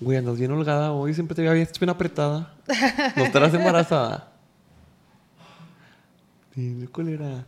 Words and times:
Güey, 0.00 0.16
andas 0.16 0.38
bien 0.38 0.50
holgada 0.50 0.92
hoy, 0.92 1.12
siempre 1.12 1.34
te 1.34 1.42
veía 1.42 1.52
bien, 1.52 1.90
apretada. 1.90 2.54
¿No 3.16 3.24
estarás 3.24 3.52
embarazada? 3.52 4.32
Dime, 6.54 6.88
colera. 6.88 7.44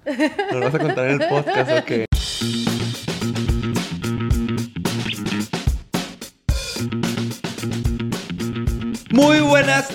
¿No 0.52 0.58
lo 0.58 0.66
vas 0.66 0.74
a 0.74 0.78
contar 0.78 1.08
en 1.08 1.22
el 1.22 1.28
podcast 1.28 1.70
o 1.70 2.71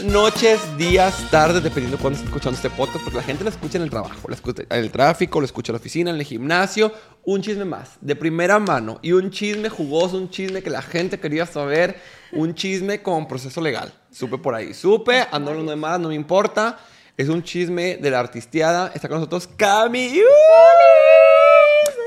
noches, 0.03 0.59
días, 0.77 1.29
tardes, 1.29 1.63
dependiendo 1.63 1.97
de 1.97 2.01
cuándo 2.01 2.17
esté 2.17 2.27
escuchando 2.27 2.55
este 2.55 2.69
podcast, 2.69 3.03
porque 3.03 3.17
la 3.17 3.23
gente 3.23 3.43
lo 3.43 3.49
escucha 3.49 3.77
en 3.77 3.83
el 3.83 3.89
trabajo, 3.89 4.27
lo 4.27 4.33
escucha 4.33 4.63
en 4.69 4.79
el 4.79 4.91
tráfico, 4.91 5.39
lo 5.39 5.45
escucha 5.45 5.71
en 5.71 5.73
la 5.75 5.79
oficina, 5.79 6.09
en 6.11 6.17
el 6.17 6.23
gimnasio. 6.23 6.91
Un 7.23 7.41
chisme 7.41 7.65
más, 7.65 7.97
de 8.01 8.15
primera 8.15 8.59
mano, 8.59 8.99
y 9.01 9.11
un 9.11 9.31
chisme 9.31 9.69
jugoso, 9.69 10.17
un 10.17 10.29
chisme 10.29 10.61
que 10.61 10.69
la 10.69 10.81
gente 10.81 11.19
quería 11.19 11.45
saber, 11.45 11.99
un 12.31 12.53
chisme 12.55 13.01
con 13.01 13.27
proceso 13.27 13.61
legal. 13.61 13.93
Supe 14.11 14.37
por 14.37 14.55
ahí, 14.55 14.73
supe, 14.73 15.25
ando 15.31 15.51
hablando 15.51 15.71
de 15.71 15.77
más, 15.77 15.99
no 15.99 16.09
me 16.09 16.15
importa. 16.15 16.79
Es 17.17 17.29
un 17.29 17.41
chisme 17.41 17.97
de 17.97 18.11
la 18.11 18.19
artisteada. 18.19 18.91
Está 18.93 19.07
con 19.07 19.17
nosotros 19.17 19.47
Cami. 19.47 20.21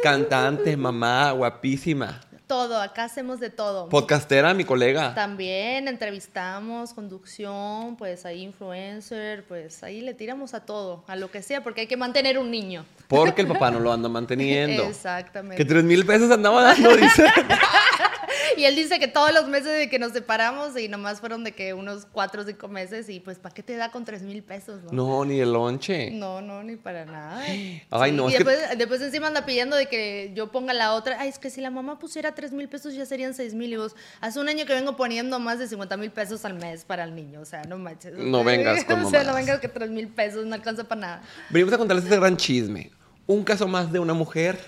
Cantante, 0.02 0.76
mamá, 0.76 1.32
guapísima. 1.32 2.20
Todo, 2.50 2.82
acá 2.82 3.04
hacemos 3.04 3.38
de 3.38 3.48
todo. 3.48 3.88
Podcastera, 3.88 4.52
mi 4.54 4.64
colega. 4.64 5.14
También 5.14 5.86
entrevistamos, 5.86 6.92
conducción, 6.92 7.94
pues 7.94 8.26
ahí 8.26 8.42
influencer, 8.42 9.44
pues 9.46 9.84
ahí 9.84 10.00
le 10.00 10.14
tiramos 10.14 10.52
a 10.52 10.66
todo, 10.66 11.04
a 11.06 11.14
lo 11.14 11.30
que 11.30 11.42
sea, 11.42 11.62
porque 11.62 11.82
hay 11.82 11.86
que 11.86 11.96
mantener 11.96 12.40
un 12.40 12.50
niño. 12.50 12.84
Porque 13.06 13.42
el 13.42 13.46
papá 13.46 13.70
no 13.70 13.78
lo 13.78 13.92
anda 13.92 14.08
manteniendo. 14.08 14.82
Exactamente. 14.88 15.58
Que 15.58 15.64
tres 15.64 15.84
mil 15.84 16.04
pesos 16.04 16.28
andaba 16.32 16.60
dando, 16.64 16.96
dice. 16.96 17.24
y 18.56 18.64
él 18.64 18.74
dice 18.74 18.98
que 18.98 19.08
todos 19.08 19.32
los 19.32 19.48
meses 19.48 19.76
de 19.76 19.88
que 19.88 19.98
nos 19.98 20.12
separamos 20.12 20.78
y 20.78 20.88
nomás 20.88 21.20
fueron 21.20 21.44
de 21.44 21.52
que 21.52 21.74
unos 21.74 22.06
cuatro 22.10 22.42
o 22.42 22.44
cinco 22.44 22.68
meses 22.68 23.08
y 23.08 23.20
pues 23.20 23.38
¿para 23.38 23.54
qué 23.54 23.62
te 23.62 23.76
da 23.76 23.90
con 23.90 24.04
tres 24.04 24.22
mil 24.22 24.42
pesos? 24.42 24.82
No? 24.84 24.90
no, 24.92 25.24
ni 25.24 25.40
el 25.40 25.52
lonche. 25.52 26.10
No, 26.10 26.40
no, 26.40 26.62
ni 26.62 26.76
para 26.76 27.04
nada. 27.04 27.42
Ay, 27.90 28.12
no. 28.12 28.28
Y 28.28 28.32
después, 28.32 28.58
después 28.76 29.00
encima 29.02 29.28
anda 29.28 29.44
pidiendo 29.44 29.76
de 29.76 29.86
que 29.86 30.32
yo 30.34 30.50
ponga 30.50 30.72
la 30.72 30.94
otra. 30.94 31.16
Ay, 31.20 31.28
es 31.28 31.38
que 31.38 31.50
si 31.50 31.60
la 31.60 31.70
mamá 31.70 31.98
pusiera 31.98 32.34
tres 32.34 32.52
mil 32.52 32.68
pesos 32.68 32.94
ya 32.94 33.06
serían 33.06 33.34
seis 33.34 33.54
mil. 33.54 33.72
Y 33.72 33.76
vos, 33.76 33.94
hace 34.20 34.40
un 34.40 34.48
año 34.48 34.66
que 34.66 34.74
vengo 34.74 34.96
poniendo 34.96 35.38
más 35.38 35.58
de 35.58 35.68
50 35.68 35.96
mil 35.96 36.10
pesos 36.10 36.44
al 36.44 36.54
mes 36.54 36.84
para 36.84 37.04
el 37.04 37.14
niño. 37.14 37.40
O 37.40 37.44
sea, 37.44 37.62
no 37.64 37.78
manches. 37.78 38.14
No 38.14 38.44
vengas 38.44 38.84
con 38.86 39.04
O 39.04 39.10
sea, 39.10 39.24
no 39.24 39.34
vengas 39.34 39.60
que 39.60 39.68
tres 39.68 39.90
mil 39.90 40.08
pesos 40.08 40.46
no 40.46 40.54
alcanza 40.54 40.84
para 40.84 41.00
nada. 41.00 41.22
Venimos 41.50 41.74
a 41.74 41.78
contarles 41.78 42.04
este 42.04 42.16
gran 42.16 42.36
chisme. 42.36 42.90
Un 43.26 43.44
caso 43.44 43.68
más 43.68 43.92
de 43.92 44.00
una 44.00 44.12
mujer 44.12 44.58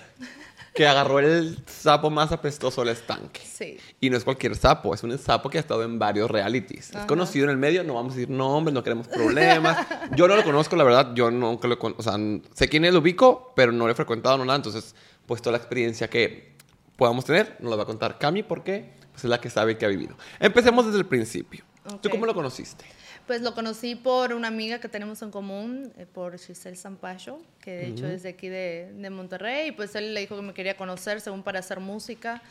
que 0.73 0.87
agarró 0.87 1.19
el 1.19 1.57
sapo 1.67 2.09
más 2.09 2.31
apestoso 2.31 2.81
del 2.81 2.89
estanque. 2.89 3.41
Sí. 3.41 3.77
Y 4.01 4.09
no 4.09 4.17
es 4.17 4.23
cualquier 4.23 4.55
sapo, 4.55 4.93
es 4.93 5.03
un 5.03 5.17
sapo 5.17 5.49
que 5.49 5.57
ha 5.57 5.61
estado 5.61 5.83
en 5.83 5.99
varios 5.99 6.29
realities. 6.29 6.91
Es 6.91 7.05
conocido 7.05 7.45
en 7.45 7.51
el 7.51 7.57
medio, 7.57 7.83
no 7.83 7.93
vamos 7.93 8.13
a 8.13 8.15
decir 8.15 8.29
nombres, 8.29 8.73
no 8.73 8.83
queremos 8.83 9.07
problemas. 9.07 9.85
Yo 10.15 10.27
no 10.27 10.35
lo 10.35 10.43
conozco, 10.43 10.75
la 10.75 10.83
verdad, 10.83 11.13
yo 11.13 11.31
nunca 11.31 11.67
lo 11.67 11.77
conozco. 11.77 12.01
O 12.01 12.03
sea, 12.03 12.17
sé 12.53 12.67
quién 12.67 12.85
es, 12.85 12.93
lo 12.93 12.99
ubico, 12.99 13.53
pero 13.55 13.71
no 13.71 13.85
lo 13.85 13.91
he 13.91 13.95
frecuentado, 13.95 14.37
no 14.37 14.45
nada. 14.45 14.57
Entonces, 14.57 14.95
pues 15.25 15.41
toda 15.41 15.53
la 15.53 15.57
experiencia 15.57 16.09
que 16.09 16.53
podamos 16.97 17.25
tener 17.25 17.57
nos 17.59 17.69
la 17.69 17.77
va 17.77 17.83
a 17.83 17.85
contar 17.85 18.17
Cami 18.19 18.43
porque 18.43 18.93
pues, 19.11 19.23
es 19.23 19.29
la 19.29 19.39
que 19.39 19.49
sabe 19.49 19.77
que 19.77 19.85
ha 19.85 19.89
vivido. 19.89 20.15
Empecemos 20.39 20.85
desde 20.85 20.99
el 20.99 21.05
principio. 21.05 21.63
¿Tú 22.01 22.09
cómo 22.09 22.25
lo 22.25 22.33
conociste? 22.33 22.85
Pues 23.27 23.41
lo 23.41 23.53
conocí 23.53 23.95
por 23.95 24.33
una 24.33 24.49
amiga 24.49 24.79
que 24.79 24.89
tenemos 24.89 25.21
en 25.21 25.31
común, 25.31 25.93
eh, 25.97 26.05
por 26.05 26.37
Giselle 26.37 26.75
Sampaio, 26.75 27.39
que 27.61 27.71
de 27.71 27.87
hecho 27.87 28.05
es 28.05 28.23
de 28.23 28.29
aquí 28.29 28.49
de, 28.49 28.91
de 28.93 29.09
Monterrey. 29.09 29.69
Y 29.69 29.71
pues 29.71 29.95
él 29.95 30.13
le 30.13 30.19
dijo 30.19 30.35
que 30.35 30.41
me 30.41 30.53
quería 30.53 30.75
conocer 30.75 31.21
según 31.21 31.41
para 31.41 31.59
hacer 31.59 31.79
música. 31.79 32.41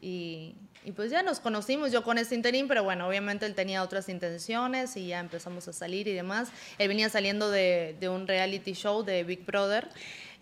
Y, 0.00 0.54
y 0.84 0.92
pues 0.92 1.10
ya 1.10 1.22
nos 1.22 1.38
conocimos, 1.38 1.92
yo 1.92 2.02
con 2.02 2.16
este 2.16 2.34
interín, 2.34 2.66
pero 2.66 2.82
bueno, 2.82 3.06
obviamente 3.06 3.46
él 3.46 3.54
tenía 3.54 3.82
otras 3.82 4.08
intenciones 4.08 4.96
y 4.96 5.08
ya 5.08 5.20
empezamos 5.20 5.68
a 5.68 5.72
salir 5.72 6.08
y 6.08 6.12
demás. 6.12 6.48
Él 6.78 6.88
venía 6.88 7.08
saliendo 7.10 7.50
de, 7.50 7.94
de 8.00 8.08
un 8.08 8.26
reality 8.26 8.72
show 8.72 9.04
de 9.04 9.24
Big 9.24 9.44
Brother. 9.44 9.88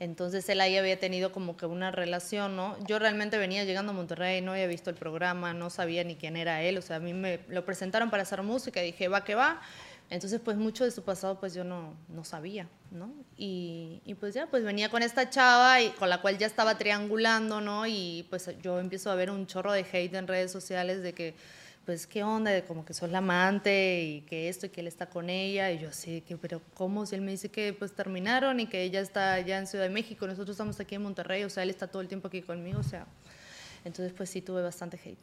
Entonces 0.00 0.48
él 0.48 0.62
ahí 0.62 0.78
había 0.78 0.98
tenido 0.98 1.30
como 1.30 1.58
que 1.58 1.66
una 1.66 1.90
relación, 1.90 2.56
¿no? 2.56 2.74
Yo 2.86 2.98
realmente 2.98 3.36
venía 3.36 3.64
llegando 3.64 3.92
a 3.92 3.94
Monterrey, 3.94 4.40
no 4.40 4.52
había 4.52 4.66
visto 4.66 4.88
el 4.88 4.96
programa, 4.96 5.52
no 5.52 5.68
sabía 5.68 6.02
ni 6.04 6.16
quién 6.16 6.38
era 6.38 6.62
él, 6.62 6.78
o 6.78 6.82
sea, 6.82 6.96
a 6.96 7.00
mí 7.00 7.12
me 7.12 7.40
lo 7.48 7.66
presentaron 7.66 8.08
para 8.08 8.22
hacer 8.22 8.42
música 8.42 8.80
dije, 8.80 9.08
va 9.08 9.24
que 9.24 9.34
va. 9.34 9.60
Entonces, 10.08 10.40
pues 10.42 10.56
mucho 10.56 10.84
de 10.84 10.90
su 10.90 11.02
pasado, 11.02 11.38
pues 11.38 11.52
yo 11.52 11.64
no, 11.64 11.94
no 12.08 12.24
sabía, 12.24 12.66
¿no? 12.90 13.12
Y, 13.36 14.00
y 14.06 14.14
pues 14.14 14.32
ya, 14.34 14.46
pues 14.46 14.64
venía 14.64 14.88
con 14.88 15.02
esta 15.02 15.28
chava 15.28 15.82
y 15.82 15.90
con 15.90 16.08
la 16.08 16.22
cual 16.22 16.38
ya 16.38 16.46
estaba 16.46 16.78
triangulando, 16.78 17.60
¿no? 17.60 17.86
Y 17.86 18.26
pues 18.30 18.50
yo 18.62 18.80
empiezo 18.80 19.10
a 19.10 19.14
ver 19.14 19.30
un 19.30 19.46
chorro 19.46 19.70
de 19.70 19.86
hate 19.92 20.14
en 20.14 20.26
redes 20.26 20.50
sociales 20.50 21.02
de 21.02 21.12
que, 21.12 21.34
pues, 21.86 22.06
¿qué 22.06 22.22
onda? 22.22 22.50
De 22.50 22.64
como 22.64 22.84
que 22.84 22.94
sos 22.94 23.10
la 23.10 23.18
amante 23.18 24.02
y 24.02 24.20
que 24.22 24.48
esto 24.48 24.66
y 24.66 24.68
que 24.68 24.80
él 24.80 24.86
está 24.86 25.06
con 25.06 25.28
ella. 25.30 25.70
Y 25.72 25.78
yo 25.80 25.88
así, 25.88 26.20
que, 26.20 26.36
pero 26.36 26.60
¿cómo? 26.74 27.06
Si 27.06 27.14
él 27.14 27.20
me 27.20 27.30
dice 27.32 27.48
que 27.48 27.72
pues 27.72 27.92
terminaron 27.92 28.60
y 28.60 28.66
que 28.66 28.82
ella 28.82 29.00
está 29.00 29.40
ya 29.40 29.58
en 29.58 29.66
Ciudad 29.66 29.84
de 29.84 29.90
México, 29.90 30.26
nosotros 30.26 30.50
estamos 30.54 30.78
aquí 30.78 30.94
en 30.94 31.02
Monterrey, 31.02 31.44
o 31.44 31.50
sea, 31.50 31.62
él 31.62 31.70
está 31.70 31.86
todo 31.88 32.02
el 32.02 32.08
tiempo 32.08 32.28
aquí 32.28 32.42
conmigo, 32.42 32.78
o 32.80 32.84
sea. 32.84 33.06
Entonces, 33.84 34.12
pues 34.16 34.28
sí 34.30 34.40
tuve 34.42 34.62
bastante 34.62 35.00
hate. 35.04 35.18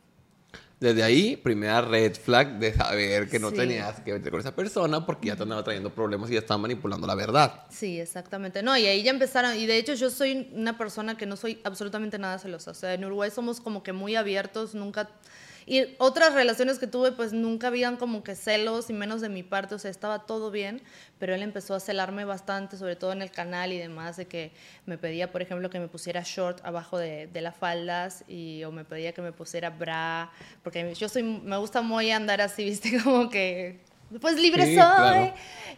Desde 0.79 1.01
ahí, 1.03 1.35
primera 1.38 1.81
red 1.81 2.13
flag 2.16 2.59
de 2.59 2.72
saber 2.73 3.28
que 3.29 3.40
no 3.40 3.50
Sí. 3.50 3.56
tenías 3.57 4.00
que 4.01 4.13
verte 4.13 4.29
con 4.29 4.40
esa 4.40 4.56
persona 4.56 5.06
porque 5.06 5.28
ya 5.28 5.35
te 5.35 5.41
andaba 5.44 5.63
trayendo 5.63 5.90
problemas 5.94 6.29
y 6.29 6.34
ya 6.34 6.40
estaba 6.40 6.59
manipulando 6.59 7.07
la 7.07 7.16
verdad. 7.16 7.63
Sí, 7.72 8.00
exactamente. 8.00 8.62
No, 8.62 8.78
y 8.78 8.85
ahí 8.85 9.01
ya 9.01 9.09
empezaron. 9.09 9.57
Y 9.57 9.66
de 9.66 9.78
hecho, 9.78 9.96
yo 9.96 10.09
soy 10.12 10.50
una 10.53 10.78
persona 10.78 11.17
que 11.17 11.25
no 11.25 11.35
soy 11.35 11.59
absolutamente 11.63 12.19
nada 12.19 12.38
celosa. 12.38 12.72
O 12.72 12.73
sea, 12.75 12.94
en 12.94 13.03
Uruguay 13.06 13.31
somos 13.31 13.59
como 13.59 13.81
que 13.81 13.91
muy 13.91 14.16
abiertos, 14.16 14.75
nunca. 14.75 15.09
Y 15.69 15.95
otras 15.97 16.33
relaciones 16.33 16.79
que 16.79 16.88
tuve, 16.88 17.11
pues 17.11 17.33
nunca 17.33 17.67
habían 17.67 17.97
como 17.97 18.23
que 18.23 18.35
celos, 18.35 18.89
y 18.89 18.94
menos 18.94 19.19
de 19.19 19.28
mi 19.28 19.44
parte. 19.44 19.75
O 19.75 19.79
sea, 19.79 19.91
estaba 19.91 20.25
todo 20.25 20.50
bien, 20.50 20.81
pero 21.19 21.35
él 21.35 21.44
empezó 21.44 21.75
a 21.75 21.81
celarme 21.81 22.23
bastante, 22.23 22.78
sobre 22.78 22.95
todo 22.95 23.11
en 23.11 23.22
el 23.22 23.31
canal 23.31 23.73
y 23.73 23.78
demás, 23.78 24.16
de 24.16 24.28
que 24.28 24.53
me 24.85 24.97
pedía, 24.97 25.29
por 25.29 25.41
ejemplo, 25.41 25.69
que 25.69 25.81
me 25.81 25.89
pusiera 25.89 26.23
short 26.23 26.63
abajo 26.63 26.97
de, 26.97 27.28
de 27.28 27.41
las 27.41 27.57
faldas, 27.57 28.23
y, 28.29 28.63
o 28.63 28.72
me 28.72 28.85
pedía 28.85 29.11
que 29.11 29.22
me 29.22 29.33
pusiera 29.33 29.69
bra, 29.69 30.31
porque 30.63 30.95
yo 30.95 31.09
soy, 31.09 31.23
me 31.23 31.57
gusta 31.57 31.81
muy 31.81 32.11
andar 32.11 32.39
así, 32.39 32.63
viste, 32.69 33.03
como 33.03 33.29
que. 33.29 33.81
Pues 34.22 34.40
libre 34.40 34.66
Sí, 34.66 34.75
soy. 34.75 34.81
claro. 34.81 35.34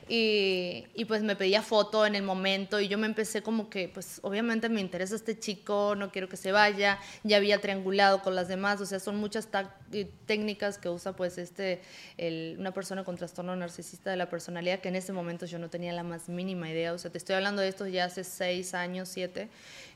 Y, 0.07 0.85
y 0.95 1.06
pues 1.06 1.22
me 1.22 1.35
pedía 1.35 1.62
foto 1.62 2.03
en 2.06 2.16
el 2.16 2.23
momento 2.23 2.79
y 2.79 2.88
yo 2.88 2.97
me 2.97 3.06
empecé 3.06 3.44
como 3.44 3.69
que, 3.69 3.90
pues 3.90 4.19
obviamente 4.23 4.67
me 4.67 4.81
interesa 4.81 5.13
este 5.16 5.38
chico, 5.38 5.94
no 5.95 6.12
quiero 6.12 6.28
que 6.28 6.35
se 6.38 6.51
vaya, 6.51 7.00
ya 7.23 7.38
había 7.38 7.62
triangulado 7.62 8.23
con 8.23 8.34
las 8.35 8.47
demás, 8.47 8.81
o 8.81 8.88
sea, 8.88 9.00
son 9.00 9.18
muchas 9.18 9.47
eh, 9.91 10.09
técnicas 10.25 10.79
que 10.79 10.89
usa 10.89 11.13
pues 11.16 11.38
este, 11.38 11.81
el- 12.18 12.56
una 12.59 12.72
persona 12.72 13.03
con 13.03 13.18
trastorno 13.18 13.56
narcisista 13.56 14.09
de 14.09 14.18
la 14.18 14.29
personalidad 14.29 14.79
que 14.79 14.89
en 14.89 14.95
ese 14.95 15.13
momento 15.13 15.45
yo 15.45 15.59
no 15.59 15.69
tenía 15.69 15.94
la 15.94 16.01
más 16.03 16.28
mínima 16.28 16.69
idea, 16.72 16.94
o 16.94 16.97
sea, 16.97 17.12
te 17.12 17.19
estoy 17.19 17.35
hablando 17.35 17.62
de 17.62 17.68
esto 17.68 17.85
ya 17.85 18.06
hace 18.06 18.23
seis 18.23 18.73
años, 18.73 19.09
siete, 19.09 19.47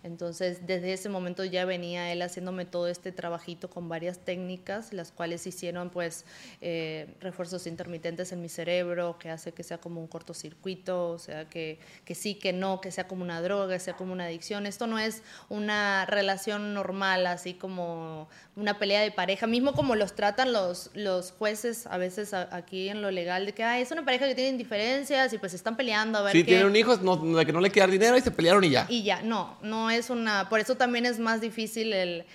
entonces 0.03 0.68
desde 0.68 0.94
ese 0.94 1.09
momento 1.09 1.44
ya 1.46 1.66
venía 1.66 2.12
él 2.12 2.22
haciéndome 2.22 2.66
todo 2.66 2.88
este 2.88 3.12
trabajito 3.12 3.69
con 3.69 3.90
varias 3.90 4.19
técnicas, 4.19 4.94
las 4.94 5.12
cuales 5.12 5.47
hicieron 5.47 5.90
pues 5.90 6.25
eh, 6.62 7.16
refuerzos 7.22 7.66
intermitentes 7.68 8.31
en 8.31 8.42
mi 8.42 8.50
cerebro, 8.50 9.18
que 9.19 9.30
hace 9.30 9.52
que 9.53 9.63
sea 9.63 9.78
como 9.80 10.02
un 10.02 10.08
cortocircuito, 10.08 11.09
o 11.09 11.19
sea, 11.19 11.46
que, 11.50 11.80
que 12.06 12.16
sí, 12.16 12.36
que 12.36 12.53
no, 12.53 12.81
que 12.81 12.92
sea 12.92 13.08
como 13.08 13.24
una 13.24 13.42
droga, 13.42 13.74
que 13.75 13.80
sea 13.80 13.96
como 13.96 14.13
una 14.13 14.25
adicción. 14.25 14.66
Esto 14.66 14.88
no 14.88 15.00
es 15.00 15.22
una 15.50 16.06
relación 16.06 16.74
normal, 16.74 17.25
así 17.28 17.53
como 17.53 18.28
una 18.56 18.78
pelea 18.80 19.02
de 19.02 19.12
pareja, 19.12 19.47
mismo 19.47 19.74
como 19.74 19.96
los 19.96 20.16
tratan 20.16 20.52
los, 20.53 20.92
los 20.94 21.31
jueces 21.31 21.88
a 21.88 21.97
veces 21.97 22.34
a- 22.34 22.56
aquí 22.56 22.90
en 22.90 23.02
lo 23.02 23.09
legal, 23.12 23.46
de 23.46 23.53
que 23.53 23.63
"Ay, 23.63 23.81
es 23.81 23.92
una 23.92 24.03
pareja 24.06 24.28
que 24.28 24.36
tienen 24.36 24.58
diferencias 24.58 25.31
y 25.34 25.38
pues 25.38 25.53
están 25.53 25.75
peleando 25.78 26.19
a 26.19 26.22
ver 26.24 26.34
Si 26.34 26.40
qué... 26.40 26.46
tienen 26.46 26.68
un 26.68 26.75
hijo, 26.75 26.96
no, 26.97 27.16
de 27.18 27.46
que 27.46 27.53
no 27.53 27.62
le 27.62 27.72
queda 27.72 27.88
dinero 27.88 28.18
y 28.18 28.22
se 28.22 28.31
pelearon 28.31 28.63
y 28.63 28.69
ya. 28.72 28.86
Y 28.90 29.03
ya, 29.03 29.22
no, 29.22 29.58
no 29.62 29.90
es 29.94 30.09
una, 30.09 30.50
por 30.50 30.59
eso 30.59 30.76
también 30.76 31.06
es 31.06 31.20
más 31.20 31.42
difícil 31.42 31.94
el, 31.94 32.26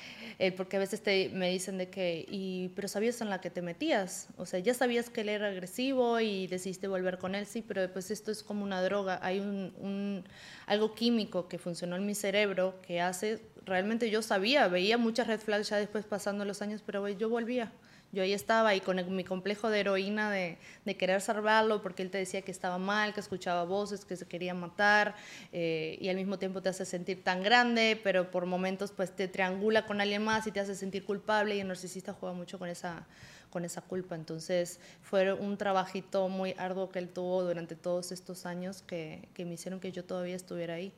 porque 0.57 0.77
a 0.77 0.81
veces 0.81 1.03
te, 1.03 1.29
me 1.31 1.51
dicen 1.51 1.79
de 1.79 1.89
que, 1.91 2.25
y, 2.29 2.69
pero 2.77 2.89
sabías 2.89 3.21
en 3.21 3.29
la 3.31 3.41
que 3.41 3.51
te 3.51 3.61
metías, 3.63 4.29
o 4.37 4.47
sea, 4.47 4.61
ya 4.61 4.73
sabías 4.75 5.11
que 5.11 5.23
él 5.23 5.29
era 5.31 5.49
agresivo 5.49 6.21
y 6.21 6.47
decidiste 6.47 6.87
volver 6.89 7.19
con 7.19 7.35
él, 7.35 7.47
sí, 7.47 7.63
pero 7.67 7.93
pues 7.93 8.11
esto 8.11 8.31
es 8.31 8.43
como 8.43 8.63
una 8.65 8.81
droga, 8.83 9.19
hay 9.23 9.41
un, 9.41 9.73
un- 9.79 10.25
algo 10.67 10.95
químico 10.95 11.49
que 11.49 11.59
funcionó 11.59 11.97
en 11.97 12.07
mi 12.07 12.15
cerebro 12.15 12.81
que 12.87 13.01
hace, 13.01 13.41
realmente 13.67 14.11
yo 14.11 14.23
sabía, 14.23 14.69
veía 14.69 14.97
muchas 14.99 15.27
red 15.27 15.41
flags 15.41 15.69
ya 15.71 15.77
después 15.79 16.05
pasando 16.05 16.45
los 16.45 16.63
años, 16.63 16.83
pero 16.85 17.07
yo 17.09 17.29
volvía. 17.29 17.73
Yo 18.11 18.23
ahí 18.23 18.33
estaba 18.33 18.75
y 18.75 18.81
con 18.81 19.15
mi 19.15 19.23
complejo 19.23 19.69
de 19.69 19.81
heroína 19.81 20.31
de, 20.31 20.57
de 20.87 20.97
querer 20.97 21.21
salvarlo 21.21 21.83
porque 21.83 22.03
él 22.03 22.11
te 22.11 22.17
decía 22.17 22.41
que 22.41 22.51
estaba 22.51 22.79
mal, 22.79 23.13
que 23.13 23.21
escuchaba 23.21 23.65
voces, 23.65 24.07
que 24.07 24.17
se 24.17 24.27
quería 24.27 24.55
matar 24.55 25.15
eh, 25.53 25.99
y 26.01 26.09
al 26.09 26.17
mismo 26.17 26.39
tiempo 26.39 26.63
te 26.63 26.71
hace 26.71 26.87
sentir 26.87 27.23
tan 27.23 27.43
grande, 27.43 28.01
pero 28.03 28.31
por 28.31 28.47
momentos 28.47 28.93
pues 28.93 29.15
te 29.15 29.29
triangula 29.29 29.85
con 29.85 30.01
alguien 30.01 30.25
más 30.25 30.47
y 30.47 30.53
te 30.53 30.61
hace 30.61 30.75
sentir 30.75 31.05
culpable 31.05 31.57
y 31.57 31.61
el 31.61 31.69
narcisista 31.69 32.15
juega 32.15 32.35
mucho 32.35 32.59
con 32.59 32.71
esa, 32.71 33.07
con 33.51 33.67
esa 33.67 33.83
culpa. 33.83 34.15
Entonces 34.15 34.81
fue 35.03 35.31
un 35.35 35.59
trabajito 35.59 36.29
muy 36.29 36.55
arduo 36.57 36.89
que 36.89 37.01
él 37.01 37.11
tuvo 37.11 37.43
durante 37.45 37.77
todos 37.77 38.11
estos 38.11 38.47
años 38.47 38.81
que, 38.81 39.29
que 39.35 39.45
me 39.45 39.55
hicieron 39.55 39.81
que 39.81 39.93
yo 39.93 40.03
todavía 40.03 40.37
estuviera 40.37 40.75
ahí. 40.75 40.95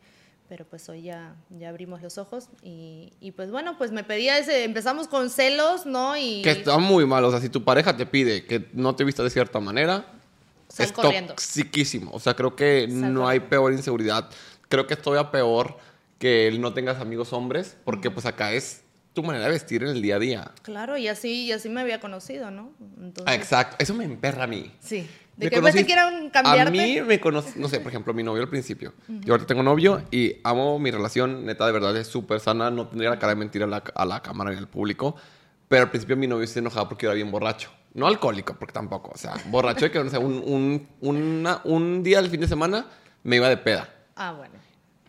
Pero 0.50 0.64
pues 0.64 0.88
hoy 0.88 1.02
ya, 1.02 1.36
ya 1.48 1.68
abrimos 1.68 2.02
los 2.02 2.18
ojos 2.18 2.48
y, 2.60 3.12
y, 3.20 3.30
pues 3.30 3.52
bueno, 3.52 3.78
pues 3.78 3.92
me 3.92 4.02
pedía 4.02 4.36
ese, 4.36 4.64
empezamos 4.64 5.06
con 5.06 5.30
celos, 5.30 5.86
¿no? 5.86 6.16
Y 6.16 6.42
Que 6.42 6.50
está 6.50 6.76
muy 6.76 7.06
mal, 7.06 7.24
o 7.24 7.30
sea, 7.30 7.40
si 7.40 7.48
tu 7.48 7.62
pareja 7.62 7.96
te 7.96 8.04
pide 8.04 8.44
que 8.44 8.68
no 8.72 8.96
te 8.96 9.04
vistas 9.04 9.22
de 9.22 9.30
cierta 9.30 9.60
manera, 9.60 10.12
Sal 10.68 10.86
es 10.86 10.92
corriendo. 10.92 11.34
toxiquísimo. 11.34 12.10
O 12.12 12.18
sea, 12.18 12.34
creo 12.34 12.56
que 12.56 12.88
Sal 12.90 13.14
no 13.14 13.28
hay 13.28 13.38
peor 13.38 13.72
inseguridad. 13.72 14.28
Creo 14.68 14.88
que 14.88 14.94
es 14.94 15.00
todavía 15.00 15.30
peor 15.30 15.78
que 16.18 16.48
el 16.48 16.60
no 16.60 16.74
tengas 16.74 17.00
amigos 17.00 17.32
hombres, 17.32 17.76
porque 17.84 18.10
pues 18.10 18.26
acá 18.26 18.52
es 18.52 18.82
tu 19.12 19.22
manera 19.22 19.44
de 19.46 19.50
vestir 19.50 19.82
en 19.82 19.88
el 19.90 20.02
día 20.02 20.16
a 20.16 20.18
día. 20.18 20.50
claro, 20.62 20.96
y 20.96 21.08
así, 21.08 21.44
y 21.46 21.52
así 21.52 21.68
me 21.68 21.80
había 21.80 22.00
conocido, 22.00 22.50
¿no? 22.50 22.72
Entonces, 23.00 23.24
Ah, 23.26 23.34
exacto, 23.34 23.76
eso 23.78 23.92
me 23.94 24.04
emperra 24.04 24.44
a 24.44 24.46
mí. 24.46 24.72
Sí, 24.80 25.06
Me 25.36 25.46
de 25.46 25.50
que 25.50 25.56
después 25.56 25.74
te 25.74 25.84
quieran 25.84 26.30
cambiarte. 26.30 26.68
A 26.68 26.70
mí 26.70 27.00
me 27.00 27.18
conocí, 27.20 27.58
no 27.58 27.68
sé, 27.68 27.80
por 27.80 27.88
ejemplo, 27.88 28.14
mi 28.14 28.22
novio 28.22 28.42
al 28.42 28.48
principio. 28.48 28.94
Yo 29.08 29.34
ahorita 29.34 29.46
tengo 29.48 29.62
novio 29.62 30.02
y 30.10 30.36
amo 30.44 30.78
mi 30.78 30.90
relación, 30.90 31.44
neta, 31.44 31.66
de 31.66 31.72
verdad, 31.72 31.96
es 31.96 32.06
súper 32.06 32.38
sana. 32.40 32.70
No 32.70 32.86
tendría 32.88 33.10
la 33.10 33.18
cara 33.18 33.34
de 33.34 33.38
mentir 33.40 33.62
a 33.62 33.66
la, 33.66 33.82
a 33.94 34.04
la 34.04 34.22
cámara 34.22 34.52
y 34.54 34.56
al 34.56 34.68
público. 34.68 35.16
Pero 35.68 35.82
al 35.84 35.90
principio 35.90 36.16
mi 36.16 36.26
novio 36.26 36.46
se 36.46 36.58
enojaba 36.58 36.88
porque 36.88 37.04
yo 37.04 37.10
era 37.10 37.14
bien 37.16 37.30
borracho. 37.30 37.70
No 37.94 38.06
alcohólico, 38.06 38.54
porque 38.58 38.72
tampoco. 38.72 39.10
O 39.14 39.18
sea, 39.18 39.34
borracho 39.46 39.86
de 39.86 39.90
que, 39.90 40.02
no 40.04 40.10
sé, 40.10 40.18
un, 40.18 40.42
un, 40.44 40.88
una- 41.00 41.60
un 41.64 42.02
día 42.02 42.20
del 42.22 42.30
fin 42.30 42.40
de 42.40 42.46
semana 42.48 42.86
me 43.24 43.36
iba 43.36 43.48
de 43.48 43.56
peda. 43.56 43.88
Ah, 44.16 44.32
bueno. 44.36 44.54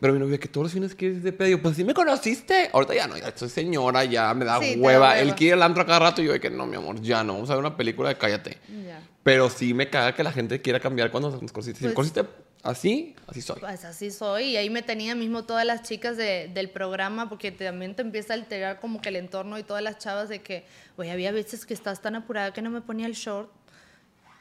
Pero 0.02 0.14
mi 0.14 0.20
novio, 0.20 0.38
que 0.40 0.48
todos 0.50 0.66
los 0.66 0.74
fines 0.74 0.96
quieres 0.96 1.24
ir 1.24 1.38
de 1.38 1.50
yo, 1.52 1.62
pues 1.62 1.78
sí 1.78 1.84
me 1.86 1.94
conociste. 1.94 2.70
Ahorita 2.74 2.96
ya 2.96 3.08
no, 3.08 3.16
ya 3.18 3.32
soy 3.38 3.50
señora, 3.50 4.04
ya 4.04 4.34
me 4.34 4.44
da 4.44 4.60
Sí, 4.60 4.76
hueva. 4.78 5.18
Él 5.20 5.36
quiere 5.36 5.54
al 5.54 5.62
antro 5.64 5.84
a 5.84 5.86
cada 5.86 6.00
rato 6.00 6.22
y 6.22 6.26
yo, 6.26 6.34
de 6.34 6.40
que 6.40 6.50
no, 6.50 6.66
mi 6.66 6.76
amor, 6.76 7.00
ya 7.02 7.24
no. 7.24 7.34
Vamos 7.36 7.50
a 7.52 7.54
ver 7.56 7.60
una 7.64 7.78
película 7.78 8.10
de 8.10 8.18
cállate. 8.18 8.58
Ya. 8.86 9.00
Pero 9.24 9.50
sí 9.52 9.74
me 9.76 9.90
caga 9.92 10.14
que 10.16 10.24
la 10.24 10.32
gente 10.32 10.60
quiera 10.62 10.80
cambiar 10.80 11.12
cuando 11.12 11.30
nos 11.40 11.52
conociste. 11.52 11.80
Si 11.80 11.86
me 11.86 11.92
Pues- 11.94 12.12
conociste 12.12 12.26
así, 12.64 13.16
así 13.28 13.44
soy. 13.44 13.60
Pues 13.60 13.86
así 13.86 14.10
soy. 14.10 14.46
Y 14.46 14.58
ahí 14.58 14.72
me 14.72 14.82
tenía 14.82 15.14
mismo 15.14 15.44
todas 15.44 15.66
las 15.68 15.84
chicas 15.84 16.18
de- 16.18 16.50
del 16.52 16.72
programa, 16.72 17.30
porque 17.30 17.52
también 17.52 17.96
te 17.96 18.02
empieza 18.02 18.34
a 18.34 18.38
alterar 18.38 18.80
como 18.80 19.02
que 19.04 19.10
el 19.10 19.18
entorno 19.18 19.60
y 19.60 19.64
todas 19.64 19.84
las 19.84 20.00
chavas 20.00 20.30
de 20.30 20.42
que, 20.42 20.66
oye, 20.98 21.12
había 21.12 21.32
veces 21.32 21.68
que 21.68 21.76
estás 21.76 22.02
tan 22.02 22.16
apurada 22.16 22.54
que 22.54 22.64
no 22.64 22.72
me 22.72 22.82
ponía 22.82 23.06
el 23.06 23.14
short 23.14 23.52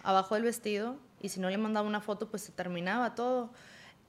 abajo 0.03 0.35
del 0.37 0.45
vestido 0.45 0.97
y 1.21 1.29
si 1.29 1.39
no 1.39 1.51
le 1.51 1.59
mandaba 1.59 1.87
una 1.87 2.01
foto, 2.01 2.31
pues 2.31 2.43
se 2.45 2.53
terminaba 2.53 3.15
todo. 3.15 3.51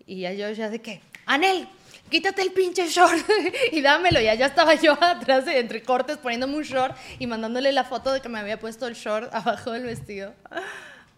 Y 0.08 0.22
ya 0.22 0.34
yo 0.34 0.50
ya 0.52 0.70
de 0.70 0.80
que, 0.82 1.02
Anel, 1.26 1.68
quítate 2.10 2.42
el 2.42 2.52
pinche 2.52 2.88
short 2.88 3.18
y 3.72 3.82
dámelo. 3.82 4.20
Ya 4.22 4.34
ya 4.36 4.46
estaba 4.48 4.76
yo 4.76 4.94
atrás 5.02 5.46
de- 5.46 5.60
entre 5.60 5.82
cortes 5.84 6.18
poniéndome 6.18 6.56
un 6.58 6.64
short 6.64 6.96
y 7.20 7.28
mandándole 7.28 7.72
la 7.72 7.84
foto 7.84 8.12
de 8.12 8.22
que 8.22 8.30
me 8.30 8.40
había 8.40 8.60
puesto 8.60 8.88
el 8.88 8.96
short 8.96 9.30
abajo 9.34 9.72
del 9.72 9.84
vestido. 9.84 10.34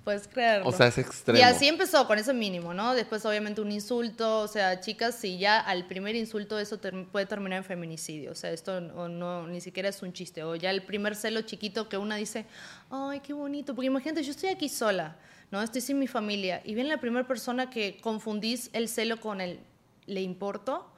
Puedes 0.03 0.27
creerlo. 0.27 0.67
O 0.67 0.73
sea, 0.73 0.87
es 0.87 0.97
extremo. 0.97 1.39
Y 1.39 1.41
así 1.43 1.65
empezó 1.65 2.05
con 2.07 2.19
ese 2.19 2.33
mínimo, 2.33 2.73
¿no? 2.73 2.93
Después 2.93 3.25
obviamente 3.25 3.61
un 3.61 3.71
insulto, 3.71 4.41
o 4.41 4.49
sea, 4.49 4.81
chicas, 4.81 5.15
si 5.15 5.37
ya 5.37 5.61
al 5.61 5.85
primer 5.85 6.13
insulto 6.17 6.59
eso 6.59 6.77
ter- 6.77 7.05
puede 7.05 7.25
terminar 7.25 7.59
en 7.59 7.63
feminicidio, 7.63 8.31
o 8.33 8.35
sea, 8.35 8.51
esto 8.51 8.81
no, 8.81 9.07
no- 9.07 9.47
ni 9.47 9.61
siquiera 9.61 9.87
es 9.87 10.01
un 10.01 10.11
chiste, 10.11 10.43
o 10.43 10.55
ya 10.55 10.71
el 10.71 10.83
primer 10.83 11.15
celo 11.15 11.43
chiquito 11.43 11.87
que 11.87 11.95
una 11.95 12.17
dice, 12.17 12.45
ay, 12.91 13.21
qué 13.21 13.31
bonito, 13.31 13.73
porque 13.73 13.87
imagínate, 13.87 14.23
yo 14.23 14.31
estoy 14.31 14.49
aquí 14.49 14.67
sola, 14.67 15.15
¿no? 15.53 15.61
Estoy 15.61 15.81
sin 15.81 15.99
mi 15.99 16.07
familia, 16.07 16.61
y 16.65 16.73
viene 16.73 16.89
la 16.89 16.99
primera 16.99 17.27
persona 17.27 17.69
que 17.69 17.99
confundís 18.01 18.71
el 18.73 18.89
celo 18.89 19.21
con 19.21 19.39
el 19.39 19.59
le 20.07 20.21
importo, 20.21 20.91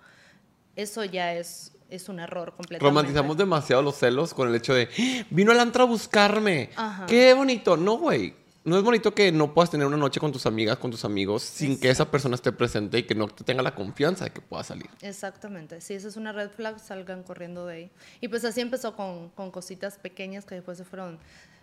eso 0.77 1.03
ya 1.03 1.33
es, 1.33 1.73
es 1.89 2.07
un 2.07 2.21
error 2.21 2.55
completamente. 2.55 2.85
Romantizamos 2.85 3.35
demasiado 3.35 3.81
los 3.81 3.97
celos 3.97 4.33
con 4.33 4.47
el 4.47 4.55
hecho 4.55 4.73
de 4.73 4.87
"¡Ah! 4.97 5.25
vino 5.29 5.51
al 5.51 5.59
antro 5.59 5.83
a 5.83 5.85
buscarme. 5.87 6.69
Ajá. 6.77 7.05
Qué 7.05 7.33
bonito. 7.33 7.75
No, 7.75 7.97
güey. 7.97 8.33
No 8.63 8.77
es 8.77 8.83
bonito 8.83 9.13
que 9.13 9.31
no 9.31 9.53
puedas 9.53 9.69
tener 9.69 9.85
una 9.85 9.97
noche 9.97 10.19
con 10.21 10.31
tus 10.31 10.45
amigas, 10.47 10.77
con 10.77 10.89
tus 10.89 11.03
amigos, 11.05 11.43
sin 11.43 11.79
que 11.79 11.89
esa 11.89 12.09
persona 12.09 12.33
esté 12.33 12.51
presente 12.51 12.97
y 12.97 13.03
que 13.03 13.13
no 13.13 13.27
te 13.27 13.43
tenga 13.43 13.61
la 13.61 13.75
confianza 13.75 14.23
de 14.23 14.31
que 14.31 14.41
pueda 14.41 14.63
salir. 14.63 14.89
Exactamente, 15.01 15.81
si 15.81 15.93
esa 15.93 16.07
es 16.07 16.15
una 16.15 16.31
red 16.31 16.49
flag, 16.49 16.79
salgan 16.79 17.21
corriendo 17.23 17.67
de 17.67 17.75
ahí. 17.75 17.91
Y 18.21 18.27
pues 18.29 18.43
así 18.43 18.61
empezó 18.61 18.95
con, 18.95 19.29
con 19.29 19.51
cositas 19.51 19.99
pequeñas 19.99 20.45
que 20.45 20.55
después 20.55 20.79
se 20.79 20.83
fueron, 20.83 21.19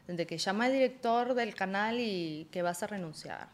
de 0.06 0.26
que 0.26 0.38
llama 0.38 0.66
al 0.66 0.72
director 0.72 1.34
del 1.34 1.54
canal 1.54 1.98
y 2.00 2.46
que 2.50 2.62
vas 2.62 2.82
a 2.82 2.86
renunciar 2.86 3.48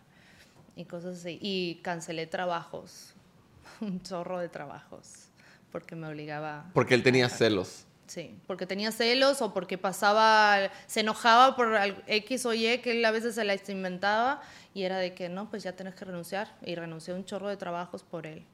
y 0.77 0.85
cosas 0.85 1.19
así. 1.21 1.39
Y 1.41 1.77
cancelé 1.83 2.27
trabajos, 2.27 3.12
un 3.81 4.03
chorro 4.03 4.39
de 4.39 4.49
trabajos, 4.49 5.29
porque 5.73 5.95
me 5.97 6.06
obligaba, 6.09 6.67
Porque 6.75 6.95
él 6.95 7.03
tenía 7.03 7.29
celos. 7.29 7.85
sí, 8.06 8.35
porque 8.47 8.65
tenía 8.67 8.91
celos 8.93 9.43
o 9.43 9.53
porque 9.53 9.77
pasaba, 9.79 10.71
se 10.87 11.00
enojaba 11.00 11.55
por 11.56 11.77
X 12.06 12.47
o 12.47 12.55
Y 12.55 12.79
que 12.79 12.93
él 12.93 13.05
a 13.05 13.11
veces 13.11 13.35
se 13.35 13.44
la 13.44 13.55
inventaba 13.69 14.41
y 14.75 14.85
era 14.85 14.97
de 14.99 15.15
que 15.15 15.29
no, 15.29 15.51
pues 15.51 15.62
ya 15.62 15.73
tenés 15.73 15.94
que 15.94 16.05
renunciar. 16.05 16.49
Y 16.65 16.75
renuncié 16.75 17.12
a 17.12 17.17
un 17.17 17.25
chorro 17.25 17.49
de 17.49 17.56
trabajos 17.56 18.03
por 18.05 18.27
él. 18.27 18.44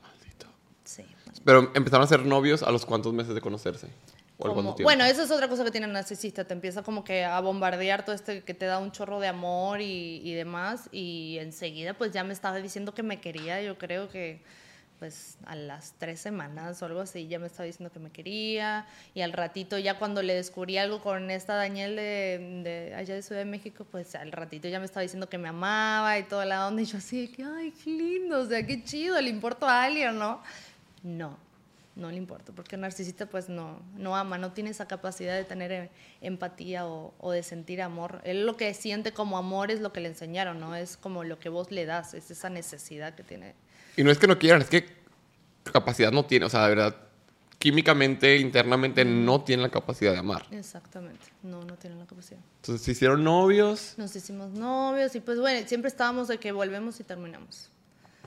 Maldito. 0.00 0.46
Sí. 0.84 1.04
Pero 1.44 1.70
empezaron 1.74 2.04
a 2.04 2.06
ser 2.08 2.24
novios 2.24 2.62
a 2.62 2.70
los 2.70 2.86
cuantos 2.86 3.12
meses 3.12 3.34
de 3.34 3.40
conocerse. 3.40 3.88
Bueno, 4.84 5.04
eso 5.04 5.22
es 5.22 5.30
otra 5.30 5.48
cosa 5.48 5.64
que 5.64 5.70
tiene 5.70 5.86
el 5.86 5.92
narcisista. 5.92 6.44
Te 6.44 6.54
empieza 6.54 6.82
como 6.82 7.02
que 7.02 7.24
a 7.24 7.40
bombardear 7.40 8.04
todo 8.04 8.14
este 8.14 8.44
que 8.44 8.54
te 8.54 8.66
da 8.66 8.78
un 8.78 8.92
chorro 8.92 9.18
de 9.18 9.26
amor 9.26 9.80
y, 9.80 10.20
y 10.22 10.34
demás. 10.34 10.88
Y 10.92 11.38
enseguida 11.40 11.94
pues 11.94 12.12
ya 12.12 12.22
me 12.22 12.32
estaba 12.32 12.56
diciendo 12.58 12.94
que 12.94 13.02
me 13.02 13.20
quería. 13.20 13.60
Yo 13.62 13.78
creo 13.78 14.08
que 14.08 14.40
pues 15.00 15.38
a 15.46 15.54
las 15.54 15.94
tres 15.98 16.20
semanas 16.20 16.82
o 16.82 16.86
algo 16.86 17.00
así 17.00 17.28
ya 17.28 17.38
me 17.38 17.46
estaba 17.46 17.64
diciendo 17.64 17.92
que 17.92 17.98
me 17.98 18.10
quería. 18.10 18.86
Y 19.12 19.22
al 19.22 19.32
ratito 19.32 19.76
ya 19.76 19.98
cuando 19.98 20.22
le 20.22 20.34
descubrí 20.34 20.78
algo 20.78 21.00
con 21.02 21.32
esta 21.32 21.54
Daniel 21.54 21.96
de, 21.96 22.60
de 22.62 22.94
allá 22.94 23.16
de 23.16 23.22
Ciudad 23.22 23.40
de 23.40 23.44
México, 23.44 23.86
pues 23.90 24.14
al 24.14 24.30
ratito 24.30 24.68
ya 24.68 24.78
me 24.78 24.84
estaba 24.84 25.02
diciendo 25.02 25.28
que 25.28 25.38
me 25.38 25.48
amaba 25.48 26.16
y 26.16 26.22
toda 26.22 26.44
la 26.44 26.68
onda. 26.68 26.82
Y 26.82 26.84
yo 26.84 26.98
así 26.98 27.26
de 27.26 27.32
que, 27.32 27.42
ay, 27.42 27.72
qué 27.72 27.90
lindo, 27.90 28.40
o 28.40 28.46
sea, 28.46 28.64
qué 28.64 28.84
chido, 28.84 29.20
le 29.20 29.30
importo 29.30 29.66
a 29.66 29.82
alguien, 29.82 30.16
¿no? 30.16 30.42
No 31.02 31.47
no 31.98 32.10
le 32.10 32.16
importa, 32.16 32.52
porque 32.54 32.76
el 32.76 32.80
narcisista 32.80 33.26
pues 33.26 33.48
no, 33.48 33.82
no 33.96 34.16
ama, 34.16 34.38
no 34.38 34.52
tiene 34.52 34.70
esa 34.70 34.86
capacidad 34.86 35.34
de 35.34 35.44
tener 35.44 35.72
eh, 35.72 35.90
empatía 36.20 36.86
o, 36.86 37.12
o 37.18 37.32
de 37.32 37.42
sentir 37.42 37.82
amor. 37.82 38.20
Él 38.24 38.46
lo 38.46 38.56
que 38.56 38.72
siente 38.72 39.12
como 39.12 39.36
amor 39.36 39.70
es 39.70 39.80
lo 39.80 39.92
que 39.92 40.00
le 40.00 40.08
enseñaron, 40.08 40.60
¿no? 40.60 40.74
Es 40.76 40.96
como 40.96 41.24
lo 41.24 41.38
que 41.38 41.48
vos 41.48 41.70
le 41.70 41.84
das, 41.84 42.14
es 42.14 42.30
esa 42.30 42.48
necesidad 42.50 43.14
que 43.14 43.24
tiene. 43.24 43.54
Y 43.96 44.04
no 44.04 44.10
es 44.10 44.18
que 44.18 44.28
no 44.28 44.38
quieran, 44.38 44.62
es 44.62 44.68
que 44.68 44.86
capacidad 45.72 46.12
no 46.12 46.24
tiene. 46.24 46.46
O 46.46 46.48
sea, 46.48 46.62
de 46.62 46.68
verdad, 46.68 46.96
químicamente, 47.58 48.36
internamente, 48.38 49.04
no 49.04 49.42
tiene 49.42 49.62
la 49.62 49.68
capacidad 49.68 50.12
de 50.12 50.18
amar. 50.18 50.46
Exactamente, 50.52 51.26
no, 51.42 51.64
no 51.64 51.74
tiene 51.76 51.96
la 51.96 52.06
capacidad. 52.06 52.40
Entonces 52.56 52.84
se 52.84 52.92
hicieron 52.92 53.24
novios. 53.24 53.94
Nos 53.96 54.14
hicimos 54.14 54.50
novios 54.52 55.14
y 55.14 55.20
pues 55.20 55.40
bueno, 55.40 55.66
siempre 55.66 55.88
estábamos 55.88 56.28
de 56.28 56.38
que 56.38 56.52
volvemos 56.52 57.00
y 57.00 57.04
terminamos. 57.04 57.70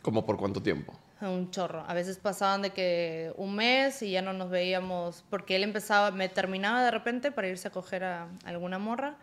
¿Como 0.01 0.25
por 0.25 0.37
cuánto 0.37 0.61
tiempo? 0.61 0.99
Un 1.21 1.51
chorro. 1.51 1.85
A 1.87 1.93
veces 1.93 2.17
pasaban 2.17 2.63
de 2.63 2.71
que 2.71 3.31
un 3.37 3.55
mes 3.55 4.01
y 4.01 4.11
ya 4.11 4.21
no 4.21 4.33
nos 4.33 4.49
veíamos, 4.49 5.23
porque 5.29 5.55
él 5.55 5.63
empezaba, 5.63 6.09
me 6.11 6.29
terminaba 6.29 6.83
de 6.83 6.89
repente 6.89 7.31
para 7.31 7.47
irse 7.47 7.67
a 7.67 7.71
coger 7.71 8.03
a 8.03 8.27
alguna 8.43 8.79
morra. 8.79 9.17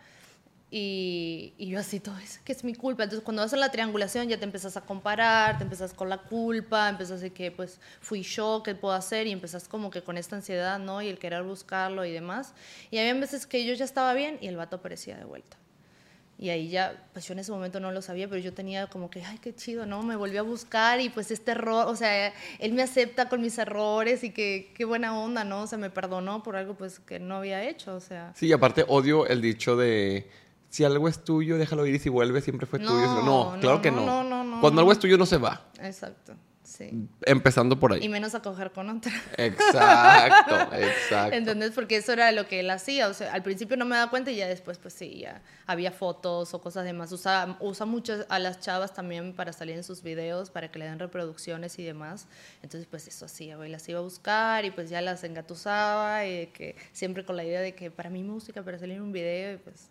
Y, 0.71 1.55
yo 1.59 1.79
así, 1.79 1.99
todo 1.99 2.19
es 2.19 2.39
que 2.39 2.52
es 2.52 2.62
mi 2.62 2.75
culpa. 2.75 3.05
Entonces, 3.05 3.25
cuando 3.25 3.43
vas 3.43 3.52
a 3.55 3.57
la 3.57 3.71
triangulación, 3.71 4.28
ya 4.28 4.38
te 4.38 4.45
empiezas 4.45 4.76
a 4.76 4.83
comparar, 4.83 5.57
te 5.57 5.64
empiezas 5.64 5.95
con 5.95 6.09
la 6.11 6.19
culpa, 6.19 6.90
empiezas 6.90 7.21
de 7.23 7.33
que, 7.33 7.50
pues, 7.50 7.81
fui 8.00 8.23
yo, 8.23 8.62
¿qué 8.62 8.75
puedo 8.75 8.95
hacer? 8.95 9.26
Y 9.26 9.33
empezás 9.33 9.67
como 9.67 9.90
que 9.90 10.02
con 10.02 10.19
esta 10.19 10.37
ansiedad, 10.37 10.78
¿no? 10.78 11.00
Y 11.00 11.09
el 11.09 11.19
querer 11.19 11.43
buscarlo 11.43 12.05
y 12.05 12.12
demás. 12.12 12.52
Y 12.90 12.99
había 12.99 13.14
veces 13.14 13.47
que 13.47 13.64
yo 13.64 13.73
ya 13.75 13.85
estaba 13.87 14.12
bien 14.14 14.38
y 14.43 14.49
el 14.49 14.57
vato 14.57 14.76
aparecía 14.76 15.17
de 15.17 15.25
vuelta. 15.25 15.57
Y 16.40 16.50
ahí 16.50 16.68
ya, 16.68 17.09
pues 17.12 17.26
yo 17.26 17.33
en 17.33 17.40
ese 17.40 17.50
momento 17.50 17.80
no 17.80 17.90
lo 17.90 18.00
sabía, 18.00 18.28
pero 18.28 18.40
yo 18.40 18.54
tenía 18.54 18.87
como 18.87 19.11
que, 19.11 19.25
ay, 19.25 19.38
qué 19.42 19.52
chido, 19.52 19.87
¿no? 19.87 20.04
Me 20.04 20.14
volvió 20.14 20.38
a 20.38 20.45
buscar 20.45 21.00
y 21.00 21.09
pues 21.09 21.33
este 21.33 21.50
error, 21.50 21.87
o 21.88 21.97
sea, 21.97 22.33
él 22.61 22.73
me 22.75 22.83
acepta 22.83 23.28
con 23.28 23.40
mis 23.40 23.59
errores 23.59 24.23
y 24.23 24.30
que 24.30 24.73
qué 24.76 24.85
buena 24.85 25.18
onda, 25.18 25.42
¿no? 25.42 25.62
O 25.62 25.66
sea, 25.66 25.78
me 25.78 25.90
perdonó 25.90 26.45
por 26.45 26.54
algo 26.54 26.75
pues 26.75 27.00
que 27.00 27.18
no 27.18 27.35
había 27.38 27.64
hecho, 27.68 27.97
o 27.97 28.00
sea. 28.00 28.33
Sí, 28.37 28.47
y 28.47 28.52
aparte 28.52 28.85
odio 28.87 29.26
el 29.26 29.40
dicho 29.42 29.76
de 29.76 30.30
si 30.68 30.85
algo 30.85 31.09
es 31.09 31.25
tuyo, 31.25 31.59
déjalo 31.59 31.85
ir 31.87 31.97
y 31.97 31.99
si 31.99 32.09
vuelve 32.09 32.40
siempre 32.40 32.66
fue 32.68 32.78
tuyo. 32.78 32.92
No, 32.95 33.25
No, 33.25 33.54
no, 33.57 33.61
claro 33.61 33.83
que 33.83 33.90
no. 33.90 34.07
no, 34.07 34.23
no, 34.23 34.45
no, 34.45 34.61
Cuando 34.61 34.76
no. 34.76 34.80
algo 34.83 34.92
es 34.92 35.00
tuyo 35.00 35.18
no 35.18 35.26
se 35.26 35.38
va. 35.38 35.64
Exacto, 35.83 36.35
sí. 36.69 37.09
Empezando 37.23 37.81
por 37.81 37.93
ahí. 37.93 38.05
Y 38.05 38.09
menos 38.09 38.35
a 38.35 38.43
coger 38.43 38.71
con 38.73 38.89
otra. 38.91 39.13
Exacto, 39.37 40.55
exacto. 40.77 41.37
¿Entendés? 41.37 41.73
Porque 41.73 41.97
eso 41.97 42.13
era 42.13 42.31
lo 42.33 42.47
que 42.47 42.61
él 42.61 42.71
hacía. 42.71 43.09
O 43.09 43.15
sea, 43.15 43.33
al 43.33 43.43
principio 43.43 43.77
no 43.77 43.85
me 43.85 43.97
daba 43.97 44.11
cuenta 44.11 44.31
y 44.31 44.37
ya 44.37 44.47
después, 44.47 44.79
pues 44.79 44.95
sí, 44.95 45.21
ya 45.21 45.41
había 45.67 45.91
fotos 45.91 46.53
o 46.53 46.61
cosas 46.61 46.85
demás. 46.85 47.11
Usa, 47.13 47.57
usa 47.61 47.87
mucho 47.87 48.27
a 48.29 48.39
las 48.39 48.61
chavas 48.61 48.93
también 48.93 49.33
para 49.33 49.53
salir 49.53 49.77
en 49.77 49.85
sus 49.85 50.03
videos, 50.03 50.51
para 50.51 50.71
que 50.71 50.79
le 50.79 50.85
den 50.85 50.99
reproducciones 50.99 51.79
y 51.79 51.85
demás. 51.85 52.27
Entonces, 52.63 52.87
pues 52.91 53.09
eso 53.09 53.25
hacía, 53.25 53.57
güey. 53.57 53.71
Las 53.71 53.89
iba 53.89 53.99
a 53.99 54.03
buscar 54.03 54.65
y 54.65 54.71
pues 54.71 54.91
ya 54.91 55.01
las 55.01 55.25
engatusaba 55.25 56.27
y 56.27 56.37
de 56.39 56.51
que 56.51 56.77
siempre 56.93 57.25
con 57.25 57.37
la 57.37 57.45
idea 57.45 57.61
de 57.61 57.75
que 57.75 57.91
para 57.91 58.11
mi 58.11 58.23
música, 58.23 58.63
para 58.63 58.79
salir 58.79 58.97
en 58.97 59.03
un 59.03 59.13
video 59.13 59.55
y 59.55 59.57
pues 59.57 59.91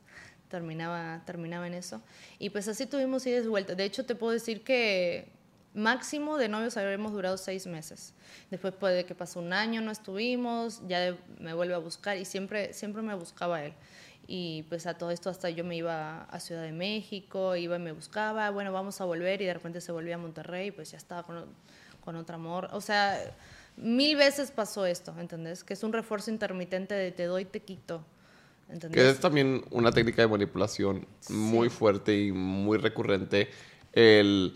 terminaba, 0.50 1.22
terminaba 1.26 1.68
en 1.68 1.74
eso. 1.74 2.02
Y 2.40 2.50
pues 2.50 2.68
así 2.68 2.86
tuvimos 2.86 3.26
idas 3.26 3.46
y 3.46 3.48
vueltas. 3.48 3.78
De 3.78 3.84
hecho, 3.84 4.06
te 4.06 4.16
puedo 4.16 4.34
decir 4.34 4.64
que 4.64 5.37
máximo 5.78 6.38
de 6.38 6.50
novios 6.50 6.76
habremos 6.78 7.14
durado 7.14 7.38
seis 7.38 7.68
meses. 7.68 8.14
Después 8.52 8.74
puede 8.74 9.06
que 9.06 9.16
pasó 9.16 9.40
un 9.40 9.54
año, 9.54 9.80
no 9.82 9.92
estuvimos, 9.92 10.82
ya 10.88 11.00
de- 11.00 11.18
me 11.40 11.54
vuelve 11.54 11.74
a 11.76 11.78
buscar 11.78 12.18
y 12.18 12.26
siempre, 12.26 12.74
siempre 12.74 13.02
me 13.02 13.16
buscaba 13.16 13.64
él. 13.64 13.74
Y 14.28 14.64
pues 14.64 14.86
a 14.88 14.98
todo 14.98 15.12
esto 15.12 15.30
hasta 15.30 15.50
yo 15.50 15.64
me 15.64 15.78
iba 15.78 16.24
a 16.24 16.40
Ciudad 16.42 16.64
de 16.64 16.74
México, 16.74 17.56
iba 17.56 17.78
y 17.78 17.80
me 17.80 17.94
buscaba, 17.94 18.50
bueno, 18.50 18.74
vamos 18.74 19.00
a 19.00 19.06
volver 19.06 19.42
y 19.42 19.46
de 19.46 19.54
repente 19.54 19.80
se 19.80 19.94
volvía 19.94 20.16
a 20.16 20.18
Monterrey, 20.18 20.72
pues 20.72 20.92
ya 20.92 20.98
estaba 20.98 21.24
con, 21.24 21.46
con 22.04 22.16
otro 22.18 22.36
amor. 22.36 22.68
O 22.74 22.82
sea, 22.82 23.18
mil 23.78 24.18
veces 24.18 24.52
pasó 24.52 24.86
esto, 24.86 25.14
¿entendés? 25.18 25.64
Que 25.64 25.74
es 25.76 25.84
un 25.84 25.94
refuerzo 25.94 26.30
intermitente 26.32 26.94
de 26.96 27.12
te 27.12 27.24
doy, 27.26 27.46
te 27.46 27.62
quito. 27.62 28.04
¿entendés? 28.70 29.02
Que 29.02 29.10
es 29.12 29.20
también 29.22 29.64
una 29.72 29.92
técnica 29.94 30.24
de 30.24 30.28
manipulación 30.28 31.08
muy 31.30 31.70
fuerte 31.70 32.20
y 32.20 32.34
muy 32.34 32.78
recurrente. 32.80 33.50
El 33.94 34.54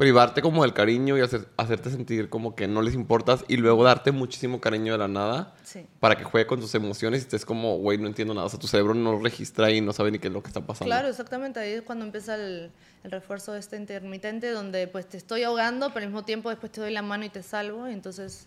privarte 0.00 0.40
como 0.40 0.62
del 0.62 0.72
cariño 0.72 1.18
y 1.18 1.20
hacer, 1.20 1.46
hacerte 1.58 1.90
sentir 1.90 2.30
como 2.30 2.54
que 2.54 2.66
no 2.66 2.80
les 2.80 2.94
importas 2.94 3.44
y 3.48 3.58
luego 3.58 3.84
darte 3.84 4.12
muchísimo 4.12 4.58
cariño 4.58 4.92
de 4.92 4.98
la 4.98 5.08
nada 5.08 5.54
Sí. 5.62 5.84
para 6.00 6.16
que 6.16 6.24
juegue 6.24 6.46
con 6.46 6.58
tus 6.58 6.74
emociones 6.74 7.20
y 7.20 7.24
estés 7.24 7.44
como, 7.44 7.76
güey, 7.76 7.98
no 7.98 8.06
entiendo 8.06 8.32
nada. 8.32 8.46
O 8.46 8.48
sea, 8.48 8.58
tu 8.58 8.66
cerebro 8.66 8.94
no 8.94 9.18
registra 9.20 9.70
y 9.70 9.82
no 9.82 9.92
sabe 9.92 10.10
ni 10.10 10.18
qué 10.18 10.28
es 10.28 10.32
lo 10.32 10.42
que 10.42 10.48
está 10.48 10.62
pasando. 10.62 10.86
Claro, 10.86 11.08
exactamente. 11.08 11.60
Ahí 11.60 11.72
es 11.74 11.82
cuando 11.82 12.06
empieza 12.06 12.34
el, 12.36 12.70
el 13.04 13.10
refuerzo 13.10 13.54
este 13.54 13.76
intermitente, 13.76 14.50
donde 14.52 14.88
pues 14.88 15.06
te 15.06 15.18
estoy 15.18 15.42
ahogando, 15.42 15.88
pero 15.92 16.04
al 16.06 16.10
mismo 16.10 16.24
tiempo 16.24 16.48
después 16.48 16.72
te 16.72 16.80
doy 16.80 16.94
la 16.94 17.02
mano 17.02 17.26
y 17.26 17.28
te 17.28 17.42
salvo. 17.42 17.86
Y 17.86 17.92
entonces, 17.92 18.46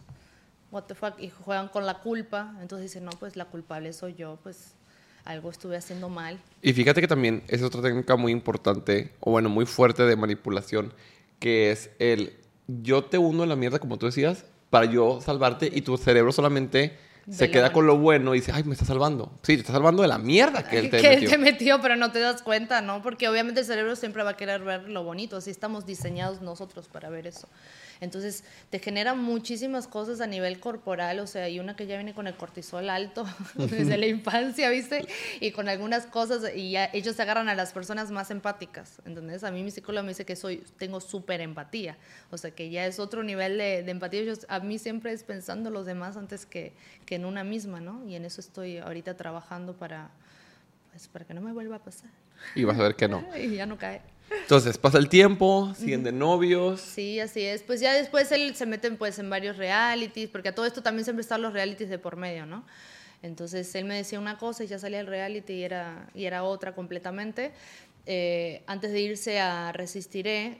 what 0.71 0.85
the 0.85 0.95
fuck, 0.95 1.19
y 1.19 1.29
juegan 1.29 1.67
con 1.67 1.85
la 1.85 1.99
culpa. 1.99 2.55
Entonces 2.61 2.89
dicen, 2.91 3.05
no, 3.05 3.11
pues 3.11 3.35
la 3.35 3.45
culpable 3.45 3.93
soy 3.93 4.15
yo, 4.15 4.39
pues 4.41 4.73
algo 5.23 5.51
estuve 5.51 5.77
haciendo 5.77 6.09
mal. 6.09 6.39
Y 6.63 6.73
fíjate 6.73 6.99
que 6.99 7.07
también 7.07 7.43
es 7.47 7.61
otra 7.61 7.81
técnica 7.83 8.15
muy 8.15 8.31
importante, 8.31 9.13
o 9.19 9.29
bueno, 9.31 9.49
muy 9.49 9.65
fuerte 9.67 10.03
de 10.03 10.15
manipulación, 10.17 10.91
que 11.43 11.71
es 11.71 11.89
el 11.99 12.37
yo 12.69 13.03
te 13.03 13.17
hundo 13.17 13.43
en 13.43 13.49
la 13.49 13.57
mierda, 13.57 13.77
como 13.77 13.97
tú 13.97 14.05
decías, 14.05 14.45
para 14.69 14.85
yo 14.85 15.19
salvarte 15.19 15.69
y 15.71 15.81
tu 15.81 15.97
cerebro 15.97 16.31
solamente 16.31 16.97
se 17.29 17.51
queda 17.51 17.73
con 17.73 17.85
lo 17.85 17.97
bueno 17.97 18.33
y 18.33 18.39
dice, 18.39 18.53
ay, 18.53 18.63
me 18.63 18.71
está 18.71 18.85
salvando. 18.85 19.29
Sí, 19.41 19.55
te 19.55 19.59
está 19.59 19.73
salvando 19.73 20.01
de 20.01 20.07
la 20.07 20.17
mierda 20.17 20.65
que 20.65 20.79
él 20.79 20.89
te 20.89 21.01
que 21.01 21.09
metió. 21.09 21.25
él 21.25 21.29
te 21.29 21.37
metió, 21.37 21.81
pero 21.81 21.97
no 21.97 22.13
te 22.13 22.19
das 22.19 22.41
cuenta, 22.41 22.79
¿no? 22.79 23.01
Porque 23.01 23.27
obviamente 23.27 23.59
el 23.59 23.65
cerebro 23.65 23.97
siempre 23.97 24.23
va 24.23 24.29
a 24.31 24.37
querer 24.37 24.63
ver 24.63 24.87
lo 24.87 25.03
bonito, 25.03 25.35
así 25.35 25.49
estamos 25.49 25.85
diseñados 25.85 26.41
nosotros 26.41 26.87
para 26.87 27.09
ver 27.09 27.27
eso. 27.27 27.49
Entonces, 28.01 28.43
te 28.69 28.79
genera 28.79 29.13
muchísimas 29.13 29.87
cosas 29.87 30.21
a 30.21 30.27
nivel 30.27 30.59
corporal, 30.59 31.19
o 31.19 31.27
sea, 31.27 31.45
hay 31.45 31.59
una 31.59 31.75
que 31.75 31.87
ya 31.87 31.95
viene 31.95 32.13
con 32.13 32.27
el 32.27 32.35
cortisol 32.35 32.89
alto 32.89 33.25
desde 33.55 33.97
la 33.97 34.07
infancia, 34.07 34.69
¿viste? 34.69 35.05
Y 35.39 35.51
con 35.51 35.69
algunas 35.69 36.05
cosas, 36.05 36.43
y 36.55 36.71
ya 36.71 36.89
ellos 36.93 37.15
se 37.15 37.21
agarran 37.21 37.49
a 37.49 37.55
las 37.55 37.73
personas 37.73 38.11
más 38.11 38.31
empáticas, 38.31 39.01
¿entendés? 39.05 39.43
A 39.43 39.51
mí 39.51 39.63
mi 39.63 39.71
psicólogo 39.71 40.03
me 40.03 40.09
dice 40.09 40.25
que 40.25 40.35
soy, 40.35 40.63
tengo 40.77 40.99
súper 40.99 41.41
empatía, 41.41 41.97
o 42.31 42.37
sea, 42.37 42.51
que 42.51 42.69
ya 42.69 42.85
es 42.85 42.99
otro 42.99 43.23
nivel 43.23 43.57
de, 43.57 43.83
de 43.83 43.91
empatía. 43.91 44.23
Yo, 44.23 44.33
a 44.47 44.59
mí 44.59 44.79
siempre 44.79 45.11
es 45.11 45.23
pensando 45.23 45.69
en 45.69 45.73
los 45.73 45.85
demás 45.85 46.17
antes 46.17 46.45
que, 46.45 46.73
que 47.05 47.15
en 47.15 47.25
una 47.25 47.43
misma, 47.43 47.79
¿no? 47.79 48.07
Y 48.07 48.15
en 48.15 48.25
eso 48.25 48.41
estoy 48.41 48.77
ahorita 48.77 49.15
trabajando 49.15 49.73
para, 49.73 50.09
pues, 50.91 51.07
para 51.07 51.25
que 51.25 51.33
no 51.33 51.41
me 51.41 51.51
vuelva 51.51 51.77
a 51.77 51.79
pasar. 51.79 52.09
Y 52.55 52.63
vas 52.63 52.79
a 52.79 52.83
ver 52.83 52.95
que 52.95 53.07
no. 53.07 53.23
Y 53.37 53.55
ya 53.55 53.65
no 53.65 53.77
cae. 53.77 54.01
Entonces, 54.29 54.77
pasa 54.77 54.97
el 54.97 55.09
tiempo, 55.09 55.73
siguen 55.77 56.03
de 56.03 56.11
novios. 56.11 56.81
Sí, 56.81 57.19
así 57.19 57.41
es. 57.41 57.63
Pues 57.63 57.79
ya 57.79 57.93
después 57.93 58.31
él 58.31 58.55
se 58.55 58.65
mete 58.65 58.91
pues, 58.91 59.19
en 59.19 59.29
varios 59.29 59.57
realities, 59.57 60.29
porque 60.29 60.49
a 60.49 60.55
todo 60.55 60.65
esto 60.65 60.83
también 60.83 61.05
siempre 61.05 61.21
están 61.21 61.41
los 61.41 61.53
realities 61.53 61.89
de 61.89 61.99
por 61.99 62.15
medio, 62.15 62.45
¿no? 62.45 62.65
Entonces 63.21 63.73
él 63.75 63.85
me 63.85 63.95
decía 63.95 64.19
una 64.19 64.37
cosa 64.37 64.65
y 64.65 64.67
ya 64.67 64.77
salía 64.77 64.99
el 64.99 65.07
reality 65.07 65.53
y 65.53 65.63
era, 65.63 66.09
y 66.13 66.25
era 66.25 66.43
otra 66.43 66.75
completamente. 66.75 67.53
Eh, 68.05 68.63
antes 68.67 68.91
de 68.91 68.99
irse 68.99 69.39
a 69.39 69.71
Resistiré, 69.71 70.57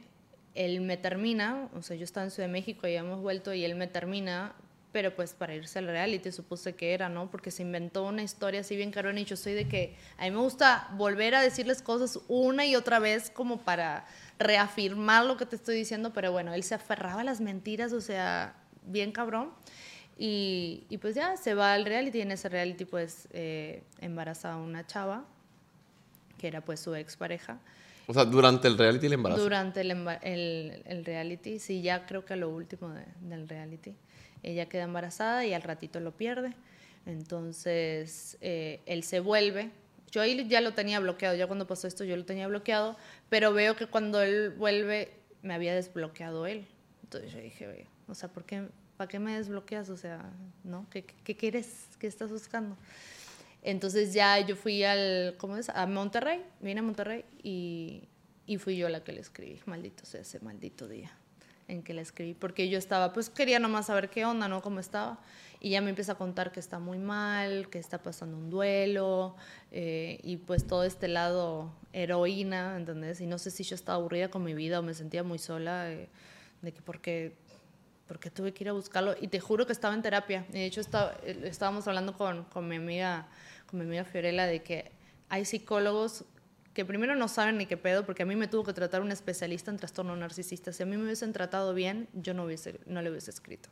él 0.56 0.82
me 0.82 0.96
termina, 0.98 1.70
o 1.76 1.82
sea, 1.82 1.98
yo 1.98 2.06
estaba 2.06 2.26
en 2.26 2.32
Ciudad 2.32 2.48
de 2.48 2.54
México 2.54 2.88
y 2.88 2.96
hemos 2.96 3.22
vuelto 3.22 3.54
y 3.54 3.66
él 3.66 3.76
me 3.76 3.88
termina, 3.88 4.54
pero 4.94 5.14
pues 5.14 5.34
para 5.34 5.54
irse 5.56 5.80
al 5.80 5.88
reality 5.88 6.32
supuse 6.32 6.74
que 6.76 6.94
era, 6.94 7.10
¿no? 7.10 7.30
Porque 7.30 7.52
se 7.52 7.64
inventó 7.64 8.04
una 8.06 8.24
historia 8.24 8.62
así 8.62 8.78
bien 8.78 8.92
cabrona 8.92 9.20
y 9.20 9.26
yo 9.26 9.36
soy 9.36 9.54
de 9.54 9.68
que 9.68 9.96
a 10.18 10.24
mí 10.24 10.32
me 10.32 10.38
gusta 10.38 10.88
volver 10.94 11.36
a 11.36 11.42
decirles 11.42 11.82
cosas 11.82 12.20
una 12.30 12.66
y 12.66 12.76
otra 12.78 13.00
vez 13.00 13.30
como 13.32 13.58
para 13.60 14.06
reafirmar 14.40 15.26
lo 15.26 15.36
que 15.36 15.46
te 15.46 15.56
estoy 15.56 15.76
diciendo, 15.76 16.14
pero 16.14 16.32
bueno, 16.32 16.54
él 16.54 16.64
se 16.64 16.76
aferraba 16.76 17.22
a 17.22 17.24
las 17.26 17.42
mentiras, 17.42 17.92
o 17.92 18.00
sea, 18.02 18.56
bien 18.86 19.12
cabrón. 19.12 19.50
Y, 20.18 20.86
y 20.90 21.00
pues 21.00 21.16
ya 21.16 21.38
se 21.38 21.56
va 21.56 21.74
al 21.74 21.86
reality 21.86 22.20
y 22.20 22.22
en 22.22 22.32
ese 22.32 22.48
reality 22.48 22.86
pues 22.86 23.28
eh, 23.32 23.82
embaraza 24.00 24.54
a 24.54 24.58
una 24.58 24.86
chava 24.86 25.26
que 26.38 26.48
era 26.48 26.62
pues 26.62 26.80
su 26.80 26.94
expareja. 26.94 27.60
O 28.06 28.14
sea, 28.14 28.26
durante 28.26 28.68
el 28.68 28.78
reality 28.78 29.08
el 29.08 29.14
embarazo. 29.14 29.42
Durante 29.42 29.82
el, 29.82 29.92
el, 30.22 30.84
el 30.86 31.06
reality, 31.06 31.58
sí, 31.58 31.82
ya 31.82 32.06
creo 32.06 32.26
que 32.26 32.34
a 32.34 32.36
lo 32.36 32.50
último 32.50 32.90
de- 32.90 33.06
del 33.22 33.48
reality. 33.50 33.96
Ella 34.44 34.68
queda 34.68 34.84
embarazada 34.84 35.46
y 35.46 35.54
al 35.54 35.62
ratito 35.62 36.00
lo 36.00 36.12
pierde. 36.12 36.54
Entonces, 37.06 38.38
eh, 38.42 38.82
él 38.86 39.04
se 39.04 39.20
vuelve. 39.20 39.72
Yo 40.12 40.22
ahí 40.22 40.48
ya 40.48 40.62
lo 40.62 40.74
tenía 40.74 41.00
bloqueado, 41.00 41.36
ya 41.36 41.48
cuando 41.48 41.66
pasó 41.66 41.88
esto 41.88 42.04
yo 42.04 42.16
lo 42.16 42.26
tenía 42.26 42.48
bloqueado, 42.48 42.98
pero 43.30 43.52
veo 43.52 43.76
que 43.76 43.88
cuando 43.88 44.22
él 44.22 44.52
vuelve 44.52 45.12
me 45.42 45.54
había 45.54 45.74
desbloqueado 45.74 46.46
él. 46.46 46.68
Entonces 47.04 47.32
yo 47.32 47.40
dije, 47.40 47.68
"Oye, 47.68 47.88
o 48.08 48.14
sea, 48.14 48.30
¿por 48.30 48.44
qué, 48.46 48.68
¿para 48.96 49.08
qué 49.08 49.18
me 49.20 49.36
desbloqueas? 49.36 49.90
O 49.90 49.98
sea, 49.98 50.30
¿no? 50.64 50.86
¿Qué, 50.92 51.04
qué 51.04 51.36
quieres? 51.36 51.88
¿Qué 51.98 52.08
estás 52.08 52.30
buscando? 52.32 52.78
Entonces 53.64 54.14
ya 54.14 54.40
yo 54.40 54.56
fui 54.56 54.84
al, 54.84 55.36
¿cómo 55.38 55.58
es? 55.58 55.70
A 55.70 55.88
Monterrey, 55.88 56.44
vine 56.60 56.82
a 56.82 56.84
Monterrey 56.84 57.26
y, 57.42 58.04
y 58.46 58.58
fui 58.58 58.78
yo 58.78 58.90
la 58.90 59.04
que 59.04 59.14
le 59.14 59.22
escribí. 59.22 59.60
Maldito 59.66 60.06
sea 60.06 60.22
ese 60.22 60.40
maldito 60.42 60.88
día 60.88 61.12
en 61.68 61.84
que 61.84 61.94
le 61.94 62.02
escribí, 62.02 62.34
porque 62.34 62.70
yo 62.70 62.78
estaba, 62.78 63.14
pues 63.14 63.30
quería 63.30 63.60
nomás 63.60 63.88
saber 63.88 64.10
qué 64.10 64.26
onda, 64.26 64.48
¿no? 64.48 64.62
Cómo 64.62 64.80
estaba. 64.80 65.20
Y 65.60 65.70
ya 65.70 65.82
me 65.82 65.90
empieza 65.90 66.14
a 66.14 66.16
contar 66.16 66.52
que 66.52 66.60
está 66.60 66.80
muy 66.80 66.98
mal, 66.98 67.70
que 67.70 67.80
está 67.80 68.02
pasando 68.04 68.38
un 68.38 68.50
duelo, 68.50 69.36
eh, 69.72 70.20
y 70.24 70.38
pues 70.38 70.68
todo 70.68 70.84
este 70.84 71.08
lado 71.08 71.72
heroína, 71.94 72.76
¿entendés? 72.76 73.22
Y 73.22 73.28
no 73.28 73.38
sé 73.38 73.50
si 73.50 73.64
yo 73.64 73.76
estaba 73.76 73.98
aburrida 73.98 74.30
con 74.30 74.44
mi 74.44 74.54
vida 74.54 74.80
o 74.80 74.84
me 74.84 74.94
sentía 74.94 75.24
muy 75.24 75.40
sola, 75.40 75.92
eh, 75.92 76.10
de 76.62 76.74
que 76.74 76.82
porque 76.82 77.34
porque 78.08 78.30
tuve 78.30 78.54
que 78.54 78.66
ir 78.66 78.70
a 78.70 78.74
buscarlo 78.74 79.16
y 79.20 79.30
te 79.30 79.40
juro 79.40 79.66
que 79.66 79.72
estaba 79.72 79.94
en 79.94 80.02
terapia. 80.02 80.46
Y 80.50 80.54
de 80.54 80.66
hecho 80.66 80.82
estaba, 80.82 81.16
eh, 81.24 81.42
estábamos 81.46 81.88
hablando 81.88 82.14
con, 82.14 82.44
con 82.46 82.68
mi 82.68 82.76
amiga 82.76 83.28
con 83.74 83.80
mi 83.80 83.86
amiga 83.86 84.04
Fiorella 84.04 84.46
de 84.46 84.62
que 84.62 84.92
hay 85.30 85.46
psicólogos 85.46 86.26
que 86.74 86.86
primero 86.86 87.16
no 87.16 87.28
saben 87.28 87.58
ni 87.58 87.66
qué 87.66 87.78
pedo, 87.78 88.06
porque 88.06 88.24
a 88.24 88.26
mí 88.26 88.36
me 88.36 88.48
tuvo 88.48 88.64
que 88.64 88.74
tratar 88.74 89.02
un 89.02 89.12
especialista 89.12 89.72
en 89.72 89.78
trastorno 89.78 90.16
narcisista. 90.16 90.74
Si 90.74 90.84
a 90.84 90.86
mí 90.86 90.98
me 90.98 91.04
hubiesen 91.04 91.34
tratado 91.34 91.74
bien, 91.74 92.08
yo 92.14 92.34
no, 92.34 92.46
hubiese, 92.46 92.80
no 92.86 93.02
le 93.02 93.12
hubiese 93.12 93.32
escrito. 93.32 93.70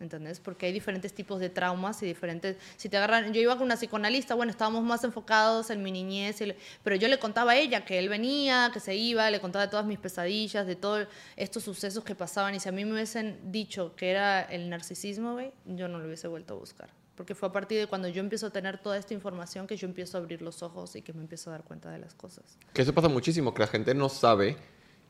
¿Entendés? 0.00 0.38
Porque 0.38 0.66
hay 0.66 0.72
diferentes 0.72 1.12
tipos 1.12 1.40
de 1.40 1.48
traumas 1.48 2.00
y 2.02 2.06
diferentes... 2.06 2.56
Si 2.76 2.88
te 2.88 2.96
agarran... 2.96 3.32
Yo 3.32 3.40
iba 3.40 3.56
con 3.56 3.64
una 3.64 3.76
psicoanalista, 3.76 4.34
bueno, 4.34 4.50
estábamos 4.50 4.84
más 4.84 5.02
enfocados 5.02 5.70
en 5.70 5.82
mi 5.82 5.90
niñez, 5.90 6.38
pero 6.84 6.94
yo 6.94 7.08
le 7.08 7.18
contaba 7.18 7.52
a 7.52 7.56
ella 7.56 7.84
que 7.84 7.98
él 7.98 8.08
venía, 8.08 8.70
que 8.72 8.78
se 8.78 8.94
iba, 8.94 9.28
le 9.30 9.40
contaba 9.40 9.66
de 9.66 9.70
todas 9.70 9.86
mis 9.86 9.98
pesadillas, 9.98 10.66
de 10.66 10.76
todos 10.76 11.08
estos 11.36 11.64
sucesos 11.64 12.04
que 12.04 12.14
pasaban. 12.14 12.54
Y 12.54 12.60
si 12.60 12.68
a 12.68 12.72
mí 12.72 12.84
me 12.84 12.92
hubiesen 12.92 13.50
dicho 13.50 13.94
que 13.96 14.10
era 14.10 14.42
el 14.42 14.70
narcisismo, 14.70 15.32
güey, 15.32 15.52
yo 15.66 15.88
no 15.88 15.98
lo 15.98 16.06
hubiese 16.06 16.28
vuelto 16.28 16.54
a 16.54 16.58
buscar. 16.58 16.97
Porque 17.18 17.34
fue 17.34 17.48
a 17.48 17.52
partir 17.52 17.80
de 17.80 17.88
cuando 17.88 18.06
yo 18.06 18.20
empiezo 18.20 18.46
a 18.46 18.50
tener 18.50 18.78
toda 18.78 18.96
esta 18.96 19.12
información 19.12 19.66
que 19.66 19.76
yo 19.76 19.88
empiezo 19.88 20.16
a 20.16 20.20
abrir 20.20 20.40
los 20.40 20.62
ojos 20.62 20.94
y 20.94 21.02
que 21.02 21.12
me 21.12 21.20
empiezo 21.20 21.50
a 21.50 21.54
dar 21.54 21.64
cuenta 21.64 21.90
de 21.90 21.98
las 21.98 22.14
cosas. 22.14 22.56
Que 22.72 22.82
eso 22.82 22.94
pasa 22.94 23.08
muchísimo, 23.08 23.52
que 23.52 23.58
la 23.58 23.66
gente 23.66 23.92
no 23.92 24.08
sabe 24.08 24.56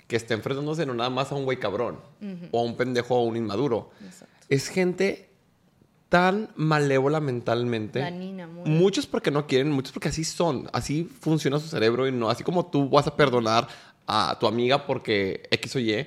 que 0.07 0.17
está 0.17 0.33
enfrentándose 0.33 0.87
no 0.87 0.95
nada 0.95 1.11
más 1.11 1.31
a 1.33 1.35
un 1.35 1.45
güey 1.45 1.59
cabrón, 1.59 2.01
o 2.51 2.61
a 2.61 2.63
un 2.63 2.79
pendejo 2.79 3.15
o 3.15 3.19
a 3.19 3.25
un 3.25 3.37
inmaduro. 3.37 3.91
Exacto. 4.03 4.35
Es 4.49 4.69
gente 4.69 5.29
tan 6.09 6.49
malévola 6.57 7.21
mentalmente. 7.21 7.99
Danina, 7.99 8.47
muy. 8.47 8.71
Muchos 8.71 9.07
porque 9.07 9.31
no 9.31 9.47
quieren, 9.47 9.71
muchos 9.71 9.93
porque 9.93 10.09
así 10.09 10.25
son, 10.25 10.71
así 10.73 11.05
funciona 11.05 11.61
su 11.61 11.69
cerebro 11.69 12.09
y 12.09 12.13
no, 12.13 12.31
así 12.31 12.43
como 12.43 12.65
tú 12.71 12.89
vas 12.89 13.07
a 13.07 13.17
perdonar 13.17 13.69
a 14.07 14.39
tu 14.41 14.47
amiga 14.47 14.87
porque 14.87 15.47
X 15.51 15.77
o 15.77 15.79
Y, 15.79 16.07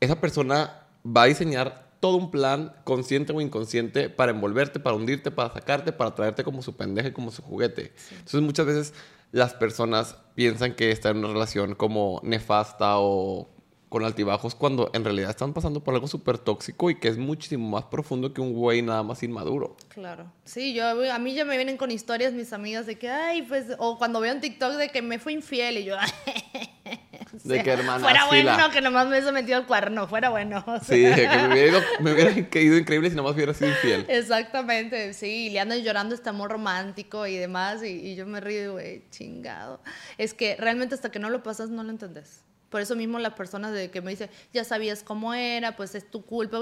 esa 0.00 0.18
persona 0.18 0.86
va 1.06 1.24
a 1.24 1.26
diseñar 1.26 1.91
todo 2.02 2.16
un 2.16 2.32
plan, 2.32 2.74
consciente 2.82 3.32
o 3.32 3.40
inconsciente, 3.40 4.10
para 4.10 4.32
envolverte, 4.32 4.80
para 4.80 4.96
hundirte, 4.96 5.30
para 5.30 5.54
sacarte, 5.54 5.92
para 5.92 6.16
traerte 6.16 6.42
como 6.42 6.60
su 6.60 6.76
pendeja 6.76 7.10
y 7.10 7.12
como 7.12 7.30
su 7.30 7.42
juguete. 7.42 7.92
Entonces 8.10 8.42
muchas 8.42 8.66
veces 8.66 8.94
las 9.30 9.54
personas 9.54 10.16
piensan 10.34 10.74
que 10.74 10.90
está 10.90 11.10
en 11.10 11.18
una 11.18 11.28
relación 11.28 11.76
como 11.76 12.20
nefasta 12.24 12.98
o 12.98 13.51
con 13.92 14.04
altibajos 14.06 14.54
cuando 14.54 14.90
en 14.94 15.04
realidad 15.04 15.28
están 15.28 15.52
pasando 15.52 15.84
por 15.84 15.92
algo 15.92 16.08
súper 16.08 16.38
tóxico 16.38 16.88
y 16.88 16.94
que 16.98 17.08
es 17.08 17.18
muchísimo 17.18 17.68
más 17.68 17.84
profundo 17.84 18.32
que 18.32 18.40
un 18.40 18.54
güey 18.54 18.80
nada 18.80 19.02
más 19.02 19.22
inmaduro. 19.22 19.76
Claro. 19.88 20.32
Sí, 20.46 20.72
yo 20.72 20.88
a 21.12 21.18
mí 21.18 21.34
ya 21.34 21.44
me 21.44 21.56
vienen 21.58 21.76
con 21.76 21.90
historias 21.90 22.32
mis 22.32 22.54
amigas 22.54 22.86
de 22.86 22.96
que, 22.98 23.10
ay, 23.10 23.42
pues, 23.42 23.66
o 23.78 23.98
cuando 23.98 24.18
veo 24.20 24.34
un 24.34 24.40
TikTok 24.40 24.72
de 24.76 24.88
que 24.88 25.02
me 25.02 25.18
fue 25.18 25.34
infiel 25.34 25.76
y 25.76 25.84
yo, 25.84 25.96
o 27.34 27.48
De 27.48 27.62
que, 27.62 27.70
hermana, 27.70 28.00
fuera 28.00 28.26
fila. 28.28 28.54
bueno 28.54 28.70
que 28.72 28.80
nomás 28.80 29.04
me 29.06 29.10
hubiese 29.12 29.30
metido 29.30 29.58
el 29.58 29.66
cuerno, 29.66 30.08
fuera 30.08 30.30
bueno. 30.30 30.64
o 30.66 30.78
Sí, 30.82 31.02
sea. 31.02 31.14
que 31.16 31.36
me 31.48 31.52
hubiera, 31.52 31.68
ido, 31.68 31.80
me 32.00 32.12
hubiera 32.14 32.30
ido 32.60 32.78
increíble 32.78 33.10
si 33.10 33.16
nada 33.16 33.28
más 33.28 33.36
hubiera 33.36 33.52
sido 33.52 33.70
infiel. 33.70 34.06
Exactamente, 34.08 35.12
sí, 35.12 35.48
y 35.48 35.50
le 35.50 35.60
andan 35.60 35.82
llorando 35.82 36.14
este 36.14 36.30
amor 36.30 36.50
romántico 36.50 37.26
y 37.26 37.36
demás, 37.36 37.82
y, 37.84 37.88
y 37.88 38.14
yo 38.16 38.26
me 38.26 38.40
río, 38.40 38.72
güey, 38.72 39.02
chingado. 39.10 39.82
Es 40.16 40.32
que 40.32 40.56
realmente 40.58 40.94
hasta 40.94 41.10
que 41.10 41.18
no 41.18 41.28
lo 41.28 41.42
pasas 41.42 41.68
no 41.68 41.82
lo 41.84 41.90
entendés. 41.90 42.42
Por 42.72 42.80
eso 42.80 42.96
mismo 42.96 43.18
las 43.18 43.34
personas 43.34 43.72
de 43.74 43.90
que 43.90 44.00
me 44.00 44.12
dicen, 44.12 44.30
ya 44.50 44.64
sabías 44.64 45.02
cómo 45.02 45.34
era, 45.34 45.76
pues 45.76 45.94
es 45.94 46.10
tu 46.10 46.24
culpa, 46.24 46.58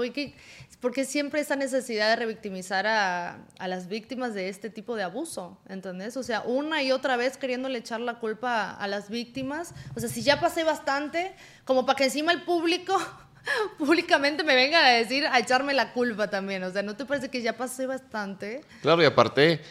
porque 0.81 1.05
siempre 1.05 1.39
esa 1.39 1.55
necesidad 1.55 2.09
de 2.09 2.17
revictimizar 2.17 2.85
a, 2.85 3.45
a 3.57 3.67
las 3.69 3.87
víctimas 3.87 4.33
de 4.33 4.49
este 4.49 4.69
tipo 4.69 4.97
de 4.97 5.03
abuso, 5.03 5.57
¿entendés? 5.69 6.17
O 6.17 6.23
sea, 6.23 6.41
una 6.41 6.83
y 6.83 6.91
otra 6.91 7.15
vez 7.15 7.37
queriéndole 7.37 7.79
echar 7.79 8.01
la 8.01 8.19
culpa 8.19 8.61
a, 8.61 8.75
a 8.75 8.87
las 8.87 9.09
víctimas. 9.09 9.73
O 9.95 10.01
sea, 10.01 10.09
si 10.09 10.21
ya 10.21 10.41
pasé 10.41 10.65
bastante, 10.65 11.33
como 11.63 11.85
para 11.85 11.95
que 11.95 12.03
encima 12.03 12.33
el 12.33 12.41
público 12.41 12.99
públicamente 13.77 14.43
me 14.43 14.53
vengan 14.53 14.83
a 14.83 14.89
decir, 14.89 15.25
a 15.27 15.39
echarme 15.39 15.73
la 15.73 15.93
culpa 15.93 16.29
también. 16.29 16.61
O 16.63 16.71
sea, 16.71 16.83
¿no 16.83 16.97
te 16.97 17.05
parece 17.05 17.29
que 17.29 17.41
ya 17.41 17.55
pasé 17.55 17.87
bastante? 17.87 18.65
Claro, 18.81 19.01
y 19.01 19.05
aparte, 19.05 19.61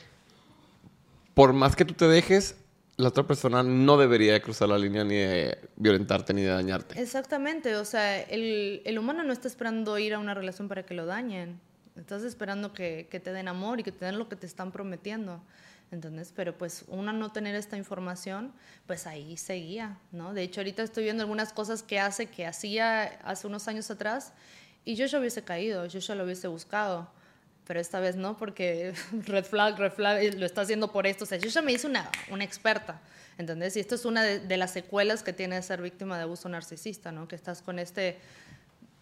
por 1.34 1.52
más 1.52 1.76
que 1.76 1.84
tú 1.84 1.92
te 1.92 2.08
dejes, 2.08 2.56
la 3.00 3.08
otra 3.08 3.26
persona 3.26 3.62
no 3.62 3.96
debería 3.96 4.32
de 4.32 4.42
cruzar 4.42 4.68
la 4.68 4.78
línea 4.78 5.04
ni 5.04 5.16
de 5.16 5.58
violentarte 5.76 6.34
ni 6.34 6.42
de 6.42 6.50
dañarte. 6.50 7.00
Exactamente, 7.00 7.76
o 7.76 7.84
sea, 7.84 8.20
el, 8.20 8.82
el 8.84 8.98
humano 8.98 9.22
no 9.22 9.32
está 9.32 9.48
esperando 9.48 9.98
ir 9.98 10.14
a 10.14 10.18
una 10.18 10.34
relación 10.34 10.68
para 10.68 10.84
que 10.84 10.94
lo 10.94 11.06
dañen. 11.06 11.60
Estás 11.96 12.22
esperando 12.22 12.72
que, 12.72 13.08
que 13.10 13.20
te 13.20 13.32
den 13.32 13.48
amor 13.48 13.80
y 13.80 13.82
que 13.82 13.92
te 13.92 14.04
den 14.04 14.18
lo 14.18 14.28
que 14.28 14.36
te 14.36 14.46
están 14.46 14.72
prometiendo. 14.72 15.42
¿entendés? 15.90 16.32
Pero 16.34 16.56
pues 16.56 16.84
uno 16.88 17.12
no 17.12 17.32
tener 17.32 17.54
esta 17.54 17.76
información, 17.76 18.52
pues 18.86 19.06
ahí 19.06 19.36
seguía, 19.36 19.98
¿no? 20.12 20.32
De 20.34 20.42
hecho, 20.42 20.60
ahorita 20.60 20.82
estoy 20.82 21.04
viendo 21.04 21.22
algunas 21.22 21.52
cosas 21.52 21.82
que 21.82 21.98
hace, 21.98 22.26
que 22.26 22.46
hacía 22.46 23.18
hace 23.24 23.46
unos 23.46 23.66
años 23.66 23.90
atrás, 23.90 24.32
y 24.84 24.94
yo 24.94 25.06
ya 25.06 25.18
hubiese 25.18 25.42
caído, 25.42 25.86
yo 25.86 25.98
ya 25.98 26.14
lo 26.14 26.24
hubiese 26.24 26.48
buscado, 26.48 27.10
pero 27.70 27.78
esta 27.78 28.00
vez 28.00 28.16
no, 28.16 28.36
porque 28.36 28.94
red 29.26 29.44
flag, 29.44 29.78
red 29.78 29.92
flag, 29.92 30.34
lo 30.34 30.44
está 30.44 30.62
haciendo 30.62 30.90
por 30.90 31.06
esto, 31.06 31.22
o 31.22 31.26
sea, 31.28 31.38
yo 31.38 31.48
ya 31.48 31.62
me 31.62 31.70
hice 31.70 31.86
una, 31.86 32.10
una 32.28 32.42
experta, 32.42 33.00
¿entendés? 33.38 33.76
Y 33.76 33.78
esto 33.78 33.94
es 33.94 34.04
una 34.04 34.24
de, 34.24 34.40
de 34.40 34.56
las 34.56 34.72
secuelas 34.72 35.22
que 35.22 35.32
tiene 35.32 35.62
ser 35.62 35.80
víctima 35.80 36.16
de 36.16 36.24
abuso 36.24 36.48
narcisista, 36.48 37.12
¿no? 37.12 37.28
Que 37.28 37.36
estás 37.36 37.62
con 37.62 37.78
este 37.78 38.18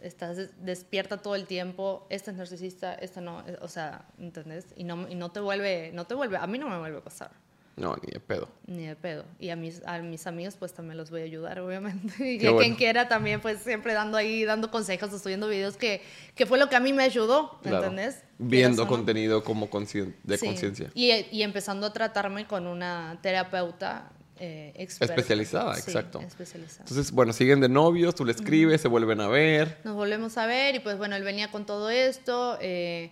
estás 0.03 0.51
despierta 0.63 1.17
todo 1.17 1.35
el 1.35 1.47
tiempo, 1.47 2.07
este 2.11 2.31
es 2.31 2.37
narcisista, 2.37 2.93
este 2.93 3.23
no, 3.23 3.41
eh, 3.49 3.57
o 3.63 3.69
sea, 3.69 4.05
¿entendés? 4.19 4.67
Y 4.77 4.85
no, 4.85 5.09
y 5.09 5.15
no 5.15 5.31
te 5.31 5.41
vuelve, 5.41 5.91
no 5.95 6.07
te 6.07 6.13
vuelve, 6.13 6.37
a 6.37 6.47
mí 6.47 6.59
no 6.59 6.69
me 6.69 6.79
vuelve 6.79 6.99
a 6.99 7.03
pasar. 7.03 7.31
No, 7.79 7.97
ni 8.03 8.11
de 8.13 8.21
pedo. 8.21 8.49
Ni 8.67 8.87
de 8.87 8.97
pedo. 8.97 9.25
Y 9.39 9.51
a 9.51 9.57
mis, 9.57 9.83
a 9.87 9.99
mis 10.01 10.27
amigos 10.27 10.57
pues 10.59 10.73
también 10.73 10.97
los 10.97 11.11
voy 11.11 11.21
a 11.21 11.25
ayudar, 11.25 11.61
obviamente. 11.61 12.39
Y 12.39 12.47
a 12.47 12.57
quien 12.57 12.75
quiera 12.75 13.09
también 13.09 13.41
pues 13.41 13.61
siempre 13.63 13.95
dando 13.95 14.17
ahí, 14.17 14.45
dando 14.45 14.71
consejos, 14.71 15.11
subiendo 15.23 15.49
videos 15.49 15.77
que, 15.77 16.03
que 16.35 16.45
fue 16.45 16.59
lo 16.59 16.69
que 16.69 16.77
a 16.77 16.81
mí 16.81 16.93
me 16.93 17.05
ayudó, 17.05 17.59
¿entendés? 17.65 18.23
Viendo 18.39 18.87
contenido 18.87 19.45
como 19.45 19.67
de 19.67 20.39
conciencia. 20.39 20.91
Y, 20.95 21.13
y 21.31 21.43
empezando 21.43 21.87
a 21.87 21.93
tratarme 21.93 22.47
con 22.47 22.67
una 22.67 23.19
terapeuta 23.23 24.11
eh, 24.41 24.73
especializada, 24.77 25.77
exacto. 25.77 26.21
Entonces, 26.21 27.11
bueno, 27.11 27.33
siguen 27.33 27.61
de 27.61 27.69
novios, 27.69 28.15
tú 28.15 28.25
le 28.25 28.33
escribes, 28.33 28.81
se 28.81 28.89
vuelven 28.89 29.21
a 29.21 29.29
ver. 29.29 29.79
Nos 29.85 29.95
volvemos 29.95 30.37
a 30.39 30.47
ver 30.47 30.77
y 30.77 30.81
pues 30.81 30.97
bueno, 30.97 31.17
él 31.17 31.25
venía 31.25 31.51
con 31.51 31.67
todo 31.67 31.91
esto 31.91 32.57
eh, 32.61 33.11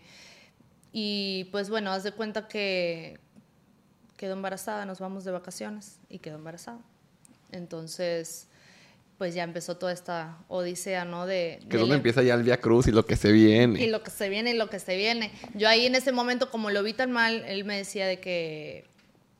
y 0.92 1.48
pues 1.50 1.68
bueno, 1.68 1.90
haz 1.90 2.04
de 2.04 2.12
cuenta 2.12 2.46
que 2.46 3.18
quedó 4.16 4.32
embarazada, 4.32 4.86
nos 4.86 4.98
vamos 4.98 5.24
de 5.24 5.32
vacaciones 5.32 5.98
y 6.08 6.18
quedó 6.18 6.36
embarazada. 6.36 6.80
Entonces, 7.52 8.48
pues 9.18 9.34
ya 9.34 9.44
empezó 9.44 9.76
toda 9.76 9.92
esta 9.92 10.38
odisea, 10.48 11.04
¿no? 11.04 11.26
De, 11.26 11.60
que 11.68 11.76
es 11.76 11.80
donde 11.80 11.96
empieza 11.96 12.22
ya 12.22 12.34
el 12.34 12.42
Via 12.42 12.60
Cruz 12.60 12.86
y 12.86 12.92
lo 12.92 13.06
que 13.06 13.16
se 13.16 13.32
viene. 13.32 13.82
Y 13.82 13.88
lo 13.88 14.02
que 14.02 14.10
se 14.10 14.28
viene 14.28 14.50
y 14.50 14.56
lo 14.56 14.68
que 14.68 14.78
se 14.78 14.96
viene. 14.96 15.32
Yo 15.54 15.68
ahí 15.68 15.86
en 15.86 15.94
ese 15.94 16.12
momento, 16.12 16.50
como 16.50 16.70
lo 16.70 16.82
vi 16.82 16.92
tan 16.92 17.12
mal, 17.12 17.44
él 17.46 17.64
me 17.64 17.76
decía 17.76 18.06
de 18.06 18.20
que 18.20 18.84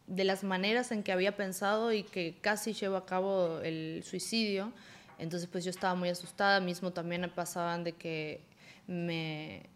de 0.07 0.25
las 0.25 0.45
maneras 0.45 0.93
en 0.93 1.03
que 1.03 1.13
había 1.13 1.37
pensado 1.37 1.93
y 1.93 2.05
que 2.05 2.39
casi 2.41 2.73
llevó 2.73 2.97
a 2.97 3.07
cabo 3.07 3.61
el 3.61 4.03
suicidio. 4.05 4.73
Entonces, 5.19 5.49
pues 5.51 5.65
yo 5.65 5.71
estaba 5.71 5.95
muy 5.95 6.09
asustada. 6.09 6.61
Mismo 6.61 6.93
también 6.93 7.23
me 7.23 7.29
pasaban 7.29 7.85
de 7.85 7.93
que 7.93 8.41
me, 8.87 9.69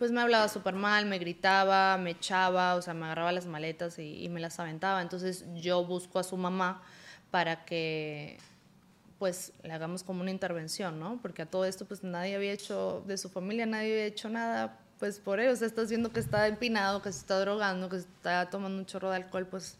pues 0.00 0.12
me 0.12 0.22
hablaba 0.22 0.48
súper 0.48 0.74
mal, 0.74 1.04
me 1.04 1.18
gritaba, 1.18 1.98
me 1.98 2.12
echaba, 2.12 2.74
o 2.74 2.80
sea, 2.80 2.94
me 2.94 3.04
agarraba 3.04 3.32
las 3.32 3.44
maletas 3.44 3.98
y, 3.98 4.24
y, 4.24 4.30
me 4.30 4.40
las 4.40 4.58
aventaba. 4.58 5.02
Entonces, 5.02 5.44
yo 5.56 5.84
busco 5.84 6.18
a 6.18 6.22
su 6.22 6.38
mamá 6.38 6.82
para 7.30 7.66
que, 7.66 8.38
pues, 9.18 9.52
le 9.62 9.74
hagamos 9.74 10.02
como 10.02 10.22
una 10.22 10.30
intervención, 10.30 10.98
¿no? 10.98 11.18
Porque 11.20 11.42
a 11.42 11.46
todo 11.46 11.66
esto, 11.66 11.84
pues, 11.84 12.02
nadie 12.02 12.34
había 12.34 12.50
hecho, 12.50 13.04
de 13.06 13.18
su 13.18 13.28
familia 13.28 13.66
nadie 13.66 13.92
había 13.92 14.06
hecho 14.06 14.30
nada 14.30 14.78
pues 14.98 15.18
por 15.18 15.40
eso, 15.40 15.52
o 15.52 15.56
sea, 15.56 15.66
estás 15.66 15.88
viendo 15.88 16.12
que 16.12 16.20
está 16.20 16.46
empinado, 16.46 17.00
que 17.02 17.10
se 17.10 17.20
está 17.20 17.40
drogando, 17.40 17.88
que 17.88 17.96
está 17.96 18.50
tomando 18.50 18.78
un 18.78 18.86
chorro 18.86 19.10
de 19.10 19.16
alcohol, 19.16 19.46
pues 19.46 19.78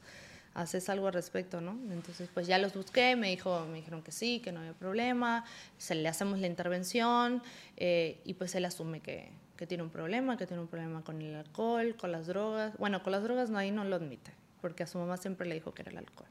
haces 0.54 0.88
algo 0.88 1.06
al 1.06 1.12
respecto, 1.12 1.60
¿no? 1.60 1.78
Entonces, 1.92 2.28
pues 2.32 2.46
ya 2.46 2.58
los 2.58 2.74
busqué, 2.74 3.16
me, 3.16 3.28
dijo, 3.28 3.66
me 3.66 3.76
dijeron 3.76 4.02
que 4.02 4.12
sí, 4.12 4.40
que 4.40 4.52
no 4.52 4.60
había 4.60 4.72
problema, 4.72 5.44
se 5.78 5.94
le 5.94 6.08
hacemos 6.08 6.38
la 6.38 6.46
intervención 6.46 7.42
eh, 7.76 8.20
y 8.24 8.34
pues 8.34 8.54
él 8.54 8.64
asume 8.64 9.00
que, 9.00 9.30
que, 9.60 9.66
tiene 9.66 9.82
un 9.82 9.90
problema, 9.90 10.38
que 10.38 10.46
tiene 10.46 10.62
un 10.62 10.68
problema 10.68 11.04
con 11.04 11.20
el 11.20 11.34
alcohol, 11.34 11.94
con 11.94 12.10
las 12.10 12.26
drogas. 12.26 12.76
Bueno, 12.78 13.02
con 13.02 13.12
las 13.12 13.22
drogas 13.22 13.50
no, 13.50 13.58
ahí 13.58 13.70
no 13.70 13.84
lo 13.84 13.96
admite, 13.96 14.32
porque 14.62 14.84
a 14.84 14.86
su 14.86 14.98
mamá 14.98 15.18
siempre 15.18 15.46
le 15.46 15.54
dijo 15.54 15.74
que 15.74 15.82
era 15.82 15.90
el 15.90 15.98
alcohol. 15.98 16.28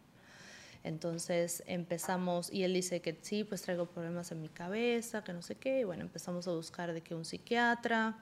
Entonces 0.83 1.61
empezamos, 1.67 2.51
y 2.51 2.63
él 2.63 2.73
dice 2.73 3.01
que 3.01 3.15
sí, 3.21 3.43
pues 3.43 3.61
traigo 3.61 3.85
problemas 3.85 4.31
en 4.31 4.41
mi 4.41 4.49
cabeza, 4.49 5.23
que 5.23 5.33
no 5.33 5.43
sé 5.43 5.53
qué, 5.55 5.81
y 5.81 5.83
bueno, 5.83 6.01
empezamos 6.01 6.47
a 6.47 6.51
buscar 6.51 6.91
de 6.91 7.01
que 7.01 7.13
un 7.13 7.23
psiquiatra, 7.23 8.17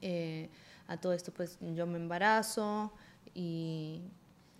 eh, 0.00 0.48
a 0.88 0.96
todo 0.96 1.12
esto 1.12 1.32
pues 1.32 1.58
yo 1.60 1.86
me 1.86 1.98
embarazo 1.98 2.92
y, 3.34 4.00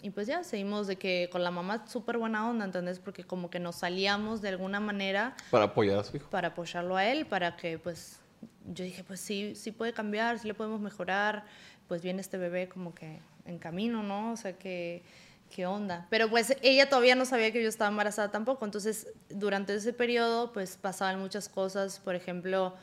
y, 0.02 0.10
pues 0.10 0.26
ya 0.26 0.44
seguimos 0.44 0.86
de 0.86 0.96
que 0.96 1.30
con 1.32 1.42
la 1.42 1.50
mamá 1.50 1.86
súper 1.86 2.18
buena 2.18 2.46
onda, 2.50 2.66
¿entendés? 2.66 2.98
Porque 2.98 3.24
como 3.24 3.48
que 3.48 3.58
nos 3.58 3.76
salíamos 3.76 4.42
de 4.42 4.50
alguna 4.50 4.80
manera. 4.80 5.34
Para 5.50 5.64
apoyar 5.66 5.98
a 5.98 6.04
su 6.04 6.16
hijo. 6.16 6.28
Para 6.28 6.48
apoyarlo 6.48 6.96
a 6.96 7.06
él, 7.06 7.26
para 7.26 7.56
que 7.56 7.78
pues 7.78 8.20
yo 8.66 8.84
dije 8.84 9.04
pues 9.04 9.20
sí, 9.20 9.54
sí 9.54 9.72
puede 9.72 9.92
cambiar, 9.92 10.38
sí 10.38 10.46
le 10.46 10.54
podemos 10.54 10.80
mejorar, 10.80 11.44
pues 11.88 12.02
viene 12.02 12.20
este 12.20 12.38
bebé 12.38 12.68
como 12.68 12.94
que 12.94 13.20
en 13.44 13.58
camino, 13.58 14.02
¿no? 14.02 14.32
O 14.32 14.36
sea 14.36 14.52
que... 14.54 15.02
¿Qué 15.48 15.64
onda? 15.64 16.08
Pero 16.10 16.28
pues 16.28 16.56
ella 16.60 16.88
todavía 16.88 17.14
no 17.14 17.24
sabía 17.24 17.52
que 17.52 17.62
yo 17.62 17.68
estaba 17.68 17.88
embarazada 17.88 18.32
tampoco, 18.32 18.64
entonces 18.64 19.06
durante 19.28 19.76
ese 19.76 19.92
periodo 19.92 20.52
pues 20.52 20.76
pasaban 20.76 21.20
muchas 21.20 21.48
cosas, 21.48 22.00
por 22.00 22.16
ejemplo, 22.16 22.74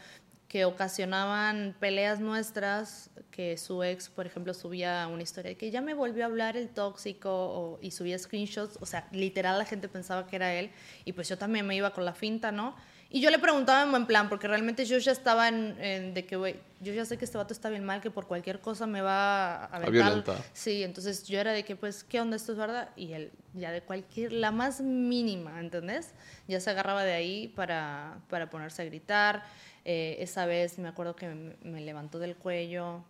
que 0.48 0.64
ocasionaban 0.64 1.76
peleas 1.82 2.22
nuestras, 2.22 3.10
que 3.32 3.58
su 3.58 3.84
ex, 3.84 4.08
por 4.08 4.26
ejemplo, 4.28 4.54
subía 4.54 5.10
una 5.12 5.24
historia 5.24 5.50
de 5.50 5.58
que 5.58 5.72
ya 5.72 5.82
me 5.82 5.94
volvió 5.94 6.24
a 6.24 6.28
hablar 6.28 6.56
el 6.56 6.70
tóxico 6.70 7.80
y 7.82 7.92
subía 7.92 8.18
screenshots, 8.18 8.78
o 8.80 8.86
sea, 8.86 9.10
literal 9.12 9.58
la 9.58 9.66
gente 9.66 9.90
pensaba 9.90 10.26
que 10.26 10.38
era 10.38 10.54
él, 10.54 10.72
y 11.04 11.12
pues 11.12 11.28
yo 11.28 11.38
también 11.38 11.68
me 11.68 11.76
iba 11.76 11.92
con 11.92 12.06
la 12.06 12.14
finta, 12.14 12.54
¿no? 12.54 12.78
Y 13.14 13.22
yo 13.22 13.30
le 13.30 13.38
preguntaba 13.38 13.84
en 13.84 13.92
buen 13.92 14.08
plan, 14.08 14.28
porque 14.28 14.48
realmente 14.48 14.86
yo 14.86 14.98
ya 14.98 15.12
estaba 15.12 15.48
en, 15.48 16.16
de 16.16 16.26
que, 16.26 16.36
güey, 16.36 16.56
yo 16.82 16.94
ya 16.94 17.06
sé 17.06 17.16
que 17.16 17.26
este 17.26 17.38
vato 17.38 17.54
está 17.54 17.70
bien 17.70 17.84
mal, 17.84 18.02
que 18.02 18.10
por 18.10 18.26
cualquier 18.26 18.60
cosa 18.60 18.88
me 18.88 19.02
va 19.02 19.66
a 19.66 19.80
violentar. 19.88 20.38
Sí, 20.52 20.82
entonces 20.82 21.28
yo 21.28 21.40
era 21.40 21.52
de 21.52 21.64
que, 21.64 21.76
pues, 21.76 22.04
¿qué 22.04 22.20
onda 22.20 22.38
esto 22.38 22.54
es 22.54 22.58
verdad? 22.58 22.90
Y 22.96 23.14
él, 23.14 23.32
ya 23.54 23.72
de 23.72 23.82
cualquier, 23.82 24.34
la 24.34 24.50
más 24.50 24.82
mínima, 24.82 25.60
¿entendés? 25.60 26.16
Ya 26.48 26.60
se 26.60 26.72
agarraba 26.72 27.04
de 27.04 27.14
ahí 27.14 27.50
para, 27.50 28.18
para 28.32 28.50
ponerse 28.50 28.82
a 28.82 28.86
gritar. 28.86 29.44
Eh, 29.86 30.16
esa 30.18 30.48
vez 30.48 30.80
me 30.80 30.88
acuerdo 30.88 31.16
que 31.16 31.56
me, 31.62 31.82
levantó 31.82 32.18
del 32.18 32.36
cuello 32.36 33.04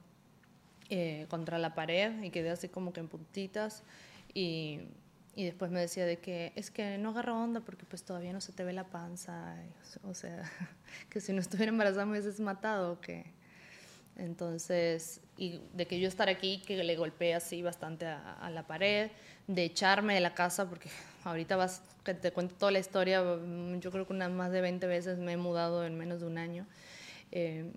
eh, 0.90 1.28
contra 1.30 1.60
la 1.60 1.76
pared 1.76 2.22
y 2.22 2.30
quedé 2.30 2.50
así 2.50 2.68
como 2.68 2.92
que 2.92 3.00
en 3.00 3.08
puntitas 3.08 3.84
y, 4.34 4.82
y, 5.36 5.46
después 5.46 5.72
me 5.72 5.80
decía 5.80 6.06
de 6.06 6.20
que 6.20 6.54
es 6.56 6.72
que 6.72 6.98
no 6.98 7.10
agarro 7.10 7.42
onda 7.42 7.62
porque 7.62 7.86
pues 7.86 8.04
todavía 8.04 8.34
no 8.34 8.42
se 8.42 8.52
te 8.52 8.64
ve 8.64 8.74
la 8.74 8.86
panza, 8.86 9.56
o 10.04 10.14
sea, 10.14 10.44
que 11.10 11.22
si 11.22 11.34
no 11.34 11.42
estuviera 11.42 11.70
embarazada 11.70 12.06
me 12.06 12.12
hubieses 12.12 12.40
matado 12.40 13.00
que... 13.02 13.26
Entonces, 14.16 15.22
y 15.38 15.60
de 15.74 15.88
que 15.88 16.00
yo 16.00 16.08
estar 16.08 16.30
aquí, 16.30 16.62
que 16.68 16.84
le 16.84 16.96
golpeé 16.96 17.34
así 17.34 17.64
bastante 17.64 18.06
a, 18.06 18.34
a 18.34 18.52
la 18.52 18.68
pared, 18.68 19.10
de 19.48 19.64
echarme 19.64 20.14
de 20.14 20.20
la 20.20 20.34
casa 20.34 20.70
porque 20.70 20.90
ahorita 21.24 21.56
vas, 21.56 21.82
que 22.04 22.14
te 22.14 22.32
cuento 22.32 22.56
toda 22.56 22.72
la 22.72 22.80
historia, 22.80 23.24
mm, 23.24 23.80
yo 23.80 23.92
creo 23.92 24.06
que 24.06 24.14
unas 24.14 24.32
más 24.32 24.52
de 24.52 24.62
20 24.62 24.86
veces 24.88 25.18
me 25.18 25.34
he 25.34 25.38
mudado 25.38 25.86
en 25.86 25.98
menos 25.98 26.22
de 26.22 26.28
un 26.28 26.38
año. 26.38 26.68
Eh, 27.32 27.72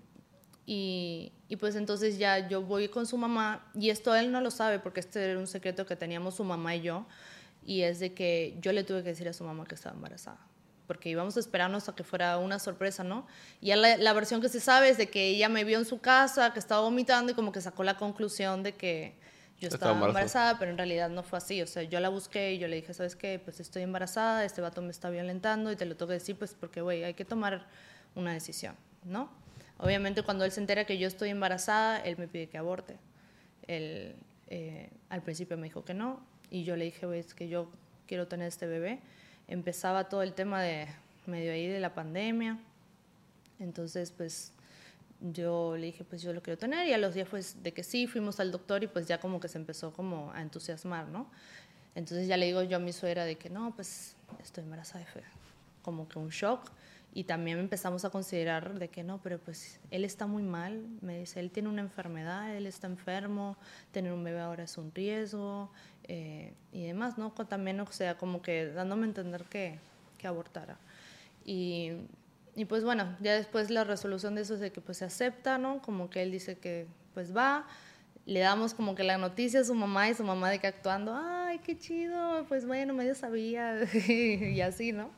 y, 0.65 1.31
y, 1.47 1.55
pues 1.55 1.75
entonces 1.75 2.17
ya 2.17 2.49
yo 2.49 2.61
voy 2.61 2.89
con 2.89 3.05
su 3.05 3.17
mamá, 3.17 3.65
y 3.73 3.89
esto 3.89 4.13
él 4.13 4.33
no 4.33 4.41
lo 4.41 4.51
sabe 4.51 4.79
porque 4.79 4.99
este 4.99 5.23
era 5.23 5.39
un 5.39 5.47
secreto 5.47 5.85
que 5.85 5.95
teníamos 5.95 6.35
su 6.35 6.43
mamá 6.43 6.75
y 6.75 6.81
yo, 6.81 7.05
y 7.67 7.81
es 7.81 7.99
de 7.99 8.13
que 8.13 8.57
yo 8.61 8.71
le 8.71 8.85
tuve 8.85 9.03
que 9.03 9.09
decir 9.09 9.27
a 9.27 9.33
su 9.33 9.43
mamá 9.43 9.65
que 9.65 9.75
estaba 9.75 9.93
embarazada, 9.93 10.39
porque 10.87 11.09
íbamos 11.09 11.35
a 11.35 11.41
esperarnos 11.41 11.89
a 11.89 11.95
que 11.95 12.05
fuera 12.05 12.37
una 12.37 12.59
sorpresa, 12.59 13.03
¿no? 13.03 13.27
Y 13.59 13.75
la, 13.75 13.97
la 13.97 14.13
versión 14.13 14.39
que 14.39 14.47
se 14.47 14.61
sabe 14.61 14.87
es 14.87 14.97
de 14.97 15.09
que 15.09 15.27
ella 15.27 15.49
me 15.49 15.65
vio 15.65 15.77
en 15.77 15.83
su 15.83 15.99
casa, 15.99 16.53
que 16.53 16.59
estaba 16.59 16.81
vomitando 16.81 17.33
y 17.33 17.35
como 17.35 17.51
que 17.51 17.59
sacó 17.59 17.83
la 17.83 17.97
conclusión 17.97 18.63
de 18.63 18.73
que 18.73 19.15
yo 19.59 19.67
estaba, 19.67 19.91
embarazada. 19.91 20.57
pero 20.57 20.71
en 20.71 20.77
realidad 20.77 21.09
no 21.09 21.23
fue 21.23 21.39
así. 21.39 21.61
O 21.61 21.67
sea, 21.67 21.83
yo 21.83 21.99
la 21.99 22.07
busqué 22.07 22.53
y 22.53 22.57
yo 22.57 22.69
le 22.69 22.77
dije, 22.77 22.93
¿sabes 22.93 23.17
qué? 23.17 23.37
Pues 23.43 23.59
estoy 23.59 23.81
embarazada, 23.81 24.45
este 24.45 24.61
vato 24.61 24.81
me 24.81 24.91
está 24.91 25.09
violentando 25.09 25.69
y 25.69 25.75
te 25.75 25.85
lo 25.85 25.97
tengo 25.97 26.07
que 26.07 26.13
decir, 26.13 26.37
pues 26.37 26.53
porque, 26.57 26.79
güey, 26.79 27.03
hay 27.03 27.15
que 27.15 27.25
tomar 27.25 27.67
una 28.15 28.31
decisión, 28.31 28.75
¿no? 29.03 29.29
Obviamente 29.77 30.23
cuando 30.23 30.45
él 30.45 30.51
se 30.53 30.61
entera 30.61 30.85
que 30.85 30.97
yo 30.97 31.07
estoy 31.09 31.31
embarazada, 31.31 31.99
él 31.99 32.17
me 32.17 32.29
pide 32.29 32.47
que 32.47 32.57
aborte. 32.57 32.97
Él 33.67 34.15
eh, 34.47 34.89
al 35.09 35.21
principio 35.21 35.57
me 35.57 35.65
dijo 35.65 35.83
que 35.83 35.93
no 35.93 36.21
y 36.49 36.63
yo 36.63 36.75
le 36.75 36.85
dije, 36.85 37.19
es 37.19 37.33
que 37.33 37.47
yo 37.47 37.69
quiero 38.07 38.27
tener 38.27 38.47
este 38.47 38.67
bebé. 38.67 38.99
Empezaba 39.47 40.09
todo 40.09 40.23
el 40.23 40.33
tema 40.33 40.61
de 40.61 40.87
medio 41.25 41.51
ahí 41.51 41.67
de 41.67 41.79
la 41.79 41.93
pandemia. 41.93 42.57
Entonces, 43.59 44.11
pues 44.11 44.53
yo 45.19 45.75
le 45.75 45.87
dije, 45.87 46.03
pues 46.03 46.21
yo 46.21 46.33
lo 46.33 46.41
quiero 46.41 46.57
tener 46.57 46.87
y 46.87 46.93
a 46.93 46.97
los 46.97 47.13
días 47.13 47.27
pues 47.29 47.63
de 47.63 47.73
que 47.73 47.83
sí, 47.83 48.07
fuimos 48.07 48.39
al 48.39 48.51
doctor 48.51 48.83
y 48.83 48.87
pues 48.87 49.07
ya 49.07 49.19
como 49.19 49.39
que 49.39 49.47
se 49.47 49.57
empezó 49.57 49.91
como 49.91 50.31
a 50.31 50.41
entusiasmar, 50.41 51.07
¿no? 51.07 51.29
Entonces 51.95 52.27
ya 52.27 52.37
le 52.37 52.45
digo 52.45 52.61
yo 52.61 52.77
a 52.77 52.79
mi 52.79 52.93
suegra 52.93 53.25
de 53.25 53.35
que 53.35 53.49
no, 53.49 53.75
pues 53.75 54.15
estoy 54.39 54.63
embarazada, 54.63 55.05
fue 55.05 55.23
como 55.81 56.07
que 56.07 56.19
un 56.19 56.29
shock 56.29 56.69
y 57.13 57.23
también 57.23 57.57
empezamos 57.57 58.05
a 58.05 58.09
considerar 58.09 58.77
de 58.77 58.89
que 58.89 59.03
no, 59.03 59.19
pero 59.23 59.39
pues 59.39 59.79
él 59.89 60.05
está 60.05 60.27
muy 60.27 60.43
mal, 60.43 60.85
me 61.01 61.19
dice, 61.19 61.39
él 61.39 61.49
tiene 61.49 61.69
una 61.69 61.81
enfermedad, 61.81 62.55
él 62.55 62.67
está 62.67 62.87
enfermo, 62.87 63.57
tener 63.91 64.13
un 64.13 64.23
bebé 64.23 64.39
ahora 64.39 64.63
es 64.65 64.77
un 64.77 64.93
riesgo 64.93 65.71
eh, 66.03 66.53
y 66.71 66.85
demás, 66.85 67.17
¿no? 67.17 67.31
También, 67.31 67.79
o 67.79 67.91
sea, 67.91 68.17
como 68.17 68.41
que 68.41 68.67
dándome 68.67 69.03
a 69.03 69.07
entender 69.07 69.45
que, 69.45 69.79
que 70.17 70.27
abortara. 70.27 70.77
Y, 71.43 71.93
y, 72.55 72.65
pues 72.65 72.83
bueno, 72.83 73.15
ya 73.19 73.33
después 73.33 73.69
la 73.69 73.83
resolución 73.83 74.35
de 74.35 74.41
eso 74.41 74.53
es 74.53 74.59
de 74.59 74.71
que 74.71 74.81
pues 74.81 74.97
se 74.97 75.05
acepta, 75.05 75.57
¿no? 75.57 75.81
Como 75.81 76.09
que 76.09 76.21
él 76.21 76.31
dice 76.31 76.57
que 76.57 76.87
pues 77.13 77.35
va, 77.35 77.65
le 78.27 78.41
damos 78.41 78.73
como 78.73 78.93
que 78.93 79.03
la 79.03 79.17
noticia 79.17 79.61
a 79.61 79.63
su 79.63 79.73
mamá 79.73 80.09
y 80.09 80.13
su 80.13 80.23
mamá 80.23 80.49
de 80.51 80.59
que 80.59 80.67
actuando, 80.67 81.15
ay, 81.15 81.59
qué 81.59 81.79
chido, 81.79 82.45
pues 82.47 82.65
bueno, 82.67 82.93
medio 82.93 83.15
sabía 83.15 83.79
y 84.07 84.61
así, 84.61 84.91
¿no? 84.91 85.09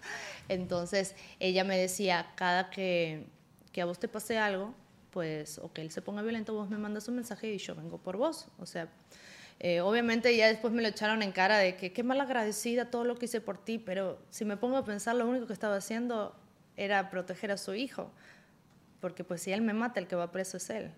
Entonces 0.49 1.15
ella 1.39 1.63
me 1.63 1.77
decía, 1.77 2.31
cada 2.35 2.69
que, 2.69 3.25
que 3.71 3.81
a 3.81 3.85
vos 3.85 3.99
te 3.99 4.07
pase 4.07 4.38
algo, 4.38 4.73
pues, 5.12 5.57
o 5.59 5.71
que 5.71 5.81
él 5.81 5.91
se 5.91 6.01
ponga 6.01 6.21
violento, 6.21 6.53
vos 6.53 6.69
me 6.69 6.77
mandas 6.77 7.07
un 7.07 7.15
mensaje 7.15 7.51
y 7.53 7.57
yo 7.57 7.75
vengo 7.75 7.97
por 7.97 8.17
vos. 8.17 8.47
O 8.59 8.65
sea, 8.65 8.89
eh, 9.59 9.81
obviamente 9.81 10.35
ya 10.35 10.47
después 10.47 10.73
me 10.73 10.81
lo 10.81 10.89
echaron 10.89 11.21
en 11.21 11.31
cara 11.31 11.57
de 11.57 11.77
que 11.77 11.93
qué 11.93 12.03
mal 12.03 12.19
agradecida 12.19 12.91
todo 12.91 13.05
lo 13.05 13.15
que 13.15 13.25
hice 13.25 13.39
por 13.39 13.57
ti, 13.57 13.77
pero 13.77 14.19
si 14.29 14.43
me 14.43 14.57
pongo 14.57 14.77
a 14.77 14.85
pensar, 14.85 15.15
lo 15.15 15.27
único 15.27 15.47
que 15.47 15.53
estaba 15.53 15.75
haciendo 15.75 16.35
era 16.75 17.09
proteger 17.09 17.51
a 17.51 17.57
su 17.57 17.73
hijo, 17.75 18.12
porque 18.99 19.23
pues 19.23 19.41
si 19.41 19.51
él 19.51 19.62
me 19.62 19.73
mata, 19.73 19.99
el 19.99 20.07
que 20.07 20.15
va 20.15 20.31
preso 20.31 20.57
es 20.57 20.69
él. 20.69 20.91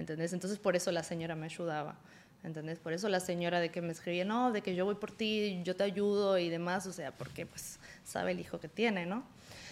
¿entendés? 0.00 0.32
Entonces 0.32 0.58
por 0.58 0.76
eso 0.76 0.90
la 0.92 1.02
señora 1.02 1.34
me 1.34 1.46
ayudaba, 1.46 1.96
¿entendés? 2.44 2.78
Por 2.78 2.92
eso 2.92 3.08
la 3.08 3.20
señora 3.20 3.60
de 3.60 3.70
que 3.70 3.80
me 3.80 3.92
escribía, 3.92 4.24
no, 4.24 4.52
de 4.52 4.62
que 4.62 4.74
yo 4.74 4.84
voy 4.84 4.94
por 4.94 5.12
ti, 5.12 5.60
yo 5.64 5.76
te 5.76 5.84
ayudo 5.84 6.38
y 6.38 6.48
demás, 6.48 6.86
o 6.86 6.92
sea, 6.92 7.12
porque 7.12 7.46
pues 7.46 7.78
sabe 8.04 8.32
el 8.32 8.40
hijo 8.40 8.60
que 8.60 8.68
tiene, 8.68 9.06
¿no? 9.06 9.24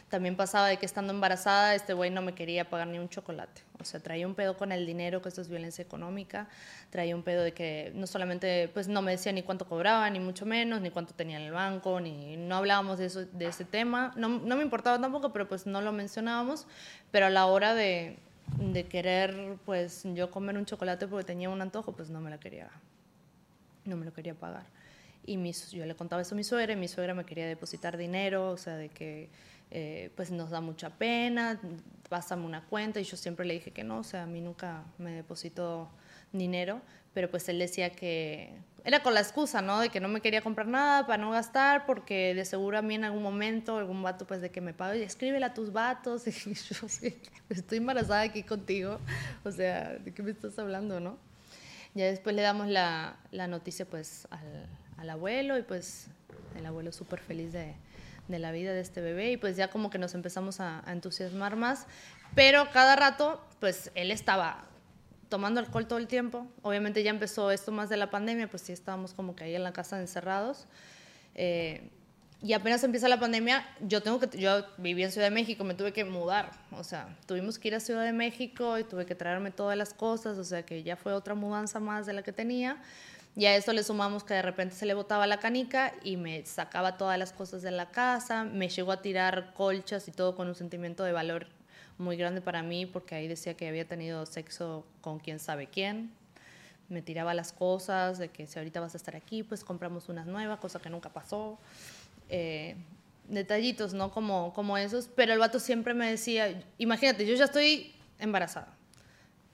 También 0.09 0.37
pasaba 0.37 0.69
de 0.69 0.79
que 0.79 0.87
estando 0.87 1.13
embarazada, 1.13 1.75
este 1.75 1.93
güey 1.93 2.11
no 2.11 2.23
me 2.23 2.35
quería 2.35 2.71
pagar 2.71 2.89
ni 2.89 2.99
un 2.99 3.11
chocolate. 3.11 3.61
O 3.79 3.85
sea, 3.85 4.01
traía 4.01 4.27
un 4.27 4.35
pedo 4.35 4.57
con 4.57 4.73
el 4.73 4.87
dinero, 4.87 5.21
que 5.21 5.29
esto 5.29 5.43
es 5.43 5.49
violencia 5.49 5.83
económica. 5.83 6.49
Traía 6.89 7.15
un 7.15 7.23
pedo 7.23 7.43
de 7.43 7.53
que 7.53 7.93
no 7.95 8.07
solamente, 8.07 8.71
pues 8.73 8.89
no 8.89 9.03
me 9.03 9.11
decía 9.11 9.33
ni 9.33 9.43
cuánto 9.43 9.67
cobraba, 9.67 10.09
ni 10.09 10.19
mucho 10.19 10.47
menos, 10.47 10.81
ni 10.81 10.91
cuánto 10.91 11.13
tenía 11.13 11.37
en 11.37 11.45
el 11.45 11.53
banco, 11.53 12.01
ni 12.01 12.39
no 12.39 12.57
hablábamos 12.57 12.99
de, 12.99 13.05
eso, 13.05 13.27
de 13.27 13.47
ese 13.49 13.67
tema. 13.67 14.13
No, 14.17 14.31
no 14.31 14.57
me 14.57 14.63
importaba 14.63 14.99
tampoco, 14.99 15.31
pero 15.31 15.47
pues 15.47 15.67
no 15.67 15.83
lo 15.83 15.93
mencionábamos. 15.93 16.67
Pero 17.11 17.27
a 17.27 17.31
la 17.31 17.45
hora 17.45 17.75
de, 17.75 18.19
de 18.57 18.87
querer, 18.87 19.57
pues 19.65 20.03
yo 20.15 20.31
comer 20.31 20.57
un 20.57 20.65
chocolate 20.65 21.07
porque 21.07 21.25
tenía 21.25 21.51
un 21.51 21.61
antojo, 21.61 21.93
pues 21.93 22.11
no 22.11 22.21
me 22.21 22.31
la 22.31 22.39
quería, 22.39 22.71
no 23.85 23.97
me 23.97 24.05
lo 24.05 24.13
quería 24.13 24.35
pagar. 24.35 24.67
Y 25.25 25.53
yo 25.53 25.85
le 25.85 25.95
contaba 25.95 26.23
eso 26.23 26.35
a 26.35 26.37
mi 26.37 26.45
suegra 26.45 26.73
y 26.73 26.77
mi 26.77 26.89
suegra 26.89 27.13
me 27.13 27.25
quería 27.25 27.47
depositar 27.47 27.99
dinero, 27.99 28.51
o 28.51 28.57
sea, 28.57 28.77
de 28.77 28.89
que 28.89 29.29
eh, 29.71 30.11
pues 30.17 30.31
nos 30.31 30.49
da 30.49 30.63
mucha 30.63 30.89
pena, 30.89 31.61
pásame 32.09 32.47
una 32.47 32.65
cuenta 32.65 33.01
y 33.01 33.05
yo 33.05 33.19
siempre 33.19 33.45
le 33.45 33.55
dije 33.55 33.71
que 33.71 33.85
no, 33.85 33.99
o 33.99 34.05
sea, 34.05 34.23
a 34.23 34.27
mí 34.27 34.41
nunca 34.41 34.85
me 34.97 35.13
depositó 35.13 35.91
dinero, 36.33 36.81
pero 37.13 37.31
pues 37.31 37.49
él 37.51 37.59
decía 37.59 37.91
que 37.91 38.55
era 38.89 39.03
con 39.03 39.13
la 39.13 39.21
excusa, 39.21 39.61
¿no? 39.61 39.81
De 39.81 39.91
que 39.91 40.01
no 40.01 40.09
me 40.09 40.23
quería 40.23 40.41
comprar 40.41 40.67
nada 40.67 41.07
para 41.07 41.23
no 41.23 41.31
gastar, 41.31 41.85
porque 41.85 42.35
de 42.35 42.47
seguro 42.47 42.79
a 42.79 42.83
mí 42.83 42.95
en 42.95 43.05
algún 43.05 43.23
momento 43.23 43.77
algún 43.77 44.03
vato 44.03 44.27
pues 44.27 44.41
de 44.41 44.51
que 44.51 44.63
me 44.63 44.73
pague, 44.73 45.03
escríbele 45.03 45.45
a 45.45 45.53
tus 45.53 45.75
vatos, 45.75 46.27
y 46.47 46.55
yo 46.55 46.89
sí, 46.89 47.21
estoy 47.51 47.79
embarazada 47.79 48.23
aquí 48.23 48.45
contigo, 48.45 48.99
o 49.45 49.53
sea, 49.53 49.99
¿de 49.99 50.15
qué 50.15 50.23
me 50.23 50.31
estás 50.31 50.59
hablando, 50.59 51.01
no? 51.01 51.19
Ya 51.95 52.07
después 52.07 52.35
le 52.35 52.41
damos 52.41 52.69
la, 52.69 53.17
la 53.31 53.47
noticia 53.47 53.85
pues 53.85 54.27
al, 54.31 54.67
al, 54.97 55.11
abuelo 55.11 55.59
y 55.59 55.63
pues 55.63 56.07
el 56.57 56.65
abuelo 56.65 56.91
súper 56.91 57.21
feliz 57.21 57.53
de, 57.53 57.75
de, 58.29 58.39
la 58.39 58.53
vida 58.53 58.73
de 58.73 58.81
este 58.81 59.03
bebé 59.03 59.33
y 59.33 59.37
pues 59.37 59.59
ya 59.59 59.69
como 59.69 59.91
que 59.91 59.99
nos 59.99 60.15
empezamos 60.15 60.61
a, 60.61 60.83
a 60.89 60.93
entusiasmar 60.93 61.57
más, 61.57 61.87
pero 62.35 62.71
cada 62.73 62.97
rato 62.97 63.45
pues 63.61 63.91
él 63.95 64.11
estaba 64.11 64.68
tomando 65.29 65.61
alcohol 65.61 65.87
todo 65.87 65.99
el 65.99 66.07
tiempo. 66.07 66.47
Obviamente 66.63 67.03
ya 67.03 67.11
empezó 67.11 67.51
esto 67.51 67.73
más 67.73 67.89
de 67.89 67.97
la 67.97 68.11
pandemia, 68.11 68.49
pues 68.49 68.63
sí 68.63 68.73
estábamos 68.73 69.15
como 69.15 69.37
que 69.37 69.45
ahí 69.45 69.55
en 69.55 69.65
la 69.65 69.73
casa 69.73 70.01
encerrados. 70.01 70.67
Eh, 71.35 71.91
y 72.41 72.53
apenas 72.53 72.85
empieza 72.85 73.09
la 73.09 73.19
pandemia, 73.19 73.67
yo 73.81 74.01
tengo 74.01 74.21
que, 74.21 74.39
yo 74.39 74.65
viví 74.77 75.03
en 75.03 75.11
Ciudad 75.11 75.27
de 75.27 75.35
México, 75.35 75.65
me 75.65 75.75
tuve 75.75 75.93
que 75.93 76.05
mudar, 76.05 76.53
o 76.71 76.85
sea, 76.85 77.17
tuvimos 77.27 77.59
que 77.59 77.67
ir 77.67 77.75
a 77.75 77.81
Ciudad 77.81 78.05
de 78.05 78.13
México 78.13 78.79
y 78.79 78.85
tuve 78.85 79.07
que 79.07 79.17
traerme 79.17 79.51
todas 79.51 79.77
las 79.77 79.93
cosas, 79.93 80.39
o 80.39 80.45
sea, 80.45 80.65
que 80.65 80.85
ya 80.85 80.95
fue 80.95 81.13
otra 81.15 81.35
mudanza 81.35 81.81
más 81.81 82.07
de 82.07 82.13
la 82.13 82.23
que 82.23 82.33
tenía. 82.33 82.81
Y 83.35 83.47
a 83.47 83.55
eso 83.55 83.73
le 83.73 83.83
sumamos 83.83 84.25
que 84.25 84.35
de 84.35 84.43
repente 84.43 84.75
se 84.75 84.87
le 84.87 84.95
botaba 84.95 85.27
la 85.27 85.39
canica 85.39 85.93
y 86.03 86.17
me 86.17 86.45
sacaba 86.45 86.97
todas 86.97 87.19
las 87.19 87.33
cosas 87.33 87.63
de 87.63 87.71
la 87.71 87.91
casa, 87.91 88.45
me 88.45 88.69
llegó 88.69 88.93
a 88.93 89.03
tirar 89.03 89.53
colchas 89.55 90.09
y 90.09 90.13
todo 90.13 90.35
con 90.35 90.49
un 90.49 90.55
sentimiento 90.55 91.05
de 91.05 91.13
valor 91.13 91.47
muy 91.99 92.17
grande 92.17 92.41
para 92.41 92.63
mí 92.63 92.87
porque 92.87 93.15
ahí 93.15 93.29
decía 93.29 93.55
que 93.55 93.69
había 93.69 93.87
tenido 93.87 94.25
sexo 94.27 94.87
con 95.01 95.19
quién 95.19 95.39
sabe 95.39 95.67
quién. 95.67 96.13
Me 96.89 97.03
tiraba 97.03 97.35
las 97.35 97.53
cosas 97.53 98.19
de 98.19 98.29
que 98.29 98.47
si 98.47 98.59
ahorita 98.59 98.81
vas 98.81 98.95
a 98.95 98.97
estar 98.97 99.15
aquí, 99.15 99.43
pues 99.43 99.65
compramos 99.65 100.09
unas 100.09 100.27
nuevas, 100.27 100.59
cosa 100.59 100.81
que 100.81 100.89
nunca 100.89 101.11
pasó. 101.11 101.59
Eh, 102.29 102.77
detallitos, 103.29 103.95
¿no? 103.95 104.11
Como, 104.11 104.53
como 104.55 104.79
esos. 104.79 105.09
Pero 105.15 105.33
el 105.33 105.39
vato 105.39 105.61
siempre 105.61 105.93
me 105.95 106.09
decía, 106.09 106.63
imagínate, 106.79 107.27
yo 107.27 107.35
ya 107.35 107.45
estoy 107.45 107.93
embarazada, 108.19 108.75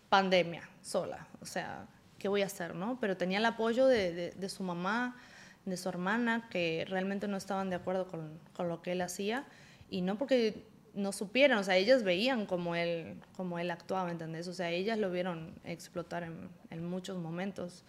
pandemia, 0.09 0.69
sola. 0.83 1.27
O 1.41 1.47
sea, 1.47 1.87
¿qué 2.19 2.29
voy 2.29 2.43
a 2.43 2.47
hacer, 2.47 2.75
no? 2.75 2.99
Pero 3.01 3.17
tenía 3.17 3.39
el 3.39 3.45
apoyo 3.47 3.87
de, 3.87 4.31
de, 4.31 4.49
su 4.49 4.63
mamá, 4.63 5.17
de 5.65 5.77
su 5.77 5.89
hermana, 5.89 6.49
que 6.51 6.87
realmente 6.89 7.27
no 7.27 7.37
estaban 7.37 7.69
de 7.71 7.77
acuerdo 7.77 8.07
con, 8.07 8.39
con 8.53 8.69
lo 8.69 8.81
que 8.81 8.93
él 8.93 9.01
hacía. 9.01 9.45
Y 9.91 10.03
no 10.03 10.17
porque 10.17 10.65
no 10.95 11.13
supieron, 11.13 11.59
o 11.59 11.65
sea, 11.65 11.77
ellas 11.77 12.03
veían 12.03 12.47
cómo 12.47 12.75
él, 12.75 13.21
cómo 13.37 13.59
él 13.59 13.71
actuaba, 13.71 14.11
¿entendés? 14.11 14.49
O 14.49 14.53
sea, 14.53 14.71
ellas 14.71 14.99
lo 14.99 15.11
vieron 15.11 15.55
explotar 15.65 16.23
en, 16.23 16.49
en, 16.71 16.85
muchos 16.85 17.19
momentos. 17.19 17.85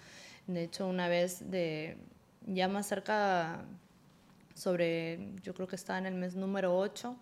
De 0.48 0.64
hecho, 0.64 0.88
una 0.88 1.08
vez 1.08 1.50
de 1.52 1.98
ya 2.46 2.68
más 2.68 2.88
cerca 2.88 3.64
sobre, 4.54 5.34
yo 5.44 5.54
creo 5.54 5.68
que 5.68 5.76
estaba 5.76 6.00
en 6.00 6.06
el 6.06 6.16
mes 6.16 6.36
número 6.36 6.78
8, 6.78 7.16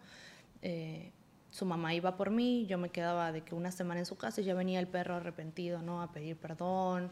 eh, 0.61 1.11
su 1.49 1.65
mamá 1.65 1.93
iba 1.93 2.15
por 2.15 2.31
mí, 2.31 2.65
yo 2.67 2.77
me 2.77 2.89
quedaba 2.89 3.31
de 3.31 3.41
que 3.41 3.53
una 3.53 3.71
semana 3.71 3.99
en 3.99 4.05
su 4.05 4.17
casa 4.17 4.41
y 4.41 4.43
ya 4.43 4.55
venía 4.55 4.79
el 4.79 4.87
perro 4.87 5.15
arrepentido, 5.15 5.81
¿no? 5.81 6.01
A 6.01 6.11
pedir 6.11 6.37
perdón, 6.37 7.11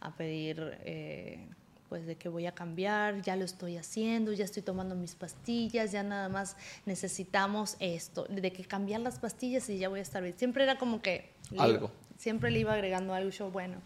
a 0.00 0.14
pedir... 0.14 0.78
Eh, 0.84 1.48
pues 1.92 2.06
de 2.06 2.16
que 2.16 2.30
voy 2.30 2.46
a 2.46 2.52
cambiar, 2.52 3.20
ya 3.20 3.36
lo 3.36 3.44
estoy 3.44 3.76
haciendo, 3.76 4.32
ya 4.32 4.46
estoy 4.46 4.62
tomando 4.62 4.94
mis 4.94 5.14
pastillas, 5.14 5.92
ya 5.92 6.02
nada 6.02 6.30
más 6.30 6.56
necesitamos 6.86 7.76
esto, 7.80 8.24
de 8.30 8.50
que 8.50 8.64
cambiar 8.64 9.02
las 9.02 9.18
pastillas 9.18 9.68
y 9.68 9.76
ya 9.76 9.90
voy 9.90 9.98
a 9.98 10.02
estar 10.02 10.22
bien. 10.22 10.34
Siempre 10.38 10.62
era 10.62 10.78
como 10.78 11.02
que... 11.02 11.34
Algo. 11.58 11.90
siempre 12.16 12.50
le 12.50 12.60
iba 12.60 12.72
agregando 12.72 13.12
algo, 13.12 13.28
yo, 13.28 13.50
bueno, 13.50 13.76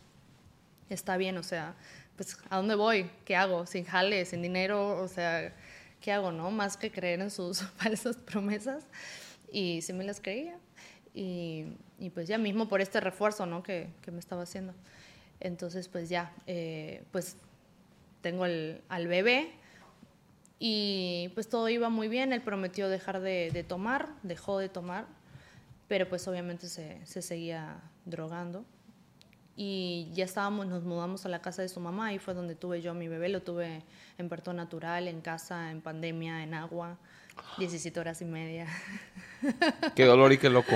está 0.89 1.17
bien, 1.17 1.37
o 1.37 1.43
sea, 1.43 1.75
pues 2.15 2.39
¿a 2.49 2.59
dónde 2.59 2.77
voy? 2.77 3.11
¿Qué 3.25 3.35
hago? 3.35 3.67
Sin 3.67 3.85
jale, 3.85 4.25
sin 4.25 4.41
dinero, 4.41 5.03
o 5.03 5.09
sea, 5.09 5.53
¿qué 6.01 6.13
hago, 6.13 6.31
no? 6.31 6.53
Más 6.53 6.77
que 6.77 6.93
creer 6.93 7.21
en 7.21 7.33
sus 7.33 7.63
falsas 7.77 8.17
promesas. 8.19 8.87
Y 9.51 9.83
sí 9.83 9.93
me 9.93 10.05
las 10.05 10.21
creía. 10.21 10.57
Y, 11.13 11.73
y 11.99 12.11
pues 12.11 12.29
ya 12.29 12.39
mismo 12.39 12.69
por 12.69 12.81
este 12.81 13.01
refuerzo, 13.01 13.47
¿no? 13.47 13.65
Que, 13.65 13.89
que 14.01 14.13
me 14.13 14.21
estaba 14.21 14.45
haciendo. 14.45 14.75
Entonces, 15.41 15.89
pues 15.89 16.09
ya, 16.09 16.33
eh, 16.47 17.03
pues 17.11 17.37
tengo 18.27 18.43
al 18.43 19.07
bebé 19.07 19.53
y 20.59 21.31
pues 21.35 21.49
todo 21.49 21.69
iba 21.69 21.91
muy 21.91 22.09
bien, 22.09 22.33
él 22.33 22.41
prometió 22.41 22.89
dejar 22.89 23.21
de, 23.21 23.65
tomar, 23.69 24.09
dejó 24.25 24.59
de 24.59 24.69
tomar, 24.69 25.07
pero 25.87 26.09
pues 26.09 26.27
obviamente 26.27 26.69
se, 26.69 26.99
se, 27.07 27.23
seguía 27.23 27.77
drogando. 28.05 28.65
Y 29.55 30.09
ya 30.13 30.25
estábamos, 30.25 30.67
nos 30.67 30.83
mudamos 30.83 31.25
a 31.25 31.29
la 31.29 31.41
casa 31.41 31.63
de 31.63 31.69
su 31.69 31.79
mamá 31.79 32.13
y 32.13 32.19
fue 32.19 32.35
donde 32.35 32.57
tuve 32.57 32.83
yo 32.83 32.91
a 32.91 32.95
mi 32.95 33.07
bebé, 33.07 33.29
lo 33.29 33.43
tuve 33.43 33.85
en 34.19 34.29
parto 34.29 34.53
natural, 34.53 35.07
en 35.07 35.21
casa, 35.21 35.71
en 35.71 35.81
pandemia, 35.81 36.43
en 36.43 36.53
agua, 36.53 36.99
17 37.59 38.01
horas 38.01 38.21
y 38.23 38.25
media. 38.25 38.67
Qué 39.95 40.05
dolor 40.05 40.33
y 40.33 40.39
qué 40.39 40.51
loco. 40.51 40.75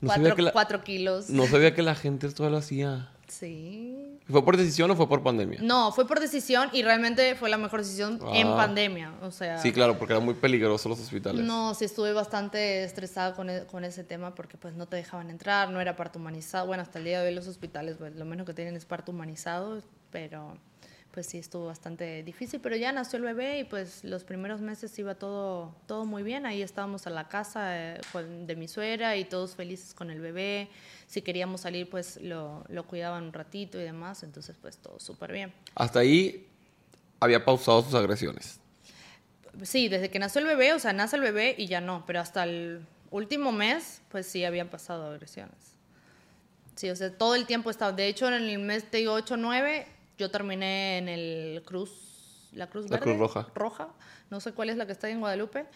No 0.00 0.12
cuatro, 0.52 0.84
kilos. 0.84 1.30
No 1.30 1.46
sabía 1.46 1.74
que 1.74 1.82
la 1.82 1.96
gente 1.96 2.28
esto 2.28 2.48
lo 2.48 2.58
hacía. 2.58 3.10
Sí. 3.30 4.18
¿Fue 4.28 4.44
por 4.44 4.56
decisión 4.56 4.90
o 4.90 4.96
fue 4.96 5.08
por 5.08 5.22
pandemia? 5.22 5.60
No, 5.62 5.92
fue 5.92 6.06
por 6.06 6.18
decisión 6.18 6.68
y 6.72 6.82
realmente 6.82 7.36
fue 7.36 7.48
la 7.48 7.58
mejor 7.58 7.80
decisión 7.80 8.18
en 8.32 8.48
ah. 8.48 8.56
pandemia. 8.56 9.14
O 9.22 9.30
sea. 9.30 9.58
Sí, 9.58 9.72
claro, 9.72 9.96
porque 9.98 10.14
era 10.14 10.20
muy 10.20 10.34
peligroso 10.34 10.88
los 10.88 10.98
hospitales. 11.00 11.44
No, 11.44 11.74
sí 11.74 11.84
estuve 11.84 12.12
bastante 12.12 12.82
estresada 12.82 13.34
con, 13.34 13.48
e, 13.48 13.66
con, 13.66 13.84
ese 13.84 14.02
tema 14.02 14.34
porque 14.34 14.56
pues 14.56 14.74
no 14.74 14.86
te 14.86 14.96
dejaban 14.96 15.30
entrar, 15.30 15.70
no 15.70 15.80
era 15.80 15.94
parto 15.94 16.18
humanizado. 16.18 16.66
Bueno, 16.66 16.82
hasta 16.82 16.98
el 16.98 17.04
día 17.04 17.20
de 17.20 17.28
hoy 17.28 17.34
los 17.34 17.46
hospitales, 17.46 17.96
pues, 17.98 18.16
lo 18.16 18.24
menos 18.24 18.46
que 18.46 18.54
tienen 18.54 18.74
es 18.74 18.84
parto 18.84 19.12
humanizado, 19.12 19.80
pero 20.10 20.56
pues 21.12 21.26
sí 21.26 21.38
estuvo 21.38 21.66
bastante 21.66 22.22
difícil, 22.22 22.60
pero 22.60 22.76
ya 22.76 22.92
nació 22.92 23.16
el 23.16 23.24
bebé 23.24 23.60
y 23.60 23.64
pues 23.64 24.04
los 24.04 24.24
primeros 24.24 24.60
meses 24.60 24.96
iba 24.98 25.14
todo, 25.14 25.74
todo 25.86 26.04
muy 26.04 26.22
bien. 26.22 26.46
Ahí 26.46 26.62
estábamos 26.62 27.06
a 27.06 27.10
la 27.10 27.28
casa 27.28 27.94
eh, 27.94 28.00
de 28.46 28.56
mi 28.56 28.68
suegra 28.68 29.16
y 29.16 29.24
todos 29.24 29.56
felices 29.56 29.92
con 29.92 30.10
el 30.10 30.20
bebé. 30.20 30.68
Si 31.06 31.22
queríamos 31.22 31.62
salir, 31.62 31.90
pues 31.90 32.20
lo, 32.20 32.64
lo 32.68 32.86
cuidaban 32.86 33.24
un 33.24 33.32
ratito 33.32 33.80
y 33.80 33.82
demás, 33.82 34.22
entonces 34.22 34.56
pues 34.60 34.78
todo 34.78 35.00
súper 35.00 35.32
bien. 35.32 35.52
Hasta 35.74 36.00
ahí 36.00 36.46
había 37.18 37.44
pausado 37.44 37.82
sus 37.82 37.94
agresiones. 37.94 38.60
sí, 39.62 39.88
desde 39.88 40.10
que 40.10 40.18
nació 40.18 40.40
el 40.40 40.46
bebé, 40.46 40.72
o 40.72 40.78
sea, 40.78 40.92
nace 40.92 41.16
el 41.16 41.22
bebé 41.22 41.54
y 41.58 41.66
ya 41.66 41.80
no, 41.80 42.04
pero 42.06 42.20
hasta 42.20 42.44
el 42.44 42.86
último 43.10 43.52
mes, 43.52 44.00
pues 44.10 44.26
sí 44.26 44.44
habían 44.44 44.68
pasado 44.68 45.10
agresiones. 45.10 45.74
Sí, 46.76 46.88
o 46.88 46.96
sea, 46.96 47.12
todo 47.12 47.34
el 47.34 47.46
tiempo 47.46 47.68
estaba. 47.68 47.92
De 47.92 48.06
hecho, 48.06 48.28
en 48.28 48.34
el 48.34 48.58
mes 48.58 48.90
de 48.90 49.06
8 49.06 49.36
9, 49.36 49.86
yo 50.20 50.30
terminé 50.30 50.98
en 50.98 51.08
el 51.08 51.62
Cruz, 51.64 52.48
la 52.52 52.68
Cruz 52.68 52.84
La 52.90 52.98
Verde. 52.98 53.04
Cruz 53.04 53.18
Roja. 53.18 53.48
Roja, 53.54 53.88
no 54.28 54.38
sé 54.38 54.52
cuál 54.52 54.68
es 54.68 54.76
la 54.76 54.86
que 54.86 54.92
está 54.92 55.06
ahí 55.06 55.14
en 55.14 55.20
Guadalupe. 55.20 55.66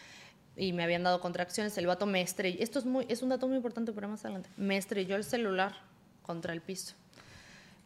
Y 0.56 0.72
me 0.72 0.84
habían 0.84 1.02
dado 1.02 1.20
contracciones. 1.20 1.76
El 1.78 1.86
vato 1.86 2.06
me 2.06 2.20
estrelló. 2.20 2.58
Esto 2.60 2.78
es, 2.78 2.84
muy, 2.84 3.06
es 3.08 3.22
un 3.22 3.30
dato 3.30 3.48
muy 3.48 3.56
importante 3.56 3.92
para 3.92 4.06
más 4.06 4.24
adelante. 4.24 4.48
Me 4.56 4.76
estrelló 4.76 5.16
el 5.16 5.24
celular 5.24 5.72
contra 6.22 6.52
el 6.52 6.60
piso. 6.60 6.94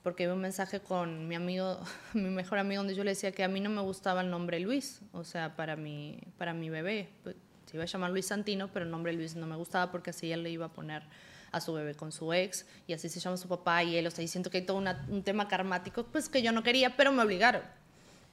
Porque 0.02 0.26
vi 0.26 0.32
un 0.32 0.40
mensaje 0.40 0.80
con 0.80 1.28
mi 1.28 1.34
amigo, 1.34 1.80
mi 2.12 2.28
mejor 2.28 2.58
amigo, 2.58 2.80
donde 2.80 2.94
yo 2.94 3.04
le 3.04 3.12
decía 3.12 3.32
que 3.32 3.44
a 3.44 3.48
mí 3.48 3.60
no 3.60 3.70
me 3.70 3.80
gustaba 3.80 4.20
el 4.20 4.30
nombre 4.30 4.60
Luis. 4.60 5.00
O 5.12 5.24
sea, 5.24 5.56
para 5.56 5.76
mi, 5.76 6.20
para 6.36 6.52
mi 6.52 6.68
bebé. 6.68 7.08
Pues, 7.22 7.36
Se 7.66 7.76
iba 7.76 7.84
a 7.84 7.86
llamar 7.86 8.10
Luis 8.10 8.26
Santino, 8.26 8.68
pero 8.68 8.84
el 8.84 8.90
nombre 8.90 9.12
Luis 9.12 9.36
no 9.36 9.46
me 9.46 9.56
gustaba 9.56 9.90
porque 9.90 10.10
así 10.10 10.30
él 10.30 10.42
le 10.42 10.50
iba 10.50 10.66
a 10.66 10.72
poner 10.72 11.04
a 11.52 11.60
su 11.60 11.72
bebé 11.72 11.94
con 11.94 12.12
su 12.12 12.32
ex 12.32 12.66
y 12.86 12.92
así 12.92 13.08
se 13.08 13.20
llama 13.20 13.36
su 13.36 13.48
papá 13.48 13.82
y 13.82 13.96
él, 13.96 14.06
o 14.06 14.10
sea, 14.10 14.22
y 14.24 14.28
siento 14.28 14.50
que 14.50 14.58
hay 14.58 14.64
todo 14.66 14.76
una- 14.76 15.04
un 15.08 15.22
tema 15.22 15.48
karmático, 15.48 16.04
pues 16.04 16.28
que 16.28 16.42
yo 16.42 16.52
no 16.52 16.62
quería, 16.62 16.96
pero 16.96 17.12
me 17.12 17.22
obligaron. 17.22 17.62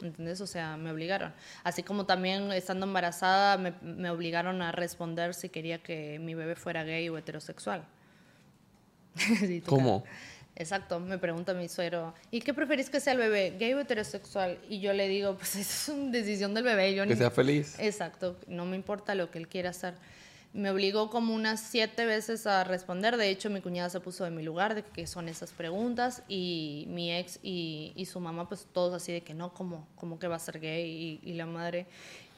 ¿Entendés? 0.01 0.41
O 0.41 0.47
sea, 0.47 0.75
me 0.75 0.91
obligaron. 0.91 1.31
Así 1.63 1.81
como 1.81 2.05
también 2.05 2.51
estando 2.51 2.85
embarazada 2.85 3.57
me, 3.57 3.73
me 3.81 4.09
obligaron 4.09 4.61
a 4.61 4.73
responder 4.73 5.33
si 5.33 5.47
quería 5.47 5.77
que 5.81 6.19
mi 6.19 6.35
bebé 6.35 6.55
fuera 6.57 6.83
gay 6.83 7.07
o 7.09 7.17
heterosexual. 7.17 7.85
Sí, 9.39 9.61
¿Cómo? 9.65 10.03
Exacto, 10.57 11.01
me 11.01 11.17
pregunta 11.17 11.53
mi 11.53 11.67
suegro, 11.67 12.13
¿y 12.31 12.39
qué 12.39 12.53
preferís 12.53 12.89
que 12.89 13.01
sea 13.01 13.11
el 13.11 13.19
bebé, 13.19 13.55
gay 13.59 13.73
o 13.73 13.79
heterosexual? 13.81 14.57
Y 14.69 14.79
yo 14.79 14.93
le 14.93 15.07
digo, 15.09 15.35
pues 15.35 15.55
eso 15.57 15.91
es 15.93 15.97
una 15.97 16.11
decisión 16.11 16.53
del 16.53 16.63
bebé. 16.63 16.95
Yo 16.95 17.03
Que 17.03 17.09
ni- 17.09 17.15
sea 17.15 17.29
feliz. 17.31 17.75
Exacto, 17.79 18.37
no 18.47 18.65
me 18.65 18.75
importa 18.77 19.15
lo 19.15 19.29
que 19.31 19.37
él 19.37 19.47
quiera 19.49 19.71
hacer. 19.71 19.95
Me 20.55 20.71
obligó 20.71 21.09
como 21.09 21.35
unas 21.35 21.59
siete 21.59 22.05
veces 22.05 22.47
a 22.47 22.63
responder. 22.63 23.17
De 23.17 23.29
hecho, 23.29 23.49
mi 23.49 23.59
cuñada 23.59 23.89
se 23.89 23.99
puso 23.99 24.23
de 24.23 24.31
mi 24.31 24.41
lugar 24.41 24.73
de 24.73 24.83
qué 24.83 25.05
son 25.05 25.27
esas 25.27 25.51
preguntas 25.51 26.23
y 26.29 26.85
mi 26.87 27.13
ex 27.13 27.39
y, 27.43 28.07
su 28.09 28.21
mamá, 28.21 28.47
pues 28.47 28.65
todos 28.71 28.93
así 28.93 29.11
de 29.11 29.19
que 29.19 29.33
no, 29.33 29.53
¿cómo, 29.53 29.85
cómo 29.95 30.17
que 30.17 30.29
va 30.29 30.37
a 30.37 30.39
ser 30.39 30.61
gay? 30.61 31.19
Y, 31.21 31.29
y 31.29 31.33
la 31.33 31.45
madre. 31.45 31.87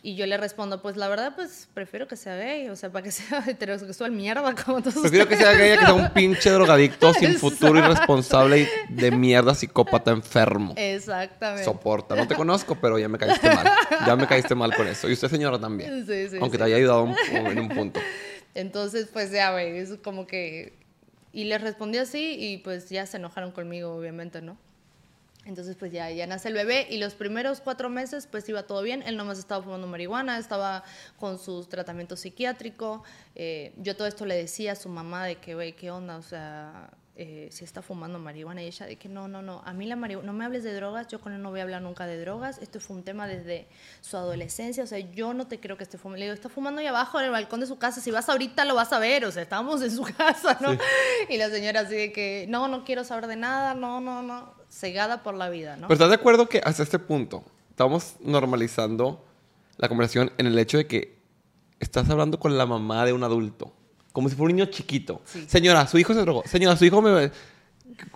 Y 0.03 0.15
yo 0.15 0.25
le 0.27 0.37
respondo, 0.37 0.81
pues 0.81 0.95
la 0.95 1.07
verdad, 1.09 1.33
pues 1.35 1.67
prefiero 1.73 2.07
que 2.07 2.15
sea 2.15 2.35
gay, 2.37 2.69
o 2.69 2.75
sea, 2.75 2.91
para 2.91 3.03
que 3.03 3.11
sea 3.11 3.43
heterosexual, 3.45 4.11
mierda, 4.11 4.53
como 4.55 4.81
todos 4.81 4.95
Prefiero 5.01 5.27
que 5.27 5.35
sea 5.35 5.53
gay 5.53 5.77
que 5.77 5.83
sea 5.85 5.93
un 5.93 6.09
pinche 6.11 6.49
drogadicto 6.51 7.13
sin 7.13 7.35
futuro, 7.39 7.79
irresponsable 7.79 8.61
y 8.61 8.93
de 8.93 9.11
mierda, 9.11 9.55
psicópata, 9.55 10.11
enfermo. 10.11 10.73
Exactamente. 10.77 11.65
Soporta. 11.65 12.15
No 12.15 12.27
te 12.27 12.35
conozco, 12.35 12.77
pero 12.79 12.97
ya 12.99 13.09
me 13.09 13.17
caíste 13.17 13.49
mal. 13.53 13.67
Ya 14.05 14.15
me 14.15 14.27
caíste 14.27 14.55
mal 14.55 14.73
con 14.75 14.87
eso. 14.87 15.09
Y 15.09 15.13
usted, 15.13 15.29
señora, 15.29 15.59
también. 15.59 16.05
Sí, 16.05 16.29
sí, 16.29 16.37
Aunque 16.39 16.57
sí. 16.57 16.59
te 16.59 16.63
haya 16.65 16.75
ayudado 16.77 17.03
un- 17.03 17.15
en 17.33 17.59
un 17.59 17.69
punto. 17.69 17.99
Entonces, 18.53 19.07
pues 19.11 19.31
ya, 19.31 19.51
güey, 19.51 19.77
es 19.77 19.95
como 20.03 20.25
que... 20.27 20.73
Y 21.33 21.43
les 21.45 21.61
respondí 21.61 21.97
así 21.97 22.35
y 22.39 22.57
pues 22.59 22.89
ya 22.89 23.05
se 23.05 23.17
enojaron 23.17 23.51
conmigo, 23.51 23.93
obviamente, 23.93 24.41
¿no? 24.41 24.57
Entonces, 25.47 25.77
pues 25.77 25.91
ya, 25.91 26.11
ya 26.11 26.27
nace 26.27 26.49
el 26.49 26.53
bebé 26.53 26.87
y 26.89 26.97
los 26.97 27.13
primeros 27.15 27.61
cuatro 27.61 27.89
meses, 27.89 28.27
pues 28.27 28.47
iba 28.49 28.63
todo 28.63 28.81
bien. 28.81 29.01
Él 29.03 29.15
nomás 29.15 29.39
estaba 29.39 29.63
fumando 29.63 29.87
marihuana, 29.87 30.37
estaba 30.37 30.83
con 31.17 31.39
su 31.39 31.63
tratamiento 31.65 32.17
psiquiátrico. 32.17 33.03
Eh, 33.33 33.73
yo 33.77 33.95
todo 33.95 34.07
esto 34.07 34.25
le 34.25 34.35
decía 34.35 34.73
a 34.73 34.75
su 34.75 34.89
mamá 34.89 35.25
de 35.25 35.37
que, 35.37 35.55
güey, 35.55 35.73
¿qué 35.73 35.89
onda? 35.89 36.17
O 36.17 36.21
sea, 36.21 36.89
eh, 37.15 37.47
si 37.49 37.63
está 37.63 37.81
fumando 37.81 38.19
marihuana. 38.19 38.61
Y 38.61 38.67
ella 38.67 38.85
de 38.85 38.97
que 38.97 39.09
no, 39.09 39.27
no, 39.27 39.41
no, 39.41 39.63
a 39.65 39.73
mí 39.73 39.87
la 39.87 39.95
marihuana, 39.95 40.27
no 40.27 40.37
me 40.37 40.45
hables 40.45 40.63
de 40.63 40.73
drogas, 40.73 41.07
yo 41.07 41.19
con 41.19 41.33
él 41.33 41.41
no 41.41 41.49
voy 41.49 41.61
a 41.61 41.63
hablar 41.63 41.81
nunca 41.81 42.05
de 42.05 42.19
drogas. 42.19 42.59
Esto 42.61 42.79
fue 42.79 42.97
un 42.97 43.03
tema 43.03 43.25
desde 43.25 43.67
su 44.01 44.17
adolescencia, 44.17 44.83
o 44.83 44.87
sea, 44.87 44.99
yo 44.99 45.33
no 45.33 45.47
te 45.47 45.59
creo 45.59 45.77
que 45.77 45.83
esté 45.83 45.97
fumando. 45.97 46.19
Le 46.19 46.25
digo, 46.25 46.35
está 46.35 46.49
fumando 46.49 46.79
ahí 46.81 46.87
abajo 46.87 47.19
en 47.19 47.25
el 47.25 47.31
balcón 47.31 47.61
de 47.61 47.65
su 47.65 47.79
casa, 47.79 48.01
si 48.01 48.11
vas 48.11 48.29
ahorita 48.29 48.65
lo 48.65 48.75
vas 48.75 48.93
a 48.93 48.99
ver, 48.99 49.23
o 49.25 49.31
sea, 49.31 49.41
estábamos 49.43 49.81
en 49.81 49.91
su 49.91 50.03
casa, 50.17 50.59
¿no? 50.61 50.77
Y 51.29 51.37
la 51.37 51.49
señora 51.49 51.79
así 51.79 51.95
de 51.95 52.11
que, 52.11 52.45
no, 52.49 52.67
no 52.67 52.83
quiero 52.83 53.03
saber 53.03 53.25
de 53.25 53.37
nada, 53.37 53.73
no, 53.73 53.99
no, 53.99 54.21
no, 54.21 54.53
cegada 54.79 55.23
por 55.23 55.33
la 55.35 55.49
vida, 55.49 55.75
¿no? 55.75 55.87
Pero 55.87 55.93
estás 55.95 56.09
de 56.09 56.15
acuerdo 56.15 56.47
que 56.49 56.61
hasta 56.63 56.83
este 56.83 56.99
punto 56.99 57.43
estamos 57.69 58.15
normalizando 58.21 59.23
la 59.77 59.87
conversación 59.89 60.31
en 60.37 60.47
el 60.47 60.57
hecho 60.59 60.77
de 60.77 60.87
que 60.87 61.17
estás 61.79 62.09
hablando 62.09 62.39
con 62.39 62.57
la 62.57 62.65
mamá 62.65 63.05
de 63.05 63.13
un 63.13 63.23
adulto. 63.23 63.73
Como 64.11 64.29
si 64.29 64.35
fuera 64.35 64.51
un 64.51 64.55
niño 64.57 64.69
chiquito. 64.71 65.21
Sí. 65.25 65.45
Señora, 65.47 65.85
su 65.87 65.97
hijo 65.99 66.13
se 66.13 66.21
drogó. 66.21 66.43
Señora, 66.47 66.75
su 66.75 66.85
hijo 66.85 67.01
me... 67.01 67.31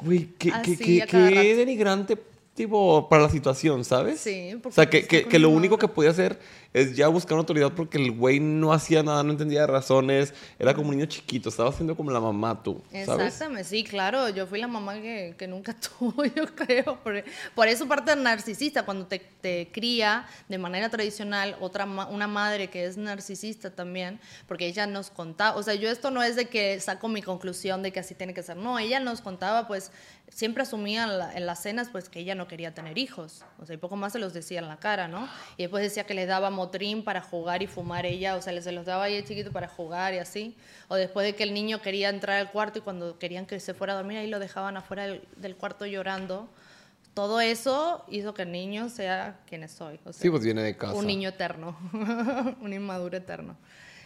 Güey, 0.01 0.29
qué, 0.37 0.51
Así, 0.51 0.75
qué, 0.77 1.05
qué- 1.07 1.07
qué 1.07 1.55
denigrante, 1.55 2.17
tipo, 2.55 3.07
para 3.09 3.23
la 3.23 3.29
situación, 3.29 3.85
¿sabes? 3.85 4.19
Sí, 4.19 4.53
O 4.55 4.59
porque 4.61 4.75
sea, 4.75 4.89
que, 4.89 5.05
que, 5.07 5.23
que 5.25 5.39
lo 5.39 5.49
único 5.49 5.77
que 5.77 5.87
podía 5.87 6.09
hacer 6.11 6.39
es 6.73 6.95
ya 6.95 7.07
buscar 7.09 7.33
una 7.33 7.41
autoridad 7.41 7.71
porque 7.73 7.97
el 7.97 8.11
güey 8.11 8.39
no 8.39 8.71
hacía 8.73 9.03
nada, 9.03 9.23
no 9.23 9.31
entendía 9.31 9.67
razones. 9.67 10.33
Era 10.57 10.73
como 10.73 10.89
un 10.89 10.95
niño 10.97 11.05
chiquito. 11.07 11.49
Estaba 11.49 11.69
haciendo 11.69 11.95
como 11.95 12.11
la 12.11 12.19
mamá 12.19 12.63
tú, 12.63 12.81
¿sabes? 13.05 13.07
Exactamente, 13.27 13.63
sí, 13.65 13.83
claro. 13.83 14.29
Yo 14.29 14.47
fui 14.47 14.59
la 14.59 14.67
mamá 14.67 14.93
que, 15.01 15.35
que 15.37 15.47
nunca 15.47 15.75
tuvo, 15.99 16.23
yo 16.23 16.45
creo. 16.55 16.97
Por, 17.03 17.23
por 17.55 17.67
eso 17.67 17.87
parte 17.87 18.11
del 18.11 18.23
narcisista, 18.23 18.83
cuando 18.83 19.05
te, 19.07 19.19
te 19.19 19.69
cría 19.71 20.25
de 20.47 20.57
manera 20.57 20.89
tradicional 20.89 21.55
otra 21.59 21.85
una 21.85 22.27
madre 22.27 22.69
que 22.69 22.85
es 22.85 22.95
narcisista 22.97 23.71
también, 23.71 24.19
porque 24.47 24.65
ella 24.67 24.87
nos 24.87 25.09
contaba, 25.09 25.57
o 25.57 25.63
sea, 25.63 25.73
yo 25.75 25.89
esto 25.89 26.09
no 26.11 26.23
es 26.23 26.35
de 26.35 26.45
que 26.47 26.79
saco 26.79 27.07
mi 27.09 27.21
conclusión 27.21 27.83
de 27.83 27.91
que 27.91 27.99
así 27.99 28.15
tiene 28.15 28.33
que 28.33 28.43
ser, 28.43 28.55
no, 28.57 28.79
ella 28.79 28.99
nos 28.99 29.21
contaba, 29.21 29.67
pues 29.67 29.91
siempre 30.29 30.63
asumía 30.63 31.03
en, 31.03 31.17
la- 31.17 31.33
en 31.35 31.45
las 31.45 31.61
cenas 31.61 31.89
pues 31.91 32.07
que 32.09 32.19
ella 32.19 32.35
no 32.35 32.47
quería 32.47 32.73
tener 32.73 32.97
hijos, 32.97 33.43
o 33.59 33.65
sea, 33.65 33.75
y 33.75 33.77
poco 33.77 33.95
más 33.97 34.13
se 34.13 34.19
los 34.19 34.33
decía 34.33 34.59
en 34.59 34.67
la 34.67 34.77
cara, 34.77 35.07
¿no? 35.07 35.27
Y 35.57 35.63
después 35.63 35.83
decía 35.83 36.05
que 36.05 36.13
les 36.13 36.27
para 37.03 37.21
jugar 37.21 37.63
y 37.63 37.67
fumar 37.67 38.05
ella, 38.05 38.35
o 38.35 38.41
sea, 38.41 38.61
se 38.61 38.71
los 38.71 38.85
daba 38.85 39.05
ahí 39.05 39.15
de 39.15 39.23
chiquito 39.23 39.51
para 39.51 39.67
jugar 39.67 40.13
y 40.13 40.17
así, 40.19 40.55
o 40.89 40.95
después 40.95 41.25
de 41.25 41.33
que 41.35 41.43
el 41.43 41.53
niño 41.53 41.81
quería 41.81 42.09
entrar 42.09 42.37
al 42.39 42.51
cuarto 42.51 42.79
y 42.79 42.81
cuando 42.81 43.17
querían 43.17 43.45
que 43.45 43.59
se 43.59 43.73
fuera 43.73 43.93
a 43.93 43.95
dormir 43.95 44.17
ahí 44.17 44.27
lo 44.27 44.39
dejaban 44.39 44.77
afuera 44.77 45.03
del, 45.07 45.23
del 45.37 45.55
cuarto 45.55 45.85
llorando. 45.85 46.49
Todo 47.13 47.41
eso 47.41 48.05
hizo 48.09 48.33
que 48.33 48.43
el 48.43 48.51
niño 48.51 48.87
sea 48.89 49.39
quien 49.47 49.63
es 49.63 49.81
hoy. 49.81 49.99
o 50.05 50.13
sea, 50.13 50.21
Sí, 50.21 50.29
pues 50.29 50.43
viene 50.43 50.61
de 50.63 50.77
casa. 50.77 50.93
un 50.93 51.05
niño 51.05 51.29
eterno, 51.29 51.77
un 52.61 52.73
inmaduro 52.73 53.17
eterno. 53.17 53.57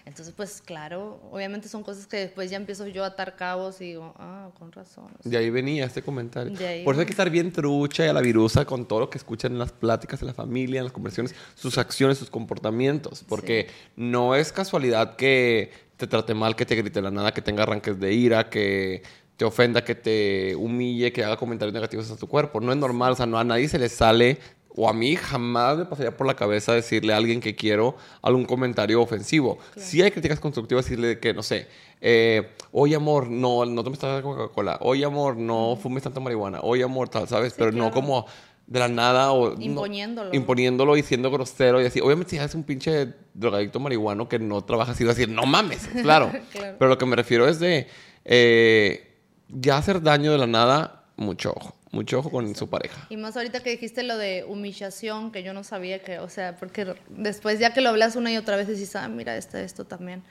Entonces, 0.06 0.34
pues 0.38 0.62
claro, 0.62 1.20
obviamente 1.32 1.68
son 1.68 1.82
cosas 1.82 2.06
que 2.06 2.18
después 2.18 2.52
ya 2.52 2.58
empiezo 2.58 2.88
yo 2.88 3.04
a 3.04 3.08
atar 3.08 3.36
cabos 3.36 3.82
y 3.82 3.86
digo, 3.86 4.14
ah, 4.20 4.50
con 4.58 4.72
razón. 4.72 5.06
o 5.06 5.24
sea, 5.24 5.32
De 5.32 5.38
ahí 5.38 5.50
venía 5.50 5.86
este 5.86 6.04
comentario. 6.04 6.56
Ahí 6.66 6.84
Por 6.84 6.94
eso 6.94 7.02
hay 7.02 7.08
que 7.08 7.14
estar 7.14 7.30
bien 7.32 7.52
trucha 7.52 8.06
y 8.06 8.10
a 8.10 8.14
la 8.14 8.22
virusa 8.22 8.66
con 8.66 8.88
todo 8.88 9.00
lo 9.00 9.10
que 9.10 9.18
escuchan 9.18 9.54
en 9.54 9.60
las 9.60 9.72
pláticas, 9.72 10.22
en 10.22 10.28
la 10.28 10.36
familia, 10.36 10.80
en 10.80 10.86
las 10.86 10.94
conversaciones, 10.94 11.34
sus 11.56 11.80
acciones, 11.80 12.20
sus 12.20 12.30
comportamientos. 12.30 13.26
Porque 13.28 13.68
no 13.96 14.36
es 14.36 14.52
casualidad 14.52 15.16
que 15.16 15.72
te 15.98 16.06
trate 16.06 16.36
mal, 16.36 16.56
que 16.56 16.68
te 16.68 16.76
grite 16.76 17.02
la 17.02 17.10
nada, 17.10 17.34
que 17.34 17.42
tenga 17.42 17.64
arranques 17.64 18.00
de 18.00 18.14
ira, 18.14 18.50
que 18.50 19.02
te 19.38 19.44
ofenda, 19.44 19.84
que 19.84 19.96
te 19.96 20.56
humille, 20.56 21.12
que 21.12 21.24
haga 21.24 21.36
comentarios 21.36 21.74
negativos 21.74 22.10
a 22.12 22.16
tu 22.16 22.28
cuerpo. 22.28 22.62
No 22.62 22.72
es 22.72 22.78
normal, 22.78 23.14
o 23.14 23.16
sea, 23.16 23.26
no 23.26 23.38
a 23.38 23.44
nadie 23.44 23.68
se 23.68 23.80
le 23.80 23.90
sale, 23.90 24.40
o 24.78 24.90
a 24.90 24.94
mí 24.94 25.16
jamás 25.16 25.78
me 25.78 25.86
pasaría 25.86 26.16
por 26.16 26.28
la 26.28 26.36
cabeza 26.36 26.74
decirle 26.74 27.14
a 27.14 27.18
alguien 27.18 27.40
que 27.40 27.56
quiero 27.56 27.96
algún 28.22 28.46
comentario 28.46 29.02
ofensivo. 29.02 29.58
Sí 29.78 30.02
hay 30.02 30.12
críticas 30.12 30.40
constructivas, 30.40 30.86
decirle 30.86 31.20
que, 31.20 31.34
no 31.34 31.44
sé, 31.44 31.68
eh, 32.02 32.50
oye 32.72 32.96
amor, 32.96 33.30
no, 33.30 33.66
no 33.66 33.84
tomes 33.84 34.00
tanta 34.00 34.22
Coca-Cola, 34.22 34.78
oye 34.82 35.06
amor, 35.06 35.38
no 35.38 35.78
fumes 35.82 36.04
tanta 36.04 36.20
marihuana, 36.20 36.60
oye 36.62 36.84
amor, 36.84 37.08
tal, 37.10 37.28
¿sabes? 37.28 37.54
Pero 37.58 37.72
no 37.72 37.92
como 37.92 38.26
de 38.68 38.80
la 38.80 38.88
nada 38.88 39.32
o... 39.32 39.52
no- 39.56 39.62
Imponiéndolo. 39.62 40.34
imponiéndolo 40.34 40.98
y 40.98 41.04
siendo 41.04 41.30
grosero 41.32 41.82
y 41.82 41.86
así. 41.86 42.02
Obviamente 42.02 42.32
si 42.32 42.38
eres 42.38 42.54
un 42.56 42.64
pinche 42.64 43.14
drogadicto 43.34 43.80
marihuano 43.80 44.28
que 44.28 44.40
no 44.40 44.62
trabaja 44.64 44.92
así, 44.94 45.04
decir, 45.04 45.30
no 45.30 45.46
mames, 45.46 45.88
claro. 46.02 46.32
Claro. 46.52 46.76
Pero 46.80 46.90
lo 46.90 46.98
que 46.98 47.06
me 47.06 47.16
refiero 47.16 47.48
es 47.48 47.60
de 47.60 47.88
eh, 48.26 49.16
ya 49.50 49.78
hacer 49.78 50.02
daño 50.02 50.32
de 50.32 50.38
la 50.40 50.48
nada, 50.48 51.06
mucho 51.16 51.54
ojo. 51.56 51.76
Mucho 51.96 52.20
ojo 52.20 52.30
con 52.30 52.54
su 52.56 52.70
pareja. 52.70 53.08
Y 53.10 53.16
más 53.16 53.38
ahorita 53.38 53.62
que 53.62 53.70
dijiste 53.70 54.04
lo 54.04 54.18
de 54.18 54.44
humillación, 54.46 55.32
que 55.32 55.44
yo 55.44 55.54
no 55.54 55.64
sabía 55.64 56.00
que, 56.00 56.20
o 56.20 56.28
sea, 56.28 56.58
porque 56.58 56.94
después 57.08 57.58
ya 57.58 57.74
que 57.74 57.80
lo 57.80 57.88
hablas 57.88 58.18
una 58.18 58.30
y 58.34 58.36
otra 58.36 58.58
vez 58.58 58.68
decís, 58.68 58.94
ah, 58.98 59.08
mira, 59.08 59.38
esto, 59.38 59.58
esto 59.58 59.86
también. 59.86 60.22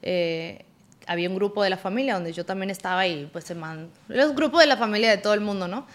Eh, 0.00 0.64
había 1.06 1.28
un 1.28 1.34
grupo 1.34 1.62
de 1.62 1.68
la 1.68 1.76
familia 1.76 2.14
donde 2.14 2.32
yo 2.32 2.46
también 2.46 2.70
estaba 2.70 3.06
y 3.06 3.26
pues 3.26 3.44
se 3.44 3.54
mandó, 3.54 3.90
los 4.08 4.34
grupos 4.34 4.60
de 4.60 4.66
la 4.66 4.78
familia 4.78 5.10
de 5.10 5.18
todo 5.18 5.34
el 5.34 5.42
mundo, 5.42 5.68
¿no? 5.68 5.86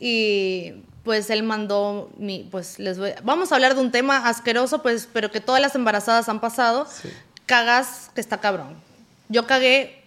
Y 0.00 0.72
pues 1.04 1.30
él 1.30 1.44
mandó, 1.44 2.10
mi, 2.18 2.48
pues 2.50 2.80
les 2.80 2.98
voy, 2.98 3.12
vamos 3.22 3.52
a 3.52 3.54
hablar 3.54 3.76
de 3.76 3.82
un 3.82 3.92
tema 3.92 4.28
asqueroso, 4.28 4.82
pues, 4.82 5.08
pero 5.12 5.30
que 5.30 5.40
todas 5.40 5.62
las 5.62 5.76
embarazadas 5.76 6.28
han 6.28 6.40
pasado. 6.40 6.88
Cagas 7.46 8.10
que 8.16 8.20
está 8.20 8.40
cabrón. 8.40 8.74
Yo 9.28 9.46
cagué 9.46 10.02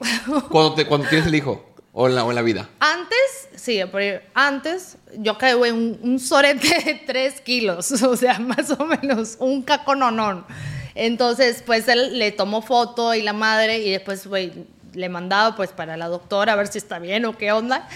Cuando, 0.52 0.74
te, 0.74 0.86
cuando 0.86 1.08
tienes 1.08 1.28
el 1.28 1.36
hijo 1.36 1.75
o 1.98 2.08
en 2.10 2.16
la, 2.16 2.26
o 2.26 2.30
en 2.30 2.36
la 2.36 2.42
vida. 2.42 2.70
Antes, 2.80 3.48
sí, 3.56 3.80
pero 3.92 4.22
antes 4.34 4.98
yo 5.18 5.38
caí 5.38 5.54
un, 5.54 5.98
un 6.04 6.20
sorete 6.20 6.68
de 6.84 6.94
3 7.08 7.40
kilos, 7.42 7.90
o 8.04 8.18
sea, 8.18 8.38
más 8.38 8.70
o 8.72 8.86
menos, 8.86 9.38
un 9.40 9.62
cacononón. 9.64 10.46
Entonces, 10.94 11.64
pues 11.66 11.88
él 11.88 12.20
le 12.20 12.32
tomó 12.34 12.62
foto 12.62 13.14
y 13.16 13.22
la 13.22 13.32
madre, 13.34 13.80
y 13.80 13.92
después, 13.92 14.28
güey, 14.28 14.52
le 14.94 15.10
mandaba 15.10 15.56
pues 15.56 15.72
para 15.72 15.98
la 15.98 16.08
doctora 16.08 16.54
a 16.54 16.56
ver 16.58 16.68
si 16.68 16.78
está 16.78 17.00
bien 17.00 17.26
o 17.26 17.38
qué 17.38 17.52
onda. 17.52 17.88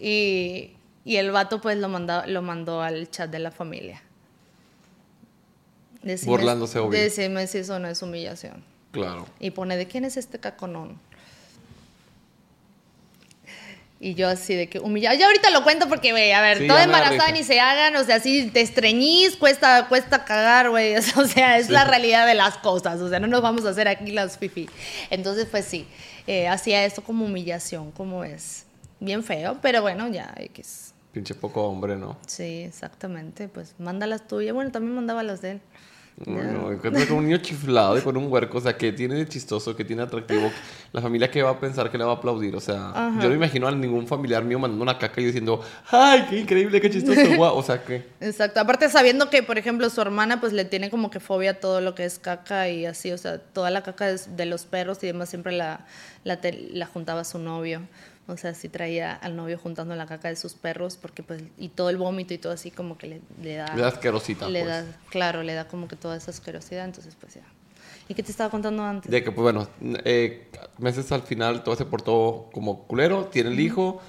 Y, 0.00 0.72
y 1.04 1.16
el 1.16 1.30
vato 1.30 1.60
pues 1.60 1.78
lo, 1.78 1.88
mandó 1.88 2.24
lo 2.26 2.42
mandó 2.42 2.82
al 2.82 3.10
chat 3.10 3.30
de 3.30 3.38
la 3.38 3.50
familia. 3.50 4.02
Decime- 6.02 6.26
Burlándose, 6.30 6.78
obvio. 6.78 6.98
Decime 7.00 7.46
si 7.46 7.58
eso 7.58 7.78
no 7.78 7.88
es 7.88 8.00
humillación. 8.02 8.62
Claro. 8.92 9.26
Y 9.40 9.50
pone, 9.50 9.76
¿de 9.76 9.86
quién 9.86 10.04
es 10.04 10.16
este 10.16 10.38
caconón? 10.38 10.98
Y 13.98 14.14
yo 14.14 14.28
así 14.28 14.54
de 14.54 14.68
que 14.68 14.78
humillada. 14.78 15.14
Ya 15.14 15.26
ahorita 15.26 15.50
lo 15.50 15.62
cuento 15.62 15.88
porque, 15.88 16.10
güey, 16.10 16.32
a 16.32 16.42
ver, 16.42 16.58
Sí, 16.58 16.66
toda 16.66 16.84
embarazada 16.84 17.32
ni 17.32 17.42
se 17.42 17.60
hagan, 17.60 17.96
o 17.96 18.04
sea, 18.04 18.20
si 18.20 18.50
te 18.50 18.60
estreñís, 18.60 19.36
cuesta, 19.36 19.88
cuesta 19.88 20.24
cagar, 20.24 20.68
güey. 20.70 20.96
O 21.16 21.24
sea, 21.26 21.56
es 21.56 21.70
la 21.70 21.84
realidad 21.84 22.26
de 22.26 22.34
las 22.34 22.58
cosas, 22.58 23.00
o 23.00 23.08
sea, 23.08 23.20
no 23.20 23.26
nos 23.26 23.40
vamos 23.40 23.64
a 23.64 23.70
hacer 23.70 23.88
aquí 23.88 24.12
las 24.12 24.36
fifi. 24.36 24.68
Entonces, 25.08 25.46
pues 25.50 25.64
sí, 25.64 25.86
eh, 26.26 26.46
hacía 26.46 26.84
esto 26.84 27.02
como 27.02 27.24
humillación, 27.24 27.90
como 27.92 28.22
es. 28.24 28.66
Bien 29.00 29.22
feo, 29.22 29.58
pero 29.62 29.82
bueno, 29.82 30.08
ya, 30.08 30.34
X. 30.38 30.94
Pinche 31.12 31.34
poco 31.34 31.64
hombre, 31.64 31.96
¿no? 31.96 32.18
Sí, 32.26 32.62
exactamente, 32.62 33.48
pues 33.48 33.74
manda 33.78 34.06
las 34.06 34.28
tuyas. 34.28 34.54
Bueno, 34.54 34.70
también 34.70 34.94
mandaba 34.94 35.22
las 35.22 35.40
de 35.40 35.52
él. 35.52 35.60
No, 36.24 36.72
encuentro 36.72 37.06
con 37.08 37.18
un 37.18 37.24
niño 37.26 37.36
chiflado 37.38 37.98
y 37.98 38.00
con 38.00 38.16
un 38.16 38.32
huerco, 38.32 38.56
o 38.56 38.60
sea, 38.62 38.74
que 38.74 38.90
tiene 38.90 39.16
de 39.16 39.28
chistoso, 39.28 39.76
que 39.76 39.84
tiene 39.84 40.00
atractivo. 40.00 40.50
La 40.90 41.02
familia 41.02 41.30
que 41.30 41.42
va 41.42 41.50
a 41.50 41.60
pensar 41.60 41.90
que 41.90 41.98
le 41.98 42.04
va 42.04 42.12
a 42.12 42.14
aplaudir, 42.14 42.56
o 42.56 42.60
sea, 42.60 42.88
Ajá. 42.88 43.20
yo 43.20 43.28
no 43.28 43.34
imagino 43.34 43.68
a 43.68 43.72
ningún 43.72 44.06
familiar 44.06 44.42
mío 44.42 44.58
mandando 44.58 44.82
una 44.82 44.96
caca 44.98 45.20
y 45.20 45.26
diciendo, 45.26 45.60
¡ay, 45.90 46.24
qué 46.30 46.38
increíble, 46.40 46.80
qué 46.80 46.88
chistoso! 46.88 47.20
guau". 47.36 47.58
O 47.58 47.62
sea, 47.62 47.84
que 47.84 48.06
Exacto. 48.20 48.60
Aparte 48.60 48.88
sabiendo 48.88 49.28
que, 49.28 49.42
por 49.42 49.58
ejemplo, 49.58 49.90
su 49.90 50.00
hermana 50.00 50.40
pues 50.40 50.54
le 50.54 50.64
tiene 50.64 50.88
como 50.88 51.10
que 51.10 51.20
fobia 51.20 51.50
a 51.50 51.54
todo 51.60 51.82
lo 51.82 51.94
que 51.94 52.06
es 52.06 52.18
caca 52.18 52.70
y 52.70 52.86
así, 52.86 53.12
o 53.12 53.18
sea, 53.18 53.36
toda 53.38 53.70
la 53.70 53.82
caca 53.82 54.06
de, 54.06 54.18
de 54.36 54.46
los 54.46 54.64
perros 54.64 55.02
y 55.04 55.08
demás 55.08 55.28
siempre 55.28 55.52
la, 55.52 55.80
la, 56.24 56.40
te- 56.40 56.70
la 56.72 56.86
juntaba 56.86 57.24
su 57.24 57.38
novio. 57.38 57.82
O 58.28 58.36
sea, 58.36 58.54
sí 58.54 58.68
traía 58.68 59.14
al 59.14 59.36
novio 59.36 59.56
juntando 59.56 59.94
la 59.94 60.06
caca 60.06 60.28
de 60.28 60.36
sus 60.36 60.54
perros 60.54 60.96
porque 60.96 61.22
pues, 61.22 61.42
y 61.58 61.68
todo 61.68 61.90
el 61.90 61.96
vómito 61.96 62.34
y 62.34 62.38
todo 62.38 62.52
así 62.52 62.70
como 62.72 62.98
que 62.98 63.06
le, 63.06 63.20
le 63.40 63.54
da... 63.54 63.74
le 63.74 63.82
da 63.82 63.88
asquerosita, 63.88 64.48
le 64.48 64.64
pues. 64.64 64.84
da, 64.86 64.96
claro, 65.10 65.42
le 65.44 65.54
da 65.54 65.68
como 65.68 65.86
que 65.86 65.94
toda 65.94 66.16
esa 66.16 66.32
asquerosidad, 66.32 66.84
entonces 66.84 67.16
pues 67.20 67.34
ya. 67.34 67.42
¿Y 68.08 68.14
qué 68.14 68.22
te 68.22 68.30
estaba 68.30 68.50
contando 68.50 68.82
antes? 68.84 69.10
De 69.10 69.22
que, 69.22 69.30
pues 69.32 69.42
bueno, 69.42 69.68
eh, 70.04 70.48
meses 70.78 71.10
al 71.12 71.22
final 71.22 71.62
todo 71.62 71.76
se 71.76 71.84
portó 71.84 72.48
como 72.52 72.82
culero, 72.84 73.26
tiene 73.26 73.50
el 73.50 73.60
hijo, 73.60 74.00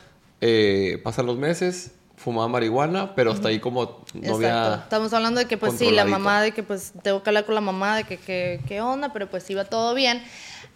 eh, 0.42 1.00
pasan 1.04 1.26
los 1.26 1.38
meses, 1.38 1.92
fumaba 2.16 2.48
marihuana, 2.48 3.14
pero 3.16 3.32
hasta 3.32 3.50
ahí 3.50 3.60
como 3.60 4.04
no 4.14 4.20
Exacto. 4.20 4.36
había... 4.36 4.76
Estamos 4.84 5.14
hablando 5.14 5.40
de 5.40 5.46
que 5.48 5.58
pues 5.58 5.78
sí, 5.78 5.92
la 5.92 6.06
mamá 6.06 6.42
de 6.42 6.52
que 6.52 6.64
pues 6.64 6.94
tengo 7.04 7.22
que 7.22 7.30
hablar 7.30 7.46
con 7.46 7.54
la 7.56 7.62
mamá 7.62 7.98
de 7.98 8.04
que- 8.04 8.60
qué 8.68 8.82
onda, 8.82 9.14
pero 9.14 9.30
pues 9.30 9.48
iba 9.52 9.66
todo 9.66 9.94
bien. 9.94 10.24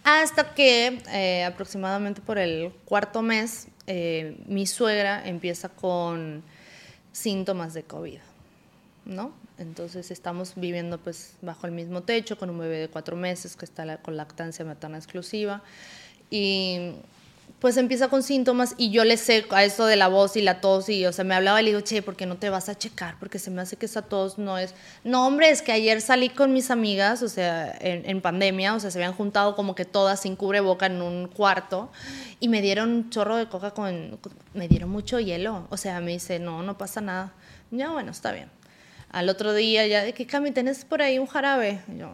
Hasta 0.04 0.54
que 0.54 1.00
eh, 1.12 1.44
aproximadamente 1.44 2.20
por 2.20 2.38
el 2.38 2.72
cuarto 2.84 3.22
mes 3.22 3.68
eh, 3.86 4.36
mi 4.46 4.66
suegra 4.66 5.26
empieza 5.26 5.68
con 5.68 6.42
síntomas 7.12 7.74
de 7.74 7.84
COVID, 7.84 8.18
¿no? 9.04 9.32
Entonces 9.58 10.10
estamos 10.10 10.54
viviendo 10.56 10.98
pues 10.98 11.36
bajo 11.40 11.66
el 11.66 11.72
mismo 11.72 12.02
techo 12.02 12.36
con 12.36 12.50
un 12.50 12.58
bebé 12.58 12.78
de 12.78 12.88
cuatro 12.88 13.16
meses 13.16 13.54
que 13.54 13.64
está 13.64 13.98
con 13.98 14.16
lactancia 14.16 14.64
materna 14.64 14.98
exclusiva 14.98 15.62
y 16.30 16.94
pues 17.62 17.76
empieza 17.76 18.08
con 18.08 18.24
síntomas 18.24 18.74
y 18.76 18.90
yo 18.90 19.04
le 19.04 19.16
sé 19.16 19.46
a 19.50 19.62
eso 19.62 19.86
de 19.86 19.94
la 19.94 20.08
voz 20.08 20.36
y 20.36 20.42
la 20.42 20.60
tos 20.60 20.88
y, 20.88 21.06
o 21.06 21.12
sea, 21.12 21.24
me 21.24 21.36
hablaba 21.36 21.60
y 21.60 21.64
le 21.64 21.70
digo, 21.70 21.80
che, 21.80 22.02
¿por 22.02 22.16
qué 22.16 22.26
no 22.26 22.36
te 22.36 22.50
vas 22.50 22.68
a 22.68 22.76
checar? 22.76 23.14
Porque 23.20 23.38
se 23.38 23.52
me 23.52 23.62
hace 23.62 23.76
que 23.76 23.86
esa 23.86 24.02
tos 24.02 24.36
no 24.36 24.58
es... 24.58 24.74
No, 25.04 25.24
hombre, 25.24 25.48
es 25.48 25.62
que 25.62 25.70
ayer 25.70 26.00
salí 26.00 26.28
con 26.28 26.52
mis 26.52 26.72
amigas, 26.72 27.22
o 27.22 27.28
sea, 27.28 27.72
en, 27.80 28.02
en 28.10 28.20
pandemia, 28.20 28.74
o 28.74 28.80
sea, 28.80 28.90
se 28.90 28.98
habían 28.98 29.12
juntado 29.12 29.54
como 29.54 29.76
que 29.76 29.84
todas 29.84 30.18
sin 30.18 30.34
cubreboca 30.34 30.86
en 30.86 31.00
un 31.02 31.28
cuarto 31.28 31.92
y 32.40 32.48
me 32.48 32.62
dieron 32.62 32.90
un 32.90 33.10
chorro 33.10 33.36
de 33.36 33.48
coca 33.48 33.70
con... 33.70 34.18
Me 34.54 34.66
dieron 34.66 34.90
mucho 34.90 35.20
hielo, 35.20 35.68
o 35.70 35.76
sea, 35.76 36.00
me 36.00 36.10
dice, 36.10 36.40
no, 36.40 36.64
no 36.64 36.76
pasa 36.76 37.00
nada. 37.00 37.32
Ya, 37.70 37.90
bueno, 37.90 38.10
está 38.10 38.32
bien. 38.32 38.50
Al 39.08 39.28
otro 39.28 39.54
día 39.54 39.86
ya, 39.86 40.02
de 40.02 40.14
que, 40.14 40.26
Cami, 40.26 40.50
¿tenés 40.50 40.84
por 40.84 41.00
ahí 41.00 41.20
un 41.20 41.28
jarabe? 41.28 41.80
Yo, 41.96 42.10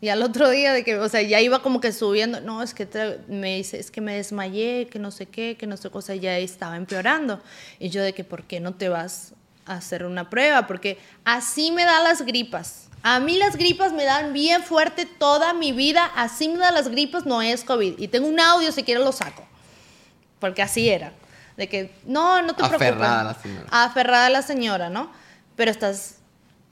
y 0.00 0.08
al 0.10 0.22
otro 0.22 0.48
día 0.50 0.72
de 0.72 0.84
que, 0.84 0.96
o 0.96 1.08
sea, 1.08 1.22
ya 1.22 1.40
iba 1.40 1.60
como 1.60 1.80
que 1.80 1.92
subiendo, 1.92 2.40
no, 2.40 2.62
es 2.62 2.72
que 2.74 2.88
tra- 2.88 3.18
me 3.26 3.56
dice, 3.56 3.78
es 3.78 3.90
que 3.90 4.00
me 4.00 4.14
desmayé, 4.14 4.86
que 4.86 4.98
no 4.98 5.10
sé 5.10 5.26
qué, 5.26 5.56
que 5.58 5.66
no 5.66 5.76
sé 5.76 5.90
cosa, 5.90 6.14
ya 6.14 6.38
estaba 6.38 6.76
empeorando. 6.76 7.40
Y 7.80 7.88
yo 7.90 8.02
de 8.02 8.12
que, 8.12 8.22
¿por 8.24 8.44
qué 8.44 8.60
no 8.60 8.74
te 8.74 8.88
vas 8.88 9.32
a 9.66 9.74
hacer 9.74 10.04
una 10.04 10.30
prueba? 10.30 10.66
Porque 10.68 10.98
así 11.24 11.72
me 11.72 11.84
dan 11.84 12.04
las 12.04 12.22
gripas. 12.22 12.84
A 13.02 13.20
mí 13.20 13.38
las 13.38 13.56
gripas 13.56 13.92
me 13.92 14.04
dan 14.04 14.32
bien 14.32 14.62
fuerte 14.62 15.06
toda 15.06 15.52
mi 15.52 15.72
vida, 15.72 16.04
así 16.16 16.48
me 16.48 16.58
dan 16.58 16.74
las 16.74 16.88
gripas, 16.88 17.26
no 17.26 17.42
es 17.42 17.64
COVID. 17.64 17.98
Y 17.98 18.08
tengo 18.08 18.28
un 18.28 18.38
audio, 18.40 18.70
si 18.72 18.82
quieres 18.84 19.02
lo 19.04 19.12
saco. 19.12 19.46
Porque 20.38 20.62
así 20.62 20.88
era. 20.88 21.12
De 21.56 21.68
que, 21.68 21.92
no, 22.04 22.40
no 22.42 22.48
te 22.54 22.62
preocupes. 22.62 22.88
Aferrada 22.88 23.24
la 23.24 23.34
señora. 23.34 23.66
Aferrada 23.70 24.30
la 24.30 24.42
señora, 24.42 24.90
¿no? 24.90 25.10
Pero 25.56 25.72
estás, 25.72 26.16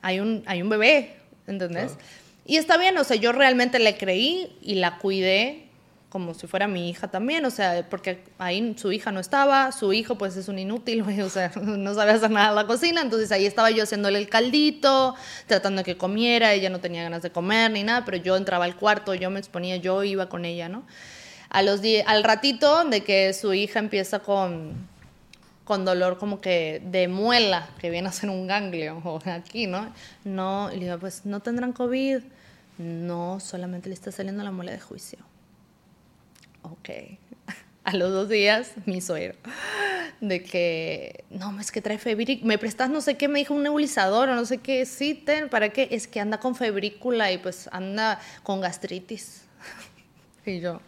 hay 0.03 0.21
un, 0.21 0.45
hay 0.47 0.63
un 0.63 0.69
bebé, 0.69 1.17
¿entendés? 1.49 1.93
Claro. 1.93 2.26
Y 2.47 2.57
está 2.57 2.77
bien, 2.77 2.97
o 2.97 3.05
sea, 3.05 3.17
yo 3.17 3.33
realmente 3.33 3.79
le 3.79 3.97
creí 3.97 4.57
y 4.63 4.77
la 4.77 4.99
cuidé 4.99 5.67
como 6.09 6.33
si 6.33 6.47
fuera 6.47 6.69
mi 6.69 6.89
hija 6.89 7.09
también, 7.09 7.45
o 7.45 7.51
sea, 7.51 7.87
porque 7.91 8.23
ahí 8.39 8.75
su 8.79 8.91
hija 8.91 9.13
no 9.13 9.21
estaba, 9.21 9.71
su 9.73 9.93
hijo 9.93 10.17
pues 10.17 10.37
es 10.37 10.49
un 10.49 10.59
inútil, 10.59 11.03
o 11.23 11.29
sea, 11.29 11.51
no 11.61 11.95
sabe 11.95 12.13
hacer 12.13 12.31
nada 12.31 12.51
en 12.51 12.55
la 12.55 12.67
cocina, 12.67 13.03
entonces 13.03 13.33
ahí 13.33 13.45
estaba 13.45 13.71
yo 13.71 13.83
haciéndole 13.83 14.19
el 14.19 14.29
caldito, 14.29 15.15
tratando 15.47 15.81
de 15.81 15.85
que 15.85 15.99
comiera, 15.99 16.55
ella 16.55 16.71
no 16.71 16.81
tenía 16.81 17.03
ganas 17.03 17.23
de 17.23 17.31
comer 17.31 17.71
ni 17.71 17.83
nada, 17.83 18.05
pero 18.05 18.17
yo 18.17 18.37
entraba 18.37 18.65
al 18.65 18.77
cuarto, 18.77 19.15
yo 19.15 19.29
me 19.31 19.41
exponía, 19.41 19.77
yo 19.77 20.05
iba 20.05 20.29
con 20.29 20.45
ella, 20.45 20.69
¿no? 20.69 20.87
A 21.51 21.63
los 21.63 21.81
al 22.07 22.25
ratito 22.25 22.85
de 22.85 23.03
que 23.03 23.33
su 23.33 23.53
hija 23.53 23.79
empieza 23.79 24.21
con, 24.21 24.89
con 25.67 25.85
dolor 25.85 26.17
como 26.17 26.41
que 26.41 26.81
de 26.83 27.09
muela, 27.09 27.69
que 27.81 27.91
viene 27.91 28.09
a 28.09 28.13
ser 28.13 28.31
un 28.31 28.47
ganglio, 28.47 29.01
o 29.05 29.21
aquí, 29.27 29.67
¿no? 29.67 29.93
No, 30.25 30.73
y 30.73 30.77
le 30.77 30.87
digo, 30.87 30.99
pues 30.99 31.27
no 31.27 31.41
tendrán 31.41 31.73
COVID. 31.73 32.21
No, 32.79 33.41
solamente 33.41 33.89
le 33.89 33.95
está 33.95 34.13
saliendo 34.13 34.45
la 34.45 34.53
muela 34.53 34.73
de 34.73 34.81
juicio. 34.81 35.19
Ok. 36.63 36.91
A 37.85 37.97
los 37.97 38.13
dos 38.13 38.29
días, 38.29 38.73
mi 38.85 39.01
suegro, 39.01 39.39
de 40.21 40.43
que, 40.43 41.25
no, 41.31 41.61
es 41.61 41.71
que 41.71 41.81
trae 41.81 41.99
febrícula, 41.99 42.49
me 42.49 42.59
prestas 42.59 42.91
no 42.91 43.01
sé 43.01 43.17
qué, 43.17 43.29
me 43.29 43.39
dijo 43.39 43.55
un 43.55 43.63
nebulizador 43.63 44.29
o 44.29 44.35
no 44.35 44.45
sé 44.45 44.59
qué, 44.59 44.85
sí, 44.87 45.15
ten, 45.15 45.49
¿para 45.49 45.69
qué? 45.69 45.89
Es 45.93 46.09
que 46.09 46.19
anda 46.19 46.41
con 46.41 46.57
febrícula 46.57 47.31
y 47.31 47.39
pues 47.39 47.69
anda 47.71 48.21
con 48.43 48.61
gastritis. 48.61 49.46
Y 50.47 50.61
yo, 50.61 50.81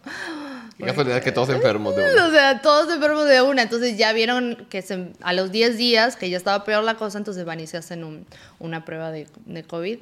Qué 0.79 0.85
casualidad 0.85 1.21
que 1.23 1.33
todos 1.33 1.49
enfermos 1.49 1.97
de 1.97 2.03
uno. 2.15 2.27
o 2.29 2.31
sea, 2.31 2.63
todos 2.63 2.93
enfermos 2.95 3.29
de 3.29 3.43
una. 3.43 3.63
Entonces 3.63 3.99
ya 3.99 4.13
vieron 4.13 4.67
que 4.71 4.81
se- 4.83 5.13
a 5.21 5.33
los 5.33 5.51
10 5.51 5.77
días, 5.77 6.15
que 6.15 6.31
ya 6.31 6.37
estaba 6.37 6.65
peor 6.65 6.85
la 6.85 6.95
cosa, 6.97 7.19
entonces 7.19 7.45
van 7.45 7.59
y 7.59 7.67
se 7.67 7.77
hacen 7.77 8.05
un- 8.05 8.27
una 8.61 8.85
prueba 8.85 9.11
de, 9.11 9.27
de 9.47 9.65
COVID. 9.65 9.99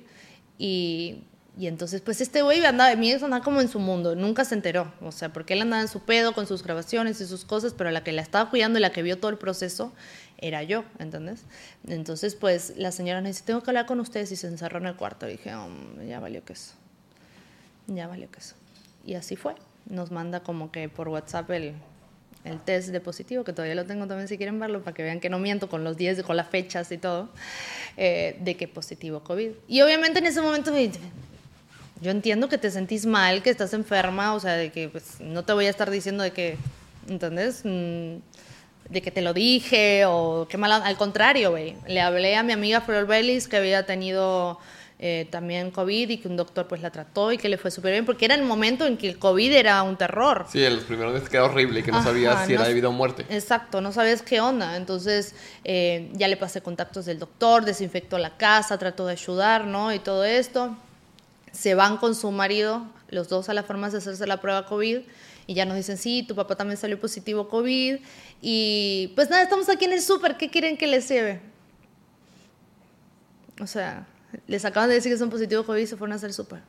Y, 0.59 1.23
y 1.59 1.67
entonces, 1.69 2.03
pues 2.03 2.21
este 2.21 2.43
güey 2.43 2.63
andaba, 2.67 2.95
mi 2.97 3.11
ex 3.11 3.23
andaba 3.23 3.43
como 3.43 3.63
en 3.63 3.69
su 3.69 3.79
mundo, 3.79 4.15
nunca 4.15 4.45
se 4.45 4.55
enteró. 4.55 4.93
O 5.01 5.13
sea, 5.13 5.33
porque 5.33 5.55
él 5.55 5.63
andaba 5.63 5.81
en 5.81 5.89
su 5.89 6.01
pedo 6.01 6.35
con 6.35 6.47
sus 6.47 6.63
grabaciones 6.63 7.19
y 7.23 7.27
sus 7.27 7.47
cosas, 7.47 7.73
pero 7.73 7.91
la 7.91 8.05
que 8.05 8.13
la 8.13 8.21
estaba 8.21 8.51
cuidando 8.51 8.79
y 8.79 8.83
la 8.83 8.91
que 8.91 9.03
vio 9.03 9.17
todo 9.19 9.31
el 9.31 9.39
proceso 9.39 9.95
era 10.37 10.63
yo, 10.63 10.85
¿entendés? 10.99 11.45
Entonces, 11.89 12.35
pues 12.35 12.75
la 12.77 12.93
señora 12.93 13.23
me 13.23 13.29
dice, 13.29 13.43
tengo 13.47 13.63
que 13.63 13.71
hablar 13.71 13.87
con 13.87 14.01
ustedes 14.01 14.31
y 14.33 14.37
se 14.37 14.49
encerró 14.49 14.79
en 14.81 14.87
el 14.87 14.97
cuarto. 14.97 15.27
Y 15.27 15.33
dije, 15.33 15.55
"Oh, 15.55 15.69
ya 16.07 16.21
valió 16.21 16.45
que 16.45 16.53
eso. 16.53 16.73
Ya 17.87 18.07
valió 18.09 18.31
que 18.31 18.41
eso. 18.41 18.55
Y 19.07 19.15
así 19.15 19.37
fue. 19.37 19.55
Nos 19.89 20.11
manda 20.11 20.41
como 20.41 20.71
que 20.73 20.89
por 20.89 21.09
WhatsApp 21.09 21.49
el, 21.53 21.73
el 22.45 22.61
test 22.61 22.89
de 22.89 23.01
positivo, 23.01 23.45
que 23.45 23.53
todavía 23.53 23.75
lo 23.77 23.85
tengo 23.87 24.07
también 24.07 24.29
si 24.29 24.37
quieren 24.37 24.59
verlo, 24.59 24.83
para 24.83 24.95
que 24.95 25.03
vean 25.03 25.21
que 25.21 25.31
no 25.31 25.39
miento 25.39 25.69
con 25.69 25.85
los 25.85 25.97
10, 25.97 26.23
con 26.25 26.37
las 26.37 26.49
fechas 26.49 26.91
y 26.93 26.99
todo, 26.99 27.29
eh, 27.97 28.37
de 28.41 28.57
que 28.57 28.67
positivo 28.69 29.21
COVID. 29.21 29.51
Y 29.69 29.81
obviamente 29.83 30.19
en 30.19 30.27
ese 30.27 30.41
momento 30.43 30.73
me- 30.73 30.91
yo 32.03 32.11
entiendo 32.11 32.49
que 32.49 32.59
te 32.59 32.71
sentís 32.71 33.07
mal, 33.07 33.43
que 33.43 33.51
estás 33.51 33.73
enferma, 33.73 34.35
o 34.35 34.41
sea, 34.41 34.53
de 34.55 34.71
que 34.71 34.89
pues, 34.89 35.21
no 35.21 35.45
te 35.45 35.53
voy 35.53 35.67
a 35.67 35.71
estar 35.71 35.91
diciendo 35.91 36.23
de 36.25 36.33
que, 36.33 36.57
¿entendés? 37.09 37.63
Mm, 37.65 38.17
de 38.91 39.03
que 39.03 39.11
te 39.11 39.23
lo 39.23 39.33
dije 39.33 40.05
o 40.07 40.47
qué 40.49 40.59
mala... 40.59 40.77
Al 40.77 40.97
contrario, 40.97 41.51
güey. 41.53 41.75
Le 41.89 42.01
hablé 42.01 42.37
a 42.37 42.43
mi 42.43 42.53
amiga 42.53 42.81
Flor 42.83 43.07
Bellis 43.07 43.49
que 43.49 43.57
había 43.57 43.85
tenido 43.87 44.59
eh, 44.99 45.29
también 45.31 45.71
COVID 45.71 46.09
y 46.09 46.17
que 46.17 46.27
un 46.27 46.39
doctor 46.39 46.67
pues 46.67 46.81
la 46.81 46.91
trató 46.91 47.31
y 47.31 47.37
que 47.37 47.51
le 47.51 47.59
fue 47.59 47.71
súper 47.71 47.93
bien 47.93 48.07
porque 48.07 48.25
era 48.25 48.35
el 48.35 48.45
momento 48.45 48.87
en 48.87 48.97
que 48.97 49.07
el 49.07 49.19
COVID 49.19 49.53
era 49.53 49.83
un 49.83 49.99
terror. 49.99 50.47
Sí, 50.51 50.65
en 50.65 50.75
los 50.75 50.85
primeros 50.85 51.13
meses 51.13 51.29
que 51.29 51.37
era 51.37 51.45
horrible 51.45 51.81
y 51.81 51.83
que 51.83 51.91
no 51.91 51.99
Ajá, 51.99 52.09
sabías 52.09 52.47
si 52.47 52.55
no 52.55 52.61
era 52.61 52.69
de 52.69 52.75
vida 52.75 52.89
o 52.89 52.93
muerte. 52.93 53.27
Exacto, 53.29 53.83
no 53.83 53.93
sabes 53.93 54.23
qué 54.23 54.41
onda. 54.41 54.75
Entonces 54.77 55.35
eh, 55.65 56.11
ya 56.15 56.29
le 56.29 56.39
pasé 56.39 56.63
contactos 56.63 57.05
del 57.05 57.19
doctor, 57.19 57.67
desinfectó 57.67 58.17
la 58.17 58.39
casa, 58.39 58.79
trató 58.79 59.07
de 59.07 59.13
ayudar, 59.13 59.67
¿no? 59.67 59.93
Y 59.93 59.99
todo 59.99 60.25
esto. 60.25 60.75
Se 61.53 61.75
van 61.75 61.99
con 61.99 62.15
su 62.15 62.31
marido, 62.31 62.87
los 63.09 63.29
dos 63.29 63.51
a 63.51 63.55
la 63.55 63.63
farmacia 63.63 63.99
a 63.99 64.01
hacerse 64.01 64.27
la 64.27 64.41
prueba 64.41 64.65
COVID. 64.65 65.01
Y 65.47 65.55
ya 65.55 65.65
nos 65.67 65.77
dicen, 65.77 65.97
sí, 65.99 66.23
tu 66.23 66.35
papá 66.35 66.57
también 66.57 66.79
salió 66.79 66.99
positivo 66.99 67.49
COVID. 67.49 67.99
Y 68.41 69.13
pues 69.15 69.29
nada, 69.29 69.43
estamos 69.43 69.69
aquí 69.69 69.85
en 69.85 69.93
el 69.93 70.01
súper, 70.01 70.39
¿qué 70.39 70.51
quieren 70.51 70.77
que 70.79 70.87
les 70.87 71.09
lleve? 71.09 71.41
O 73.61 73.67
sea, 73.67 74.07
les 74.47 74.65
acaban 74.65 74.89
de 74.89 74.97
decir 74.97 75.13
que 75.13 75.19
son 75.19 75.31
positivos 75.31 75.67
COVID 75.67 75.81
y 75.81 75.87
se 75.87 75.97
fueron 75.97 76.13
a 76.13 76.17
hacer 76.17 76.33
súper. 76.33 76.61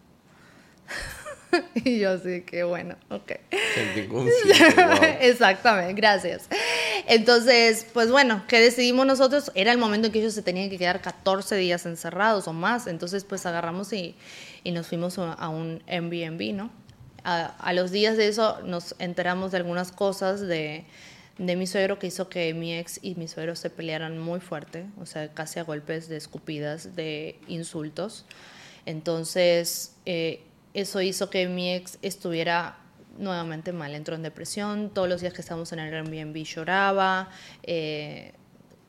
y 1.75 1.99
yo 1.99 2.11
así, 2.11 2.41
que 2.41 2.63
bueno, 2.63 2.95
ok. 3.09 3.31
Exactamente, 5.21 5.93
gracias. 5.93 6.47
Entonces, 7.07 7.85
pues 7.93 8.11
bueno, 8.11 8.43
¿qué 8.47 8.59
decidimos 8.59 9.05
nosotros? 9.05 9.51
Era 9.55 9.71
el 9.71 9.77
momento 9.77 10.07
en 10.07 10.13
que 10.13 10.19
ellos 10.19 10.33
se 10.33 10.41
tenían 10.41 10.69
que 10.69 10.77
quedar 10.77 11.01
14 11.01 11.55
días 11.55 11.85
encerrados 11.85 12.47
o 12.47 12.53
más. 12.53 12.87
Entonces, 12.87 13.23
pues 13.23 13.45
agarramos 13.45 13.93
y, 13.93 14.15
y 14.63 14.71
nos 14.71 14.87
fuimos 14.87 15.17
a 15.17 15.49
un 15.49 15.81
Airbnb, 15.87 16.53
¿no? 16.53 16.69
A, 17.23 17.45
a, 17.45 17.73
los 17.73 17.91
días 17.91 18.15
de 18.17 18.27
eso 18.27 18.59
nos 18.63 18.95
enteramos 18.99 19.51
de 19.51 19.57
algunas 19.57 19.91
cosas 19.91 20.41
de, 20.41 20.85
de 21.37 21.55
mi 21.55 21.67
suegro 21.67 21.99
que 21.99 22.07
hizo 22.07 22.29
que 22.29 22.53
mi 22.53 22.75
ex 22.75 22.99
y 23.01 23.15
mi 23.15 23.27
suegro 23.27 23.55
se 23.55 23.69
pelearan 23.69 24.17
muy 24.17 24.39
fuerte, 24.39 24.85
o 24.99 25.05
sea, 25.05 25.33
casi 25.33 25.59
a 25.59 25.63
golpes 25.63 26.09
de 26.09 26.17
escupidas, 26.17 26.95
de 26.95 27.39
insultos. 27.47 28.25
Entonces, 28.85 29.95
eh, 30.05 30.41
eso 30.73 31.01
hizo 31.01 31.29
que 31.29 31.47
mi 31.47 31.73
ex 31.73 31.99
estuviera 32.01 32.77
nuevamente 33.17 33.71
mal, 33.73 33.93
entró 33.95 34.15
en 34.15 34.23
depresión, 34.23 34.91
todos 34.93 35.09
los 35.09 35.21
días 35.21 35.33
que 35.33 35.41
estábamos 35.41 35.71
en 35.71 35.79
el 35.79 35.93
Airbnb 35.93 36.35
lloraba, 36.43 37.29
eh, 37.63 38.33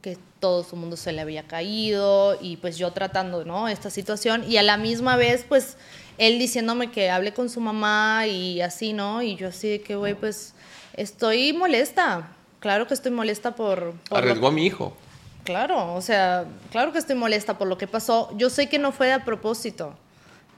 que 0.03 0.16
todo 0.38 0.64
su 0.64 0.76
mundo 0.76 0.96
se 0.96 1.12
le 1.12 1.20
había 1.20 1.44
caído 1.44 2.38
y 2.40 2.57
pues 2.59 2.78
yo 2.78 2.92
tratando, 2.92 3.44
¿no? 3.44 3.68
Esta 3.68 3.90
situación 3.90 4.44
y 4.49 4.57
a 4.57 4.62
la 4.62 4.76
misma 4.76 5.16
vez 5.16 5.44
pues 5.49 5.76
él 6.18 6.38
diciéndome 6.38 6.90
que 6.90 7.11
hable 7.11 7.32
con 7.32 7.49
su 7.49 7.61
mamá 7.61 8.26
y 8.26 8.61
así, 8.61 8.92
¿no? 8.92 9.22
Y 9.22 9.36
yo 9.36 9.49
así 9.49 9.68
de 9.68 9.80
que, 9.80 9.96
güey, 9.96 10.14
pues 10.14 10.55
estoy 10.94 11.53
molesta, 11.53 12.36
claro 12.61 12.86
que 12.86 12.94
estoy 12.94 13.12
molesta 13.12 13.54
por... 13.54 13.92
por 14.09 14.18
Arriesgó 14.18 14.48
a 14.48 14.52
mi 14.52 14.66
hijo. 14.66 14.96
Claro, 15.44 15.94
o 15.94 16.02
sea, 16.02 16.44
claro 16.70 16.92
que 16.92 16.98
estoy 16.98 17.16
molesta 17.16 17.56
por 17.56 17.68
lo 17.68 17.78
que 17.78 17.86
pasó. 17.86 18.30
Yo 18.36 18.50
sé 18.50 18.68
que 18.68 18.78
no 18.78 18.92
fue 18.92 19.12
a 19.12 19.24
propósito, 19.24 19.94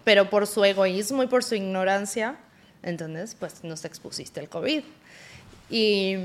pero 0.04 0.28
por 0.30 0.46
su 0.46 0.64
egoísmo 0.64 1.22
y 1.22 1.28
por 1.28 1.44
su 1.44 1.54
ignorancia, 1.54 2.36
entonces, 2.82 3.36
pues 3.38 3.62
nos 3.62 3.84
expusiste 3.84 4.40
al 4.40 4.48
COVID. 4.48 4.82
Y, 5.70 6.16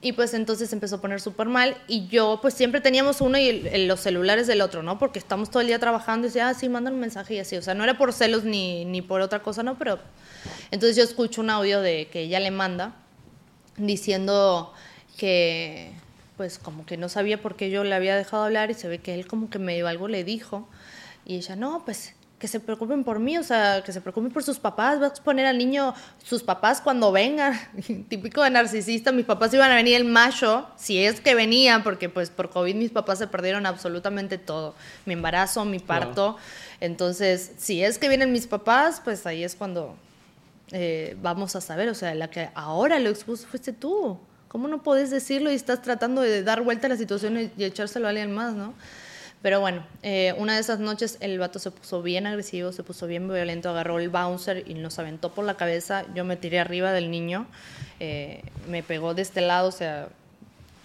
y 0.00 0.12
pues 0.12 0.34
entonces 0.34 0.72
empezó 0.72 0.96
a 0.96 1.00
poner 1.00 1.20
súper 1.20 1.46
mal 1.46 1.76
y 1.86 2.08
yo 2.08 2.40
pues 2.42 2.54
siempre 2.54 2.80
teníamos 2.80 3.20
uno 3.20 3.38
y 3.38 3.48
el, 3.48 3.86
los 3.86 4.00
celulares 4.00 4.48
del 4.48 4.60
otro, 4.60 4.82
¿no? 4.82 4.98
Porque 4.98 5.20
estamos 5.20 5.48
todo 5.50 5.60
el 5.60 5.68
día 5.68 5.78
trabajando 5.78 6.26
y 6.26 6.30
decía, 6.30 6.48
ah, 6.48 6.54
sí, 6.54 6.68
mandan 6.68 6.94
un 6.94 7.00
mensaje 7.00 7.34
y 7.34 7.38
así. 7.38 7.56
O 7.56 7.62
sea, 7.62 7.74
no 7.74 7.84
era 7.84 7.96
por 7.98 8.12
celos 8.12 8.42
ni, 8.42 8.84
ni 8.84 9.00
por 9.00 9.20
otra 9.20 9.44
cosa, 9.44 9.62
¿no? 9.62 9.78
Pero 9.78 10.00
entonces 10.72 10.96
yo 10.96 11.04
escucho 11.04 11.40
un 11.40 11.50
audio 11.50 11.80
de 11.80 12.08
que 12.08 12.22
ella 12.22 12.40
le 12.40 12.50
manda 12.50 12.96
diciendo 13.76 14.74
que 15.22 15.92
pues 16.36 16.58
como 16.58 16.84
que 16.84 16.96
no 16.96 17.08
sabía 17.08 17.40
por 17.40 17.54
qué 17.54 17.70
yo 17.70 17.84
le 17.84 17.94
había 17.94 18.16
dejado 18.16 18.42
hablar 18.42 18.72
y 18.72 18.74
se 18.74 18.88
ve 18.88 18.98
que 18.98 19.14
él 19.14 19.28
como 19.28 19.50
que 19.50 19.60
medio 19.60 19.86
algo 19.86 20.08
le 20.08 20.24
dijo. 20.24 20.68
Y 21.24 21.36
ella, 21.36 21.54
no, 21.54 21.84
pues 21.84 22.16
que 22.40 22.48
se 22.48 22.58
preocupen 22.58 23.04
por 23.04 23.20
mí, 23.20 23.38
o 23.38 23.44
sea, 23.44 23.84
que 23.84 23.92
se 23.92 24.00
preocupen 24.00 24.32
por 24.32 24.42
sus 24.42 24.58
papás, 24.58 25.00
va 25.00 25.04
a 25.04 25.08
exponer 25.10 25.46
al 25.46 25.58
niño 25.58 25.94
sus 26.24 26.42
papás 26.42 26.80
cuando 26.80 27.12
vengan, 27.12 27.56
típico 28.08 28.42
de 28.42 28.50
narcisista, 28.50 29.12
mis 29.12 29.24
papás 29.24 29.54
iban 29.54 29.70
a 29.70 29.76
venir 29.76 29.94
el 29.94 30.06
mayo, 30.06 30.66
si 30.74 30.98
es 30.98 31.20
que 31.20 31.36
venían, 31.36 31.84
porque 31.84 32.08
pues 32.08 32.30
por 32.30 32.50
COVID 32.50 32.74
mis 32.74 32.90
papás 32.90 33.20
se 33.20 33.28
perdieron 33.28 33.64
absolutamente 33.64 34.38
todo, 34.38 34.74
mi 35.06 35.12
embarazo, 35.12 35.64
mi 35.64 35.78
parto, 35.78 36.36
entonces 36.80 37.52
si 37.58 37.84
es 37.84 37.96
que 37.98 38.08
vienen 38.08 38.32
mis 38.32 38.48
papás, 38.48 39.00
pues 39.04 39.24
ahí 39.24 39.44
es 39.44 39.54
cuando 39.54 39.94
eh, 40.72 41.16
vamos 41.22 41.54
a 41.54 41.60
saber, 41.60 41.88
o 41.90 41.94
sea, 41.94 42.12
la 42.16 42.28
que 42.28 42.48
ahora 42.56 42.98
lo 42.98 43.08
expuso 43.08 43.46
fuiste 43.46 43.72
tú, 43.72 44.18
¿cómo 44.52 44.68
no 44.68 44.82
puedes 44.82 45.10
decirlo 45.10 45.50
y 45.50 45.54
estás 45.54 45.80
tratando 45.80 46.20
de 46.20 46.42
dar 46.42 46.60
vuelta 46.60 46.86
a 46.86 46.90
la 46.90 46.98
situación 46.98 47.40
y, 47.40 47.50
y 47.56 47.64
echárselo 47.64 48.06
a 48.06 48.10
alguien 48.10 48.32
más, 48.32 48.52
no? 48.52 48.74
Pero 49.40 49.60
bueno, 49.60 49.84
eh, 50.02 50.34
una 50.36 50.54
de 50.54 50.60
esas 50.60 50.78
noches 50.78 51.16
el 51.20 51.38
vato 51.38 51.58
se 51.58 51.70
puso 51.72 52.00
bien 52.00 52.28
agresivo, 52.28 52.70
se 52.70 52.84
puso 52.84 53.08
bien 53.08 53.26
violento, 53.26 53.70
agarró 53.70 53.98
el 53.98 54.08
bouncer 54.08 54.62
y 54.68 54.74
nos 54.74 54.98
aventó 55.00 55.32
por 55.32 55.44
la 55.44 55.54
cabeza. 55.54 56.04
Yo 56.14 56.24
me 56.24 56.36
tiré 56.36 56.60
arriba 56.60 56.92
del 56.92 57.10
niño, 57.10 57.46
eh, 57.98 58.42
me 58.68 58.84
pegó 58.84 59.14
de 59.14 59.22
este 59.22 59.40
lado, 59.40 59.68
o 59.68 59.72
sea, 59.72 60.10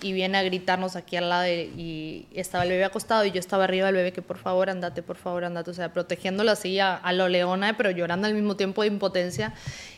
y 0.02 0.14
viene 0.14 0.38
a 0.38 0.44
gritarnos 0.44 0.96
aquí 0.96 1.16
al 1.16 1.30
lado 1.30 1.48
y 1.48 2.28
estaba 2.34 2.64
el 2.64 2.70
bebé 2.70 2.86
acostado 2.86 3.26
y 3.26 3.32
yo 3.32 3.40
estaba 3.40 3.64
arriba 3.64 3.88
del 3.88 3.96
bebé 3.96 4.14
que 4.14 4.22
por 4.22 4.38
favor 4.38 4.70
andate, 4.70 5.02
por 5.02 5.18
favor 5.18 5.44
andate, 5.44 5.72
o 5.72 5.74
sea, 5.74 5.92
protegiéndolo 5.92 6.52
así 6.52 6.80
a, 6.80 6.96
a 6.96 7.14
lo 7.14 7.28
leona, 7.28 7.76
pero 7.78 7.90
llorando 7.90 8.28
al 8.28 8.36
mismo 8.36 8.56
tiempo 8.56 8.82
de 8.84 8.90
impotencia. 8.90 9.54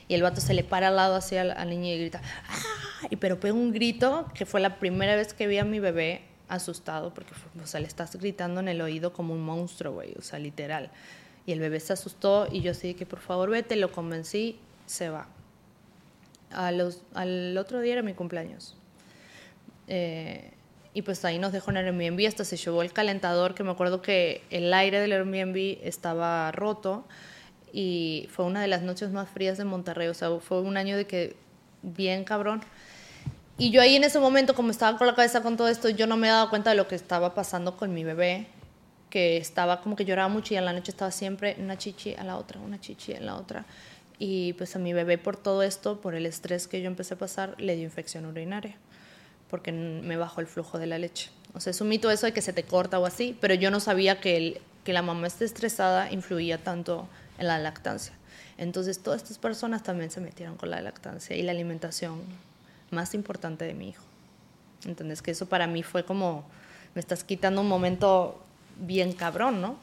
Y 0.07 0.15
el 0.15 0.23
vato 0.23 0.41
se 0.41 0.53
le 0.53 0.63
para 0.63 0.87
al 0.87 0.95
lado 0.95 1.15
así 1.15 1.35
al, 1.35 1.51
al 1.51 1.69
niño 1.69 1.93
y 1.93 1.99
grita, 1.99 2.21
¡ah! 2.49 3.07
Y 3.09 3.17
pero 3.17 3.39
pega 3.39 3.53
un 3.53 3.71
grito 3.71 4.25
que 4.33 4.45
fue 4.45 4.59
la 4.59 4.79
primera 4.79 5.15
vez 5.15 5.33
que 5.33 5.47
vi 5.47 5.57
a 5.57 5.65
mi 5.65 5.79
bebé 5.79 6.21
asustado 6.47 7.13
porque, 7.13 7.33
o 7.61 7.67
sea, 7.67 7.79
le 7.79 7.87
estás 7.87 8.15
gritando 8.15 8.59
en 8.59 8.69
el 8.69 8.81
oído 8.81 9.13
como 9.13 9.33
un 9.33 9.41
monstruo, 9.41 9.93
güey, 9.93 10.13
o 10.17 10.21
sea, 10.21 10.39
literal. 10.39 10.89
Y 11.45 11.51
el 11.51 11.59
bebé 11.59 11.79
se 11.79 11.93
asustó 11.93 12.47
y 12.51 12.61
yo 12.61 12.73
sí 12.73 12.93
que 12.93 13.05
por 13.05 13.19
favor 13.19 13.49
vete, 13.49 13.75
lo 13.75 13.91
convencí, 13.91 14.59
se 14.85 15.09
va. 15.09 15.27
A 16.51 16.71
los, 16.71 17.01
al 17.13 17.57
otro 17.57 17.79
día 17.79 17.93
era 17.93 18.01
mi 18.01 18.13
cumpleaños. 18.13 18.78
Eh, 19.89 20.53
y 20.93 21.01
pues 21.01 21.23
ahí 21.25 21.37
nos 21.37 21.51
dejó 21.51 21.71
en 21.71 21.77
el 21.77 21.85
Airbnb, 21.87 22.25
hasta 22.27 22.45
se 22.45 22.55
llevó 22.55 22.81
el 22.81 22.93
calentador, 22.93 23.53
que 23.53 23.63
me 23.63 23.71
acuerdo 23.71 24.01
que 24.01 24.41
el 24.49 24.73
aire 24.73 24.99
del 25.01 25.11
Airbnb 25.11 25.79
estaba 25.83 26.51
roto 26.51 27.05
y 27.73 28.27
fue 28.31 28.45
una 28.45 28.61
de 28.61 28.67
las 28.67 28.81
noches 28.81 29.11
más 29.11 29.29
frías 29.29 29.57
de 29.57 29.65
Monterrey, 29.65 30.07
o 30.07 30.13
sea, 30.13 30.39
fue 30.39 30.61
un 30.61 30.77
año 30.77 30.95
de 30.95 31.05
que 31.05 31.35
bien 31.81 32.23
cabrón. 32.23 32.61
Y 33.57 33.71
yo 33.71 33.81
ahí 33.81 33.95
en 33.95 34.03
ese 34.03 34.19
momento, 34.19 34.55
como 34.55 34.71
estaba 34.71 34.97
con 34.97 35.05
la 35.05 35.15
cabeza 35.15 35.43
con 35.43 35.57
todo 35.57 35.67
esto, 35.67 35.89
yo 35.89 36.07
no 36.07 36.17
me 36.17 36.27
he 36.27 36.31
dado 36.31 36.49
cuenta 36.49 36.69
de 36.69 36.77
lo 36.77 36.87
que 36.87 36.95
estaba 36.95 37.33
pasando 37.35 37.75
con 37.75 37.93
mi 37.93 38.03
bebé, 38.03 38.47
que 39.09 39.37
estaba 39.37 39.81
como 39.81 39.95
que 39.95 40.05
lloraba 40.05 40.29
mucho 40.29 40.53
y 40.53 40.57
en 40.57 40.65
la 40.65 40.73
noche 40.73 40.91
estaba 40.91 41.11
siempre 41.11 41.55
una 41.59 41.77
chichi 41.77 42.13
a 42.15 42.23
la 42.23 42.37
otra, 42.37 42.59
una 42.61 42.79
chichi 42.79 43.13
a 43.13 43.19
la 43.19 43.35
otra. 43.35 43.65
Y 44.17 44.53
pues 44.53 44.75
a 44.75 44.79
mi 44.79 44.93
bebé 44.93 45.17
por 45.17 45.37
todo 45.37 45.63
esto, 45.63 45.99
por 46.01 46.15
el 46.15 46.25
estrés 46.25 46.67
que 46.67 46.81
yo 46.81 46.87
empecé 46.87 47.15
a 47.15 47.17
pasar, 47.17 47.55
le 47.57 47.75
dio 47.75 47.83
infección 47.85 48.25
urinaria, 48.25 48.75
porque 49.49 49.71
me 49.71 50.17
bajó 50.17 50.41
el 50.41 50.47
flujo 50.47 50.79
de 50.79 50.87
la 50.87 50.97
leche. 50.97 51.29
O 51.53 51.59
sea, 51.59 51.71
es 51.71 51.81
un 51.81 51.89
mito 51.89 52.11
eso 52.11 52.25
de 52.25 52.33
que 52.33 52.41
se 52.41 52.53
te 52.53 52.63
corta 52.63 52.99
o 52.99 53.05
así, 53.05 53.35
pero 53.41 53.53
yo 53.53 53.71
no 53.71 53.79
sabía 53.79 54.21
que, 54.21 54.37
el, 54.37 54.61
que 54.83 54.93
la 54.93 55.01
mamá 55.01 55.27
esté 55.27 55.45
estresada 55.45 56.11
influía 56.11 56.59
tanto 56.59 57.07
en 57.37 57.47
la 57.47 57.57
lactancia. 57.57 58.13
Entonces 58.57 58.99
todas 58.99 59.23
estas 59.23 59.37
personas 59.37 59.83
también 59.83 60.11
se 60.11 60.21
metieron 60.21 60.57
con 60.57 60.69
la 60.69 60.81
lactancia 60.81 61.35
y 61.35 61.41
la 61.41 61.51
alimentación 61.51 62.21
más 62.91 63.13
importante 63.13 63.65
de 63.65 63.73
mi 63.73 63.89
hijo. 63.89 64.03
¿Entendés? 64.85 65.21
Que 65.21 65.31
eso 65.31 65.47
para 65.47 65.65
mí 65.67 65.83
fue 65.83 66.03
como, 66.05 66.43
me 66.93 67.01
estás 67.01 67.23
quitando 67.23 67.61
un 67.61 67.67
momento 67.67 68.41
bien 68.77 69.13
cabrón, 69.13 69.61
¿no? 69.61 69.77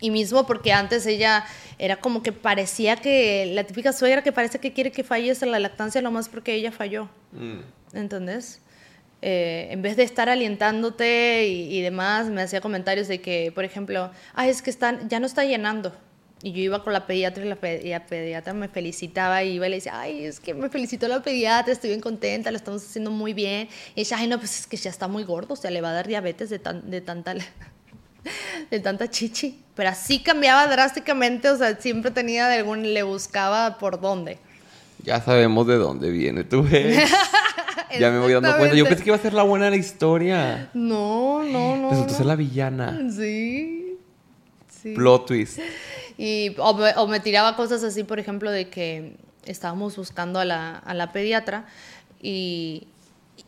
Y 0.00 0.10
mismo 0.10 0.46
porque 0.46 0.72
antes 0.72 1.06
ella 1.06 1.44
era 1.78 1.96
como 1.96 2.22
que 2.22 2.32
parecía 2.32 2.96
que, 2.96 3.46
la 3.54 3.64
típica 3.64 3.92
suegra 3.92 4.22
que 4.22 4.32
parece 4.32 4.58
que 4.58 4.72
quiere 4.72 4.90
que 4.90 5.04
fallece 5.04 5.46
la 5.46 5.60
lactancia, 5.60 6.02
más 6.10 6.28
porque 6.28 6.54
ella 6.54 6.72
falló. 6.72 7.08
Mm. 7.32 7.60
¿Entendés? 7.92 8.60
Eh, 9.20 9.68
en 9.70 9.82
vez 9.82 9.96
de 9.96 10.02
estar 10.02 10.28
alientándote 10.28 11.46
y, 11.46 11.76
y, 11.76 11.80
demás, 11.80 12.28
me 12.28 12.42
hacía 12.42 12.60
comentarios 12.60 13.06
de 13.06 13.20
que, 13.20 13.52
por 13.54 13.64
ejemplo, 13.64 14.10
ah, 14.34 14.48
es 14.48 14.62
que 14.62 14.70
están, 14.70 15.08
ya 15.08 15.20
no 15.20 15.26
está 15.26 15.44
llenando. 15.44 15.92
Y 16.42 16.50
yo 16.50 16.60
iba 16.60 16.82
con 16.82 16.92
la 16.92 17.06
pediatra 17.06 17.44
y 17.44 17.48
la, 17.48 17.54
pediatra 17.54 18.52
me 18.52 18.68
felicitaba 18.68 19.44
y 19.44 19.52
iba 19.52 19.68
y 19.68 19.70
le 19.70 19.76
decía, 19.76 20.00
ay, 20.00 20.24
es 20.24 20.40
que 20.40 20.54
me 20.54 20.68
felicitó 20.68 21.06
la 21.06 21.22
pediatra, 21.22 21.72
estoy 21.72 21.90
bien 21.90 22.00
contenta, 22.00 22.50
lo 22.50 22.56
estamos 22.56 22.82
haciendo 22.84 23.12
muy 23.12 23.32
bien. 23.32 23.68
Y 23.94 24.00
ella, 24.00 24.16
ay, 24.18 24.26
no, 24.26 24.38
pues 24.38 24.58
es 24.58 24.66
que 24.66 24.76
ya 24.76 24.90
está 24.90 25.06
muy 25.06 25.22
gordo, 25.22 25.54
o 25.54 25.56
sea, 25.56 25.70
le 25.70 25.80
va 25.80 25.90
a 25.90 25.92
dar 25.92 26.08
diabetes 26.08 26.50
de, 26.50 26.58
de, 26.58 27.00
tanta, 27.00 27.34
de 28.70 28.80
tanta 28.80 29.08
chichi. 29.08 29.62
Pero 29.76 29.90
así 29.90 30.18
cambiaba 30.18 30.66
drásticamente, 30.66 31.48
o 31.48 31.56
sea, 31.56 31.76
siempre 31.76 32.10
tenía 32.10 32.48
de 32.48 32.56
algún, 32.56 32.92
le 32.92 33.04
buscaba 33.04 33.78
por 33.78 34.00
dónde. 34.00 34.38
Ya 35.04 35.20
sabemos 35.20 35.68
de 35.68 35.76
dónde 35.76 36.10
viene, 36.10 36.42
tú 36.42 36.64
ves. 36.64 37.08
ya 37.98 38.10
me 38.10 38.18
voy 38.18 38.32
dando 38.32 38.56
cuenta. 38.56 38.76
Yo 38.76 38.84
pensé 38.84 39.02
que 39.02 39.10
iba 39.10 39.16
a 39.16 39.20
ser 39.20 39.34
la 39.34 39.42
buena 39.42 39.66
de 39.66 39.72
la 39.72 39.76
historia. 39.76 40.70
No, 40.74 41.42
no, 41.42 41.76
no. 41.76 41.90
Resultó 41.90 42.14
ser 42.14 42.26
la 42.26 42.36
villana. 42.36 42.98
Sí. 43.10 43.98
sí. 44.68 44.94
Plot 44.94 45.26
twist. 45.26 45.58
Y, 46.18 46.54
o, 46.58 46.74
me, 46.74 46.92
o, 46.96 47.06
me, 47.06 47.20
tiraba 47.20 47.56
cosas 47.56 47.82
así, 47.82 48.04
por 48.04 48.18
ejemplo, 48.18 48.50
de 48.50 48.68
que 48.68 49.16
estábamos 49.44 49.96
buscando 49.96 50.38
a 50.38 50.44
la, 50.44 50.76
a 50.76 50.94
la 50.94 51.12
pediatra 51.12 51.66
y, 52.20 52.86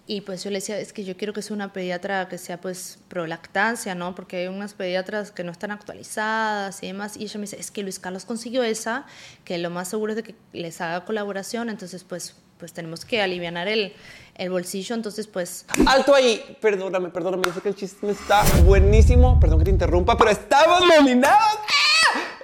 y, 0.06 0.22
pues 0.22 0.42
yo 0.42 0.50
le 0.50 0.56
decía, 0.56 0.78
es 0.78 0.92
que 0.92 1.04
yo 1.04 1.16
quiero 1.16 1.32
que 1.32 1.40
sea 1.40 1.54
una 1.54 1.72
pediatra 1.72 2.28
que 2.28 2.36
sea 2.38 2.60
pues 2.60 2.98
pro 3.08 3.26
lactancia, 3.26 3.94
¿no? 3.94 4.14
Porque 4.14 4.38
hay 4.38 4.46
unas 4.48 4.74
pediatras 4.74 5.30
que 5.30 5.44
no 5.44 5.52
están 5.52 5.70
actualizadas 5.70 6.82
y 6.82 6.88
demás. 6.88 7.16
Y 7.16 7.24
ella 7.24 7.38
me 7.38 7.42
dice, 7.42 7.60
es 7.60 7.70
que 7.70 7.82
Luis 7.82 7.98
Carlos 7.98 8.24
consiguió 8.24 8.62
esa, 8.62 9.06
que 9.44 9.56
lo 9.58 9.70
más 9.70 9.88
seguro 9.88 10.12
es 10.12 10.16
de 10.16 10.22
que 10.24 10.34
les 10.52 10.80
haga 10.80 11.04
colaboración, 11.04 11.70
entonces 11.70 12.04
pues, 12.04 12.34
pues 12.58 12.72
tenemos 12.72 13.04
que 13.04 13.22
aliviar 13.22 13.68
el, 13.68 13.92
el 14.34 14.50
bolsillo, 14.50 14.94
entonces 14.94 15.26
pues... 15.26 15.64
Alto 15.86 16.14
ahí, 16.14 16.56
perdóname, 16.60 17.08
perdóname, 17.10 17.42
yo 17.46 17.52
sé 17.52 17.60
que 17.60 17.68
el 17.68 17.76
chiste 17.76 18.10
está 18.10 18.42
buenísimo, 18.64 19.38
perdón 19.38 19.58
que 19.60 19.66
te 19.66 19.70
interrumpa, 19.70 20.16
pero 20.16 20.30
estamos 20.30 20.80
nominados. 20.96 21.63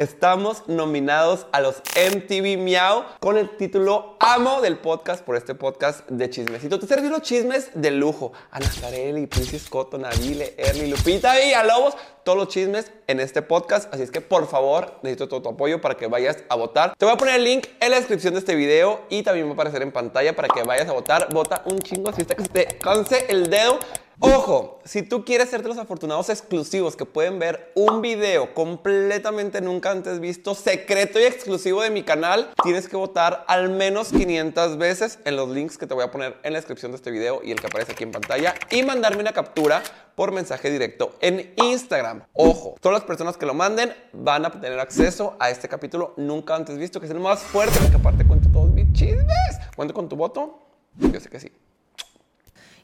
Estamos 0.00 0.66
nominados 0.66 1.46
a 1.52 1.60
los 1.60 1.82
MTV 1.94 2.56
Miau 2.56 3.04
con 3.20 3.36
el 3.36 3.54
título 3.58 4.16
Amo 4.18 4.62
del 4.62 4.78
podcast 4.78 5.22
por 5.22 5.36
este 5.36 5.54
podcast 5.54 6.08
de 6.08 6.30
chismecito. 6.30 6.80
Te 6.80 6.86
serví 6.86 7.10
los 7.10 7.20
chismes 7.20 7.70
de 7.74 7.90
lujo. 7.90 8.32
Ana 8.50 8.66
Carelli, 8.80 9.26
Princess 9.26 9.64
Scotto, 9.64 9.98
Nabile, 9.98 10.54
Erly, 10.56 10.88
Lupita 10.88 11.44
y 11.44 11.52
a 11.52 11.64
Lobos. 11.64 11.98
Todos 12.24 12.38
los 12.38 12.48
chismes 12.48 12.90
en 13.08 13.20
este 13.20 13.42
podcast. 13.42 13.92
Así 13.92 14.02
es 14.02 14.10
que 14.10 14.22
por 14.22 14.48
favor, 14.48 14.94
necesito 15.02 15.28
todo 15.28 15.42
tu 15.42 15.48
apoyo 15.50 15.82
para 15.82 15.98
que 15.98 16.06
vayas 16.06 16.44
a 16.48 16.54
votar. 16.54 16.94
Te 16.96 17.04
voy 17.04 17.12
a 17.12 17.18
poner 17.18 17.34
el 17.34 17.44
link 17.44 17.66
en 17.78 17.90
la 17.90 17.98
descripción 17.98 18.32
de 18.32 18.40
este 18.40 18.54
video 18.54 19.02
y 19.10 19.22
también 19.22 19.48
va 19.48 19.50
a 19.50 19.54
aparecer 19.54 19.82
en 19.82 19.92
pantalla 19.92 20.34
para 20.34 20.48
que 20.48 20.62
vayas 20.62 20.88
a 20.88 20.92
votar. 20.92 21.28
Vota 21.30 21.62
un 21.66 21.78
chingo 21.78 22.08
así 22.08 22.22
hasta 22.22 22.36
que 22.36 22.42
se 22.44 22.48
te 22.48 22.78
canse 22.78 23.26
el 23.28 23.50
dedo. 23.50 23.78
Ojo, 24.22 24.80
si 24.84 25.02
tú 25.02 25.24
quieres 25.24 25.48
ser 25.48 25.62
de 25.62 25.68
los 25.70 25.78
afortunados 25.78 26.28
exclusivos 26.28 26.94
que 26.94 27.06
pueden 27.06 27.38
ver 27.38 27.72
un 27.74 28.02
video 28.02 28.52
completamente 28.52 29.62
nunca 29.62 29.90
antes 29.90 30.20
visto, 30.20 30.54
secreto 30.54 31.18
y 31.18 31.22
exclusivo 31.22 31.80
de 31.80 31.88
mi 31.88 32.02
canal, 32.02 32.50
tienes 32.62 32.86
que 32.86 32.96
votar 32.96 33.46
al 33.48 33.70
menos 33.70 34.10
500 34.10 34.76
veces 34.76 35.20
en 35.24 35.36
los 35.36 35.48
links 35.48 35.78
que 35.78 35.86
te 35.86 35.94
voy 35.94 36.04
a 36.04 36.10
poner 36.10 36.36
en 36.42 36.52
la 36.52 36.58
descripción 36.58 36.92
de 36.92 36.96
este 36.96 37.10
video 37.10 37.40
y 37.42 37.50
el 37.50 37.60
que 37.60 37.68
aparece 37.68 37.92
aquí 37.92 38.04
en 38.04 38.12
pantalla 38.12 38.54
y 38.70 38.82
mandarme 38.82 39.22
una 39.22 39.32
captura 39.32 39.82
por 40.14 40.32
mensaje 40.32 40.70
directo 40.70 41.14
en 41.22 41.54
Instagram. 41.56 42.24
Ojo, 42.34 42.74
todas 42.78 42.98
las 42.98 43.06
personas 43.06 43.38
que 43.38 43.46
lo 43.46 43.54
manden 43.54 43.94
van 44.12 44.44
a 44.44 44.50
tener 44.50 44.78
acceso 44.80 45.34
a 45.40 45.48
este 45.48 45.66
capítulo 45.66 46.12
nunca 46.18 46.54
antes 46.54 46.76
visto, 46.76 47.00
que 47.00 47.06
es 47.06 47.12
el 47.12 47.20
más 47.20 47.40
fuerte, 47.40 47.78
porque 47.80 47.96
aparte 47.96 48.26
cuento 48.26 48.50
todos 48.52 48.70
mis 48.70 48.92
chismes. 48.92 49.58
¿Cuento 49.74 49.94
con 49.94 50.10
tu 50.10 50.16
voto? 50.16 50.58
Yo 50.98 51.18
sé 51.20 51.30
que 51.30 51.40
sí. 51.40 51.50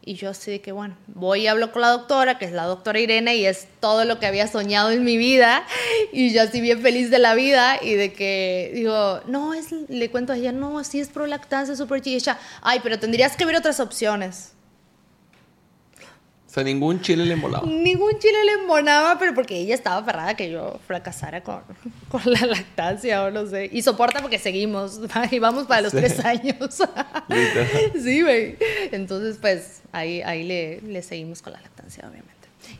Y 0.08 0.14
yo 0.14 0.30
así 0.30 0.52
de 0.52 0.60
que, 0.60 0.70
bueno, 0.70 0.96
voy 1.08 1.40
y 1.40 1.46
hablo 1.48 1.72
con 1.72 1.82
la 1.82 1.88
doctora, 1.88 2.38
que 2.38 2.44
es 2.44 2.52
la 2.52 2.62
doctora 2.62 3.00
Irene, 3.00 3.34
y 3.34 3.44
es 3.44 3.66
todo 3.80 4.04
lo 4.04 4.20
que 4.20 4.26
había 4.26 4.46
soñado 4.46 4.92
en 4.92 5.02
mi 5.02 5.16
vida. 5.16 5.64
Y 6.12 6.32
yo 6.32 6.42
así 6.42 6.60
bien 6.60 6.80
feliz 6.80 7.10
de 7.10 7.18
la 7.18 7.34
vida 7.34 7.82
y 7.82 7.94
de 7.94 8.12
que 8.12 8.70
digo, 8.72 9.20
no, 9.26 9.52
es, 9.52 9.72
le 9.72 10.08
cuento 10.08 10.32
a 10.32 10.36
ella, 10.36 10.52
no, 10.52 10.84
sí 10.84 11.00
es 11.00 11.08
prolactancia, 11.08 11.74
súper 11.74 12.02
chiquilla. 12.02 12.38
Ay, 12.62 12.78
pero 12.84 13.00
tendrías 13.00 13.36
que 13.36 13.44
ver 13.44 13.56
otras 13.56 13.80
opciones 13.80 14.52
sea, 16.56 16.64
ningún 16.64 17.00
chile 17.02 17.24
le 17.24 17.34
embolaba. 17.34 17.66
Ningún 17.66 18.18
chile 18.18 18.44
le 18.44 18.52
embonaba, 18.62 19.18
pero 19.18 19.34
porque 19.34 19.56
ella 19.56 19.74
estaba 19.74 19.98
aferrada 19.98 20.34
que 20.36 20.50
yo 20.50 20.80
fracasara 20.86 21.42
con, 21.42 21.60
con, 22.08 22.22
la 22.24 22.46
lactancia 22.46 23.24
o 23.24 23.30
no 23.30 23.46
sé. 23.46 23.68
Y 23.72 23.82
soporta 23.82 24.20
porque 24.20 24.38
seguimos. 24.38 25.00
Y 25.30 25.38
vamos 25.38 25.66
para 25.66 25.82
los 25.82 25.92
tres 25.92 26.24
años. 26.24 26.78
sí, 28.02 28.22
güey. 28.22 28.56
Entonces, 28.92 29.38
pues 29.40 29.82
ahí, 29.92 30.22
ahí 30.22 30.44
le, 30.44 30.80
le, 30.80 31.02
seguimos 31.02 31.42
con 31.42 31.52
la 31.52 31.60
lactancia, 31.60 32.04
obviamente. 32.08 32.32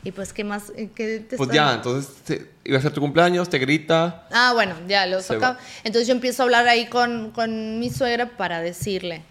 Y 0.03 0.11
pues, 0.11 0.33
¿qué 0.33 0.43
más? 0.43 0.71
¿Qué 0.95 1.19
te 1.19 1.37
pues 1.37 1.49
ya, 1.49 1.73
entonces 1.73 2.41
iba 2.63 2.77
a 2.77 2.81
ser 2.81 2.93
tu 2.93 3.01
cumpleaños, 3.01 3.49
te 3.49 3.59
grita. 3.59 4.27
Ah, 4.31 4.51
bueno, 4.53 4.75
ya 4.87 5.05
lo 5.05 5.21
saca. 5.21 5.57
Entonces 5.83 6.07
yo 6.07 6.13
empiezo 6.13 6.43
a 6.43 6.45
hablar 6.45 6.67
ahí 6.67 6.87
con, 6.87 7.31
con 7.31 7.79
mi 7.79 7.89
suegra 7.89 8.37
para 8.37 8.61
decirle, 8.61 9.23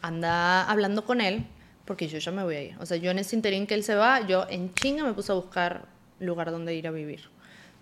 anda 0.00 0.64
hablando 0.64 1.04
con 1.04 1.20
él 1.20 1.46
porque 1.84 2.08
yo 2.08 2.18
ya 2.18 2.32
me 2.32 2.42
voy 2.42 2.54
a 2.54 2.62
ir. 2.62 2.76
O 2.80 2.86
sea, 2.86 2.96
yo 2.96 3.10
en 3.10 3.18
ese 3.18 3.36
interín 3.36 3.66
que 3.66 3.74
él 3.74 3.84
se 3.84 3.94
va, 3.94 4.26
yo 4.26 4.46
en 4.48 4.72
chinga 4.74 5.04
me 5.04 5.12
puse 5.12 5.32
a 5.32 5.34
buscar 5.34 5.86
lugar 6.20 6.50
donde 6.50 6.74
ir 6.74 6.86
a 6.86 6.90
vivir. 6.90 7.28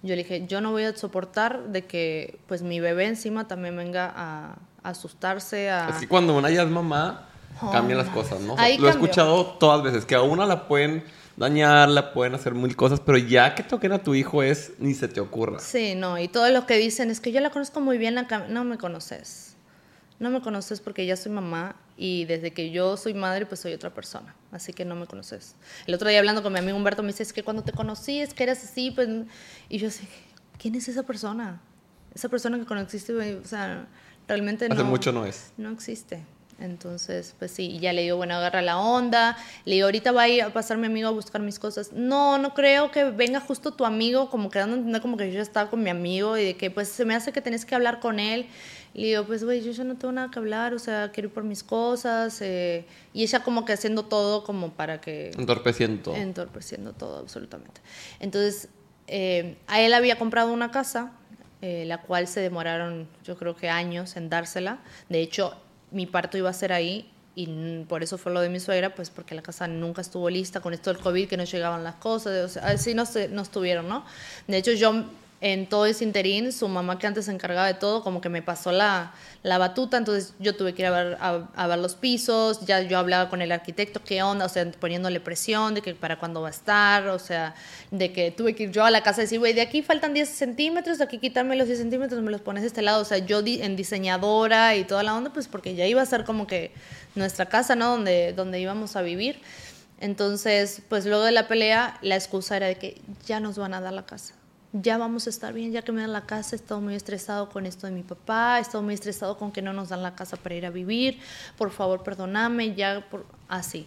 Yo 0.02 0.16
le 0.16 0.22
dije, 0.22 0.46
yo 0.46 0.60
no 0.60 0.70
voy 0.70 0.84
a 0.84 0.96
soportar 0.96 1.64
de 1.68 1.84
que 1.84 2.38
pues 2.46 2.62
mi 2.62 2.80
bebé 2.80 3.06
encima 3.06 3.46
también 3.46 3.76
venga 3.76 4.12
a, 4.14 4.56
asustarse. 4.82 5.70
A... 5.70 5.94
Que 6.00 6.08
cuando 6.08 6.34
una 6.34 6.48
ya 6.50 6.62
es 6.62 6.70
mamá, 6.70 7.26
cambian 7.70 7.98
las 7.98 8.08
cosas, 8.08 8.40
¿no? 8.40 8.56
lo 8.56 8.88
he 8.88 8.90
escuchado 8.90 9.44
todas 9.58 9.82
veces, 9.82 10.06
que 10.06 10.14
a 10.14 10.22
una 10.22 10.46
la 10.46 10.66
pueden 10.66 11.04
dañar, 11.36 11.90
la 11.90 12.14
pueden 12.14 12.34
hacer 12.34 12.54
mil 12.54 12.74
cosas, 12.76 13.00
pero 13.00 13.18
ya 13.18 13.54
que 13.54 13.62
toquen 13.62 13.92
a 13.92 14.02
tu 14.02 14.14
hijo 14.14 14.42
es, 14.42 14.72
ni 14.78 14.94
se 14.94 15.08
te 15.08 15.20
ocurra. 15.20 15.58
Sí, 15.58 15.94
no, 15.94 16.18
y 16.18 16.28
todo 16.28 16.48
lo 16.48 16.64
que 16.66 16.78
dicen 16.78 17.10
es 17.10 17.20
que 17.20 17.30
yo 17.30 17.40
la 17.40 17.50
conozco 17.50 17.80
muy 17.80 17.98
bien, 17.98 18.14
la 18.14 18.22
no 18.48 18.64
me 18.64 18.78
conoces. 18.78 19.56
No 20.18 20.28
me 20.28 20.42
conoces 20.42 20.80
porque 20.80 21.06
ya 21.06 21.16
soy 21.16 21.32
mamá 21.32 21.76
y 22.00 22.24
desde 22.24 22.52
que 22.52 22.70
yo 22.70 22.96
soy 22.96 23.12
madre, 23.12 23.44
pues 23.44 23.60
soy 23.60 23.74
otra 23.74 23.92
persona, 23.92 24.34
así 24.52 24.72
que 24.72 24.86
no 24.86 24.96
me 24.96 25.06
conoces. 25.06 25.54
El 25.86 25.92
otro 25.92 26.08
día 26.08 26.18
hablando 26.18 26.42
con 26.42 26.50
mi 26.50 26.58
amigo 26.58 26.78
Humberto 26.78 27.02
me 27.02 27.08
dice, 27.08 27.22
es 27.22 27.34
que 27.34 27.42
cuando 27.42 27.62
te 27.62 27.72
conocí 27.72 28.22
es 28.22 28.32
que 28.32 28.42
eras 28.42 28.64
así, 28.64 28.90
pues, 28.90 29.06
y 29.68 29.76
yo 29.76 29.88
así, 29.88 30.08
¿quién 30.58 30.74
es 30.76 30.88
esa 30.88 31.02
persona? 31.02 31.60
Esa 32.14 32.30
persona 32.30 32.58
que 32.58 32.64
conociste, 32.64 33.12
o 33.12 33.44
sea, 33.44 33.86
realmente 34.26 34.66
no. 34.66 34.76
Hace 34.76 34.84
mucho 34.84 35.12
no 35.12 35.26
es. 35.26 35.52
No 35.58 35.70
existe. 35.70 36.24
Entonces, 36.58 37.34
pues 37.38 37.50
sí, 37.50 37.78
ya 37.78 37.92
le 37.92 38.02
digo, 38.02 38.16
bueno, 38.16 38.34
agarra 38.34 38.60
la 38.60 38.78
onda. 38.78 39.36
Le 39.64 39.74
digo, 39.74 39.86
ahorita 39.86 40.12
va 40.12 40.22
a 40.22 40.28
ir 40.28 40.42
a 40.42 40.52
pasar 40.52 40.76
mi 40.76 40.86
amigo 40.86 41.08
a 41.08 41.10
buscar 41.10 41.40
mis 41.40 41.58
cosas. 41.58 41.92
No, 41.92 42.36
no 42.38 42.54
creo 42.54 42.90
que 42.90 43.04
venga 43.04 43.40
justo 43.40 43.72
tu 43.72 43.86
amigo, 43.86 44.28
como 44.30 44.50
quedando 44.50 44.76
entender 44.76 45.00
como 45.00 45.16
que 45.16 45.28
yo 45.28 45.34
ya 45.34 45.42
estaba 45.42 45.70
con 45.70 45.82
mi 45.82 45.90
amigo 45.90 46.36
y 46.36 46.44
de 46.44 46.56
que 46.56 46.70
pues 46.70 46.88
se 46.88 47.04
me 47.04 47.14
hace 47.14 47.32
que 47.32 47.40
tenés 47.40 47.64
que 47.64 47.74
hablar 47.74 47.98
con 48.00 48.20
él. 48.20 48.46
Le 48.94 49.06
digo, 49.06 49.24
pues, 49.24 49.44
güey, 49.44 49.62
yo 49.62 49.70
ya 49.72 49.84
no 49.84 49.96
tengo 49.96 50.12
nada 50.12 50.30
que 50.30 50.38
hablar, 50.38 50.74
o 50.74 50.78
sea, 50.78 51.10
quiero 51.12 51.28
ir 51.28 51.34
por 51.34 51.44
mis 51.44 51.62
cosas. 51.62 52.40
Eh, 52.42 52.84
y 53.12 53.22
ella 53.22 53.42
como 53.42 53.64
que 53.64 53.72
haciendo 53.72 54.04
todo 54.04 54.44
como 54.44 54.70
para 54.72 55.00
que... 55.00 55.30
Entorpeciendo. 55.38 56.14
Entorpeciendo 56.14 56.92
todo, 56.92 57.18
absolutamente. 57.18 57.80
Entonces, 58.18 58.68
eh, 59.06 59.56
a 59.66 59.80
él 59.80 59.94
había 59.94 60.18
comprado 60.18 60.52
una 60.52 60.70
casa, 60.70 61.12
eh, 61.62 61.84
la 61.86 62.02
cual 62.02 62.26
se 62.26 62.40
demoraron, 62.40 63.08
yo 63.24 63.36
creo 63.36 63.54
que 63.54 63.68
años 63.68 64.16
en 64.16 64.28
dársela. 64.28 64.78
De 65.08 65.20
hecho, 65.20 65.54
mi 65.90 66.06
parto 66.06 66.38
iba 66.38 66.50
a 66.50 66.54
ser 66.54 66.72
ahí 66.72 67.10
y 67.34 67.84
por 67.88 68.02
eso 68.02 68.18
fue 68.18 68.32
lo 68.32 68.40
de 68.40 68.48
mi 68.48 68.60
suegra, 68.60 68.94
pues 68.94 69.10
porque 69.10 69.34
la 69.34 69.42
casa 69.42 69.68
nunca 69.68 70.00
estuvo 70.00 70.28
lista 70.28 70.60
con 70.60 70.74
esto 70.74 70.92
del 70.92 71.02
COVID, 71.02 71.28
que 71.28 71.36
no 71.36 71.44
llegaban 71.44 71.84
las 71.84 71.94
cosas, 71.96 72.44
o 72.44 72.48
sea, 72.48 72.66
así 72.68 72.94
no, 72.94 73.06
se, 73.06 73.28
no 73.28 73.42
estuvieron, 73.42 73.88
¿no? 73.88 74.04
De 74.46 74.56
hecho, 74.56 74.72
yo 74.72 75.04
en 75.42 75.66
todo 75.66 75.86
ese 75.86 76.04
interín, 76.04 76.52
su 76.52 76.68
mamá 76.68 76.98
que 76.98 77.06
antes 77.06 77.24
se 77.24 77.32
encargaba 77.32 77.66
de 77.66 77.74
todo, 77.74 78.02
como 78.02 78.20
que 78.20 78.28
me 78.28 78.42
pasó 78.42 78.72
la, 78.72 79.14
la 79.42 79.56
batuta, 79.56 79.96
entonces 79.96 80.34
yo 80.38 80.54
tuve 80.54 80.74
que 80.74 80.82
ir 80.82 80.86
a 80.86 80.90
ver, 80.90 81.18
a, 81.18 81.66
ver, 81.66 81.78
los 81.78 81.94
pisos, 81.94 82.66
ya 82.66 82.82
yo 82.82 82.98
hablaba 82.98 83.30
con 83.30 83.40
el 83.40 83.50
arquitecto, 83.50 84.02
qué 84.04 84.22
onda, 84.22 84.44
o 84.44 84.48
sea, 84.50 84.70
poniéndole 84.72 85.18
presión 85.18 85.72
de 85.74 85.80
que 85.80 85.94
para 85.94 86.18
cuándo 86.18 86.42
va 86.42 86.48
a 86.48 86.50
estar, 86.50 87.08
o 87.08 87.18
sea, 87.18 87.54
de 87.90 88.12
que 88.12 88.30
tuve 88.30 88.54
que 88.54 88.64
ir 88.64 88.70
yo 88.70 88.84
a 88.84 88.90
la 88.90 89.02
casa 89.02 89.22
y 89.22 89.24
decir, 89.24 89.38
güey, 89.38 89.54
de 89.54 89.62
aquí 89.62 89.80
faltan 89.80 90.12
10 90.12 90.28
centímetros, 90.28 90.98
de 90.98 91.04
aquí 91.04 91.18
quitarme 91.18 91.56
los 91.56 91.68
10 91.68 91.78
centímetros, 91.78 92.20
me 92.20 92.30
los 92.30 92.42
pones 92.42 92.62
de 92.62 92.66
este 92.66 92.82
lado, 92.82 93.00
o 93.00 93.06
sea, 93.06 93.18
yo 93.18 93.40
en 93.40 93.76
diseñadora 93.76 94.76
y 94.76 94.84
toda 94.84 95.02
la 95.02 95.14
onda, 95.14 95.32
pues 95.32 95.48
porque 95.48 95.74
ya 95.74 95.86
iba 95.86 96.02
a 96.02 96.06
ser 96.06 96.24
como 96.24 96.46
que 96.46 96.72
nuestra 97.14 97.46
casa, 97.46 97.76
¿no? 97.76 97.92
Donde, 97.92 98.34
donde 98.34 98.60
íbamos 98.60 98.94
a 98.94 99.00
vivir. 99.02 99.40
Entonces, 100.00 100.82
pues 100.88 101.06
luego 101.06 101.24
de 101.24 101.32
la 101.32 101.48
pelea, 101.48 101.98
la 102.02 102.16
excusa 102.16 102.56
era 102.58 102.66
de 102.66 102.76
que 102.76 103.00
ya 103.26 103.40
nos 103.40 103.56
van 103.56 103.72
a 103.74 103.80
dar 103.80 103.92
la 103.92 104.04
casa 104.04 104.34
ya 104.72 104.98
vamos 104.98 105.26
a 105.26 105.30
estar 105.30 105.52
bien, 105.52 105.72
ya 105.72 105.82
que 105.82 105.92
me 105.92 106.00
dan 106.00 106.12
la 106.12 106.26
casa, 106.26 106.54
he 106.54 106.58
estado 106.58 106.80
muy 106.80 106.94
estresado 106.94 107.48
con 107.48 107.66
esto 107.66 107.86
de 107.86 107.92
mi 107.92 108.02
papá, 108.02 108.58
he 108.58 108.62
estado 108.62 108.82
muy 108.82 108.94
estresado 108.94 109.36
con 109.36 109.50
que 109.52 109.62
no 109.62 109.72
nos 109.72 109.88
dan 109.88 110.02
la 110.02 110.14
casa 110.14 110.36
para 110.36 110.54
ir 110.54 110.66
a 110.66 110.70
vivir, 110.70 111.18
por 111.56 111.70
favor 111.70 112.02
perdóname, 112.02 112.74
ya, 112.74 113.06
por... 113.10 113.26
así. 113.48 113.86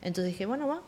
Entonces 0.00 0.32
dije, 0.32 0.46
bueno, 0.46 0.68
va, 0.68 0.82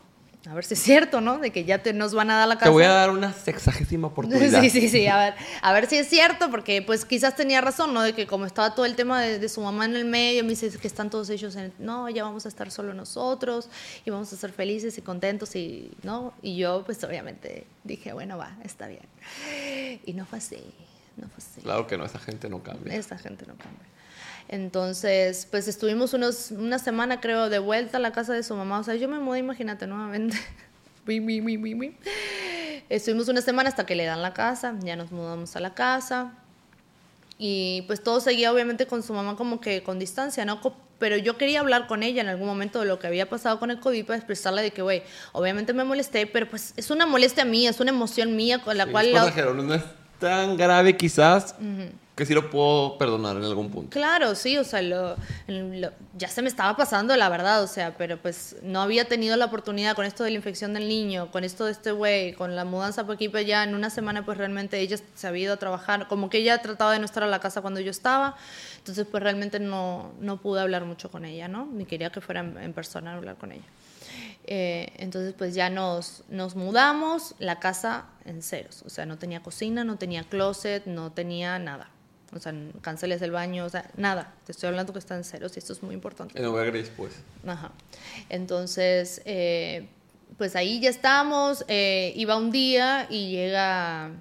a 0.49 0.55
ver 0.55 0.65
si 0.65 0.73
es 0.73 0.81
cierto, 0.81 1.21
¿no? 1.21 1.37
De 1.37 1.51
que 1.51 1.65
ya 1.65 1.83
te, 1.83 1.93
nos 1.93 2.15
van 2.15 2.31
a 2.31 2.37
dar 2.37 2.47
la 2.47 2.55
casa. 2.55 2.65
Te 2.65 2.71
voy 2.71 2.83
a 2.83 2.89
dar 2.89 3.11
una 3.11 3.31
sexagésima 3.31 4.07
oportunidad. 4.07 4.61
Sí, 4.61 4.71
sí, 4.71 4.89
sí, 4.89 5.05
a 5.05 5.17
ver, 5.17 5.35
a 5.61 5.71
ver 5.71 5.85
si 5.87 5.97
es 5.97 6.07
cierto, 6.07 6.49
porque 6.49 6.81
pues 6.81 7.05
quizás 7.05 7.35
tenía 7.35 7.61
razón, 7.61 7.93
¿no? 7.93 8.01
De 8.01 8.13
que 8.13 8.25
como 8.25 8.45
estaba 8.45 8.73
todo 8.73 8.87
el 8.87 8.95
tema 8.95 9.21
de, 9.21 9.49
su 9.49 9.61
mamá 9.61 9.85
en 9.85 9.95
el 9.95 10.05
medio, 10.05 10.43
me 10.43 10.49
dice 10.49 10.71
que 10.71 10.87
están 10.87 11.11
todos 11.11 11.29
ellos 11.29 11.55
en, 11.55 11.71
no, 11.77 12.09
ya 12.09 12.23
vamos 12.23 12.45
a 12.45 12.49
estar 12.49 12.71
solo 12.71 12.93
nosotros 12.93 13.69
y 14.03 14.09
vamos 14.09 14.33
a 14.33 14.35
ser 14.35 14.51
felices 14.51 14.97
y 14.97 15.01
contentos 15.01 15.55
y, 15.55 15.91
¿no? 16.01 16.33
Y 16.41 16.57
yo 16.57 16.83
pues 16.85 17.03
obviamente 17.03 17.67
dije, 17.83 18.13
bueno, 18.13 18.37
va, 18.37 18.57
está 18.63 18.87
bien. 18.87 19.05
Y 20.05 20.13
no 20.13 20.25
fue 20.25 20.39
así, 20.39 20.63
no 21.17 21.27
fue 21.27 21.37
así. 21.37 21.61
Claro 21.61 21.85
que 21.85 21.97
no, 21.97 22.05
esa 22.05 22.19
gente 22.19 22.49
no 22.49 22.63
cambia. 22.63 22.95
Esa 22.95 23.17
gente 23.17 23.45
no 23.45 23.53
cambia. 23.55 23.90
Entonces, 24.51 25.47
pues 25.49 25.69
estuvimos 25.69 26.13
unos, 26.13 26.51
una 26.51 26.77
semana, 26.77 27.21
creo, 27.21 27.49
de 27.49 27.59
vuelta 27.59 27.97
a 27.97 27.99
la 28.01 28.11
casa 28.11 28.33
de 28.33 28.43
su 28.43 28.53
mamá. 28.53 28.79
O 28.79 28.83
sea, 28.83 28.95
yo 28.95 29.07
me 29.07 29.17
mudé, 29.17 29.39
imagínate, 29.39 29.87
nuevamente. 29.87 30.37
estuvimos 32.89 33.29
una 33.29 33.41
semana 33.41 33.69
hasta 33.69 33.85
que 33.85 33.95
le 33.95 34.05
dan 34.05 34.21
la 34.21 34.33
casa, 34.33 34.75
ya 34.83 34.97
nos 34.97 35.11
mudamos 35.11 35.55
a 35.55 35.61
la 35.61 35.73
casa. 35.73 36.33
Y 37.37 37.83
pues 37.87 38.03
todo 38.03 38.19
seguía 38.19 38.51
obviamente 38.51 38.85
con 38.85 39.01
su 39.01 39.13
mamá 39.13 39.37
como 39.37 39.61
que 39.61 39.83
con 39.83 39.97
distancia, 39.97 40.43
¿no? 40.43 40.59
Pero 40.99 41.15
yo 41.15 41.37
quería 41.37 41.61
hablar 41.61 41.87
con 41.87 42.03
ella 42.03 42.21
en 42.21 42.27
algún 42.27 42.45
momento 42.45 42.81
de 42.81 42.85
lo 42.85 42.99
que 42.99 43.07
había 43.07 43.29
pasado 43.29 43.57
con 43.57 43.71
el 43.71 43.79
COVID 43.79 44.05
para 44.05 44.17
expresarle 44.17 44.61
de 44.61 44.71
que, 44.71 44.81
güey, 44.81 45.01
obviamente 45.31 45.73
me 45.73 45.85
molesté, 45.85 46.27
pero 46.27 46.49
pues 46.49 46.73
es 46.75 46.91
una 46.91 47.05
molestia 47.05 47.45
mía, 47.45 47.69
es 47.69 47.79
una 47.79 47.91
emoción 47.91 48.35
mía 48.35 48.59
con 48.59 48.77
la 48.77 48.85
cual... 48.85 49.07
Es 49.07 49.13
no 49.13 49.73
es 49.73 49.81
tan 50.21 50.55
grave 50.55 50.95
quizás, 50.95 51.55
que 52.15 52.25
sí 52.25 52.35
lo 52.35 52.49
puedo 52.51 52.97
perdonar 52.99 53.35
en 53.35 53.43
algún 53.43 53.71
punto. 53.71 53.89
Claro, 53.89 54.35
sí, 54.35 54.55
o 54.57 54.63
sea, 54.63 54.81
lo, 54.83 55.15
ya 56.15 56.27
se 56.27 56.43
me 56.43 56.47
estaba 56.47 56.77
pasando, 56.77 57.15
la 57.17 57.27
verdad, 57.29 57.63
o 57.63 57.67
sea, 57.67 57.95
pero 57.97 58.17
pues 58.17 58.57
no 58.61 58.81
había 58.81 59.05
tenido 59.05 59.35
la 59.37 59.45
oportunidad 59.45 59.95
con 59.95 60.05
esto 60.05 60.23
de 60.23 60.29
la 60.29 60.35
infección 60.35 60.73
del 60.73 60.87
niño, 60.87 61.31
con 61.31 61.43
esto 61.43 61.65
de 61.65 61.71
este 61.71 61.91
güey, 61.91 62.33
con 62.33 62.55
la 62.55 62.63
mudanza 62.63 63.03
por 63.05 63.15
aquí 63.15 63.27
para 63.27 63.39
allá, 63.39 63.63
en 63.63 63.73
una 63.73 63.89
semana 63.89 64.23
pues 64.23 64.37
realmente 64.37 64.79
ella 64.79 64.97
se 65.15 65.27
había 65.27 65.45
ido 65.45 65.53
a 65.53 65.57
trabajar, 65.57 66.07
como 66.07 66.29
que 66.29 66.37
ella 66.37 66.61
trataba 66.61 66.93
de 66.93 66.99
no 66.99 67.05
estar 67.05 67.23
a 67.23 67.27
la 67.27 67.39
casa 67.39 67.61
cuando 67.61 67.79
yo 67.79 67.89
estaba, 67.89 68.35
entonces 68.77 69.07
pues 69.09 69.23
realmente 69.23 69.59
no, 69.59 70.11
no 70.19 70.37
pude 70.37 70.61
hablar 70.61 70.85
mucho 70.85 71.09
con 71.09 71.25
ella, 71.25 71.47
¿no? 71.47 71.65
Ni 71.65 71.85
quería 71.85 72.11
que 72.11 72.21
fuera 72.21 72.41
en, 72.41 72.73
persona 72.73 73.13
a 73.13 73.15
hablar 73.15 73.37
con 73.37 73.51
ella. 73.51 73.65
Eh, 74.53 74.91
entonces 74.97 75.33
pues 75.33 75.55
ya 75.55 75.69
nos, 75.69 76.25
nos 76.27 76.57
mudamos, 76.57 77.35
la 77.39 77.61
casa 77.61 78.07
en 78.25 78.41
ceros, 78.41 78.83
o 78.85 78.89
sea, 78.89 79.05
no 79.05 79.17
tenía 79.17 79.41
cocina, 79.41 79.85
no 79.85 79.95
tenía 79.95 80.25
closet, 80.25 80.85
no 80.87 81.13
tenía 81.13 81.57
nada. 81.57 81.89
O 82.35 82.39
sea, 82.39 82.53
canceles 82.81 83.21
el 83.21 83.31
baño, 83.31 83.63
o 83.63 83.69
sea, 83.69 83.89
nada. 83.95 84.33
Te 84.45 84.51
estoy 84.51 84.67
hablando 84.67 84.91
que 84.91 84.99
está 84.99 85.15
en 85.15 85.23
ceros 85.23 85.55
y 85.55 85.59
esto 85.59 85.71
es 85.71 85.81
muy 85.81 85.95
importante. 85.95 86.37
En 86.37 86.43
lugar 86.43 86.69
gris, 86.69 86.91
pues. 86.97 87.13
Ajá. 87.47 87.71
Entonces, 88.27 89.21
eh, 89.23 89.87
pues 90.37 90.57
ahí 90.57 90.81
ya 90.81 90.89
estamos. 90.89 91.63
Eh, 91.69 92.11
iba 92.17 92.35
un 92.35 92.51
día 92.51 93.07
y 93.09 93.31
llega, 93.31 94.11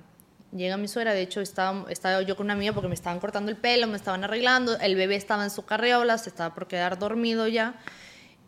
llega 0.52 0.76
mi 0.76 0.86
suegra. 0.86 1.12
De 1.12 1.22
hecho, 1.22 1.40
estaba, 1.40 1.90
estaba 1.90 2.22
yo 2.22 2.36
con 2.36 2.46
una 2.46 2.54
amiga 2.54 2.72
porque 2.72 2.86
me 2.86 2.94
estaban 2.94 3.18
cortando 3.18 3.50
el 3.50 3.56
pelo, 3.56 3.88
me 3.88 3.96
estaban 3.96 4.22
arreglando. 4.22 4.78
El 4.78 4.94
bebé 4.94 5.16
estaba 5.16 5.42
en 5.42 5.50
su 5.50 5.64
carriola, 5.64 6.18
se 6.18 6.28
estaba 6.28 6.54
por 6.54 6.68
quedar 6.68 7.00
dormido 7.00 7.48
ya. 7.48 7.80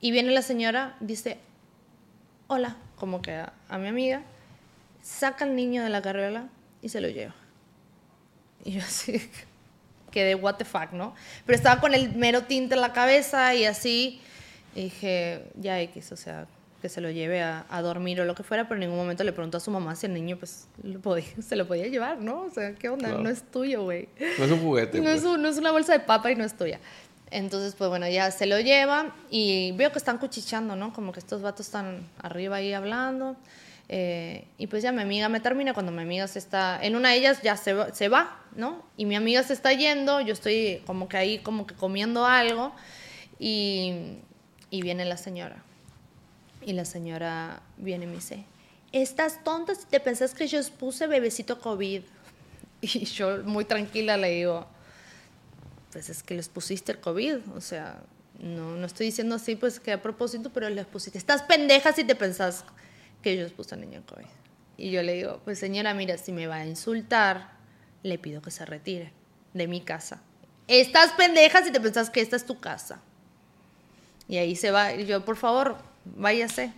Y 0.00 0.12
viene 0.12 0.30
la 0.30 0.42
señora, 0.42 0.96
dice, 1.00 1.38
hola, 2.52 2.76
como 2.96 3.22
que 3.22 3.32
a, 3.32 3.52
a 3.68 3.78
mi 3.78 3.88
amiga, 3.88 4.22
saca 5.02 5.44
al 5.44 5.56
niño 5.56 5.82
de 5.82 5.90
la 5.90 6.02
carriola 6.02 6.48
y 6.82 6.90
se 6.90 7.00
lo 7.00 7.08
lleva. 7.08 7.34
Y 8.64 8.72
yo 8.72 8.82
así, 8.82 9.28
quedé 10.10 10.34
what 10.34 10.56
the 10.56 10.64
fuck, 10.64 10.92
¿no? 10.92 11.14
Pero 11.46 11.56
estaba 11.56 11.80
con 11.80 11.94
el 11.94 12.14
mero 12.14 12.42
tinte 12.42 12.74
en 12.74 12.80
la 12.80 12.92
cabeza 12.92 13.54
y 13.54 13.64
así, 13.64 14.20
y 14.74 14.84
dije, 14.84 15.44
ya 15.56 15.80
X, 15.80 16.12
o 16.12 16.16
sea, 16.16 16.46
que 16.80 16.88
se 16.88 17.00
lo 17.00 17.10
lleve 17.10 17.40
a, 17.42 17.64
a, 17.70 17.80
dormir 17.80 18.20
o 18.20 18.24
lo 18.24 18.34
que 18.34 18.42
fuera, 18.42 18.64
pero 18.64 18.74
en 18.74 18.80
ningún 18.80 18.98
momento 18.98 19.24
le 19.24 19.32
preguntó 19.32 19.56
a 19.56 19.60
su 19.60 19.70
mamá 19.70 19.94
si 19.94 20.06
el 20.06 20.14
niño 20.14 20.36
pues 20.36 20.66
lo 20.82 21.00
podía, 21.00 21.24
se 21.40 21.56
lo 21.56 21.66
podía 21.66 21.86
llevar, 21.86 22.18
¿no? 22.18 22.42
O 22.42 22.50
sea, 22.50 22.74
¿qué 22.74 22.88
onda? 22.88 23.08
Claro. 23.08 23.22
No 23.22 23.30
es 23.30 23.42
tuyo, 23.42 23.84
güey. 23.84 24.08
No 24.38 24.44
es 24.44 24.50
un 24.50 24.60
juguete. 24.60 24.98
No, 24.98 25.04
pues. 25.04 25.20
es, 25.20 25.24
un- 25.24 25.40
no 25.40 25.48
es 25.48 25.56
una 25.56 25.70
bolsa 25.70 25.92
de 25.92 26.00
papa 26.00 26.30
y 26.30 26.36
no 26.36 26.44
es 26.44 26.54
tuya. 26.56 26.80
Entonces, 27.32 27.74
pues 27.74 27.88
bueno, 27.88 28.06
ya 28.08 28.30
se 28.30 28.44
lo 28.46 28.60
lleva 28.60 29.16
y 29.30 29.72
veo 29.72 29.90
que 29.90 29.98
están 29.98 30.18
cuchicheando, 30.18 30.76
¿no? 30.76 30.92
Como 30.92 31.12
que 31.12 31.18
estos 31.18 31.40
vatos 31.40 31.66
están 31.66 32.06
arriba 32.18 32.56
ahí 32.56 32.74
hablando. 32.74 33.36
Eh, 33.88 34.46
y 34.58 34.66
pues 34.66 34.82
ya 34.82 34.92
mi 34.92 35.00
amiga 35.02 35.28
me 35.30 35.40
termina 35.40 35.72
cuando 35.72 35.92
mi 35.92 36.02
amiga 36.02 36.28
se 36.28 36.38
está, 36.38 36.78
en 36.82 36.94
una 36.94 37.10
de 37.10 37.16
ellas 37.16 37.40
ya 37.42 37.56
se 37.56 37.72
va, 37.72 37.92
se 37.94 38.08
va, 38.08 38.38
¿no? 38.54 38.84
Y 38.98 39.06
mi 39.06 39.16
amiga 39.16 39.42
se 39.42 39.54
está 39.54 39.72
yendo, 39.72 40.20
yo 40.20 40.34
estoy 40.34 40.82
como 40.86 41.08
que 41.08 41.16
ahí 41.16 41.38
como 41.38 41.66
que 41.66 41.74
comiendo 41.74 42.26
algo 42.26 42.72
y, 43.38 44.18
y 44.70 44.82
viene 44.82 45.04
la 45.06 45.16
señora. 45.16 45.62
Y 46.64 46.74
la 46.74 46.84
señora 46.84 47.62
viene 47.78 48.04
y 48.04 48.08
me 48.08 48.14
dice, 48.14 48.44
estás 48.92 49.42
tonta 49.42 49.74
si 49.74 49.86
te 49.86 50.00
pensás 50.00 50.34
que 50.34 50.46
yo 50.46 50.60
os 50.60 50.70
puse 50.70 51.06
bebecito 51.06 51.58
COVID. 51.60 52.02
Y 52.84 53.04
yo 53.04 53.44
muy 53.44 53.64
tranquila 53.64 54.16
le 54.16 54.30
digo, 54.30 54.66
pues 55.92 56.08
es 56.08 56.22
que 56.22 56.34
les 56.34 56.48
pusiste 56.48 56.92
el 56.92 57.00
COVID, 57.00 57.36
o 57.54 57.60
sea, 57.60 58.02
no, 58.38 58.76
no 58.76 58.86
estoy 58.86 59.06
diciendo 59.06 59.34
así 59.34 59.56
pues 59.56 59.78
que 59.78 59.92
a 59.92 60.02
propósito, 60.02 60.50
pero 60.52 60.68
les 60.70 60.86
pusiste, 60.86 61.18
estás 61.18 61.42
pendeja 61.42 61.92
si 61.92 62.04
te 62.04 62.14
pensás 62.14 62.64
que 63.22 63.36
yo 63.36 63.42
les 63.42 63.52
puse 63.52 63.74
al 63.74 63.82
niño 63.82 63.98
el 63.98 64.04
COVID. 64.04 64.26
Y 64.78 64.90
yo 64.90 65.02
le 65.02 65.14
digo, 65.14 65.40
pues 65.44 65.58
señora, 65.58 65.94
mira, 65.94 66.16
si 66.18 66.32
me 66.32 66.46
va 66.46 66.56
a 66.56 66.66
insultar, 66.66 67.52
le 68.02 68.18
pido 68.18 68.42
que 68.42 68.50
se 68.50 68.64
retire 68.64 69.12
de 69.52 69.68
mi 69.68 69.80
casa. 69.80 70.22
Estás 70.66 71.12
pendeja 71.12 71.62
si 71.62 71.70
te 71.70 71.80
pensás 71.80 72.10
que 72.10 72.20
esta 72.20 72.36
es 72.36 72.46
tu 72.46 72.58
casa. 72.58 73.00
Y 74.28 74.38
ahí 74.38 74.56
se 74.56 74.70
va, 74.70 74.94
y 74.94 75.04
yo, 75.04 75.24
por 75.24 75.36
favor, 75.36 75.76
váyase. 76.04 76.72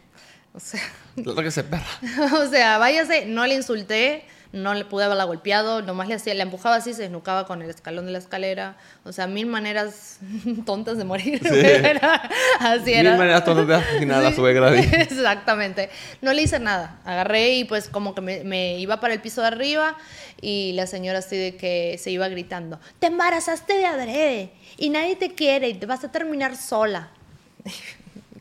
O 0.53 0.61
sea, 0.61 0.81
Claro 1.15 1.43
que 1.43 1.51
se 1.51 1.65
perra. 1.65 1.87
o 2.35 2.47
sea, 2.49 2.79
váyase, 2.79 3.27
no 3.27 3.47
le 3.47 3.55
insulté, 3.55 4.25
no 4.55 4.73
le 4.73 4.85
pude 4.85 5.05
haberla 5.05 5.25
golpeado, 5.25 5.83
nomás 5.83 6.09
le 6.09 6.15
hacía, 6.15 6.33
le 6.35 6.43
empujaba 6.43 6.77
así, 6.77 6.95
se 6.95 7.03
desnucaba 7.03 7.45
con 7.47 7.61
el 7.61 7.69
escalón 7.71 8.07
de 8.07 8.13
la 8.13 8.19
escalera. 8.19 8.77
O 9.05 9.13
sea, 9.13 9.27
mil 9.27 9.47
maneras 9.47 10.19
tontas 10.67 10.97
de 10.97 11.05
morir. 11.05 11.41
Sí. 11.47 11.59
Era- 11.61 12.23
así 12.61 12.93
era. 12.95 13.11
Mil 13.11 13.19
maneras 13.19 13.45
tontas 13.45 13.67
de 13.67 13.75
asesinar 13.77 14.19
a 14.21 14.23
la 14.23 14.33
suegra. 14.35 14.75
Exactamente. 14.79 15.91
No 16.23 16.33
le 16.33 16.43
hice 16.43 16.59
nada. 16.61 17.01
Agarré 17.05 17.55
y 17.57 17.65
pues 17.65 17.89
como 17.89 18.15
que 18.15 18.21
me, 18.21 18.45
me 18.45 18.79
iba 18.79 19.01
para 19.01 19.13
el 19.13 19.21
piso 19.21 19.41
de 19.41 19.49
arriba 19.49 19.97
y 20.41 20.73
la 20.75 20.87
señora 20.87 21.19
así 21.19 21.37
de 21.37 21.57
que 21.57 21.97
se 21.99 22.11
iba 22.11 22.29
gritando, 22.29 22.79
te 22.99 23.07
embarazaste 23.07 23.75
de 23.75 23.87
adrede 23.87 24.51
y 24.77 24.91
nadie 24.91 25.17
te 25.17 25.35
quiere 25.35 25.69
y 25.69 25.75
te 25.75 25.87
vas 25.87 26.05
a 26.05 26.13
terminar 26.13 26.57
sola. 26.57 27.09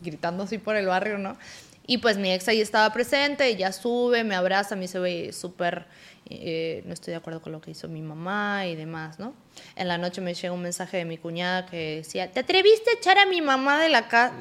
Gritando 0.01 0.43
así 0.43 0.57
por 0.57 0.75
el 0.75 0.85
barrio, 0.87 1.17
¿no? 1.17 1.37
Y 1.85 1.97
pues 1.97 2.17
mi 2.17 2.31
ex 2.31 2.47
ahí 2.47 2.61
estaba 2.61 2.91
presente, 2.93 3.45
ella 3.45 3.71
sube, 3.71 4.23
me 4.23 4.35
abraza, 4.35 4.75
me 4.75 4.83
dice, 4.83 4.99
güey, 4.99 5.33
súper, 5.33 5.85
eh, 6.29 6.81
no 6.85 6.93
estoy 6.93 7.11
de 7.11 7.17
acuerdo 7.17 7.41
con 7.41 7.51
lo 7.51 7.59
que 7.59 7.71
hizo 7.71 7.89
mi 7.89 8.01
mamá 8.01 8.65
y 8.67 8.75
demás, 8.75 9.19
¿no? 9.19 9.33
En 9.75 9.89
la 9.89 9.97
noche 9.97 10.21
me 10.21 10.33
llega 10.33 10.53
un 10.53 10.61
mensaje 10.61 10.97
de 10.97 11.05
mi 11.05 11.17
cuñada 11.17 11.65
que 11.65 11.97
decía, 11.97 12.31
¿te 12.31 12.39
atreviste 12.39 12.89
a 12.91 12.93
echar 12.93 13.17
a 13.17 13.25
mi 13.25 13.41
mamá 13.41 13.81
de 13.81 13.89
la 13.89 14.07
casa? 14.07 14.33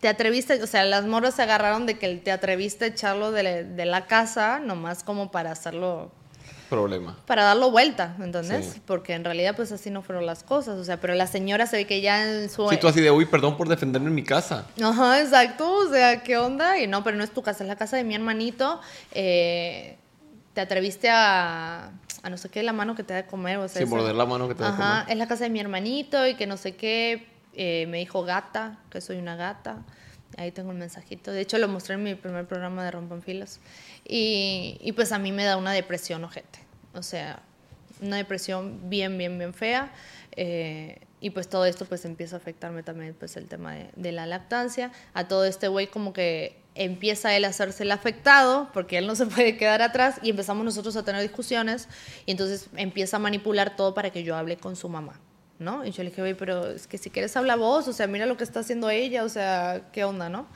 te 0.00 0.08
atreviste, 0.08 0.62
o 0.62 0.66
sea, 0.66 0.84
las 0.84 1.06
morras 1.06 1.34
se 1.34 1.40
agarraron 1.40 1.86
de 1.86 1.98
que 1.98 2.16
te 2.16 2.30
atreviste 2.30 2.84
a 2.84 2.88
echarlo 2.88 3.32
de, 3.32 3.64
de 3.64 3.86
la 3.86 4.06
casa, 4.06 4.58
nomás 4.58 5.02
como 5.02 5.30
para 5.30 5.50
hacerlo, 5.50 6.12
Problema. 6.70 7.16
para 7.26 7.44
darlo 7.44 7.70
vuelta, 7.70 8.16
¿entendés? 8.20 8.66
Sí. 8.74 8.82
Porque 8.86 9.14
en 9.14 9.24
realidad 9.24 9.54
pues 9.56 9.70
así 9.72 9.90
no 9.90 10.02
fueron 10.02 10.26
las 10.26 10.42
cosas, 10.42 10.78
o 10.78 10.84
sea, 10.84 10.98
pero 11.00 11.14
la 11.14 11.26
señora 11.26 11.66
se 11.66 11.76
ve 11.76 11.86
que 11.86 12.00
ya 12.00 12.22
en 12.28 12.48
su... 12.50 12.68
Sí, 12.68 12.76
tú 12.78 12.88
así 12.88 13.00
de, 13.00 13.10
uy, 13.10 13.26
perdón 13.26 13.56
por 13.56 13.68
defenderme 13.68 14.08
en 14.08 14.14
mi 14.14 14.24
casa. 14.24 14.66
Ajá, 14.82 15.20
exacto, 15.20 15.70
o 15.72 15.88
sea, 15.90 16.22
¿qué 16.22 16.36
onda? 16.38 16.78
Y 16.80 16.86
no, 16.86 17.04
pero 17.04 17.16
no 17.16 17.24
es 17.24 17.30
tu 17.30 17.42
casa, 17.42 17.64
es 17.64 17.68
la 17.68 17.76
casa 17.76 17.96
de 17.96 18.04
mi 18.04 18.14
hermanito, 18.14 18.80
eh, 19.12 19.96
te 20.54 20.60
atreviste 20.60 21.10
a, 21.10 21.90
a 22.22 22.30
no 22.30 22.36
sé 22.36 22.48
qué, 22.48 22.62
la 22.62 22.72
mano 22.72 22.94
que 22.94 23.02
te 23.02 23.12
da 23.14 23.22
de 23.22 23.26
comer, 23.26 23.58
o 23.58 23.68
sea... 23.68 23.82
Eso- 23.82 23.90
morder 23.90 24.14
la 24.14 24.26
mano 24.26 24.48
que 24.48 24.54
te 24.54 24.62
da 24.62 24.68
de 24.70 24.74
Ajá, 24.82 25.00
comer. 25.02 25.12
es 25.12 25.18
la 25.18 25.28
casa 25.28 25.44
de 25.44 25.50
mi 25.50 25.60
hermanito 25.60 26.26
y 26.26 26.34
que 26.34 26.46
no 26.46 26.56
sé 26.56 26.76
qué. 26.76 27.26
eh, 27.56 27.86
me 27.88 27.98
dijo 27.98 28.24
gata, 28.24 28.78
que 28.90 29.00
soy 29.00 29.16
una 29.18 29.36
gata. 29.36 29.78
Ahí 30.36 30.50
tengo 30.50 30.72
el 30.72 30.78
mensajito. 30.78 31.30
De 31.30 31.40
hecho, 31.40 31.58
lo 31.58 31.68
mostré 31.68 31.94
en 31.94 32.02
mi 32.02 32.16
primer 32.16 32.44
programa 32.46 32.82
de 32.84 32.90
Rompanfilas. 32.90 33.60
Y, 34.06 34.78
y 34.80 34.92
pues 34.92 35.12
a 35.12 35.18
mí 35.18 35.32
me 35.32 35.44
da 35.44 35.56
una 35.56 35.72
depresión, 35.72 36.24
ojete. 36.24 36.60
O 36.94 37.02
sea, 37.02 37.42
una 38.00 38.16
depresión 38.16 38.88
bien, 38.90 39.16
bien, 39.18 39.38
bien 39.38 39.54
fea. 39.54 39.92
eh, 40.32 41.00
y 41.20 41.30
pues 41.30 41.48
todo 41.48 41.64
esto 41.64 41.86
pues 41.86 42.04
empieza 42.04 42.36
a 42.36 42.38
afectarme 42.38 42.82
también 42.82 43.14
pues 43.18 43.38
el 43.38 43.46
tema 43.48 43.72
de, 43.74 43.88
de 43.96 44.12
la 44.12 44.26
lactancia. 44.26 44.92
A 45.14 45.26
todo 45.26 45.46
este 45.46 45.68
güey 45.68 45.86
como 45.86 46.12
que 46.12 46.60
empieza 46.74 47.34
él 47.34 47.46
a 47.46 47.48
hacerse 47.48 47.84
el 47.84 47.92
afectado 47.92 48.68
porque 48.74 48.98
él 48.98 49.06
no 49.06 49.14
se 49.14 49.24
puede 49.34 49.56
quedar 49.56 49.80
atrás 49.80 50.16
y 50.22 50.28
empezamos 50.28 50.66
nosotros 50.66 50.96
a 50.96 51.02
tener 51.02 51.22
discusiones 51.22 51.88
y 52.26 52.32
entonces 52.32 52.68
empieza 52.76 53.16
a 53.16 53.20
manipular 53.20 53.74
todo 53.74 53.94
para 53.94 54.10
que 54.10 54.22
yo 54.22 54.36
hable 54.36 54.58
con 54.58 54.76
su 54.76 54.90
mamá. 54.90 55.18
¿No? 55.58 55.86
Y 55.86 55.92
yo 55.92 56.02
le 56.02 56.10
dije, 56.10 56.20
güey, 56.20 56.34
pero 56.34 56.72
es 56.72 56.86
que 56.86 56.98
si 56.98 57.08
quieres 57.08 57.34
habla 57.38 57.56
vos, 57.56 57.88
o 57.88 57.92
sea, 57.94 58.06
mira 58.06 58.26
lo 58.26 58.36
que 58.36 58.44
está 58.44 58.60
haciendo 58.60 58.90
ella, 58.90 59.24
o 59.24 59.28
sea, 59.30 59.88
¿qué 59.92 60.04
onda, 60.04 60.28
no? 60.28 60.46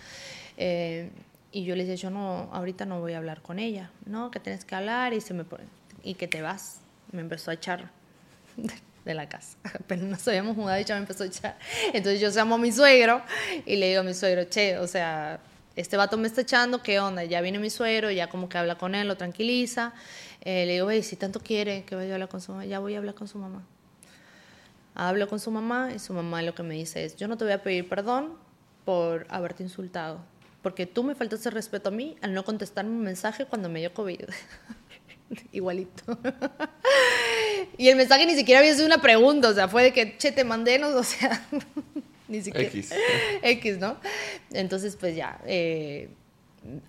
Eh, 0.59 1.09
y 1.51 1.65
yo 1.65 1.77
le 1.77 1.85
dije, 1.85 1.97
yo 1.97 2.11
no, 2.11 2.51
ahorita 2.53 2.85
no 2.85 3.01
voy 3.01 3.15
a 3.15 3.19
hablar 3.19 3.43
con 3.43 3.59
ella, 3.59 3.91
¿no? 4.05 4.31
Que 4.31 4.41
tienes 4.41 4.65
que 4.65 4.75
hablar 4.75 5.15
y 5.15 5.21
se 5.21 5.35
me 5.35 5.45
pone, 5.45 5.65
y 6.03 6.15
que 6.15 6.29
te 6.29 6.43
vas. 6.43 6.81
Me 7.13 7.21
empezó 7.21 7.51
a 7.51 7.55
echar 7.55 7.91
de 9.05 9.15
la 9.15 9.29
casa. 9.29 9.57
Apenas 9.65 10.09
nos 10.09 10.29
habíamos 10.29 10.57
mudado 10.57 10.81
y 10.81 10.85
ya 10.85 10.95
me 10.95 11.01
empezó 11.01 11.25
a 11.25 11.27
echar. 11.27 11.59
Entonces 11.95 12.21
yo 12.21 12.31
llamo 12.31 12.57
a 12.57 12.59
mi 12.59 12.71
suegro 12.71 13.23
y 13.65 13.77
le 13.77 13.89
digo 13.89 14.01
a 14.01 14.05
mi 14.05 14.15
suegro, 14.15 14.45
che, 14.45 14.79
o 14.79 14.87
sea, 14.87 15.41
este 15.77 15.97
vato 15.97 16.19
me 16.19 16.27
está 16.27 16.43
echando, 16.43 16.83
¿qué 16.83 17.01
onda? 17.01 17.25
Ya 17.25 17.41
viene 17.41 17.59
mi 17.59 17.71
suegro, 17.71 18.11
ya 18.11 18.29
como 18.29 18.49
que 18.49 18.59
habla 18.59 18.77
con 18.77 18.95
él, 18.95 19.09
lo 19.09 19.17
tranquiliza. 19.17 19.95
Eh, 20.43 20.67
le 20.67 20.75
digo, 20.75 20.87
güey, 20.87 21.03
si 21.03 21.17
tanto 21.17 21.41
quiere 21.41 21.85
que 21.85 21.95
vaya 21.95 22.11
a 22.11 22.15
hablar 22.15 22.29
con 22.29 22.41
su 22.41 22.53
mamá, 22.53 22.67
ya 22.67 22.79
voy 22.79 22.95
a 22.95 22.99
hablar 22.99 23.15
con 23.15 23.29
su 23.29 23.39
mamá. 23.39 23.63
Hablo 24.95 25.29
con 25.29 25.39
su 25.39 25.51
mamá 25.51 25.93
y 25.95 26.01
su 26.01 26.13
mamá 26.13 26.43
lo 26.43 26.55
que 26.55 26.65
me 26.65 26.75
dice 26.75 27.05
es, 27.05 27.17
yo 27.17 27.29
no 27.29 27.37
te 27.37 27.45
voy 27.45 27.53
a 27.53 27.63
pedir 27.63 27.89
perdón 27.89 28.35
por 28.85 29.27
haberte 29.31 29.63
insultado, 29.63 30.19
porque 30.69 30.85
tú 30.85 31.03
me 31.03 31.15
faltaste 31.15 31.49
respeto 31.49 31.89
a 31.89 31.93
mí 31.93 32.19
al 32.21 32.35
no 32.35 32.45
contestarme 32.45 32.91
un 32.91 33.01
mensaje 33.01 33.47
cuando 33.47 33.71
me 33.71 33.81
dio 33.81 33.95
COVID. 33.95 34.21
Igualito. 35.53 36.19
y 37.79 37.89
el 37.89 37.97
mensaje 37.97 38.27
ni 38.27 38.35
siquiera 38.35 38.61
había 38.61 38.75
sido 38.75 38.85
una 38.85 39.01
pregunta, 39.01 39.49
o 39.49 39.55
sea, 39.55 39.67
fue 39.67 39.83
de 39.83 39.93
que, 39.95 40.19
che, 40.19 40.31
te 40.31 40.45
mandé, 40.45 40.79
no, 40.79 40.89
o 40.95 41.03
sea, 41.03 41.43
ni 42.29 42.43
siquiera. 42.43 42.69
X. 42.69 42.91
X, 43.41 43.79
¿no? 43.79 43.97
Entonces, 44.53 44.97
pues 44.97 45.17
ya, 45.17 45.41
eh, 45.47 46.11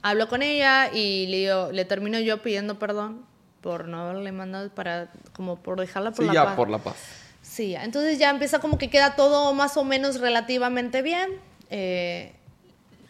hablo 0.01 0.27
con 0.27 0.41
ella 0.41 0.91
y 0.93 1.27
le, 1.27 1.37
digo, 1.37 1.71
le 1.71 1.85
termino 1.85 2.19
yo 2.19 2.41
pidiendo 2.41 2.79
perdón 2.79 3.25
por 3.61 3.87
no 3.87 4.01
haberle 4.01 4.33
mandado 4.33 4.75
para, 4.75 5.09
como 5.31 5.55
por 5.61 5.79
dejarla 5.79 6.11
por 6.11 6.25
Sí, 6.25 6.27
la 6.27 6.33
ya, 6.33 6.43
paz. 6.43 6.55
por 6.57 6.69
la 6.69 6.79
paz. 6.79 6.97
Sí, 7.41 7.75
entonces 7.75 8.19
ya 8.19 8.29
empieza 8.29 8.59
como 8.59 8.77
que 8.77 8.89
queda 8.89 9.15
todo 9.15 9.53
más 9.53 9.77
o 9.77 9.85
menos 9.85 10.19
relativamente 10.19 11.01
bien. 11.01 11.29
Eh, 11.69 12.33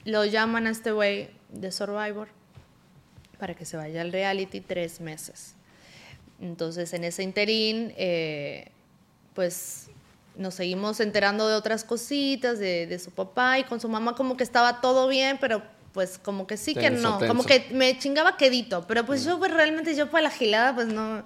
lo 0.09 0.25
llaman 0.25 0.67
a 0.67 0.71
este 0.71 0.91
güey 0.91 1.29
de 1.49 1.71
Survivor 1.71 2.27
para 3.37 3.53
que 3.53 3.65
se 3.65 3.77
vaya 3.77 4.01
al 4.01 4.11
reality 4.11 4.61
tres 4.61 4.99
meses. 4.99 5.55
Entonces 6.41 6.93
en 6.93 7.03
ese 7.03 7.23
interín, 7.23 7.93
eh, 7.97 8.71
pues 9.33 9.89
nos 10.35 10.55
seguimos 10.55 10.99
enterando 10.99 11.47
de 11.47 11.55
otras 11.55 11.83
cositas, 11.83 12.59
de, 12.59 12.87
de 12.87 12.99
su 12.99 13.11
papá 13.11 13.59
y 13.59 13.63
con 13.63 13.79
su 13.79 13.89
mamá 13.89 14.15
como 14.15 14.37
que 14.37 14.43
estaba 14.43 14.81
todo 14.81 15.07
bien, 15.07 15.37
pero 15.39 15.61
pues 15.91 16.17
como 16.17 16.47
que 16.47 16.57
sí 16.57 16.73
que 16.73 16.91
Tenso, 16.91 17.19
no, 17.19 17.27
como 17.27 17.43
que 17.43 17.67
me 17.71 17.97
chingaba 17.97 18.37
quedito, 18.37 18.85
pero 18.87 19.05
pues 19.05 19.25
yo 19.25 19.39
pues 19.39 19.53
realmente 19.53 19.95
yo 19.95 20.09
para 20.09 20.23
la 20.23 20.29
gilada 20.29 20.75
pues 20.75 20.87
no, 20.87 21.17
mm, 21.17 21.23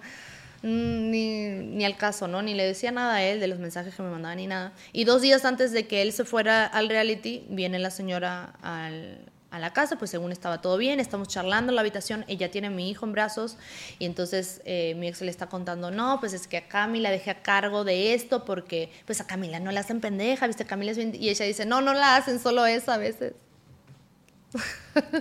ni, 0.64 1.50
ni 1.50 1.86
al 1.86 1.98
caso, 1.98 2.28
¿no? 2.28 2.42
Ni 2.42 2.54
le 2.54 2.66
decía 2.66 2.92
nada 2.92 3.16
a 3.16 3.24
él 3.24 3.40
de 3.40 3.48
los 3.48 3.60
mensajes 3.60 3.94
que 3.94 4.02
me 4.02 4.10
mandaba 4.10 4.34
ni 4.34 4.48
nada. 4.48 4.74
Y 4.94 5.04
dos 5.04 5.22
días 5.22 5.46
antes 5.46 5.72
de 5.72 5.86
que 5.88 6.02
él 6.02 6.14
se 6.14 6.24
fuera 6.26 6.66
al 6.66 6.90
reality, 6.90 7.46
viene 7.50 7.80
la 7.80 7.92
señora 7.92 8.54
al, 8.62 9.20
a 9.52 9.60
la 9.60 9.72
casa, 9.72 9.98
pues 9.98 10.10
según 10.10 10.32
estaba 10.32 10.62
todo 10.62 10.78
bien, 10.78 11.00
estamos 11.00 11.28
charlando 11.28 11.72
en 11.72 11.76
la 11.76 11.82
habitación, 11.82 12.26
ella 12.28 12.50
tiene 12.50 12.68
a 12.68 12.70
mi 12.72 12.90
hijo 12.90 13.06
en 13.06 13.12
brazos 13.12 13.58
y 14.00 14.06
entonces 14.06 14.62
eh, 14.66 14.96
mi 14.98 15.08
ex 15.08 15.22
le 15.22 15.30
está 15.30 15.48
contando, 15.48 15.92
no, 15.92 16.20
pues 16.20 16.34
es 16.34 16.48
que 16.48 16.58
a 16.58 16.68
Camila 16.68 17.12
dejé 17.12 17.30
a 17.30 17.44
cargo 17.44 17.84
de 17.84 18.16
esto 18.16 18.46
porque 18.46 18.90
pues 19.06 19.22
a 19.22 19.28
Camila 19.28 19.60
no 19.60 19.72
la 19.72 19.82
hacen 19.82 20.02
pendeja, 20.02 20.48
viste, 20.48 20.66
Camila 20.66 20.92
es 20.92 20.98
bien... 20.98 21.14
Y 21.14 21.30
ella 21.30 21.46
dice, 21.46 21.68
no, 21.68 21.82
no 21.82 21.94
la 21.94 22.16
hacen, 22.16 22.40
solo 22.40 22.66
eso 22.66 22.92
a 22.92 22.98
veces. 22.98 23.34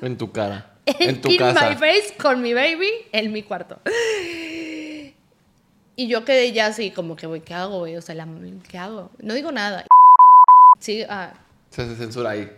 En 0.00 0.16
tu 0.16 0.32
cara. 0.32 0.68
En 0.86 1.20
tu 1.20 1.28
In 1.30 1.38
casa. 1.38 1.68
my 1.68 1.76
face 1.76 2.14
con 2.20 2.42
mi 2.42 2.54
baby 2.54 2.90
en 3.12 3.32
mi 3.32 3.42
cuarto. 3.42 3.80
Y 5.96 6.08
yo 6.08 6.24
quedé 6.24 6.52
ya 6.52 6.66
así, 6.66 6.90
como 6.90 7.16
que, 7.16 7.26
güey, 7.26 7.42
¿qué 7.42 7.54
hago, 7.54 7.80
güey? 7.80 7.96
O 7.96 8.02
sea, 8.02 8.14
la- 8.14 8.26
¿qué 8.68 8.78
hago? 8.78 9.10
No 9.18 9.34
digo 9.34 9.52
nada. 9.52 9.84
Sí, 10.80 11.02
ah, 11.08 11.32
Se 11.70 11.82
hace 11.82 11.96
censura 11.96 12.30
ahí. 12.30 12.50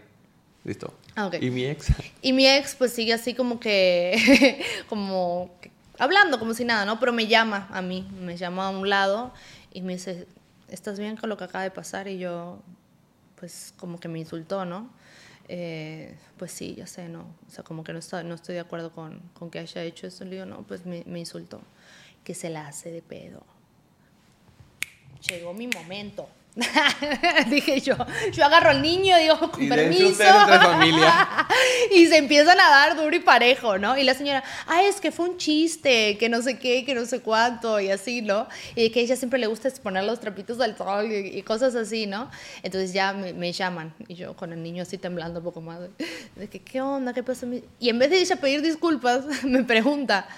Listo. 0.64 0.95
Ah, 1.16 1.26
ok. 1.26 1.35
¿Y 1.41 1.51
mi 1.51 1.64
ex? 1.66 1.89
Y 2.22 2.32
mi 2.32 2.47
ex, 2.47 2.74
pues 2.74 2.93
sigue 2.93 3.12
así 3.12 3.35
como 3.35 3.61
que, 3.61 4.64
como 4.89 5.51
que- 5.61 5.70
hablando, 5.99 6.39
como 6.39 6.55
si 6.55 6.64
nada, 6.64 6.85
¿no? 6.87 6.99
Pero 7.01 7.12
me 7.12 7.26
llama 7.26 7.68
a 7.72 7.82
mí, 7.82 8.09
me 8.20 8.37
llama 8.37 8.68
a 8.68 8.70
un 8.70 8.89
lado 8.89 9.32
y 9.72 9.82
me 9.82 9.95
dice, 9.95 10.26
¿estás 10.68 10.99
bien 10.99 11.16
con 11.16 11.28
lo 11.28 11.37
que 11.37 11.45
acaba 11.45 11.64
de 11.64 11.70
pasar? 11.70 12.09
Y 12.09 12.18
yo, 12.18 12.61
pues 13.37 13.74
como 13.76 13.99
que 14.01 14.09
me 14.09 14.18
insultó, 14.20 14.64
¿no? 14.64 14.89
Eh, 15.49 16.16
pues 16.39 16.53
sí, 16.53 16.74
ya 16.76 16.87
sé, 16.87 17.09
¿no? 17.09 17.26
O 17.47 17.51
sea, 17.51 17.62
como 17.64 17.85
que 17.85 17.93
no, 17.93 17.99
está, 17.99 18.22
no 18.22 18.35
estoy 18.35 18.55
de 18.55 18.61
acuerdo 18.62 18.91
con, 18.93 19.20
con 19.35 19.51
que 19.51 19.59
haya 19.59 19.82
hecho 19.82 20.07
eso. 20.07 20.24
Le 20.24 20.30
digo, 20.37 20.47
no, 20.47 20.62
pues 20.62 20.87
me, 20.87 21.03
me 21.07 21.18
insultó. 21.18 21.61
Que 22.25 22.35
se 22.35 22.51
la 22.51 22.66
hace 22.66 22.91
de 22.91 23.03
pedo. 23.03 23.45
Llegó 25.29 25.55
mi 25.55 25.66
momento. 25.68 26.29
Dije 27.51 27.81
yo, 27.81 27.97
yo 28.33 28.45
agarro 28.45 28.70
al 28.70 28.81
niño, 28.81 29.16
digo, 29.18 29.51
con 29.51 29.61
Y 29.61 29.68
permiso. 29.68 30.22
familia. 30.22 31.49
y 31.93 32.07
se 32.07 32.16
empiezan 32.16 32.61
a 32.61 32.68
dar 32.70 32.97
duro 32.97 33.14
y 33.16 33.18
parejo, 33.18 33.77
¿no? 33.77 33.99
Y 33.99 34.05
la 34.05 34.14
señora, 34.14 34.45
ah, 34.68 34.85
es 34.85 35.01
que 35.01 35.11
fue 35.11 35.29
un 35.31 35.37
chiste, 35.37 36.16
que 36.16 36.29
no 36.29 36.43
sé 36.43 36.59
qué, 36.61 36.85
que 36.85 36.95
no 36.95 37.07
sé 37.07 37.20
cuánto, 37.20 37.81
y 37.81 37.91
así, 37.91 38.22
¿no? 38.22 38.47
Y 38.77 38.91
que 38.91 39.01
a 39.01 39.03
ella 39.03 39.16
siempre 39.16 39.41
le 39.41 39.49
gusta 39.49 39.66
exponer 39.68 40.05
los 40.05 40.20
trapitos 40.20 40.61
al 40.61 40.77
sol 40.77 41.11
y, 41.11 41.37
y 41.37 41.43
cosas 41.43 41.75
así, 41.75 42.07
¿no? 42.07 42.31
Entonces 42.62 42.93
ya 42.93 43.12
me, 43.12 43.33
me 43.33 43.53
llaman, 43.53 43.93
y 44.07 44.14
yo 44.14 44.37
con 44.37 44.53
el 44.53 44.62
niño 44.62 44.85
así 44.85 44.97
temblando 44.97 45.41
un 45.41 45.45
poco 45.45 45.61
más, 45.61 45.81
de, 45.81 45.91
de 46.37 46.49
que, 46.49 46.61
¿qué 46.62 46.81
onda? 46.81 47.12
¿Qué 47.12 47.25
pasó? 47.25 47.49
Y 47.81 47.89
en 47.89 47.99
vez 47.99 48.11
de 48.11 48.20
ella 48.20 48.37
pedir 48.37 48.62
disculpas, 48.62 49.25
me 49.43 49.64
pregunta, 49.64 50.29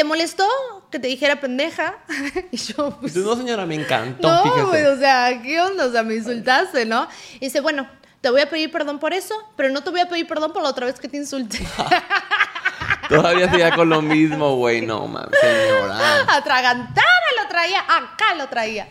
¿te 0.00 0.04
molestó 0.04 0.48
que 0.90 0.98
te 0.98 1.08
dijera 1.08 1.40
pendeja? 1.40 1.98
y 2.50 2.56
yo, 2.56 2.96
pues... 2.98 3.14
no, 3.16 3.36
señora, 3.36 3.66
me 3.66 3.74
encantó, 3.74 4.28
No, 4.30 4.70
pues, 4.70 4.86
o 4.86 4.98
sea, 4.98 5.42
¿qué 5.42 5.60
onda? 5.60 5.84
O 5.84 5.92
sea, 5.92 6.02
me 6.02 6.14
insultaste, 6.14 6.86
¿no? 6.86 7.06
Y 7.34 7.40
dice, 7.40 7.60
bueno, 7.60 7.86
te 8.22 8.30
voy 8.30 8.40
a 8.40 8.48
pedir 8.48 8.70
perdón 8.72 8.98
por 8.98 9.12
eso, 9.12 9.34
pero 9.56 9.68
no 9.68 9.82
te 9.82 9.90
voy 9.90 10.00
a 10.00 10.08
pedir 10.08 10.26
perdón 10.26 10.54
por 10.54 10.62
la 10.62 10.70
otra 10.70 10.86
vez 10.86 10.98
que 10.98 11.06
te 11.06 11.18
insulté. 11.18 11.58
Todavía 13.10 13.50
sigue 13.50 13.70
con 13.72 13.88
lo 13.88 14.00
mismo, 14.00 14.56
güey. 14.56 14.80
No, 14.80 15.06
mames, 15.06 15.38
señora. 15.40 16.22
Atragantada 16.36 17.20
lo 17.42 17.48
traía, 17.48 17.80
acá 17.80 18.34
lo 18.36 18.48
traía. 18.48 18.88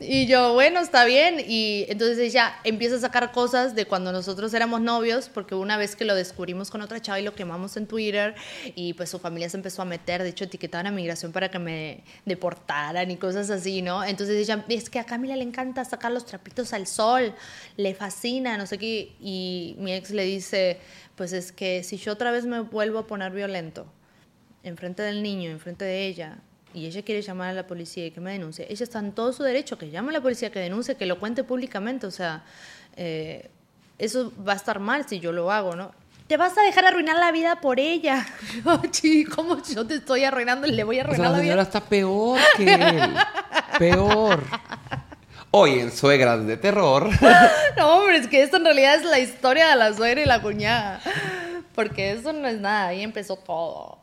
Y 0.00 0.26
yo, 0.26 0.52
bueno, 0.52 0.80
está 0.80 1.04
bien. 1.04 1.42
Y 1.46 1.86
entonces 1.88 2.18
ella 2.18 2.56
empieza 2.64 2.96
a 2.96 3.00
sacar 3.00 3.32
cosas 3.32 3.74
de 3.74 3.86
cuando 3.86 4.12
nosotros 4.12 4.52
éramos 4.54 4.80
novios, 4.80 5.28
porque 5.28 5.54
una 5.54 5.76
vez 5.76 5.96
que 5.96 6.04
lo 6.04 6.14
descubrimos 6.14 6.70
con 6.70 6.82
otra 6.82 7.00
chava 7.00 7.20
y 7.20 7.22
lo 7.22 7.34
quemamos 7.34 7.76
en 7.76 7.86
Twitter, 7.86 8.34
y 8.74 8.94
pues 8.94 9.10
su 9.10 9.18
familia 9.18 9.48
se 9.48 9.56
empezó 9.56 9.82
a 9.82 9.84
meter, 9.84 10.22
de 10.22 10.30
hecho 10.30 10.44
etiquetaban 10.44 10.86
a 10.86 10.90
migración 10.90 11.32
para 11.32 11.50
que 11.50 11.58
me 11.58 12.04
deportaran 12.24 13.10
y 13.10 13.16
cosas 13.16 13.50
así, 13.50 13.82
¿no? 13.82 14.04
Entonces 14.04 14.36
ella, 14.36 14.64
es 14.68 14.90
que 14.90 14.98
a 14.98 15.04
Camila 15.04 15.36
le 15.36 15.44
encanta 15.44 15.84
sacar 15.84 16.12
los 16.12 16.26
trapitos 16.26 16.72
al 16.72 16.86
sol, 16.86 17.34
le 17.76 17.94
fascina, 17.94 18.58
no 18.58 18.66
sé 18.66 18.78
qué. 18.78 19.12
Y 19.20 19.76
mi 19.78 19.92
ex 19.92 20.10
le 20.10 20.24
dice, 20.24 20.80
pues 21.16 21.32
es 21.32 21.52
que 21.52 21.82
si 21.82 21.96
yo 21.96 22.12
otra 22.12 22.30
vez 22.30 22.46
me 22.46 22.60
vuelvo 22.60 22.98
a 22.98 23.06
poner 23.06 23.32
violento, 23.32 23.86
enfrente 24.62 25.02
del 25.02 25.22
niño, 25.22 25.50
enfrente 25.50 25.84
de 25.84 26.06
ella, 26.06 26.38
y 26.72 26.86
ella 26.86 27.02
quiere 27.02 27.22
llamar 27.22 27.50
a 27.50 27.52
la 27.52 27.66
policía 27.66 28.06
y 28.06 28.10
que 28.10 28.20
me 28.20 28.32
denuncie, 28.32 28.66
ella 28.68 28.82
está 28.82 28.98
en 28.98 29.12
todo 29.12 29.32
su 29.32 29.42
derecho, 29.42 29.78
que 29.78 29.90
llame 29.90 30.10
a 30.10 30.12
la 30.14 30.20
policía, 30.20 30.50
que 30.50 30.58
denuncie, 30.58 30.96
que 30.96 31.06
lo 31.06 31.20
cuente 31.20 31.44
públicamente, 31.44 32.06
o 32.06 32.10
sea, 32.10 32.44
eh, 32.96 33.48
eso 33.98 34.32
va 34.46 34.54
a 34.54 34.56
estar 34.56 34.80
mal 34.80 35.08
si 35.08 35.20
yo 35.20 35.30
lo 35.30 35.52
hago, 35.52 35.76
¿no? 35.76 35.92
Te 36.26 36.36
vas 36.38 36.56
a 36.56 36.62
dejar 36.62 36.86
arruinar 36.86 37.16
la 37.16 37.30
vida 37.32 37.60
por 37.60 37.78
ella. 37.78 38.26
¿cómo 39.34 39.62
yo 39.62 39.86
te 39.86 39.96
estoy 39.96 40.24
arruinando? 40.24 40.66
Le 40.66 40.82
voy 40.82 40.98
a 40.98 41.02
O 41.02 41.14
sea, 41.14 41.28
arruinar 41.28 41.30
la 41.30 41.36
la 41.36 41.42
señora 41.42 41.54
vida. 41.56 41.62
está 41.62 41.80
peor 41.80 42.40
que 42.56 42.74
él. 42.74 43.14
Peor. 43.78 44.42
Hoy 45.56 45.78
en 45.78 45.92
Suegras 45.92 46.44
de 46.48 46.56
Terror. 46.56 47.08
No, 47.76 47.98
hombre, 47.98 48.16
es 48.16 48.26
que 48.26 48.42
esto 48.42 48.56
en 48.56 48.64
realidad 48.64 48.96
es 48.96 49.04
la 49.04 49.20
historia 49.20 49.68
de 49.68 49.76
la 49.76 49.94
suegra 49.94 50.20
y 50.20 50.24
la 50.24 50.42
cuñada. 50.42 51.00
Porque 51.76 52.10
eso 52.10 52.32
no 52.32 52.48
es 52.48 52.58
nada, 52.58 52.88
ahí 52.88 53.02
empezó 53.02 53.36
todo. 53.36 53.98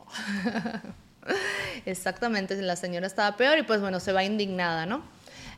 Exactamente, 1.84 2.56
la 2.62 2.76
señora 2.76 3.06
estaba 3.06 3.36
peor 3.36 3.58
y 3.58 3.64
pues 3.64 3.82
bueno, 3.82 4.00
se 4.00 4.12
va 4.12 4.24
indignada, 4.24 4.86
¿no? 4.86 5.02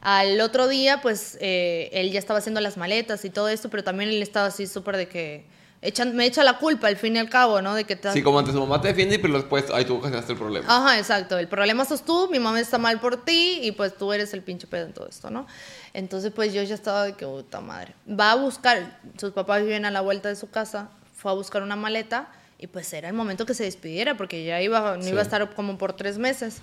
Al 0.01 0.41
otro 0.41 0.67
día, 0.67 1.01
pues 1.01 1.39
eh, 1.41 1.91
él 1.93 2.11
ya 2.11 2.19
estaba 2.19 2.41
haciendo 2.41 2.61
las 2.61 2.77
maletas 2.77 3.25
y 3.25 3.31
todo 3.31 3.49
esto, 3.49 3.71
pero 3.71 3.85
también 3.85 4.11
él 4.11 4.21
estaba 4.21 4.47
así 4.47 4.67
súper 4.67 4.97
de 4.97 5.07
que 5.09 5.47
echan, 5.81 6.15
me 6.17 6.27
echa 6.27 6.43
la 6.45 6.59
culpa 6.59 6.89
al 6.89 6.97
fin 6.97 7.17
y 7.17 7.19
al 7.19 7.29
cabo, 7.31 7.63
¿no? 7.63 7.75
De 7.75 7.85
que 7.85 7.95
te- 7.97 8.13
Sí, 8.13 8.23
como 8.23 8.39
antes 8.39 8.53
su 8.55 8.61
mamá 8.61 8.81
te 8.81 8.89
defiende, 8.89 9.19
pero 9.19 9.35
después, 9.35 9.65
ay, 9.73 9.85
tú 9.85 9.97
ocasionaste 9.97 10.33
el 10.33 10.39
problema. 10.39 10.67
Ajá, 10.69 10.99
exacto. 10.99 11.39
El 11.39 11.49
problema 11.49 11.85
sos 11.85 12.05
tú, 12.05 12.29
mi 12.31 12.39
mamá 12.39 12.59
está 12.61 12.79
mal 12.79 13.01
por 13.01 13.25
ti 13.25 13.61
y 13.63 13.73
pues 13.73 13.97
tú 13.97 14.13
eres 14.13 14.35
el 14.35 14.43
pinche 14.43 14.67
pedo 14.67 14.87
en 14.87 14.93
todo 14.93 15.09
esto, 15.09 15.31
¿no? 15.31 15.47
Entonces 15.95 16.33
pues 16.33 16.53
yo 16.53 16.63
ya 16.63 16.75
estaba 16.75 17.05
de 17.05 17.15
que 17.15 17.25
puta 17.27 17.61
madre. 17.61 17.95
Va 18.09 18.33
a 18.33 18.35
buscar, 18.35 19.01
sus 19.19 19.33
papás 19.33 19.63
viven 19.63 19.85
a 19.87 19.91
la 19.91 20.01
vuelta 20.03 20.29
de 20.29 20.37
su 20.37 20.51
casa, 20.51 20.91
fue 21.15 21.31
a 21.31 21.35
buscar 21.35 21.63
una 21.63 21.77
maleta 21.77 22.31
y 22.59 22.67
pues 22.67 22.93
era 22.93 23.09
el 23.09 23.15
momento 23.15 23.47
que 23.47 23.55
se 23.55 23.65
despidiera 23.65 24.17
porque 24.17 24.45
ya 24.45 24.61
iba, 24.61 24.97
no 24.97 25.03
Sí. 25.03 25.11
iba 25.11 25.21
a 25.21 25.23
estar 25.23 25.55
como 25.55 25.79
por 25.79 25.95
tres 25.95 26.19
meses. 26.19 26.61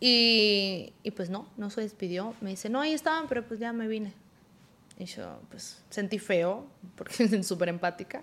Y, 0.00 0.92
y 1.04 1.12
pues 1.12 1.30
no, 1.30 1.46
no 1.56 1.70
se 1.70 1.80
despidió. 1.80 2.34
Me 2.40 2.50
dice, 2.50 2.68
no, 2.68 2.80
ahí 2.80 2.92
estaban, 2.92 3.28
pero 3.28 3.44
pues 3.46 3.60
ya 3.60 3.72
me 3.72 3.86
vine. 3.86 4.12
Y 4.98 5.04
yo, 5.06 5.40
pues, 5.50 5.82
sentí 5.90 6.18
feo, 6.18 6.66
porque 6.96 7.24
es 7.24 7.46
súper 7.46 7.68
empática. 7.68 8.22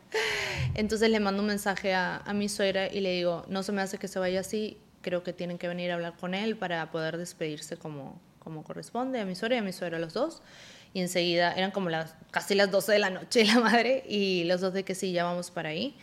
Entonces 0.76 1.10
le 1.10 1.20
mando 1.20 1.42
un 1.42 1.48
mensaje 1.48 1.94
a, 1.94 2.18
a 2.18 2.34
mi 2.34 2.50
suegra 2.50 2.88
y 2.94 3.00
le 3.00 3.12
digo, 3.14 3.46
no 3.48 3.64
se 3.64 3.72
me 3.72 3.82
hace 3.82 3.98
que 3.98 4.08
se 4.10 4.20
vaya 4.20 4.42
así, 4.42 4.78
creo 5.02 5.24
que 5.24 5.32
tienen 5.34 5.58
que 5.58 5.68
venir 5.68 5.92
a 5.92 5.96
hablar 5.96 6.16
con 6.18 6.34
él 6.34 6.58
para 6.58 6.92
poder 6.92 7.18
despedirse 7.18 7.78
como, 7.78 8.20
como 8.40 8.64
corresponde 8.64 9.20
a 9.20 9.26
mi 9.26 9.36
suegra 9.36 9.56
y 9.58 9.60
a 9.60 9.62
mi 9.64 9.74
suegra 9.74 10.00
los 10.00 10.14
dos. 10.14 10.42
Y 10.94 11.02
enseguida 11.02 11.54
eran 11.54 11.72
como 11.72 11.90
las, 11.90 12.16
casi 12.32 12.56
las 12.56 12.72
12 12.72 12.92
de 12.94 13.00
la 13.00 13.10
noche 13.12 13.46
la 13.46 13.60
madre 13.60 14.04
y 14.08 14.44
los 14.46 14.62
dos 14.62 14.74
de 14.74 14.84
que 14.84 14.96
sí, 14.96 15.12
ya 15.12 15.24
vamos 15.24 15.52
para 15.52 15.70
ahí. 15.70 15.96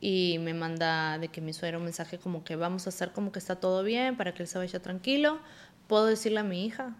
Y 0.00 0.38
me 0.40 0.54
manda 0.54 1.18
de 1.18 1.28
que 1.28 1.40
mi 1.40 1.52
suegra 1.52 1.78
un 1.78 1.84
mensaje 1.84 2.18
como 2.18 2.44
que 2.44 2.56
vamos 2.56 2.86
a 2.86 2.90
hacer 2.90 3.12
como 3.12 3.30
que 3.32 3.38
está 3.38 3.56
todo 3.56 3.82
bien 3.84 4.16
para 4.16 4.34
que 4.34 4.42
él 4.42 4.48
se 4.48 4.58
vaya 4.58 4.80
tranquilo. 4.80 5.38
Puedo 5.86 6.06
decirle 6.06 6.40
a 6.40 6.42
mi 6.42 6.64
hija, 6.66 6.94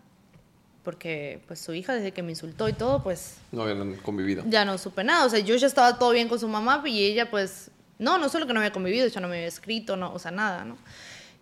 porque 0.84 1.42
pues 1.46 1.60
su 1.60 1.72
hija 1.74 1.94
desde 1.94 2.12
que 2.12 2.22
me 2.22 2.30
insultó 2.32 2.68
y 2.68 2.72
todo, 2.72 3.02
pues 3.02 3.36
No 3.52 3.62
habían 3.62 3.96
convivido. 3.96 4.44
ya 4.46 4.64
no 4.64 4.78
supe 4.78 5.02
nada. 5.04 5.24
O 5.26 5.28
sea, 5.28 5.40
yo 5.40 5.56
ya 5.56 5.66
estaba 5.66 5.98
todo 5.98 6.10
bien 6.12 6.28
con 6.28 6.38
su 6.38 6.46
mamá 6.48 6.82
y 6.86 7.04
ella 7.04 7.30
pues, 7.30 7.70
no, 7.98 8.16
no 8.18 8.28
solo 8.28 8.46
que 8.46 8.52
no 8.52 8.60
había 8.60 8.72
convivido, 8.72 9.06
ya 9.08 9.20
no 9.20 9.28
me 9.28 9.36
había 9.36 9.48
escrito, 9.48 9.96
no, 9.96 10.12
o 10.12 10.18
sea, 10.18 10.30
nada, 10.30 10.64
¿no? 10.64 10.76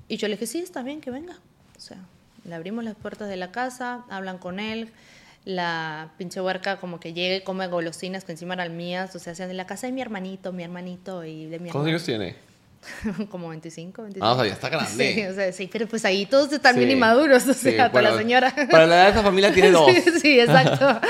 Y 0.08 0.16
yo 0.16 0.28
le 0.28 0.34
dije, 0.34 0.46
sí, 0.46 0.58
está 0.60 0.82
bien, 0.82 1.00
que 1.00 1.10
venga. 1.10 1.38
O 1.76 1.80
sea, 1.80 1.98
le 2.44 2.54
abrimos 2.54 2.84
las 2.84 2.94
puertas 2.94 3.28
de 3.28 3.36
la 3.36 3.52
casa, 3.52 4.04
hablan 4.08 4.38
con 4.38 4.60
él. 4.60 4.90
La 5.44 6.12
pinche 6.18 6.40
huerca 6.40 6.78
como 6.78 7.00
que 7.00 7.12
llega 7.12 7.36
y 7.36 7.40
come 7.42 7.66
golosinas 7.66 8.24
que 8.24 8.32
encima 8.32 8.54
eran 8.54 8.76
mías. 8.76 9.14
O 9.16 9.18
sea, 9.18 9.32
hacían 9.32 9.50
en 9.50 9.56
la 9.56 9.66
casa 9.66 9.88
de 9.88 9.92
mi 9.92 10.00
hermanito, 10.00 10.52
mi 10.52 10.62
hermanito 10.62 11.24
y 11.24 11.46
de 11.46 11.58
mi 11.58 11.70
¿Cuántos 11.70 11.88
años 11.88 12.04
tiene? 12.04 12.36
como 13.30 13.48
25, 13.48 14.02
26. 14.02 14.22
Ah, 14.22 14.32
o 14.32 14.36
sea, 14.36 14.46
ya 14.46 14.52
está 14.54 14.68
grande. 14.68 15.12
Sí, 15.14 15.22
o 15.24 15.34
sea, 15.34 15.52
sí, 15.52 15.68
pero 15.72 15.86
pues 15.86 16.04
ahí 16.04 16.26
todos 16.26 16.52
están 16.52 16.74
Sí. 16.74 16.80
bien 16.80 16.90
inmaduros, 16.92 17.46
o 17.46 17.54
sea, 17.54 17.88
bueno, 17.90 18.10
la 18.10 18.18
señora. 18.18 18.54
Para 18.70 18.86
la 18.86 18.96
edad 18.96 19.04
de 19.06 19.10
esa 19.12 19.22
familia 19.22 19.52
tiene 19.52 19.70
dos. 19.72 19.90
Sí, 19.92 20.02
sí, 20.20 20.40
exacto. 20.40 21.00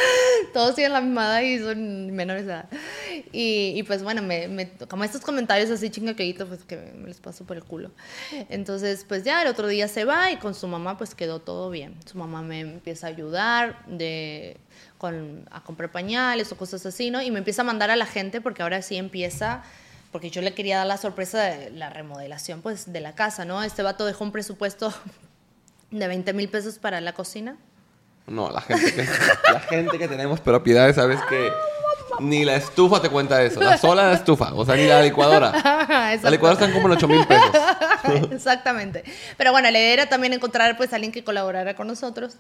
Todos 0.52 0.74
tienen 0.74 0.92
la 0.92 1.00
misma 1.00 1.24
edad 1.26 1.40
y 1.42 1.58
son 1.58 2.10
menores 2.12 2.46
de 2.46 2.52
edad. 2.52 2.68
Y, 3.32 3.72
y 3.76 3.82
pues 3.84 4.02
bueno, 4.02 4.22
me, 4.22 4.48
me- 4.48 4.70
como 4.88 5.04
estos 5.04 5.20
comentarios 5.22 5.70
así 5.70 5.88
chingaqueditos, 5.90 6.48
pues 6.48 6.64
que 6.64 6.76
me 6.96 7.08
les 7.08 7.20
paso 7.20 7.44
por 7.44 7.56
el 7.56 7.64
culo. 7.64 7.90
Entonces, 8.48 9.04
pues 9.08 9.24
ya 9.24 9.42
el 9.42 9.48
otro 9.48 9.66
día 9.68 9.88
se 9.88 10.04
va 10.04 10.30
y 10.30 10.36
con 10.36 10.54
su 10.54 10.66
mamá 10.68 10.98
pues 10.98 11.14
quedó 11.14 11.40
todo 11.40 11.70
bien. 11.70 11.94
Su 12.10 12.18
mamá 12.18 12.42
me 12.42 12.60
empieza 12.60 13.06
a 13.06 13.10
ayudar 13.10 13.84
de, 13.86 14.56
con, 14.98 15.48
a 15.50 15.62
comprar 15.62 15.90
pañales 15.90 16.52
o 16.52 16.56
cosas 16.56 16.84
así, 16.86 17.10
¿no? 17.10 17.22
Y 17.22 17.30
me 17.30 17.38
empieza 17.38 17.62
a 17.62 17.64
mandar 17.64 17.90
a 17.90 17.96
la 17.96 18.06
gente 18.06 18.40
porque 18.40 18.62
ahora 18.62 18.82
sí 18.82 18.96
empieza 18.96 19.62
porque 20.12 20.30
yo 20.30 20.42
le 20.42 20.54
quería 20.54 20.78
dar 20.78 20.86
la 20.86 20.98
sorpresa 20.98 21.42
de 21.42 21.70
la 21.70 21.90
remodelación 21.90 22.60
pues 22.60 22.92
de 22.92 23.00
la 23.00 23.14
casa, 23.14 23.44
¿no? 23.44 23.62
Este 23.62 23.82
vato 23.82 24.04
dejó 24.04 24.22
un 24.22 24.30
presupuesto 24.30 24.92
de 25.90 26.06
20 26.06 26.32
mil 26.34 26.48
pesos 26.48 26.78
para 26.78 27.00
la 27.00 27.14
cocina. 27.14 27.56
No, 28.26 28.50
la 28.50 28.60
gente 28.60 28.94
que, 28.94 29.04
la 29.52 29.60
gente 29.60 29.98
que 29.98 30.06
tenemos 30.06 30.40
propiedades, 30.40 30.96
sabes 30.96 31.18
que 31.28 31.50
ni 32.22 32.44
la 32.44 32.56
estufa 32.56 33.00
te 33.00 33.08
cuenta 33.08 33.42
eso. 33.42 33.60
La 33.60 33.76
sola 33.76 34.08
la 34.08 34.14
estufa, 34.14 34.54
o 34.54 34.64
sea, 34.64 34.76
ni 34.76 34.86
la 34.86 35.02
licuadora. 35.02 35.52
La 36.22 36.30
licuadora 36.30 36.54
están 36.60 36.72
como 36.72 36.86
en 36.86 36.92
8 36.96 37.08
mil 37.08 37.26
pesos. 37.26 37.50
Exactamente. 38.32 39.04
Pero 39.36 39.52
bueno, 39.52 39.70
la 39.70 39.78
idea 39.78 39.92
era 39.92 40.06
también 40.06 40.32
encontrar 40.32 40.76
pues 40.76 40.92
alguien 40.92 41.12
que 41.12 41.24
colaborara 41.24 41.74
con 41.74 41.86
nosotros. 41.86 42.36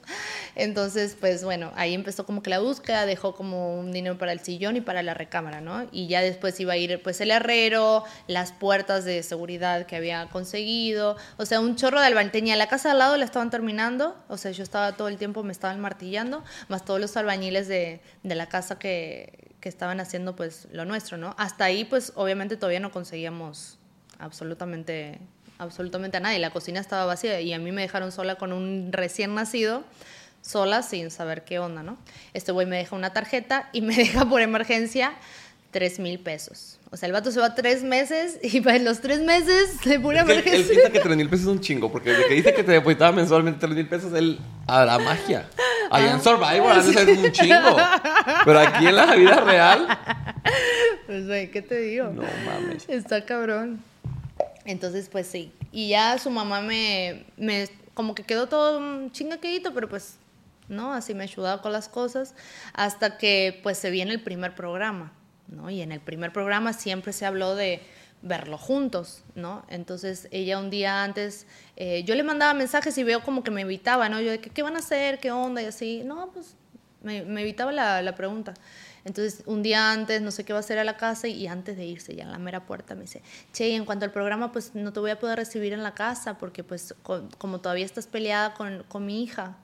Entonces, 0.54 1.16
pues 1.18 1.44
bueno, 1.44 1.72
ahí 1.76 1.94
empezó 1.94 2.26
como 2.26 2.42
que 2.42 2.50
la 2.50 2.58
búsqueda, 2.60 3.06
dejó 3.06 3.34
como 3.34 3.78
un 3.78 3.92
dinero 3.92 4.18
para 4.18 4.32
el 4.32 4.40
sillón 4.40 4.76
y 4.76 4.80
para 4.80 5.02
la 5.02 5.14
recámara, 5.14 5.60
¿no? 5.60 5.86
Y 5.92 6.06
ya 6.06 6.20
después 6.20 6.58
iba 6.60 6.74
a 6.74 6.76
ir 6.76 7.02
pues 7.02 7.20
el 7.20 7.30
herrero, 7.30 8.04
las 8.26 8.52
puertas 8.52 9.04
de 9.04 9.22
seguridad 9.22 9.86
que 9.86 9.96
había 9.96 10.28
conseguido, 10.28 11.16
o 11.36 11.46
sea, 11.46 11.60
un 11.60 11.76
chorro 11.76 12.00
de 12.00 12.06
albañil. 12.06 12.32
Tenía 12.32 12.56
la 12.56 12.68
casa 12.68 12.92
al 12.92 12.98
lado, 12.98 13.16
la 13.16 13.24
estaban 13.24 13.50
terminando, 13.50 14.16
o 14.28 14.36
sea, 14.36 14.50
yo 14.50 14.62
estaba 14.62 14.92
todo 14.92 15.08
el 15.08 15.16
tiempo, 15.16 15.42
me 15.42 15.52
estaban 15.52 15.80
martillando, 15.80 16.44
más 16.68 16.84
todos 16.84 17.00
los 17.00 17.16
albañiles 17.16 17.68
de, 17.68 18.00
de 18.22 18.34
la 18.34 18.48
casa 18.48 18.78
que, 18.78 19.41
que 19.62 19.68
estaban 19.68 20.00
haciendo 20.00 20.36
pues 20.36 20.66
lo 20.72 20.84
nuestro, 20.84 21.16
¿no? 21.16 21.34
Hasta 21.38 21.64
ahí 21.64 21.84
pues 21.84 22.12
obviamente 22.16 22.56
todavía 22.56 22.80
no 22.80 22.90
conseguíamos 22.90 23.78
absolutamente 24.18 25.20
absolutamente 25.58 26.16
a 26.16 26.20
nadie. 26.20 26.40
La 26.40 26.50
cocina 26.50 26.80
estaba 26.80 27.06
vacía 27.06 27.40
y 27.40 27.52
a 27.52 27.58
mí 27.58 27.70
me 27.70 27.82
dejaron 27.82 28.10
sola 28.10 28.34
con 28.34 28.52
un 28.52 28.92
recién 28.92 29.34
nacido, 29.36 29.84
sola 30.42 30.82
sin 30.82 31.12
saber 31.12 31.44
qué 31.44 31.60
onda, 31.60 31.84
¿no? 31.84 31.96
Este 32.34 32.50
güey 32.50 32.66
me 32.66 32.76
deja 32.76 32.96
una 32.96 33.12
tarjeta 33.12 33.70
y 33.72 33.80
me 33.80 33.94
deja 33.96 34.28
por 34.28 34.42
emergencia 34.42 35.14
tres 35.70 36.00
mil 36.00 36.18
pesos. 36.18 36.80
O 36.92 36.96
sea, 36.98 37.06
el 37.06 37.12
vato 37.14 37.32
se 37.32 37.40
va 37.40 37.54
tres 37.54 37.82
meses 37.82 38.38
y 38.42 38.60
para 38.60 38.78
los 38.78 39.00
tres 39.00 39.20
meses 39.20 39.70
pura 40.02 40.20
Es 40.20 40.26
que 40.26 40.32
emergencia. 40.32 40.52
él 40.60 40.66
piensa 40.68 40.90
que 40.90 41.00
tres 41.00 41.16
mil 41.16 41.28
pesos 41.28 41.46
es 41.46 41.52
un 41.52 41.60
chingo, 41.60 41.90
porque 41.90 42.10
desde 42.10 42.26
que 42.28 42.34
dice 42.34 42.54
que 42.54 42.62
te 42.62 42.72
depositaba 42.72 43.12
mensualmente 43.12 43.58
tres 43.60 43.74
mil 43.74 43.88
pesos, 43.88 44.12
él 44.12 44.38
hará 44.66 44.98
magia. 44.98 45.48
Allá 45.90 46.12
Ah. 46.12 46.14
en 46.14 46.22
Survivor 46.22 46.72
antes 46.72 46.96
es 46.96 47.18
un 47.18 47.32
chingo. 47.32 47.76
Pero 48.44 48.58
aquí 48.60 48.86
en 48.86 48.96
la 48.96 49.14
vida 49.14 49.40
real, 49.40 49.88
Pues, 51.06 51.26
güey, 51.26 51.50
¿qué 51.50 51.62
te 51.62 51.80
digo? 51.80 52.10
no 52.10 52.22
mames. 52.46 52.88
Está 52.88 53.24
cabrón. 53.24 53.82
Entonces, 54.64 55.08
pues 55.10 55.26
sí. 55.26 55.52
Y 55.72 55.88
ya 55.88 56.18
su 56.18 56.30
mamá 56.30 56.60
me, 56.60 57.24
me 57.36 57.68
como 57.94 58.14
que 58.14 58.22
quedó 58.22 58.48
todo 58.48 58.78
un 58.78 59.10
chingaquedito, 59.12 59.74
pero 59.74 59.88
pues, 59.88 60.16
¿no? 60.68 60.92
Así 60.92 61.14
me 61.14 61.24
ayudaba 61.24 61.60
con 61.62 61.72
las 61.72 61.88
cosas. 61.88 62.34
Hasta 62.74 63.18
que, 63.18 63.60
pues, 63.62 63.78
se 63.78 63.90
viene 63.90 64.12
el 64.12 64.20
primer 64.22 64.54
programa, 64.54 65.12
¿no? 65.52 65.70
Y 65.70 65.82
en 65.82 65.92
el 65.92 66.00
primer 66.00 66.32
programa 66.32 66.72
siempre 66.72 67.12
se 67.12 67.26
habló 67.26 67.54
de 67.54 67.80
verlo 68.22 68.56
juntos, 68.56 69.22
¿no? 69.34 69.64
Entonces 69.68 70.28
ella 70.30 70.58
un 70.58 70.70
día 70.70 71.02
antes, 71.02 71.46
eh, 71.76 72.04
yo 72.04 72.14
le 72.14 72.22
mandaba 72.22 72.54
mensajes 72.54 72.96
y 72.98 73.04
veo 73.04 73.22
como 73.22 73.42
que 73.42 73.50
me 73.50 73.62
evitaba, 73.62 74.08
¿no? 74.08 74.20
Yo 74.20 74.30
de 74.30 74.40
¿qué 74.40 74.62
van 74.62 74.76
a 74.76 74.78
hacer? 74.78 75.18
¿Qué 75.18 75.30
onda? 75.30 75.60
Y 75.60 75.66
así, 75.66 76.02
no, 76.04 76.30
pues 76.32 76.56
me, 77.02 77.18
evitaba 77.40 77.72
la, 77.72 78.14
pregunta. 78.14 78.54
Entonces, 79.04 79.42
un 79.46 79.62
día 79.62 79.90
antes, 79.90 80.22
no 80.22 80.30
sé 80.30 80.44
qué 80.44 80.52
va 80.52 80.60
a 80.60 80.60
hacer 80.60 80.78
a 80.78 80.84
la 80.84 80.96
casa 80.96 81.26
y 81.26 81.48
antes 81.48 81.76
de 81.76 81.84
irse, 81.84 82.14
ya 82.14 82.22
en 82.22 82.30
la 82.30 82.38
mera 82.38 82.66
puerta, 82.66 82.94
me 82.94 83.02
dice, 83.02 83.22
che, 83.52 83.74
en 83.74 83.84
cuanto 83.84 84.04
al 84.04 84.12
programa, 84.12 84.52
pues 84.52 84.74
no 84.74 84.92
te 84.92 85.00
voy 85.00 85.10
a 85.10 85.18
poder 85.18 85.36
recibir 85.38 85.72
en 85.72 85.82
la 85.82 85.94
casa 85.94 86.38
porque 86.38 86.62
pues 86.62 86.94
co- 87.02 87.28
como 87.38 87.60
todavía 87.60 87.84
estás 87.84 88.06
peleada 88.06 88.54
con, 88.54 88.84
con 88.84 89.04
mi 89.04 89.24
hija. 89.24 89.56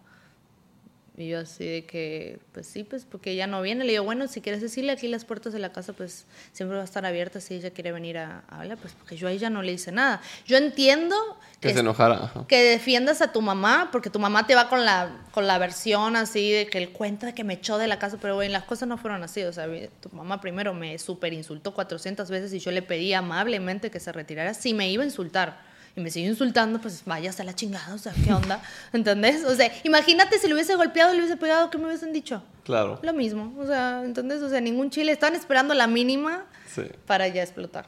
Y 1.20 1.30
yo 1.30 1.40
así 1.40 1.64
de 1.66 1.84
que, 1.84 2.38
pues 2.52 2.68
sí, 2.68 2.84
pues 2.84 3.04
porque 3.04 3.32
ella 3.32 3.48
no 3.48 3.60
viene. 3.60 3.84
Le 3.84 3.90
digo, 3.90 4.04
bueno, 4.04 4.28
si 4.28 4.40
quieres 4.40 4.62
decirle 4.62 4.92
aquí 4.92 5.08
las 5.08 5.24
puertas 5.24 5.52
de 5.52 5.58
la 5.58 5.72
casa, 5.72 5.92
pues 5.92 6.26
siempre 6.52 6.76
va 6.76 6.82
a 6.82 6.84
estar 6.84 7.04
abiertas 7.04 7.42
si 7.42 7.54
ella 7.54 7.70
quiere 7.70 7.90
venir 7.90 8.18
a, 8.18 8.44
a 8.48 8.60
hablar, 8.60 8.78
pues 8.78 8.92
porque 8.94 9.16
yo 9.16 9.26
a 9.26 9.32
ella 9.32 9.50
no 9.50 9.62
le 9.62 9.72
hice 9.72 9.90
nada. 9.90 10.20
Yo 10.46 10.56
entiendo 10.58 11.16
Que 11.60 11.72
se 11.74 11.80
enojara. 11.80 12.14
ajá. 12.22 12.44
que 12.46 12.62
defiendas 12.62 13.20
a 13.20 13.32
tu 13.32 13.40
mamá, 13.42 13.88
porque 13.90 14.10
tu 14.10 14.20
mamá 14.20 14.46
te 14.46 14.54
va 14.54 14.68
con 14.68 14.84
la, 14.84 15.10
con 15.32 15.48
la 15.48 15.58
versión 15.58 16.14
así 16.14 16.52
de 16.52 16.66
que 16.68 16.78
él 16.78 16.90
cuenta 16.90 17.26
de 17.26 17.34
que 17.34 17.42
me 17.42 17.54
echó 17.54 17.78
de 17.78 17.88
la 17.88 17.98
casa, 17.98 18.18
pero 18.22 18.36
bueno, 18.36 18.52
las 18.52 18.62
cosas 18.62 18.88
no 18.88 18.96
fueron 18.96 19.24
así. 19.24 19.42
O 19.42 19.52
sea, 19.52 19.66
tu 20.00 20.10
mamá 20.10 20.40
primero 20.40 20.72
me 20.72 20.96
super 21.00 21.32
insultó 21.32 21.74
400 21.74 22.30
veces 22.30 22.52
y 22.54 22.60
yo 22.60 22.70
le 22.70 22.82
pedí 22.82 23.12
amablemente 23.12 23.90
que 23.90 23.98
se 23.98 24.12
retirara 24.12 24.54
si 24.54 24.72
me 24.72 24.88
iba 24.88 25.02
a 25.02 25.06
insultar. 25.06 25.66
Y 25.96 26.00
me 26.00 26.10
sigue 26.10 26.28
insultando, 26.28 26.80
pues 26.80 27.02
váyase 27.04 27.42
a 27.42 27.44
la 27.44 27.54
chingada, 27.54 27.92
o 27.94 27.98
sea, 27.98 28.12
¿qué 28.24 28.32
onda? 28.32 28.62
¿Entendés? 28.92 29.44
O 29.44 29.54
sea, 29.54 29.70
imagínate 29.84 30.38
si 30.38 30.46
le 30.46 30.54
hubiese 30.54 30.74
golpeado, 30.76 31.12
le 31.12 31.18
hubiese 31.20 31.36
pegado, 31.36 31.70
¿qué 31.70 31.78
me 31.78 31.86
hubiesen 31.86 32.12
dicho? 32.12 32.42
Claro. 32.64 33.00
Lo 33.02 33.12
mismo, 33.12 33.54
o 33.58 33.66
sea, 33.66 34.02
¿entendés? 34.04 34.42
O 34.42 34.48
sea, 34.48 34.60
ningún 34.60 34.90
chile, 34.90 35.10
estaban 35.12 35.34
esperando 35.34 35.74
la 35.74 35.86
mínima 35.86 36.44
Sí. 36.72 36.82
para 37.06 37.26
ya 37.28 37.42
explotar. 37.42 37.86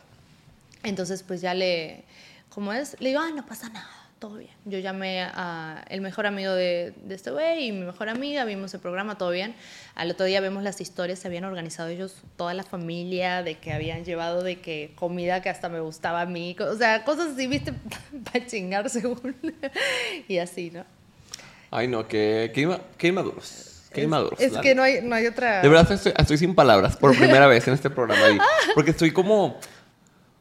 Entonces, 0.82 1.22
pues 1.22 1.40
ya 1.40 1.52
le, 1.54 2.04
¿cómo 2.48 2.72
es? 2.72 2.96
Le 3.00 3.10
digo, 3.10 3.20
ah, 3.20 3.30
no 3.34 3.44
pasa 3.46 3.68
nada, 3.68 3.88
todo 4.20 4.36
bien. 4.36 4.50
Yo 4.66 4.78
llamé 4.78 5.22
a 5.22 5.82
el 5.88 6.02
mejor 6.02 6.26
amigo 6.26 6.52
de, 6.52 6.92
de 7.04 7.14
este 7.14 7.30
güey 7.30 7.68
y 7.68 7.72
mi 7.72 7.86
mejor 7.86 8.08
amiga, 8.10 8.44
vimos 8.44 8.72
el 8.74 8.80
programa, 8.80 9.16
todo 9.18 9.30
bien. 9.30 9.54
Al 9.94 10.10
otro 10.10 10.26
día 10.26 10.40
vemos 10.42 10.62
las 10.62 10.80
historias, 10.82 11.18
se 11.18 11.26
habían 11.28 11.44
organizado 11.44 11.88
ellos, 11.88 12.14
toda 12.36 12.52
la 12.54 12.62
familia, 12.62 13.42
de 13.42 13.56
que 13.56 13.72
habían 13.72 14.04
llevado 14.04 14.42
de 14.42 14.60
que 14.60 14.92
comida 14.94 15.40
que 15.40 15.48
hasta 15.48 15.68
me 15.70 15.80
gustaba 15.80 16.20
a 16.20 16.26
mí, 16.26 16.54
o 16.60 16.76
sea, 16.76 17.02
cosas 17.04 17.32
así, 17.32 17.46
viste, 17.46 17.72
para 18.32 18.46
chingar 18.46 18.90
según. 18.90 19.34
y 20.28 20.36
así, 20.38 20.70
¿no? 20.70 20.84
Ay, 21.70 21.88
no, 21.88 22.06
qué, 22.06 22.52
qué, 22.54 22.66
inma- 22.68 22.82
qué 22.98 23.08
inmaduros. 23.08 23.88
Qué. 23.92 24.02
Es 24.38 24.52
la 24.52 24.60
que 24.60 24.74
no 24.74 24.82
hay, 24.84 25.00
no 25.02 25.16
hay 25.16 25.26
otra... 25.26 25.62
De 25.62 25.68
verdad 25.68 25.90
estoy, 25.90 26.12
estoy 26.16 26.38
sin 26.38 26.54
palabras 26.54 26.96
por 26.96 27.16
primera 27.16 27.46
vez 27.48 27.66
en 27.66 27.74
este 27.74 27.90
programa. 27.90 28.30
y- 28.30 28.38
porque 28.74 28.92
estoy 28.92 29.10
como. 29.12 29.46
O 29.46 29.60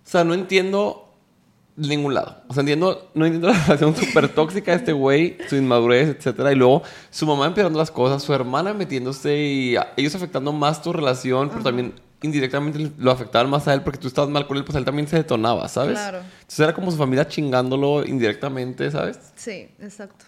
sea, 0.03 0.23
no 0.23 0.35
entiendo 0.35 1.08
de 1.79 1.87
ningún 1.87 2.13
lado. 2.13 2.43
O 2.47 2.53
sea, 2.53 2.61
entiendo, 2.61 3.09
no 3.13 3.25
entiendo 3.25 3.47
la 3.47 3.57
relación 3.65 3.95
súper 3.95 4.29
tóxica 4.29 4.71
de 4.71 4.77
este 4.77 4.91
güey, 4.91 5.37
su 5.47 5.55
inmadurez, 5.55 6.09
etcétera. 6.09 6.51
Y 6.51 6.55
luego 6.55 6.83
su 7.09 7.25
mamá 7.25 7.45
empeorando 7.47 7.79
las 7.79 7.91
cosas, 7.91 8.21
su 8.21 8.33
hermana 8.33 8.73
metiéndose 8.73 9.37
y 9.37 9.75
ellos 9.97 10.13
afectando 10.15 10.51
más 10.51 10.81
tu 10.81 10.91
relación, 10.93 11.49
pero 11.49 11.63
también 11.63 11.93
indirectamente 12.21 12.91
lo 12.97 13.11
afectaban 13.11 13.49
más 13.49 13.67
a 13.67 13.73
él 13.73 13.81
porque 13.81 13.97
tú 13.97 14.07
estabas 14.07 14.29
mal 14.29 14.45
con 14.45 14.57
él, 14.57 14.65
pues 14.65 14.75
él 14.75 14.83
también 14.83 15.07
se 15.07 15.15
detonaba, 15.15 15.67
¿sabes? 15.69 15.93
Claro. 15.93 16.17
Entonces 16.17 16.59
era 16.59 16.73
como 16.73 16.91
su 16.91 16.97
familia 16.97 17.27
chingándolo 17.27 18.05
indirectamente, 18.05 18.91
¿sabes? 18.91 19.19
Sí, 19.35 19.69
exacto. 19.79 20.25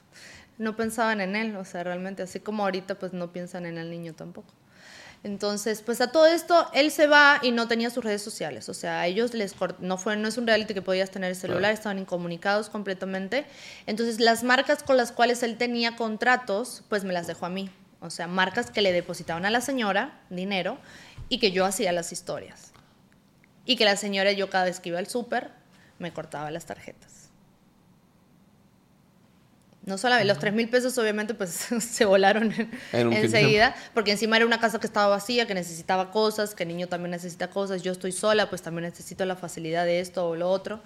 No 0.58 0.76
pensaban 0.76 1.22
en 1.22 1.36
él, 1.36 1.56
o 1.56 1.66
sea, 1.66 1.84
realmente, 1.84 2.24
así 2.24 2.40
como 2.40 2.64
ahorita, 2.64 2.96
pues 2.96 3.14
no 3.14 3.32
piensan 3.34 3.66
en 3.66 3.78
el 3.78 3.90
niño 3.90 4.14
tampoco. 4.14 4.54
Entonces, 5.24 5.84
pues 5.84 6.02
a 6.02 6.12
todo 6.12 6.26
esto, 6.26 6.68
él 6.74 6.90
se 6.90 7.06
va 7.06 7.40
y 7.44 7.52
no 7.52 7.68
tenía 7.68 7.92
sus 7.92 8.04
redes 8.04 8.24
sociales. 8.24 8.70
O 8.70 8.74
sea, 8.74 9.02
a 9.02 9.08
ellos 9.08 9.36
les 9.36 9.56
no 9.80 9.98
fue, 9.98 10.18
no 10.18 10.28
es 10.28 10.38
un 10.38 10.48
reality 10.48 10.74
que 10.74 10.82
podías 10.82 11.12
tener 11.12 11.30
el 11.30 11.36
celular, 11.36 11.62
Claro. 11.62 11.74
estaban 11.76 12.00
incomunicados 12.00 12.70
completamente. 12.70 13.46
Entonces, 13.86 14.20
las 14.20 14.44
marcas 14.44 14.82
con 14.82 14.98
las 14.98 15.12
cuales 15.12 15.44
él 15.44 15.58
tenía 15.58 15.96
contratos, 15.96 16.84
pues 16.90 17.04
me 17.04 17.14
las 17.14 17.28
dejó 17.28 17.46
a 17.46 17.50
mí. 17.50 17.70
O 18.00 18.10
sea, 18.10 18.26
marcas 18.26 18.72
que 18.72 18.82
le 18.82 18.92
depositaban 18.92 19.46
a 19.46 19.52
la 19.52 19.62
señora 19.62 20.20
dinero 20.32 20.80
y 21.30 21.38
que 21.38 21.52
yo 21.52 21.66
hacía 21.66 21.92
las 21.92 22.12
historias. 22.12 22.72
Y 23.64 23.76
que 23.76 23.86
la 23.86 23.96
señora, 23.98 24.32
yo 24.32 24.50
cada 24.50 24.66
vez 24.66 24.80
que 24.80 24.90
iba 24.90 24.98
al 24.98 25.06
súper, 25.06 25.52
me 26.00 26.12
cortaba 26.12 26.50
las 26.50 26.66
tarjetas. 26.66 27.11
No 29.84 29.98
solamente, 29.98 30.28
los 30.28 30.38
3 30.38 30.54
mil 30.54 30.70
pesos 30.70 30.96
obviamente 31.00 31.34
pues 31.34 31.50
se 31.80 32.06
volaron 32.06 32.52
en- 32.52 32.70
enseguida, 33.26 33.76
porque 33.96 34.12
encima 34.12 34.38
era 34.38 34.46
una 34.46 34.60
casa 34.60 34.80
que 34.80 34.86
estaba 34.86 35.08
vacía, 35.08 35.48
que 35.48 35.56
necesitaba 35.56 36.12
cosas, 36.12 36.54
que 36.54 36.64
el 36.64 36.70
niño 36.70 36.88
también 36.88 37.12
necesita 37.12 37.50
cosas, 37.50 37.82
yo 37.82 37.92
estoy 37.92 38.12
sola, 38.12 38.50
pues 38.50 38.62
también 38.62 38.84
necesito 38.84 39.26
la 39.26 39.36
facilidad 39.36 39.86
de 39.86 40.00
esto 40.00 40.28
o 40.30 40.36
lo 40.36 40.50
otro. 40.52 40.82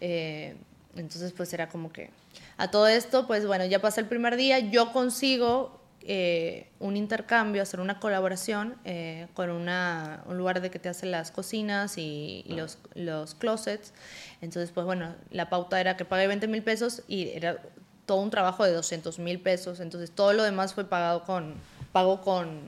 Eh, 0.00 0.56
entonces 0.96 1.32
pues 1.32 1.52
era 1.52 1.68
como 1.68 1.92
que 1.92 2.10
a 2.56 2.70
todo 2.70 2.86
esto, 2.88 3.26
pues 3.26 3.46
bueno, 3.46 3.64
ya 3.66 3.80
pasa 3.80 4.00
el 4.00 4.06
primer 4.06 4.36
día, 4.36 4.58
yo 4.60 4.92
consigo 4.92 5.80
eh, 6.08 6.68
un 6.78 6.96
intercambio, 6.96 7.60
hacer 7.62 7.80
una 7.80 7.98
colaboración 7.98 8.76
eh, 8.84 9.26
con 9.34 9.50
una, 9.50 10.22
un 10.26 10.38
lugar 10.38 10.60
de 10.60 10.70
que 10.70 10.78
te 10.78 10.88
hacen 10.88 11.10
las 11.10 11.32
cocinas 11.32 11.98
y, 11.98 12.44
y 12.46 12.54
los, 12.54 12.78
los 12.94 13.34
closets. 13.34 13.92
Entonces, 14.40 14.70
pues 14.72 14.86
bueno, 14.86 15.16
la 15.30 15.50
pauta 15.50 15.80
era 15.80 15.96
que 15.96 16.04
pague 16.04 16.28
20 16.28 16.46
mil 16.46 16.62
pesos 16.62 17.02
y 17.08 17.30
era 17.30 17.58
todo 18.06 18.18
un 18.18 18.30
trabajo 18.30 18.64
de 18.64 18.72
200 18.72 19.18
mil 19.18 19.40
pesos. 19.40 19.80
Entonces, 19.80 20.10
todo 20.10 20.32
lo 20.32 20.44
demás 20.44 20.72
fue 20.72 20.84
pagado 20.84 21.24
con, 21.24 21.54
pago 21.92 22.22
con, 22.22 22.60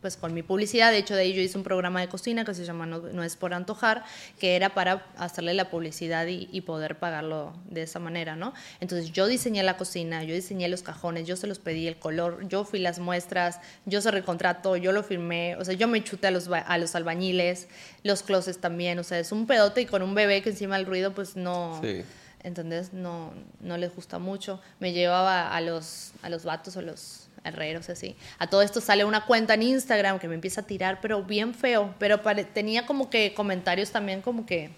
pues, 0.00 0.16
con 0.16 0.32
mi 0.32 0.42
publicidad. 0.42 0.90
De 0.90 0.98
hecho, 0.98 1.14
de 1.14 1.22
ahí 1.22 1.34
yo 1.34 1.42
hice 1.42 1.58
un 1.58 1.64
programa 1.64 2.00
de 2.00 2.08
cocina 2.08 2.44
que 2.44 2.54
se 2.54 2.64
llama 2.64 2.86
No, 2.86 3.00
No 3.00 3.22
es 3.22 3.36
por 3.36 3.52
antojar, 3.52 4.04
que 4.38 4.56
era 4.56 4.72
para 4.72 5.04
hacerle 5.18 5.52
la 5.52 5.68
publicidad 5.68 6.26
y, 6.26 6.48
y 6.50 6.62
poder 6.62 6.98
pagarlo 6.98 7.52
de 7.68 7.82
esa 7.82 7.98
manera, 7.98 8.36
¿no? 8.36 8.54
Entonces, 8.80 9.12
yo 9.12 9.26
diseñé 9.26 9.62
la 9.62 9.76
cocina, 9.76 10.24
yo 10.24 10.34
diseñé 10.34 10.68
los 10.68 10.82
cajones, 10.82 11.26
yo 11.26 11.36
se 11.36 11.46
los 11.46 11.58
pedí 11.58 11.86
el 11.86 11.98
color, 11.98 12.48
yo 12.48 12.64
fui 12.64 12.78
las 12.78 12.98
muestras, 12.98 13.60
yo 13.84 14.00
se 14.00 14.10
recontrató, 14.10 14.76
yo 14.76 14.92
lo 14.92 15.02
firmé, 15.02 15.56
o 15.56 15.64
sea, 15.64 15.74
yo 15.74 15.88
me 15.88 16.02
chuté 16.02 16.28
a 16.28 16.30
los, 16.30 16.48
a 16.48 16.78
los 16.78 16.94
albañiles, 16.94 17.68
los 18.02 18.22
closets 18.22 18.58
también, 18.58 18.98
o 18.98 19.04
sea, 19.04 19.18
es 19.18 19.30
un 19.30 19.46
pedote 19.46 19.82
y 19.82 19.86
con 19.86 20.00
un 20.02 20.14
bebé 20.14 20.40
que 20.40 20.50
encima 20.50 20.76
el 20.76 20.86
ruido, 20.86 21.12
pues 21.12 21.36
no... 21.36 21.80
Sí. 21.82 22.02
¿Entendés? 22.46 22.92
No, 22.92 23.32
no 23.60 23.76
les 23.76 23.94
gusta 23.94 24.18
mucho. 24.18 24.60
Me 24.78 24.92
llevaba 24.92 25.54
a 25.54 25.60
los, 25.60 26.12
a 26.22 26.30
los 26.30 26.44
vatos 26.44 26.76
o 26.76 26.82
los 26.82 27.26
herreros, 27.42 27.88
así. 27.90 28.16
A 28.38 28.46
todo 28.46 28.62
esto 28.62 28.80
sale 28.80 29.04
una 29.04 29.26
cuenta 29.26 29.54
en 29.54 29.62
Instagram 29.62 30.18
que 30.20 30.28
me 30.28 30.36
empieza 30.36 30.60
a 30.60 30.64
tirar, 30.64 31.00
pero 31.00 31.24
bien 31.24 31.54
feo. 31.54 31.94
Pero 31.98 32.20
tenía 32.54 32.86
como 32.86 33.10
que 33.10 33.34
comentarios 33.34 33.90
también 33.90 34.22
como 34.22 34.46
que 34.46 34.70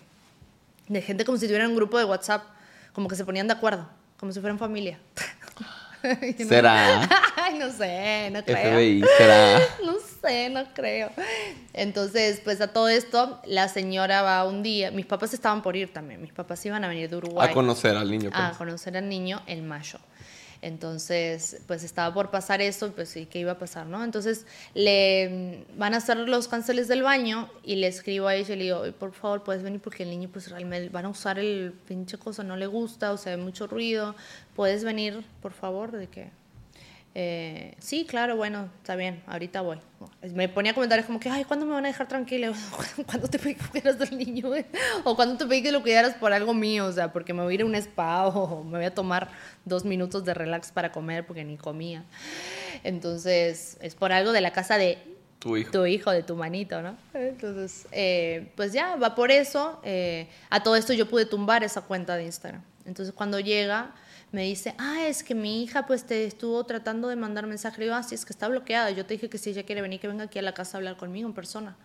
de 0.88 1.02
gente 1.02 1.26
como 1.26 1.36
si 1.36 1.46
tuvieran 1.46 1.68
un 1.70 1.76
grupo 1.76 1.98
de 1.98 2.04
WhatsApp, 2.04 2.42
como 2.94 3.06
que 3.06 3.16
se 3.16 3.24
ponían 3.24 3.46
de 3.46 3.52
acuerdo, 3.52 3.86
como 4.16 4.32
si 4.32 4.40
fueran 4.40 4.58
familia. 4.58 4.98
¿Será? 6.48 7.08
Ay, 7.36 7.58
no 7.58 7.70
sé, 7.70 8.30
no 8.30 8.44
creo. 8.44 8.74
FBI, 8.74 9.04
¿será? 9.16 9.60
No 9.84 9.94
sé, 10.20 10.50
no 10.50 10.64
creo. 10.74 11.10
Entonces, 11.72 12.40
pues 12.42 12.60
a 12.60 12.68
todo 12.68 12.88
esto, 12.88 13.40
la 13.46 13.68
señora 13.68 14.22
va 14.22 14.44
un 14.44 14.62
día, 14.62 14.90
mis 14.90 15.06
papás 15.06 15.32
estaban 15.32 15.62
por 15.62 15.76
ir 15.76 15.92
también, 15.92 16.20
mis 16.20 16.32
papás 16.32 16.64
iban 16.66 16.84
a 16.84 16.88
venir 16.88 17.08
de 17.08 17.16
Uruguay. 17.16 17.48
A 17.48 17.52
conocer 17.52 17.96
al 17.96 18.10
niño. 18.10 18.30
A 18.32 18.48
pues. 18.48 18.58
conocer 18.58 18.96
al 18.96 19.08
niño 19.08 19.42
en 19.46 19.66
mayo. 19.66 19.98
Entonces, 20.60 21.60
pues 21.66 21.84
estaba 21.84 22.12
por 22.12 22.30
pasar 22.30 22.60
eso, 22.60 22.92
pues 22.92 23.08
sí, 23.08 23.26
¿qué 23.26 23.38
iba 23.38 23.52
a 23.52 23.58
pasar, 23.58 23.86
no? 23.86 24.02
Entonces, 24.02 24.44
le 24.74 25.64
van 25.76 25.94
a 25.94 25.98
hacer 25.98 26.16
los 26.18 26.48
canceles 26.48 26.88
del 26.88 27.02
baño 27.02 27.48
y 27.62 27.76
le 27.76 27.86
escribo 27.86 28.26
a 28.26 28.34
ella 28.34 28.54
y 28.54 28.58
le 28.58 28.64
digo, 28.64 28.78
"Oye, 28.80 28.92
por 28.92 29.12
favor, 29.12 29.44
puedes 29.44 29.62
venir 29.62 29.80
porque 29.80 30.02
el 30.02 30.10
niño, 30.10 30.28
pues 30.32 30.50
realmente 30.50 30.88
van 30.88 31.04
a 31.04 31.08
usar 31.10 31.38
el 31.38 31.72
pinche 31.86 32.18
cosa, 32.18 32.42
no 32.42 32.56
le 32.56 32.66
gusta, 32.66 33.12
o 33.12 33.16
sea, 33.16 33.34
hay 33.34 33.40
mucho 33.40 33.66
ruido, 33.66 34.14
puedes 34.56 34.84
venir, 34.84 35.24
por 35.42 35.52
favor, 35.52 35.92
de 35.92 36.08
que... 36.08 36.30
eh, 37.20 37.74
sí, 37.80 38.06
claro, 38.06 38.36
bueno, 38.36 38.68
está 38.76 38.94
bien, 38.94 39.24
ahorita 39.26 39.60
voy. 39.62 39.78
Me 40.34 40.48
ponía 40.48 40.72
comentarios 40.72 41.04
como 41.06 41.18
que, 41.18 41.28
ay, 41.28 41.42
¿cuándo 41.42 41.66
me 41.66 41.72
van 41.72 41.84
a 41.84 41.88
dejar 41.88 42.06
tranquila? 42.06 42.52
¿Cuándo 43.06 43.26
te 43.26 43.40
pedí 43.40 43.56
que 43.56 43.64
cuidaras 43.66 43.98
del 43.98 44.16
niño? 44.16 44.50
O 45.04 45.16
¿cuándo 45.16 45.36
te 45.36 45.44
pedí 45.44 45.60
que 45.64 45.72
lo 45.72 45.82
cuidaras 45.82 46.14
por 46.14 46.32
algo 46.32 46.54
mío? 46.54 46.86
O 46.86 46.92
sea, 46.92 47.12
porque 47.12 47.34
me 47.34 47.42
voy 47.42 47.52
a 47.52 47.56
ir 47.56 47.62
a 47.62 47.64
un 47.64 47.74
spa 47.74 48.26
o 48.28 48.62
me 48.62 48.78
voy 48.78 48.86
a 48.86 48.94
tomar 48.94 49.30
dos 49.64 49.84
minutos 49.84 50.24
de 50.24 50.32
relax 50.32 50.70
para 50.70 50.92
comer 50.92 51.26
porque 51.26 51.42
ni 51.42 51.56
comía. 51.56 52.04
Entonces, 52.84 53.76
es 53.80 53.94
por 53.96 54.12
algo 54.12 54.30
de 54.32 54.40
la 54.40 54.52
casa 54.52 54.78
de 54.78 54.98
Tu 55.40 55.56
hijo. 55.56 55.70
tu 55.72 55.86
hijo, 55.86 56.12
de 56.12 56.22
tu 56.22 56.36
manito, 56.36 56.80
¿no? 56.82 56.96
Entonces, 57.14 57.86
eh, 57.90 58.52
pues 58.54 58.72
ya, 58.72 58.94
va 58.96 59.14
por 59.16 59.32
eso. 59.32 59.80
eh, 59.82 60.28
a 60.50 60.62
todo 60.62 60.76
esto 60.76 60.92
yo 60.92 61.08
pude 61.08 61.26
tumbar 61.26 61.64
esa 61.64 61.80
cuenta 61.82 62.16
de 62.16 62.24
Instagram. 62.24 62.62
Entonces, 62.86 63.12
cuando 63.14 63.40
llega, 63.40 63.92
me 64.30 64.42
dice, 64.42 64.74
ah, 64.78 65.06
es 65.06 65.22
que 65.22 65.34
mi 65.34 65.62
hija 65.62 65.86
pues 65.86 66.04
te 66.04 66.24
estuvo 66.24 66.64
tratando 66.64 67.08
de 67.08 67.16
mandar 67.16 67.46
mensaje. 67.46 67.78
Le 67.78 67.84
digo, 67.86 67.96
ah, 67.96 68.02
sí, 68.02 68.14
es 68.14 68.24
que 68.24 68.32
está 68.32 68.48
bloqueada. 68.48 68.90
Yo 68.90 69.06
te 69.06 69.14
dije 69.14 69.28
que 69.28 69.38
si 69.38 69.50
ella 69.50 69.64
quiere 69.64 69.80
venir, 69.80 70.00
que 70.00 70.08
venga 70.08 70.24
aquí 70.24 70.38
a 70.38 70.42
la 70.42 70.52
casa 70.52 70.76
a 70.76 70.78
hablar 70.78 70.96
conmigo 70.96 71.28
en 71.28 71.34
persona. 71.34 71.76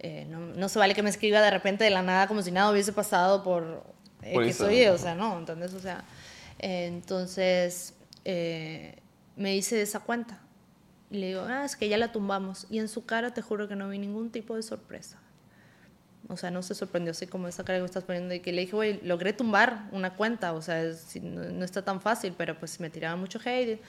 Eh, 0.00 0.26
no, 0.28 0.40
no 0.40 0.68
se 0.68 0.78
vale 0.78 0.94
que 0.94 1.02
me 1.02 1.10
escriba 1.10 1.40
de 1.40 1.50
repente 1.50 1.84
de 1.84 1.90
la 1.90 2.02
nada 2.02 2.28
como 2.28 2.42
si 2.42 2.52
nada 2.52 2.70
hubiese 2.70 2.92
pasado 2.92 3.42
por 3.42 3.82
eh, 4.22 4.38
que 4.38 4.52
soy, 4.52 4.86
o 4.86 4.98
sea, 4.98 5.14
no, 5.14 5.38
¿entendés? 5.38 5.72
O 5.74 5.80
sea, 5.80 6.04
eh, 6.58 6.86
entonces 6.86 7.94
eh, 8.24 8.96
me 9.36 9.52
dice 9.52 9.76
de 9.76 9.82
esa 9.82 10.00
cuenta. 10.00 10.40
Y 11.10 11.18
le 11.18 11.28
digo, 11.28 11.42
ah, 11.48 11.64
es 11.64 11.76
que 11.76 11.88
ya 11.88 11.96
la 11.96 12.12
tumbamos. 12.12 12.66
Y 12.70 12.78
en 12.78 12.88
su 12.88 13.06
cara 13.06 13.32
te 13.32 13.42
juro 13.42 13.68
que 13.68 13.76
no 13.76 13.88
vi 13.88 13.98
ningún 13.98 14.30
tipo 14.30 14.56
de 14.56 14.62
sorpresa. 14.62 15.18
O 16.26 16.36
sea, 16.36 16.50
no 16.50 16.62
se 16.62 16.74
sorprendió 16.74 17.12
así 17.12 17.26
como 17.26 17.48
esa 17.48 17.64
cara 17.64 17.78
que 17.78 17.84
estás 17.84 18.04
poniendo. 18.04 18.34
Y 18.34 18.40
que 18.40 18.52
le 18.52 18.62
dije, 18.62 18.74
güey, 18.74 19.00
logré 19.02 19.32
tumbar 19.32 19.88
una 19.92 20.14
cuenta. 20.14 20.52
O 20.52 20.62
sea, 20.62 20.82
no 21.22 21.64
está 21.64 21.82
tan 21.82 22.00
fácil, 22.00 22.34
pero 22.36 22.58
pues 22.58 22.80
me 22.80 22.90
tiraba 22.90 23.16
mucho 23.16 23.38
hate. 23.44 23.80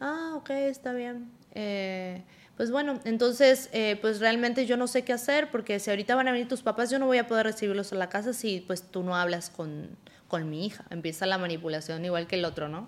Ah, 0.00 0.34
ok, 0.36 0.50
está 0.50 0.92
bien. 0.92 1.30
Eh, 1.54 2.22
pues 2.56 2.70
bueno, 2.70 3.00
entonces, 3.04 3.68
eh, 3.72 3.98
pues 4.00 4.20
realmente 4.20 4.66
yo 4.66 4.76
no 4.76 4.86
sé 4.86 5.04
qué 5.04 5.12
hacer 5.12 5.50
porque 5.50 5.78
si 5.80 5.90
ahorita 5.90 6.14
van 6.14 6.28
a 6.28 6.32
venir 6.32 6.48
tus 6.48 6.62
papás, 6.62 6.90
yo 6.90 6.98
no 6.98 7.06
voy 7.06 7.18
a 7.18 7.26
poder 7.26 7.46
recibirlos 7.46 7.92
a 7.92 7.96
la 7.96 8.08
casa 8.08 8.32
si 8.32 8.60
pues 8.60 8.82
tú 8.82 9.02
no 9.02 9.16
hablas 9.16 9.50
con, 9.50 9.96
con 10.28 10.48
mi 10.48 10.66
hija. 10.66 10.84
Empieza 10.90 11.26
la 11.26 11.38
manipulación 11.38 12.04
igual 12.04 12.26
que 12.26 12.36
el 12.36 12.44
otro, 12.44 12.68
¿no? 12.68 12.86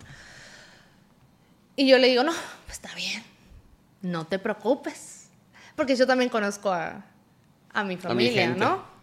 Y 1.76 1.88
yo 1.88 1.98
le 1.98 2.08
digo, 2.08 2.22
no, 2.22 2.32
pues 2.66 2.78
está 2.78 2.94
bien, 2.94 3.22
no 4.00 4.26
te 4.26 4.38
preocupes. 4.38 5.28
Porque 5.76 5.96
yo 5.96 6.06
también 6.06 6.30
conozco 6.30 6.72
a, 6.72 7.04
a 7.74 7.84
mi 7.84 7.96
familia. 7.96 8.48
¿no? 8.54 8.94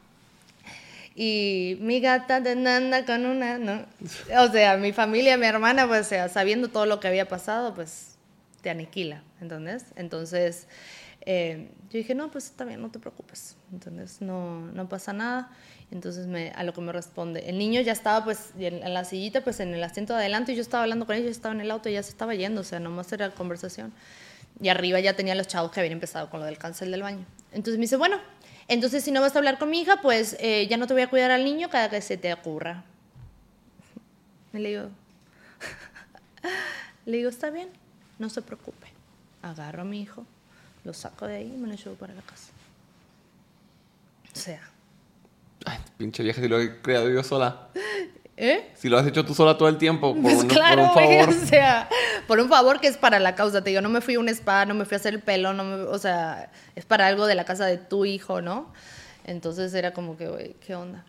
Y 1.13 1.77
mi 1.81 1.99
gata 1.99 2.39
de 2.39 2.51
anda 2.51 3.05
con 3.05 3.25
una, 3.25 3.57
¿no? 3.57 3.85
O 4.39 4.51
sea, 4.51 4.77
mi 4.77 4.93
familia, 4.93 5.37
mi 5.37 5.45
hermana, 5.45 5.87
pues, 5.87 6.07
o 6.07 6.09
sea, 6.09 6.29
sabiendo 6.29 6.69
todo 6.69 6.85
lo 6.85 6.99
que 6.99 7.09
había 7.09 7.27
pasado, 7.27 7.73
pues, 7.73 8.15
te 8.61 8.69
aniquila, 8.69 9.21
¿entendés? 9.41 9.85
Entonces, 9.97 10.67
eh, 11.25 11.69
yo 11.89 11.97
dije, 11.97 12.15
no, 12.15 12.31
pues 12.31 12.45
está 12.45 12.63
bien, 12.63 12.81
no 12.81 12.89
te 12.89 12.99
preocupes, 12.99 13.57
¿entendés? 13.73 14.21
No, 14.21 14.61
no 14.71 14.87
pasa 14.87 15.11
nada. 15.11 15.51
Entonces, 15.91 16.27
me, 16.27 16.51
a 16.51 16.63
lo 16.63 16.73
que 16.73 16.79
me 16.79 16.93
responde, 16.93 17.49
el 17.49 17.57
niño 17.57 17.81
ya 17.81 17.91
estaba, 17.91 18.23
pues, 18.23 18.51
en, 18.57 18.81
en 18.81 18.93
la 18.93 19.03
sillita, 19.03 19.43
pues, 19.43 19.59
en 19.59 19.73
el 19.73 19.83
asiento 19.83 20.13
de 20.13 20.21
adelante, 20.21 20.53
y 20.53 20.55
yo 20.55 20.61
estaba 20.61 20.83
hablando 20.83 21.05
con 21.05 21.17
ella, 21.17 21.25
yo 21.25 21.31
estaba 21.31 21.53
en 21.53 21.59
el 21.59 21.71
auto 21.71 21.89
y 21.89 21.93
ya 21.93 22.03
se 22.03 22.11
estaba 22.11 22.33
yendo, 22.35 22.61
o 22.61 22.63
sea, 22.63 22.79
nomás 22.79 23.11
era 23.11 23.31
conversación. 23.31 23.91
Y 24.61 24.69
arriba 24.69 24.99
ya 25.01 25.13
tenía 25.15 25.35
los 25.35 25.47
chavos 25.47 25.71
que 25.71 25.81
habían 25.81 25.93
empezado 25.93 26.29
con 26.29 26.39
lo 26.39 26.45
del 26.45 26.57
cáncer 26.57 26.89
del 26.89 27.01
baño. 27.01 27.25
Entonces 27.51 27.77
me 27.77 27.81
dice, 27.81 27.97
bueno, 27.97 28.17
entonces 28.71 29.03
si 29.03 29.11
no 29.11 29.19
vas 29.19 29.35
a 29.35 29.39
hablar 29.39 29.59
con 29.59 29.69
mi 29.69 29.81
hija, 29.81 30.01
pues 30.01 30.37
eh, 30.39 30.65
ya 30.69 30.77
no 30.77 30.87
te 30.87 30.93
voy 30.93 31.03
a 31.03 31.09
cuidar 31.09 31.29
al 31.29 31.43
niño 31.43 31.69
cada 31.69 31.89
que 31.89 32.01
se 32.01 32.15
te 32.15 32.33
ocurra. 32.33 32.85
Y 34.53 34.59
le 34.59 34.69
digo, 34.69 34.89
le 37.05 37.17
digo, 37.17 37.29
está 37.29 37.49
bien, 37.49 37.69
no 38.17 38.29
se 38.29 38.41
preocupe. 38.41 38.87
Agarro 39.41 39.81
a 39.81 39.85
mi 39.85 40.01
hijo, 40.01 40.25
lo 40.85 40.93
saco 40.93 41.27
de 41.27 41.35
ahí 41.35 41.53
y 41.53 41.57
me 41.57 41.67
lo 41.67 41.75
llevo 41.75 41.95
para 41.95 42.13
la 42.13 42.21
casa. 42.21 42.51
O 44.33 44.39
sea, 44.39 44.61
Ay, 45.65 45.77
pinche 45.97 46.23
vieja, 46.23 46.41
si 46.41 46.47
lo 46.47 46.59
he 46.59 46.81
creado 46.81 47.09
yo 47.09 47.23
sola. 47.23 47.67
¿eh? 48.37 48.69
Si 48.75 48.89
lo 48.89 48.97
has 48.97 49.05
hecho 49.07 49.23
tú 49.25 49.33
sola 49.33 49.57
todo 49.57 49.67
el 49.69 49.77
tiempo, 49.77 50.13
por, 50.13 50.21
Pues 50.23 50.37
un, 50.39 50.47
claro, 50.47 50.91
por 50.93 51.01
un 51.03 51.07
güey, 51.07 51.19
favor. 51.25 51.35
o 51.35 51.45
sea, 51.47 51.89
por 52.27 52.39
un 52.39 52.49
favor 52.49 52.79
que 52.79 52.87
es 52.87 52.97
para 52.97 53.19
la 53.19 53.35
causa. 53.35 53.63
Te 53.63 53.69
digo, 53.71 53.81
no 53.81 53.89
me 53.89 54.01
fui 54.01 54.15
a 54.15 54.19
un 54.19 54.29
spa, 54.29 54.65
no 54.65 54.73
me 54.73 54.85
fui 54.85 54.95
a 54.95 54.97
hacer 54.97 55.13
el 55.13 55.19
pelo, 55.21 55.53
no 55.53 55.63
me- 55.63 55.83
o 55.83 55.97
sea, 55.99 56.51
es 56.75 56.85
para 56.85 57.07
algo 57.07 57.25
de 57.27 57.35
la 57.35 57.45
casa 57.45 57.65
de 57.65 57.77
tu 57.77 58.05
hijo, 58.05 58.41
¿no? 58.41 58.71
Entonces 59.25 59.73
era 59.73 59.93
como 59.93 60.17
que, 60.17 60.27
güey, 60.27 60.55
¿qué 60.65 60.75
onda? 60.75 61.05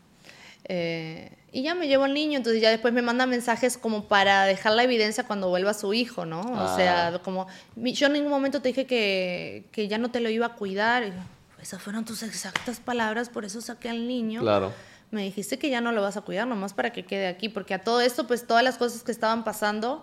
Eh, 0.65 1.33
y 1.51 1.63
ya 1.63 1.75
me 1.75 1.89
llevo 1.89 2.05
al 2.05 2.15
niño, 2.15 2.37
entonces 2.37 2.63
ya 2.63 2.71
después 2.71 2.95
me 2.95 3.03
manda 3.03 3.27
mensajes 3.27 3.77
como 3.77 4.05
para 4.09 4.45
dejar 4.45 4.73
la 4.75 4.85
evidencia 4.85 5.25
cuando 5.25 5.49
vuelva 5.49 5.75
su 5.75 5.93
hijo, 5.93 6.25
¿no? 6.25 6.41
O 6.41 6.57
Ah. 6.57 6.75
sea, 6.77 7.19
como, 7.25 7.47
yo 7.77 8.07
en 8.07 8.13
ningún 8.15 8.31
momento 8.31 8.63
te 8.63 8.69
dije 8.69 8.87
que, 8.87 9.65
que 9.73 9.89
ya 9.89 9.99
no 9.99 10.11
te 10.11 10.21
lo 10.21 10.29
iba 10.31 10.47
a 10.47 10.55
cuidar. 10.55 11.05
Yo, 11.07 11.13
esas 11.61 11.83
fueron 11.83 12.05
tus 12.05 12.23
exactas 12.23 12.81
palabras, 12.81 13.29
por 13.29 13.45
eso 13.45 13.61
saqué 13.61 13.89
al 13.89 14.07
niño 14.09 14.41
Claro. 14.41 14.73
Me 15.13 15.23
dijiste 15.23 15.59
que 15.59 15.71
ya 15.71 15.81
no 15.81 15.93
lo 15.93 16.03
vas 16.03 16.17
a 16.17 16.23
cuidar, 16.23 16.49
nomás 16.49 16.73
para 16.73 16.91
que 16.91 17.05
quede 17.05 17.29
aquí, 17.29 17.49
porque 17.49 17.75
a 17.75 17.85
todo 17.85 18.01
esto, 18.01 18.27
pues 18.27 18.47
todas 18.47 18.65
las 18.65 18.79
cosas 18.79 19.03
que 19.03 19.13
estaban 19.13 19.45
pasando, 19.45 20.03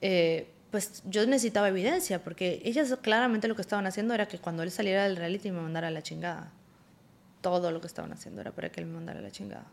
eh, 0.00 0.50
pues 0.72 1.02
yo 1.06 1.24
necesitaba 1.24 1.68
evidencia, 1.68 2.22
porque 2.22 2.60
ellas 2.64 2.94
claramente 3.00 3.46
lo 3.46 3.54
que 3.54 3.62
estaban 3.62 3.86
haciendo 3.86 4.12
era 4.12 4.26
que 4.26 4.38
cuando 4.38 4.64
él 4.64 4.72
saliera 4.72 5.04
del 5.04 5.16
reality 5.16 5.52
me 5.52 5.60
mandara 5.60 5.88
a 5.88 5.90
la 5.92 6.02
chingada. 6.02 6.50
Todo 7.40 7.70
lo 7.70 7.80
que 7.80 7.86
estaban 7.86 8.12
haciendo 8.12 8.40
era 8.40 8.50
para 8.50 8.70
que 8.70 8.80
él 8.80 8.86
me 8.86 8.94
mandara 8.94 9.20
a 9.20 9.22
la 9.22 9.30
chingada. 9.30 9.66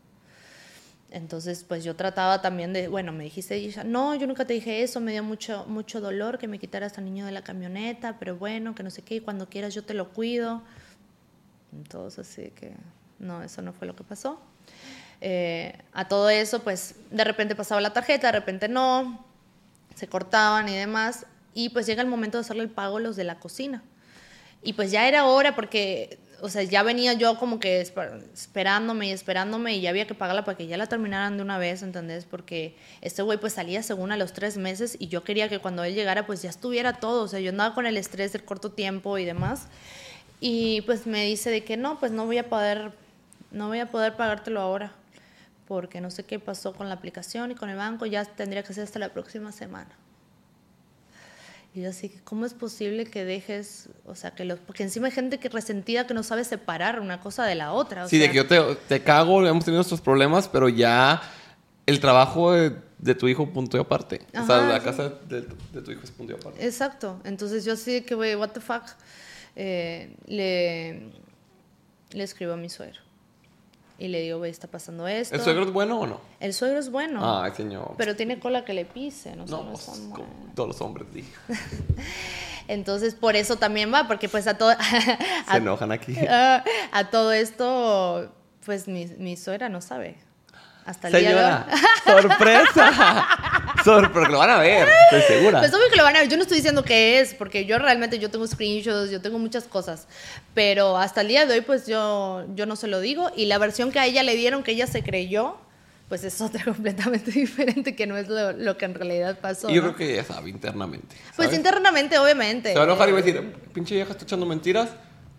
Entonces, 1.10 1.64
pues 1.64 1.82
yo 1.82 1.96
trataba 1.96 2.40
también 2.40 2.72
de, 2.72 2.86
bueno, 2.86 3.12
me 3.12 3.24
dijiste, 3.24 3.74
no, 3.84 4.14
yo 4.14 4.28
nunca 4.28 4.44
te 4.44 4.52
dije 4.52 4.82
eso, 4.82 5.00
me 5.00 5.10
dio 5.10 5.24
mucho, 5.24 5.64
mucho 5.66 6.00
dolor 6.00 6.38
que 6.38 6.46
me 6.46 6.58
quitaras 6.58 6.98
al 6.98 7.04
niño 7.04 7.26
de 7.26 7.32
la 7.32 7.42
camioneta, 7.42 8.18
pero 8.20 8.36
bueno, 8.36 8.74
que 8.74 8.84
no 8.84 8.90
sé 8.90 9.02
qué, 9.02 9.16
y 9.16 9.20
cuando 9.20 9.48
quieras 9.48 9.74
yo 9.74 9.82
te 9.82 9.94
lo 9.94 10.10
cuido. 10.10 10.62
Entonces, 11.72 12.20
así 12.20 12.50
que 12.50 12.74
no, 13.18 13.42
eso 13.42 13.60
no 13.62 13.72
fue 13.72 13.88
lo 13.88 13.96
que 13.96 14.04
pasó. 14.04 14.40
Eh, 15.20 15.76
a 15.92 16.06
todo 16.08 16.30
eso, 16.30 16.60
pues 16.62 16.94
de 17.10 17.24
repente 17.24 17.54
pasaba 17.54 17.80
la 17.80 17.92
tarjeta, 17.92 18.28
de 18.28 18.32
repente 18.38 18.68
no, 18.68 19.24
se 19.94 20.06
cortaban 20.08 20.68
y 20.68 20.74
demás. 20.76 21.26
Y 21.54 21.70
pues 21.70 21.86
llega 21.86 22.02
el 22.02 22.08
momento 22.08 22.38
de 22.38 22.42
hacerle 22.42 22.62
el 22.62 22.70
pago 22.70 22.98
a 22.98 23.00
los 23.00 23.16
de 23.16 23.24
la 23.24 23.40
cocina. 23.40 23.82
Y 24.62 24.74
pues 24.74 24.90
ya 24.90 25.08
era 25.08 25.24
hora 25.26 25.54
porque, 25.54 26.18
o 26.40 26.48
sea, 26.48 26.62
ya 26.62 26.82
venía 26.82 27.12
yo 27.14 27.38
como 27.38 27.58
que 27.58 27.80
esper- 27.82 28.22
esperándome 28.32 29.08
y 29.08 29.10
esperándome 29.12 29.74
y 29.76 29.80
ya 29.80 29.90
había 29.90 30.06
que 30.06 30.14
pagarla 30.14 30.44
para 30.44 30.56
que 30.56 30.66
ya 30.66 30.76
la 30.76 30.86
terminaran 30.86 31.36
de 31.36 31.42
una 31.42 31.58
vez, 31.58 31.82
¿entendés? 31.82 32.24
Porque 32.24 32.76
este 33.00 33.22
güey 33.22 33.38
pues 33.38 33.52
salía 33.54 33.82
según 33.82 34.12
a 34.12 34.16
los 34.16 34.32
tres 34.32 34.56
meses 34.56 34.96
y 34.98 35.08
yo 35.08 35.22
quería 35.24 35.48
que 35.48 35.58
cuando 35.60 35.84
él 35.84 35.94
llegara 35.94 36.26
pues 36.26 36.42
ya 36.42 36.50
estuviera 36.50 36.94
todo. 36.94 37.22
O 37.22 37.28
sea, 37.28 37.40
yo 37.40 37.50
andaba 37.50 37.74
con 37.74 37.86
el 37.86 37.96
estrés 37.96 38.32
del 38.32 38.44
corto 38.44 38.70
tiempo 38.70 39.16
y 39.18 39.24
demás. 39.24 39.66
Y 40.40 40.82
pues 40.82 41.06
me 41.06 41.24
dice 41.24 41.50
de 41.50 41.64
que 41.64 41.76
no, 41.76 41.98
pues 41.98 42.12
no 42.12 42.26
voy 42.26 42.38
a 42.38 42.48
poder, 42.48 42.92
no 43.50 43.68
voy 43.68 43.80
a 43.80 43.90
poder 43.90 44.16
pagártelo 44.16 44.60
ahora. 44.60 44.92
Porque 45.66 46.00
no 46.00 46.10
sé 46.10 46.24
qué 46.24 46.38
pasó 46.38 46.72
con 46.72 46.88
la 46.88 46.94
aplicación 46.94 47.50
y 47.50 47.54
con 47.54 47.68
el 47.68 47.76
banco, 47.76 48.06
ya 48.06 48.24
tendría 48.24 48.62
que 48.62 48.72
ser 48.72 48.84
hasta 48.84 48.98
la 48.98 49.10
próxima 49.10 49.52
semana. 49.52 49.90
Y 51.74 51.82
yo 51.82 51.90
así, 51.90 52.10
¿cómo 52.24 52.46
es 52.46 52.54
posible 52.54 53.04
que 53.04 53.24
dejes, 53.26 53.90
o 54.06 54.14
sea, 54.14 54.30
que 54.30 54.44
los, 54.44 54.58
porque 54.58 54.82
encima 54.82 55.08
hay 55.08 55.12
gente 55.12 55.38
que 55.38 55.50
resentida 55.50 56.06
que 56.06 56.14
no 56.14 56.22
sabe 56.22 56.44
separar 56.44 57.00
una 57.00 57.20
cosa 57.20 57.44
de 57.44 57.54
la 57.54 57.72
otra. 57.72 58.04
o 58.04 58.08
Sí, 58.08 58.18
de 58.18 58.30
que 58.30 58.36
yo 58.38 58.46
te, 58.46 58.60
te 58.88 59.02
cago, 59.02 59.46
hemos 59.46 59.64
tenido 59.64 59.78
nuestros 59.78 60.00
problemas, 60.00 60.48
pero 60.48 60.70
ya 60.70 61.20
el 61.84 62.00
trabajo 62.00 62.52
de, 62.52 62.74
de 62.98 63.14
tu 63.14 63.28
hijo 63.28 63.50
punto 63.50 63.76
y 63.76 63.80
aparte. 63.80 64.22
o 64.34 64.46
sea, 64.46 64.62
la 64.62 64.78
sí. 64.78 64.84
casa 64.84 65.10
de, 65.28 65.46
de 65.72 65.82
tu 65.82 65.92
hijo 65.92 66.00
es 66.02 66.10
punto 66.10 66.32
y 66.32 66.36
aparte. 66.36 66.64
Exacto. 66.64 67.20
Entonces 67.24 67.64
yo 67.66 67.74
así 67.74 67.92
de 67.92 68.04
que, 68.04 68.14
güey, 68.14 68.34
what 68.34 68.50
the 68.50 68.60
fuck, 68.60 68.84
eh, 69.54 70.16
le, 70.26 71.10
le 72.12 72.24
escribo 72.24 72.54
a 72.54 72.56
mi 72.56 72.68
suegro. 72.70 73.00
Y 74.00 74.08
le 74.08 74.20
digo, 74.20 74.38
güey, 74.38 74.50
está 74.50 74.68
pasando 74.68 75.08
esto. 75.08 75.34
¿El 75.34 75.40
suegro 75.40 75.64
es 75.64 75.72
bueno 75.72 75.98
o 76.00 76.06
no? 76.06 76.20
El 76.38 76.54
suegro 76.54 76.78
es 76.78 76.88
bueno, 76.90 77.42
Ay, 77.42 77.50
señor. 77.56 77.94
pero 77.98 78.14
tiene 78.14 78.38
cola 78.38 78.64
que 78.64 78.72
le 78.72 78.84
pise, 78.84 79.34
no, 79.34 79.44
no, 79.46 79.72
pues, 79.72 79.86
como 80.14 80.26
todos 80.54 80.68
los 80.68 80.80
hombres, 80.80 81.12
dije. 81.12 81.32
Entonces, 82.68 83.14
por 83.14 83.34
eso 83.34 83.56
también 83.56 83.92
va, 83.92 84.06
porque 84.06 84.28
pues 84.28 84.46
a 84.46 84.56
todo... 84.58 84.72
Se 85.50 85.56
enojan 85.56 85.90
aquí. 85.90 86.14
a, 86.28 86.62
a 86.92 87.10
todo 87.10 87.32
esto, 87.32 88.30
pues 88.64 88.86
mi, 88.86 89.06
mi 89.18 89.36
suegra 89.36 89.68
no 89.68 89.80
sabe. 89.80 90.18
Hasta 90.84 91.08
el 91.08 91.14
día 91.18 91.34
de 91.36 91.44
hoy. 92.14 92.22
Sorpresa. 92.22 92.92
Sobre, 93.84 94.08
pero 94.08 94.26
que 94.26 94.32
lo 94.32 94.38
van 94.38 94.50
a 94.50 94.58
ver, 94.58 94.88
estoy 95.12 95.36
segura. 95.36 95.60
Pues 95.60 95.72
obvio 95.72 95.88
que 95.90 95.96
lo 95.96 96.02
van 96.04 96.16
a 96.16 96.20
ver. 96.20 96.28
Yo 96.28 96.36
no 96.36 96.42
estoy 96.42 96.56
diciendo 96.56 96.82
qué 96.82 97.20
es, 97.20 97.34
porque 97.34 97.64
yo 97.64 97.78
realmente 97.78 98.18
yo 98.18 98.30
tengo 98.30 98.46
screenshots, 98.46 99.10
yo 99.10 99.20
tengo 99.20 99.38
muchas 99.38 99.64
cosas. 99.64 100.06
Pero 100.54 100.96
hasta 100.98 101.20
el 101.20 101.28
día 101.28 101.46
de 101.46 101.54
hoy, 101.54 101.60
pues 101.60 101.86
yo, 101.86 102.44
yo 102.54 102.66
no 102.66 102.76
se 102.76 102.86
lo 102.88 103.00
digo. 103.00 103.30
Y 103.36 103.46
la 103.46 103.58
versión 103.58 103.90
que 103.92 103.98
a 103.98 104.06
ella 104.06 104.22
le 104.22 104.34
dieron, 104.36 104.62
que 104.62 104.72
ella 104.72 104.86
se 104.86 105.02
creyó, 105.02 105.56
pues 106.08 106.24
es 106.24 106.40
otra 106.40 106.64
completamente 106.64 107.30
diferente, 107.30 107.94
que 107.94 108.06
no 108.06 108.16
es 108.16 108.28
lo, 108.28 108.52
lo 108.52 108.76
que 108.76 108.84
en 108.86 108.94
realidad 108.94 109.38
pasó. 109.40 109.70
Y 109.70 109.74
yo 109.74 109.82
¿no? 109.82 109.94
creo 109.94 109.96
que 110.08 110.14
ella 110.14 110.24
sabe 110.24 110.50
internamente. 110.50 111.16
Pues 111.36 111.46
¿sabes? 111.48 111.54
internamente, 111.58 112.18
obviamente. 112.18 112.70
Se 112.70 112.74
va 112.76 112.82
a 112.82 112.84
enojar 112.84 113.08
y 113.08 113.12
va 113.12 113.18
a 113.18 113.22
decir, 113.22 113.52
pinche 113.72 113.94
vieja 113.94 114.12
está 114.12 114.24
echando 114.24 114.46
mentiras, 114.46 114.90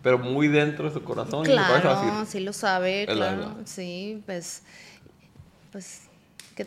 pero 0.02 0.18
muy 0.18 0.48
dentro 0.48 0.86
de 0.88 0.94
su 0.94 1.02
corazón. 1.02 1.46
y 1.46 1.52
en 1.52 1.58
su 1.58 1.64
Claro, 1.64 2.00
decir, 2.00 2.26
sí 2.26 2.40
lo 2.40 2.52
sabe, 2.52 3.06
claro. 3.06 3.56
Sí, 3.64 4.22
pues, 4.26 4.62
pues, 5.72 6.02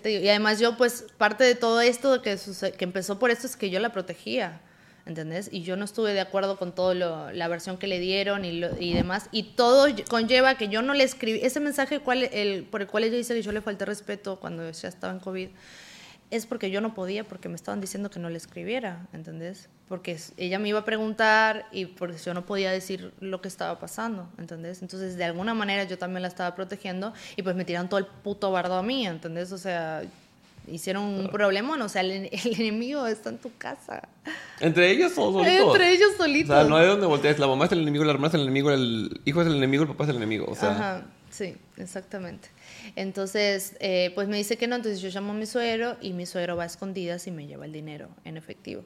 Y 0.05 0.27
además 0.29 0.59
yo, 0.59 0.77
pues, 0.77 1.05
parte 1.17 1.43
de 1.43 1.55
todo 1.55 1.81
esto 1.81 2.21
que, 2.21 2.37
que 2.77 2.83
empezó 2.85 3.19
por 3.19 3.31
esto 3.31 3.47
es 3.47 3.55
que 3.55 3.69
yo 3.69 3.79
la 3.79 3.91
protegía, 3.91 4.61
¿entendés? 5.05 5.49
Y 5.51 5.63
yo 5.63 5.75
no 5.75 5.85
estuve 5.85 6.13
de 6.13 6.21
acuerdo 6.21 6.57
con 6.57 6.73
todo 6.73 6.93
lo, 6.93 7.31
la 7.31 7.47
versión 7.47 7.77
que 7.77 7.87
le 7.87 7.99
dieron 7.99 8.45
y, 8.45 8.59
lo- 8.59 8.79
y 8.79 8.93
demás. 8.93 9.27
Y 9.31 9.43
todo 9.55 9.87
ll- 9.89 10.05
conlleva 10.07 10.55
que 10.55 10.69
yo 10.69 10.81
no 10.81 10.93
le 10.93 11.03
escribí, 11.03 11.39
ese 11.43 11.59
mensaje 11.59 11.99
cual, 11.99 12.23
el, 12.31 12.63
por 12.63 12.81
el 12.81 12.87
cual 12.87 13.03
ella 13.03 13.17
dice 13.17 13.33
que 13.33 13.41
yo 13.41 13.51
le 13.51 13.61
falté 13.61 13.85
respeto 13.85 14.39
cuando 14.39 14.69
ya 14.71 14.87
estaba 14.87 15.11
en 15.13 15.19
COVID, 15.19 15.49
es 16.35 16.45
porque 16.47 16.71
yo 16.71 16.81
no 16.81 16.93
podía, 16.95 17.23
porque 17.23 17.47
me 17.47 17.55
estaban 17.55 17.79
diciendo 17.79 18.09
que 18.09 18.19
no 18.19 18.29
le 18.29 18.37
escribiera, 18.37 19.05
¿entendés? 19.13 19.69
Porque 19.87 20.17
ella 20.37 20.57
me 20.57 20.69
iba 20.69 20.79
a 20.79 20.85
preguntar 20.85 21.67
y 21.71 21.85
porque 21.85 22.17
yo 22.17 22.33
no 22.33 22.43
podía 22.45 22.71
decir 22.71 23.13
lo 23.19 23.39
que 23.41 23.47
estaba 23.47 23.77
pasando, 23.79 24.27
¿entendés? 24.39 24.81
Entonces, 24.81 25.15
de 25.15 25.23
alguna 25.25 25.53
manera 25.53 25.83
yo 25.83 25.97
también 25.97 26.23
la 26.23 26.27
estaba 26.27 26.55
protegiendo 26.55 27.13
y 27.35 27.43
pues 27.43 27.55
me 27.55 27.65
tiraron 27.65 27.87
todo 27.87 27.99
el 27.99 28.07
puto 28.07 28.51
bardo 28.51 28.73
a 28.75 28.81
mí, 28.83 29.05
¿entendés? 29.05 29.51
O 29.51 29.59
sea, 29.59 30.01
hicieron 30.67 31.03
un 31.03 31.29
problema, 31.29 31.75
o 31.83 31.89
sea, 31.89 32.01
el, 32.01 32.11
el 32.31 32.53
enemigo 32.59 33.05
está 33.05 33.29
en 33.29 33.37
tu 33.37 33.51
casa. 33.57 34.07
entre 34.59 34.89
ellos 34.89 35.11
o 35.17 35.31
solitos. 35.33 35.67
Entre 35.67 35.91
ellos 35.91 36.09
O 36.15 36.17
solitos. 36.17 36.55
sea, 36.55 36.63
no 36.63 36.77
hay 36.77 36.87
donde 36.87 37.05
voltees. 37.05 37.37
La 37.37 37.47
mamá 37.47 37.65
es 37.65 37.71
el 37.73 37.81
enemigo, 37.81 38.03
la 38.05 38.11
hermana 38.13 38.29
es 38.29 38.33
el 38.33 38.41
enemigo, 38.41 38.71
el 38.71 39.21
hijo 39.25 39.41
es 39.41 39.47
el 39.47 39.55
enemigo, 39.55 39.83
el 39.83 39.89
papá 39.89 40.05
es 40.05 40.09
el 40.09 40.15
enemigo. 40.15 40.47
O 40.49 40.55
sea, 40.55 40.71
Ajá, 40.71 41.05
sí, 41.29 41.55
exactamente. 41.77 42.49
Entonces, 42.95 43.75
eh, 43.79 44.11
pues 44.15 44.27
me 44.27 44.37
dice 44.37 44.57
que 44.57 44.67
no, 44.67 44.75
entonces 44.75 45.01
yo 45.01 45.09
llamo 45.09 45.31
a 45.33 45.35
mi 45.35 45.45
suegro 45.45 45.97
y 46.01 46.13
mi 46.13 46.25
suegro 46.25 46.55
va 46.55 46.63
a 46.63 46.67
escondidas 46.67 47.27
y 47.27 47.31
me 47.31 47.47
lleva 47.47 47.65
el 47.65 47.71
dinero 47.73 48.09
en 48.23 48.37
efectivo. 48.37 48.83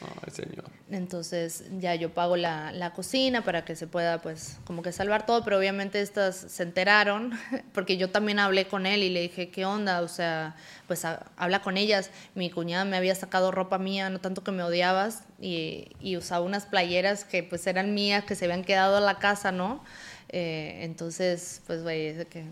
ay, 0.00 0.30
señor. 0.32 0.64
Entonces 0.90 1.64
ya 1.80 1.94
yo 1.96 2.14
pago 2.14 2.36
la, 2.36 2.72
la 2.72 2.92
cocina 2.94 3.44
para 3.44 3.64
que 3.64 3.76
se 3.76 3.86
pueda 3.86 4.22
pues 4.22 4.58
como 4.64 4.80
que 4.82 4.90
salvar 4.90 5.26
todo, 5.26 5.44
pero 5.44 5.58
obviamente 5.58 6.00
estas 6.00 6.34
se 6.36 6.62
enteraron 6.62 7.32
porque 7.74 7.96
yo 7.98 8.10
también 8.10 8.38
hablé 8.38 8.66
con 8.68 8.86
él 8.86 9.02
y 9.02 9.10
le 9.10 9.20
dije, 9.22 9.50
¿qué 9.50 9.64
onda? 9.66 10.00
O 10.02 10.08
sea, 10.08 10.56
pues 10.86 11.04
ha- 11.04 11.30
habla 11.36 11.60
con 11.62 11.76
ellas. 11.76 12.10
Mi 12.34 12.48
cuñada 12.50 12.84
me 12.86 12.96
había 12.96 13.14
sacado 13.14 13.50
ropa 13.50 13.76
mía, 13.78 14.08
no 14.08 14.18
tanto 14.20 14.42
que 14.42 14.50
me 14.50 14.62
odiabas, 14.62 15.24
y, 15.40 15.88
y 16.00 16.16
usaba 16.16 16.44
unas 16.44 16.64
playeras 16.66 17.24
que 17.24 17.42
pues 17.42 17.66
eran 17.66 17.92
mías, 17.92 18.24
que 18.24 18.34
se 18.34 18.46
habían 18.46 18.64
quedado 18.64 18.98
en 18.98 19.04
la 19.04 19.18
casa, 19.18 19.52
¿no? 19.52 19.84
Eh, 20.30 20.78
entonces, 20.82 21.60
pues 21.66 21.82
güey, 21.82 22.24
que, 22.26 22.44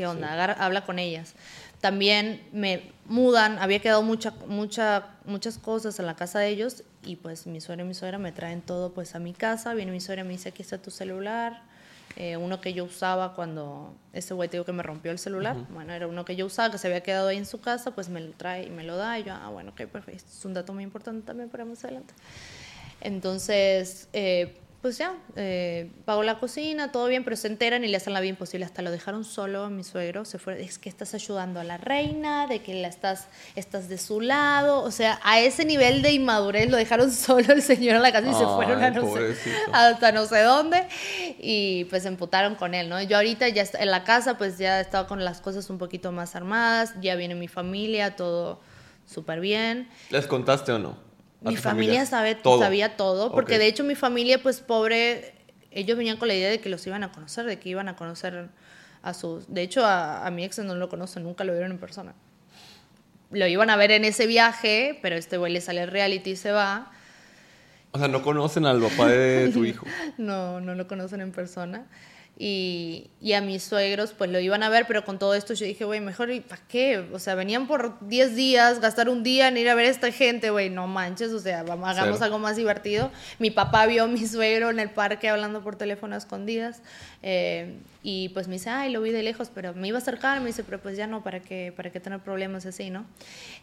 ¿qué 0.00 0.06
onda? 0.06 0.28
Sí. 0.28 0.32
Agarra- 0.32 0.56
habla 0.58 0.84
con 0.86 0.98
ellas. 0.98 1.34
También 1.82 2.42
me 2.52 2.90
mudan, 3.04 3.58
había 3.58 3.80
quedado 3.80 4.02
mucha, 4.02 4.32
mucha, 4.46 5.08
muchas 5.26 5.58
cosas 5.58 5.98
en 5.98 6.06
la 6.06 6.16
casa 6.16 6.38
de 6.38 6.48
ellos 6.48 6.84
y 7.04 7.16
pues 7.16 7.46
mi 7.46 7.60
suegra 7.60 7.84
y 7.84 7.88
mi 7.88 7.92
suegra 7.94 8.16
me 8.18 8.32
traen 8.32 8.62
todo 8.62 8.92
pues 8.94 9.14
a 9.14 9.18
mi 9.18 9.34
casa. 9.34 9.74
Viene 9.74 9.92
mi 9.92 10.00
suegra 10.00 10.22
y 10.24 10.26
me 10.26 10.32
dice, 10.32 10.48
aquí 10.48 10.62
está 10.62 10.78
tu 10.78 10.90
celular. 10.90 11.60
Eh, 12.16 12.36
uno 12.38 12.60
que 12.62 12.72
yo 12.72 12.84
usaba 12.84 13.34
cuando 13.34 13.94
ese 14.14 14.32
güey 14.34 14.48
te 14.48 14.56
digo 14.56 14.64
que 14.64 14.72
me 14.72 14.82
rompió 14.82 15.12
el 15.12 15.18
celular. 15.18 15.56
Bueno, 15.70 15.92
era 15.92 16.06
uno 16.06 16.24
que 16.24 16.34
yo 16.34 16.46
usaba, 16.46 16.70
que 16.70 16.78
se 16.78 16.86
había 16.88 17.02
quedado 17.02 17.28
ahí 17.28 17.36
en 17.36 17.46
su 17.46 17.60
casa, 17.60 17.90
pues 17.94 18.08
me 18.08 18.20
lo 18.20 18.32
trae 18.32 18.64
y 18.64 18.70
me 18.70 18.84
lo 18.84 18.96
da. 18.96 19.18
Y 19.18 19.24
yo, 19.24 19.34
ah, 19.34 19.48
bueno, 19.50 19.70
ok, 19.72 19.82
perfecto. 19.86 20.24
Es 20.28 20.44
un 20.46 20.54
dato 20.54 20.72
muy 20.72 20.82
importante 20.82 21.26
también 21.26 21.48
para 21.50 21.64
más 21.66 21.84
adelante. 21.84 22.12
Entonces, 23.00 24.08
eh, 24.12 24.56
pues 24.82 24.96
ya, 24.96 25.14
eh, 25.36 25.90
pagó 26.06 26.22
la 26.22 26.38
cocina, 26.38 26.90
todo 26.90 27.06
bien, 27.06 27.22
pero 27.22 27.36
se 27.36 27.48
enteran 27.48 27.84
y 27.84 27.88
le 27.88 27.98
hacen 27.98 28.14
la 28.14 28.20
vida 28.20 28.30
imposible. 28.30 28.64
Hasta 28.64 28.80
lo 28.80 28.90
dejaron 28.90 29.24
solo 29.24 29.64
a 29.64 29.68
mi 29.68 29.84
suegro. 29.84 30.24
Se 30.24 30.38
fue, 30.38 30.62
es 30.62 30.78
que 30.78 30.88
estás 30.88 31.12
ayudando 31.12 31.60
a 31.60 31.64
la 31.64 31.76
reina, 31.76 32.46
de 32.46 32.62
que 32.62 32.72
la 32.72 32.88
estás, 32.88 33.28
estás 33.56 33.90
de 33.90 33.98
su 33.98 34.22
lado. 34.22 34.82
O 34.82 34.90
sea, 34.90 35.20
a 35.22 35.38
ese 35.38 35.66
nivel 35.66 36.00
de 36.00 36.12
inmadurez 36.12 36.70
lo 36.70 36.78
dejaron 36.78 37.12
solo 37.12 37.52
el 37.52 37.60
señor 37.60 37.96
en 37.96 38.02
la 38.02 38.10
casa 38.10 38.30
y 38.30 38.32
se 38.34 38.46
fueron 38.46 38.82
a 38.82 38.90
no 38.90 39.14
sé, 39.14 39.34
hasta 39.70 40.12
no 40.12 40.24
sé 40.24 40.40
dónde. 40.40 40.88
Y 41.38 41.84
pues 41.90 42.04
se 42.04 42.08
emputaron 42.08 42.54
con 42.54 42.74
él, 42.74 42.88
¿no? 42.88 43.02
Yo 43.02 43.18
ahorita 43.18 43.48
ya 43.48 43.64
en 43.78 43.90
la 43.90 44.04
casa, 44.04 44.38
pues 44.38 44.56
ya 44.56 44.78
he 44.78 44.80
estado 44.80 45.06
con 45.06 45.22
las 45.22 45.42
cosas 45.42 45.68
un 45.68 45.76
poquito 45.76 46.10
más 46.10 46.34
armadas. 46.34 46.94
Ya 47.02 47.16
viene 47.16 47.34
mi 47.34 47.48
familia, 47.48 48.16
todo 48.16 48.60
súper 49.04 49.40
bien. 49.40 49.90
¿Les 50.08 50.26
contaste 50.26 50.72
o 50.72 50.78
no? 50.78 51.09
¿A 51.44 51.50
Mi 51.50 51.56
familia 51.56 52.04
sabe, 52.06 52.34
Todo. 52.34 52.58
sabía 52.60 52.96
todo, 52.96 53.32
porque 53.32 53.58
de 53.58 53.66
hecho 53.66 53.82
mi 53.84 53.94
familia, 53.94 54.42
pues 54.42 54.60
pobre, 54.60 55.34
ellos 55.70 55.96
venían 55.96 56.16
con 56.18 56.28
la 56.28 56.34
idea 56.34 56.50
de 56.50 56.60
que 56.60 56.68
los 56.68 56.86
iban 56.86 57.02
a 57.02 57.12
conocer, 57.12 57.46
de 57.46 57.58
que 57.58 57.68
iban 57.70 57.88
a 57.88 57.96
conocer 57.96 58.48
a 59.02 59.14
sus... 59.14 59.52
De 59.52 59.62
hecho, 59.62 59.84
a, 59.86 60.26
a 60.26 60.30
mi 60.30 60.44
ex 60.44 60.58
no 60.58 60.74
lo 60.74 60.88
conocen, 60.88 61.22
nunca 61.22 61.44
lo 61.44 61.52
vieron 61.52 61.70
en 61.70 61.78
persona. 61.78 62.14
Lo 63.30 63.46
iban 63.46 63.70
a 63.70 63.76
ver 63.76 63.92
en 63.92 64.04
ese 64.04 64.26
viaje, 64.26 64.98
pero 65.02 65.16
este 65.16 65.38
güey 65.38 65.52
le 65.52 65.60
sale 65.60 65.86
reality 65.86 66.30
y 66.32 66.36
se 66.36 66.52
va. 66.52 66.90
O 67.92 67.98
sea, 67.98 68.08
no 68.08 68.22
conocen 68.22 68.66
al 68.66 68.80
papá 68.80 69.08
de 69.08 69.50
tu 69.52 69.64
hijo. 69.64 69.86
No, 70.18 70.60
no 70.60 70.74
lo 70.74 70.86
conocen 70.86 71.20
en 71.20 71.32
persona. 71.32 71.86
Y, 72.42 73.10
y 73.20 73.34
a 73.34 73.42
mis 73.42 73.64
suegros, 73.64 74.14
pues 74.16 74.30
lo 74.30 74.40
iban 74.40 74.62
a 74.62 74.70
ver, 74.70 74.86
pero 74.86 75.04
con 75.04 75.18
todo 75.18 75.34
esto 75.34 75.52
yo 75.52 75.66
dije, 75.66 75.84
güey, 75.84 76.00
mejor, 76.00 76.30
¿y 76.30 76.40
para 76.40 76.62
qué? 76.68 77.04
O 77.12 77.18
sea, 77.18 77.34
venían 77.34 77.66
por 77.66 77.98
10 78.08 78.34
días, 78.34 78.80
gastar 78.80 79.10
un 79.10 79.22
día 79.22 79.48
en 79.48 79.58
ir 79.58 79.68
a 79.68 79.74
ver 79.74 79.84
a 79.84 79.90
esta 79.90 80.10
gente, 80.10 80.48
güey, 80.48 80.70
no 80.70 80.86
manches, 80.86 81.32
o 81.32 81.38
sea, 81.38 81.64
vamos, 81.64 81.86
hagamos 81.90 82.14
Cero. 82.14 82.24
algo 82.24 82.38
más 82.38 82.56
divertido. 82.56 83.10
Mi 83.38 83.50
papá 83.50 83.84
vio 83.84 84.04
a 84.04 84.06
mi 84.06 84.26
suegro 84.26 84.70
en 84.70 84.80
el 84.80 84.88
parque 84.88 85.28
hablando 85.28 85.62
por 85.62 85.76
teléfono 85.76 86.14
a 86.14 86.18
escondidas. 86.18 86.80
eh, 87.22 87.74
y 88.02 88.30
pues 88.30 88.48
me 88.48 88.54
dice, 88.54 88.70
ay, 88.70 88.90
lo 88.90 89.02
vi 89.02 89.10
de 89.10 89.22
lejos, 89.22 89.50
pero 89.54 89.74
me 89.74 89.88
iba 89.88 89.98
a 89.98 90.00
acercar, 90.00 90.40
me 90.40 90.46
dice, 90.46 90.64
pero 90.64 90.80
pues 90.80 90.96
ya 90.96 91.06
no, 91.06 91.22
¿para 91.22 91.40
qué, 91.40 91.74
para 91.76 91.90
qué 91.90 92.00
tener 92.00 92.20
problemas 92.20 92.64
así, 92.64 92.88
no? 92.88 93.04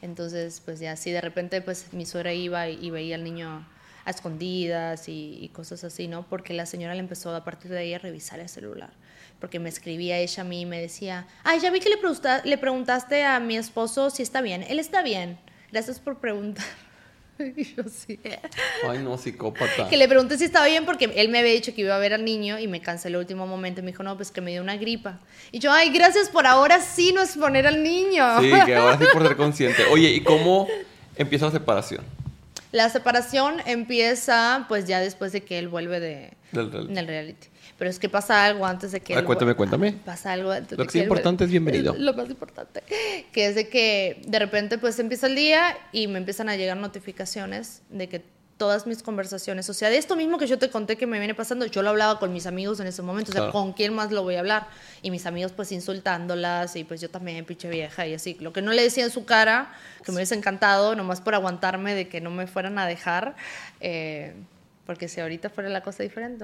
Entonces, 0.03 0.61
pues 0.63 0.79
ya, 0.79 0.95
sí, 0.95 1.09
de 1.09 1.21
repente, 1.21 1.61
pues 1.61 1.91
mi 1.93 2.05
suegra 2.05 2.31
iba 2.31 2.69
y, 2.69 2.77
y 2.85 2.91
veía 2.91 3.15
al 3.15 3.23
niño 3.23 3.65
a 4.07 4.11
escondidas 4.11 5.09
y, 5.09 5.37
y 5.41 5.49
cosas 5.49 5.83
así, 5.83 6.07
¿no? 6.07 6.25
Porque 6.27 6.53
la 6.53 6.65
señora 6.65 6.93
le 6.93 7.01
empezó 7.01 7.35
a 7.35 7.43
partir 7.43 7.69
de 7.71 7.79
ahí 7.79 7.93
a 7.93 7.99
revisar 7.99 8.39
el 8.39 8.47
celular. 8.49 8.89
Porque 9.39 9.59
me 9.59 9.69
escribía 9.69 10.17
ella 10.17 10.41
a 10.41 10.45
mí 10.45 10.61
y 10.61 10.65
me 10.65 10.79
decía, 10.81 11.27
ay, 11.43 11.59
ya 11.59 11.69
vi 11.69 11.79
que 11.79 11.89
le, 11.89 11.97
pregunta- 11.97 12.41
le 12.45 12.57
preguntaste 12.57 13.23
a 13.23 13.39
mi 13.39 13.57
esposo 13.57 14.09
si 14.09 14.23
está 14.23 14.41
bien. 14.41 14.63
Él 14.63 14.79
está 14.79 15.03
bien. 15.03 15.37
Gracias 15.71 15.99
por 15.99 16.17
preguntar. 16.19 16.65
Y 17.39 17.75
yo 17.75 17.83
sí. 17.87 18.19
Ay, 18.89 18.97
no, 18.97 19.15
psicópata. 19.15 19.87
Que 19.89 19.95
le 19.97 20.07
pregunté 20.07 20.39
si 20.39 20.45
estaba 20.45 20.65
bien 20.65 20.85
porque 20.85 21.05
él 21.17 21.29
me 21.29 21.37
había 21.37 21.51
dicho 21.51 21.71
que 21.75 21.81
iba 21.81 21.95
a 21.95 21.99
ver 21.99 22.13
al 22.15 22.25
niño 22.25 22.57
y 22.57 22.67
me 22.67 22.81
canceló 22.81 23.19
el 23.19 23.25
último 23.25 23.45
momento. 23.45 23.79
y 23.79 23.83
Me 23.83 23.91
dijo, 23.91 24.01
no, 24.01 24.15
pues 24.17 24.31
que 24.31 24.41
me 24.41 24.49
dio 24.49 24.61
una 24.63 24.75
gripa. 24.77 25.19
Y 25.51 25.59
yo, 25.59 25.71
ay, 25.71 25.91
gracias 25.91 26.29
por 26.29 26.47
ahora 26.47 26.81
sí 26.81 27.11
no 27.13 27.21
exponer 27.21 27.67
al 27.67 27.83
niño. 27.83 28.41
Sí, 28.41 28.49
que 28.65 28.75
ahora 28.75 28.97
sí 28.97 29.05
por 29.13 29.21
ser 29.27 29.37
consciente. 29.37 29.83
Oye, 29.91 30.09
¿y 30.09 30.21
cómo 30.21 30.67
empieza 31.15 31.45
la 31.45 31.51
separación? 31.51 32.03
La 32.71 32.89
separación 32.89 33.61
empieza 33.65 34.65
pues 34.67 34.85
ya 34.85 34.99
después 34.99 35.31
de 35.31 35.41
que 35.41 35.57
él 35.57 35.67
vuelve 35.67 35.99
de, 35.99 36.31
Del 36.51 36.71
reality. 36.71 36.93
del 36.93 37.07
reality. 37.07 37.47
Pero 37.77 37.89
es 37.89 37.99
que 37.99 38.09
pasa 38.09 38.45
algo 38.45 38.65
antes 38.65 38.91
de 38.91 38.99
que... 39.01 39.15
Ah, 39.15 39.19
él 39.19 39.25
cuéntame, 39.25 39.53
cuéntame. 39.55 39.91
Pasa 39.93 40.33
algo 40.33 40.51
antes 40.51 40.77
Lo 40.77 40.83
de 40.83 40.87
que 40.87 40.97
es 40.97 41.03
él 41.03 41.03
importante 41.03 41.43
es 41.43 41.51
bienvenido. 41.51 41.95
Lo 41.97 42.13
más 42.13 42.29
importante. 42.29 42.81
Que 43.31 43.47
es 43.47 43.55
de 43.55 43.69
que 43.69 44.21
de 44.27 44.39
repente 44.39 44.77
pues 44.77 44.97
empieza 44.99 45.27
el 45.27 45.35
día 45.35 45.77
y 45.91 46.07
me 46.07 46.17
empiezan 46.17 46.49
a 46.49 46.55
llegar 46.55 46.77
notificaciones 46.77 47.83
de 47.89 48.09
que 48.09 48.23
todas 48.57 48.87
mis 48.87 49.03
conversaciones, 49.03 49.69
o 49.69 49.73
sea, 49.73 49.89
de 49.89 49.97
esto 49.97 50.15
mismo 50.15 50.39
que 50.39 50.47
yo 50.47 50.57
te 50.57 50.69
conté 50.71 50.97
que 50.97 51.05
me 51.05 51.19
viene 51.19 51.35
pasando, 51.35 51.67
yo 51.67 51.83
lo 51.83 51.91
hablaba 51.91 52.17
con 52.19 52.33
mis 52.33 52.47
amigos 52.47 52.79
en 52.79 52.87
ese 52.87 53.03
momento, 53.03 53.29
o 53.29 53.33
sea, 53.33 53.41
Claro. 53.43 53.51
¿con 53.53 53.73
quién 53.73 53.93
más 53.93 54.11
lo 54.11 54.23
voy 54.23 54.35
a 54.35 54.39
hablar? 54.39 54.67
Y 55.03 55.11
mis 55.11 55.27
amigos 55.27 55.51
pues 55.51 55.71
insultándolas 55.71 56.75
y 56.75 56.83
pues 56.83 56.99
yo 56.99 57.09
también, 57.09 57.45
pinche 57.45 57.69
vieja 57.69 58.07
y 58.07 58.15
así. 58.15 58.35
Lo 58.39 58.53
que 58.53 58.63
no 58.63 58.71
le 58.71 58.81
decía 58.81 59.03
en 59.03 59.11
su 59.11 59.25
cara, 59.25 59.71
que 60.03 60.11
me 60.11 60.15
hubiese 60.17 60.33
encantado, 60.35 60.95
nomás 60.95 61.21
por 61.21 61.35
aguantarme 61.35 61.93
de 61.93 62.09
que 62.09 62.19
no 62.19 62.31
me 62.31 62.47
fueran 62.47 62.79
a 62.79 62.87
dejar, 62.87 63.35
eh, 63.79 64.33
porque 64.87 65.07
si 65.07 65.21
ahorita 65.21 65.49
fuera 65.51 65.69
la 65.69 65.81
cosa 65.83 66.01
diferente, 66.01 66.43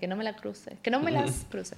que 0.00 0.08
no 0.08 0.16
me 0.16 0.24
la 0.24 0.34
cruce, 0.34 0.76
que 0.82 0.90
no 0.90 0.98
me 0.98 1.12
las 1.12 1.44
cruce. 1.48 1.76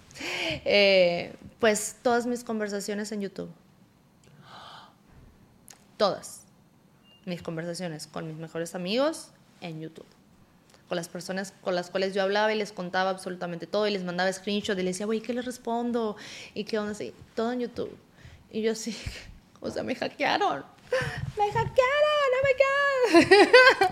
Eh, 0.65 1.35
pues 1.59 1.97
todas 2.03 2.25
mis 2.25 2.43
conversaciones 2.43 3.13
en 3.13 3.21
YouTube. 3.21 3.51
Todas 5.99 6.43
mis 7.27 7.43
conversaciones 7.43 8.07
con 8.07 8.27
mis 8.29 8.37
mejores 8.37 8.75
amigos 8.75 9.33
en 9.61 9.81
YouTube. 9.81 10.07
Con 10.89 10.97
las 10.97 11.09
personas 11.09 11.53
con 11.61 11.75
las 11.75 11.91
cuales 11.91 12.15
yo 12.15 12.23
hablaba 12.23 12.53
y 12.53 12.57
les 12.57 12.73
contaba 12.73 13.11
absolutamente 13.11 13.67
todo 13.67 13.87
y 13.87 13.91
les 13.91 14.05
mandaba 14.05 14.33
screenshots 14.33 14.79
y 14.79 14.83
les 14.83 14.95
decía, 14.95 15.07
güey, 15.07 15.21
¿qué 15.21 15.35
les 15.35 15.45
respondo? 15.45 16.17
Y 16.55 16.65
qué 16.65 16.79
onda 16.79 16.93
así. 16.93 17.13
Todo 17.35 17.53
en 17.53 17.61
YouTube. 17.61 17.95
Y 18.51 18.63
yo 18.63 18.73
así, 18.73 18.97
o 19.61 19.71
sea, 19.71 19.83
me 19.83 19.95
hackearon. 19.95 20.65
Me 21.37 21.53
hackearon, 21.53 22.31
oh 22.35 22.45
my 22.45 23.25
God. 23.25 23.89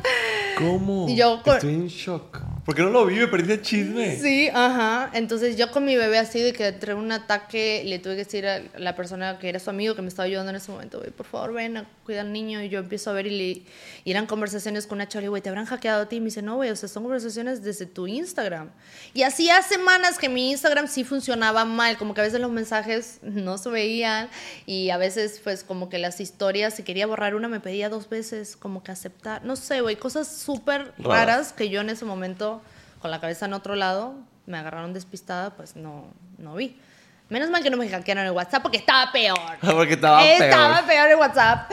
¿Cómo? 0.58 1.08
Y 1.08 1.16
yo 1.16 1.42
Estoy 1.44 1.74
en 1.74 1.88
shock. 1.88 2.55
¿Por 2.66 2.74
qué 2.74 2.82
no 2.82 2.90
lo 2.90 3.06
vi? 3.06 3.14
Me 3.14 3.28
perdí 3.28 3.52
el 3.52 3.62
chisme. 3.62 4.16
Sí, 4.16 4.48
ajá. 4.52 5.10
Entonces 5.12 5.56
yo 5.56 5.70
con 5.70 5.84
mi 5.84 5.94
bebé 5.94 6.18
así 6.18 6.40
de 6.40 6.52
que 6.52 6.66
entre 6.66 6.94
un 6.94 7.12
ataque 7.12 7.84
le 7.86 8.00
tuve 8.00 8.16
que 8.16 8.24
decir 8.24 8.44
a 8.44 8.60
la 8.76 8.96
persona 8.96 9.38
que 9.38 9.48
era 9.48 9.60
su 9.60 9.70
amigo 9.70 9.94
que 9.94 10.02
me 10.02 10.08
estaba 10.08 10.26
ayudando 10.26 10.50
en 10.50 10.56
ese 10.56 10.72
momento, 10.72 10.98
güey, 10.98 11.12
por 11.12 11.26
favor 11.26 11.52
ven 11.52 11.76
a 11.76 11.88
cuidar 12.04 12.26
al 12.26 12.32
niño. 12.32 12.60
Y 12.60 12.68
yo 12.68 12.80
empiezo 12.80 13.10
a 13.10 13.12
ver 13.12 13.28
y, 13.28 13.30
le, 13.30 13.62
y 14.04 14.10
eran 14.10 14.26
conversaciones 14.26 14.88
con 14.88 14.96
una 14.96 15.06
chava, 15.06 15.28
güey, 15.28 15.42
¿te 15.42 15.48
habrán 15.48 15.66
hackeado 15.66 16.02
a 16.02 16.08
ti? 16.08 16.16
Y 16.16 16.20
me 16.20 16.24
dice, 16.24 16.42
no, 16.42 16.56
güey, 16.56 16.70
o 16.70 16.74
sea, 16.74 16.88
son 16.88 17.04
conversaciones 17.04 17.62
desde 17.62 17.86
tu 17.86 18.08
Instagram. 18.08 18.70
Y 19.14 19.22
hacía 19.22 19.62
semanas 19.62 20.18
que 20.18 20.28
mi 20.28 20.50
Instagram 20.50 20.88
sí 20.88 21.04
funcionaba 21.04 21.64
mal, 21.64 21.96
como 21.96 22.14
que 22.14 22.20
a 22.20 22.24
veces 22.24 22.40
los 22.40 22.50
mensajes 22.50 23.20
no 23.22 23.58
se 23.58 23.70
veían 23.70 24.28
y 24.66 24.90
a 24.90 24.96
veces 24.96 25.40
pues 25.44 25.62
como 25.62 25.88
que 25.88 25.98
las 25.98 26.20
historias, 26.20 26.74
si 26.74 26.82
quería 26.82 27.06
borrar 27.06 27.36
una 27.36 27.46
me 27.46 27.60
pedía 27.60 27.88
dos 27.88 28.08
veces 28.08 28.56
como 28.56 28.82
que 28.82 28.90
aceptar, 28.90 29.44
no 29.44 29.54
sé, 29.54 29.82
güey, 29.82 29.94
cosas 29.94 30.26
súper 30.26 30.92
raras 30.98 31.52
que 31.52 31.68
yo 31.68 31.80
en 31.80 31.90
ese 31.90 32.04
momento 32.04 32.55
con 33.06 33.12
la 33.12 33.20
cabeza 33.20 33.46
en 33.46 33.52
otro 33.52 33.76
lado, 33.76 34.16
me 34.46 34.58
agarraron 34.58 34.92
despistada, 34.92 35.50
pues 35.54 35.76
no, 35.76 36.12
no 36.38 36.56
vi. 36.56 36.76
Menos 37.28 37.50
mal 37.50 37.62
que 37.62 37.70
no 37.70 37.76
me 37.76 37.88
hackearon 37.88 38.26
el 38.26 38.32
WhatsApp 38.32 38.62
porque 38.62 38.78
estaba 38.78 39.12
peor. 39.12 39.38
porque 39.60 39.94
estaba 39.94 40.20
peor. 40.20 40.42
Estaba 40.42 40.84
peor 40.84 41.10
el 41.10 41.16
WhatsApp. 41.16 41.70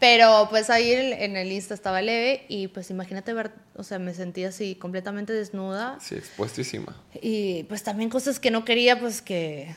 Pero 0.00 0.46
pues 0.48 0.70
ahí 0.70 0.92
en 0.94 1.36
el 1.36 1.52
Insta 1.52 1.74
estaba 1.74 2.00
leve 2.00 2.46
y 2.48 2.68
pues 2.68 2.88
imagínate 2.88 3.34
ver, 3.34 3.50
o 3.76 3.82
sea, 3.82 3.98
me 3.98 4.14
sentía 4.14 4.48
así 4.48 4.74
completamente 4.74 5.34
desnuda. 5.34 5.98
Sí, 6.00 6.14
expuestísima. 6.14 6.96
Y 7.20 7.64
pues 7.64 7.82
también 7.82 8.08
cosas 8.08 8.40
que 8.40 8.50
no 8.50 8.64
quería, 8.64 8.98
pues 8.98 9.20
que, 9.20 9.76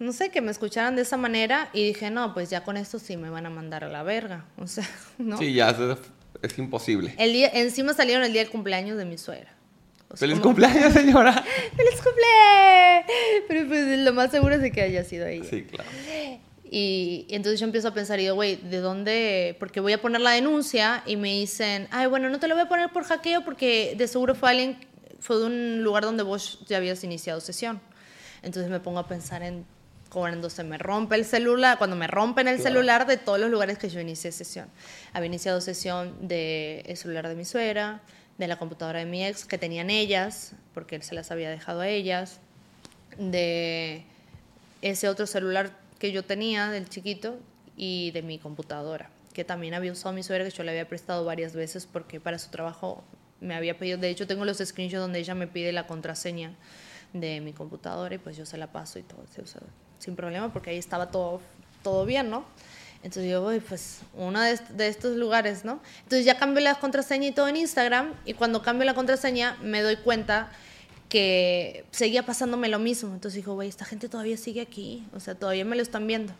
no 0.00 0.12
sé, 0.12 0.30
que 0.30 0.40
me 0.40 0.50
escucharan 0.50 0.96
de 0.96 1.02
esa 1.02 1.16
manera 1.16 1.68
y 1.72 1.86
dije, 1.86 2.10
no, 2.10 2.34
pues 2.34 2.50
ya 2.50 2.64
con 2.64 2.76
esto 2.76 2.98
sí 2.98 3.16
me 3.16 3.30
van 3.30 3.46
a 3.46 3.50
mandar 3.50 3.84
a 3.84 3.88
la 3.88 4.02
verga. 4.02 4.44
O 4.58 4.66
sea, 4.66 4.88
¿no? 5.18 5.38
Sí, 5.38 5.52
ya 5.52 5.70
es, 6.42 6.58
imposible. 6.58 7.14
El 7.16 7.32
día, 7.32 7.48
encima 7.54 7.94
salieron 7.94 8.24
el 8.24 8.32
día 8.32 8.42
del 8.42 8.50
cumpleaños 8.50 8.98
de 8.98 9.04
mi 9.04 9.18
suegra. 9.18 9.61
¡Feliz 10.14 10.40
cumpleaños, 10.40 10.92
señora! 10.94 11.32
¡Feliz 11.32 12.00
cumpleaños! 12.02 13.06
Pero 13.48 13.68
pues 13.68 13.98
lo 13.98 14.12
más 14.12 14.30
seguro 14.30 14.54
es 14.54 14.62
de 14.62 14.70
que 14.70 14.82
haya 14.82 15.04
sido 15.04 15.26
ella. 15.26 15.48
Sí, 15.48 15.62
claro. 15.62 15.88
Y, 16.74 17.26
entonces 17.28 17.60
yo 17.60 17.66
empiezo 17.66 17.88
a 17.88 17.94
pensar, 17.94 18.18
y 18.18 18.22
digo, 18.22 18.34
güey, 18.34 18.56
¿de 18.56 18.78
dónde? 18.78 19.56
Porque 19.58 19.80
voy 19.80 19.92
a 19.92 20.00
poner 20.00 20.20
la 20.22 20.30
denuncia 20.30 21.02
y 21.06 21.16
me 21.16 21.32
dicen, 21.32 21.86
ay, 21.90 22.06
bueno, 22.06 22.30
no 22.30 22.40
te 22.40 22.48
lo 22.48 22.54
voy 22.54 22.64
a 22.64 22.68
poner 22.68 22.90
por 22.90 23.04
hackeo 23.04 23.44
porque 23.44 23.94
de 23.96 24.08
seguro 24.08 24.34
fue 24.34 24.50
alguien, 24.50 24.78
fue 25.20 25.36
de 25.36 25.44
un 25.44 25.82
lugar 25.82 26.04
donde 26.04 26.22
vos 26.22 26.64
ya 26.66 26.78
habías 26.78 27.04
iniciado 27.04 27.40
sesión. 27.40 27.80
Entonces 28.42 28.70
me 28.70 28.80
pongo 28.80 28.98
a 29.00 29.06
pensar 29.06 29.42
en 29.42 29.66
cuando 30.08 30.50
se 30.50 30.62
me 30.64 30.78
rompe 30.78 31.14
el 31.14 31.24
celular, 31.24 31.78
cuando 31.78 31.96
me 31.96 32.06
rompen 32.06 32.48
el 32.48 32.60
celular 32.60 33.06
de 33.06 33.16
todos 33.16 33.38
los 33.38 33.50
lugares 33.50 33.78
que 33.78 33.88
yo 33.88 34.00
inicié 34.00 34.30
sesión. 34.32 34.68
Había 35.12 35.26
iniciado 35.26 35.60
sesión 35.60 36.26
del 36.26 36.82
el 36.86 36.96
celular 36.96 37.28
de 37.28 37.34
mi 37.34 37.44
suegra, 37.44 38.02
de 38.38 38.46
la 38.48 38.58
computadora 38.58 39.00
de 39.00 39.06
mi 39.06 39.24
ex 39.24 39.44
que 39.44 39.58
tenían 39.58 39.90
ellas, 39.90 40.52
porque 40.74 40.96
él 40.96 41.02
se 41.02 41.14
las 41.14 41.30
había 41.30 41.50
dejado 41.50 41.80
a 41.80 41.88
ellas, 41.88 42.40
de 43.18 44.04
ese 44.80 45.08
otro 45.08 45.26
celular 45.26 45.70
que 45.98 46.12
yo 46.12 46.24
tenía 46.24 46.70
del 46.70 46.88
chiquito 46.88 47.38
y 47.76 48.10
de 48.10 48.22
mi 48.22 48.38
computadora, 48.38 49.10
que 49.32 49.44
también 49.44 49.74
había 49.74 49.92
usado 49.92 50.14
mi 50.14 50.22
suegra, 50.22 50.44
que 50.44 50.50
yo 50.50 50.64
le 50.64 50.70
había 50.70 50.88
prestado 50.88 51.24
varias 51.24 51.54
veces 51.54 51.86
porque 51.86 52.20
para 52.20 52.38
su 52.38 52.50
trabajo 52.50 53.04
me 53.40 53.54
había 53.54 53.76
pedido, 53.76 53.98
de 53.98 54.10
hecho 54.10 54.26
tengo 54.26 54.44
los 54.44 54.58
screenshots 54.58 55.00
donde 55.00 55.18
ella 55.18 55.34
me 55.34 55.46
pide 55.46 55.72
la 55.72 55.86
contraseña 55.86 56.52
de 57.12 57.40
mi 57.40 57.52
computadora 57.52 58.14
y 58.14 58.18
pues 58.18 58.36
yo 58.36 58.46
se 58.46 58.56
la 58.56 58.72
paso 58.72 58.98
y 58.98 59.02
todo, 59.02 59.24
sin 59.98 60.16
problema 60.16 60.52
porque 60.52 60.70
ahí 60.70 60.78
estaba 60.78 61.10
todo, 61.10 61.40
todo 61.82 62.04
bien, 62.06 62.30
¿no? 62.30 62.44
Entonces 63.02 63.30
yo 63.30 63.42
voy, 63.42 63.60
pues, 63.60 64.00
uno 64.14 64.40
de, 64.40 64.58
de, 64.76 64.88
estos 64.88 65.16
lugares, 65.16 65.64
¿no? 65.64 65.80
Entonces 66.04 66.24
ya 66.24 66.38
cambio 66.38 66.62
la 66.62 66.76
contraseña 66.76 67.28
y 67.28 67.32
todo 67.32 67.48
en 67.48 67.56
Instagram 67.56 68.14
y 68.24 68.34
cuando 68.34 68.62
cambio 68.62 68.84
la 68.84 68.94
contraseña 68.94 69.56
me 69.60 69.82
doy 69.82 69.96
cuenta 69.96 70.52
que 71.08 71.84
seguía 71.90 72.24
pasándome 72.24 72.68
lo 72.68 72.78
mismo. 72.78 73.12
Entonces 73.12 73.36
digo, 73.36 73.54
güey, 73.54 73.68
esta 73.68 73.84
gente 73.84 74.08
todavía 74.08 74.36
sigue 74.36 74.60
aquí, 74.60 75.04
o 75.14 75.20
sea, 75.20 75.34
todavía 75.34 75.64
me 75.64 75.76
lo 75.76 75.82
están 75.82 76.06
viendo. 76.06 76.32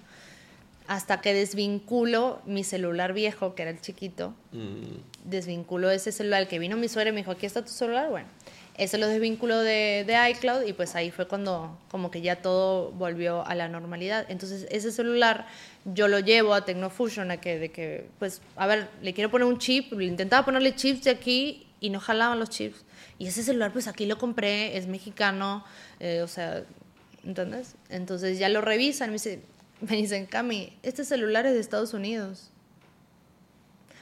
Hasta 0.87 1.21
que 1.21 1.35
desvinculo 1.35 2.41
mi 2.47 2.65
celular 2.65 3.13
viejo, 3.13 3.55
que 3.55 3.63
era 3.63 3.71
el 3.71 3.81
chiquito, 3.81 4.35
mm. 4.53 5.29
desvinculo 5.29 5.91
ese 5.91 6.11
celular, 6.11 6.49
que 6.49 6.59
vino 6.59 6.77
mi 6.77 6.89
suegra 6.89 7.11
y 7.11 7.13
me 7.13 7.19
dijo, 7.19 7.33
aquí 7.33 7.47
está 7.47 7.63
tu 7.63 7.71
celular, 7.71 8.09
bueno 8.09 8.29
ese 8.77 8.97
lo 8.97 9.07
desvínculo 9.07 9.59
de, 9.61 10.05
de, 10.07 10.31
iCloud 10.31 10.65
y 10.67 10.73
pues 10.73 10.95
ahí 10.95 11.11
fue 11.11 11.29
cuando 11.29 11.79
como 11.91 12.11
que 12.11 12.23
ya 12.23 12.37
todo 12.37 12.91
volvió 12.93 13.47
a 13.47 13.55
la 13.55 13.69
normalidad. 13.69 14.25
Entonces 14.29 14.67
ese 14.71 14.91
celular 14.91 15.47
yo 15.85 16.09
lo 16.09 16.21
llevo 16.21 16.55
a 16.55 16.65
Tecnofusion 16.65 17.31
a 17.31 17.37
que, 17.39 17.59
de 17.59 17.71
que 17.71 18.09
pues, 18.19 18.41
a 18.57 18.67
ver, 18.67 18.89
le 19.03 19.13
quiero 19.13 19.31
poner 19.31 19.47
un 19.47 19.59
chip, 19.59 19.93
intentaba 20.01 20.45
ponerle 20.45 20.75
chips 20.75 21.05
de 21.05 21.11
aquí 21.11 21.67
y 21.81 21.91
no 21.91 22.01
jalaban 22.01 22.39
los 22.39 22.49
chips. 22.49 22.85
Y 23.19 23.27
ese 23.27 23.43
celular 23.43 23.73
pues 23.73 23.89
aquí 23.89 24.07
lo 24.07 24.17
compré, 24.17 24.77
es 24.77 24.87
mexicano, 24.87 25.65
eh, 26.01 26.23
o 26.23 26.29
sea, 26.29 26.65
¿entendés? 27.25 27.75
Entonces 27.91 28.39
ya 28.39 28.49
lo 28.49 28.63
revisan, 28.63 29.11
me, 29.11 29.15
dice, 29.15 29.43
me 29.81 29.97
dicen, 29.97 30.25
Cami, 30.25 30.73
este 30.83 31.05
celular 31.05 31.45
es 31.45 31.53
de 31.53 31.61
Estados 31.61 31.93
Unidos. 31.93 32.51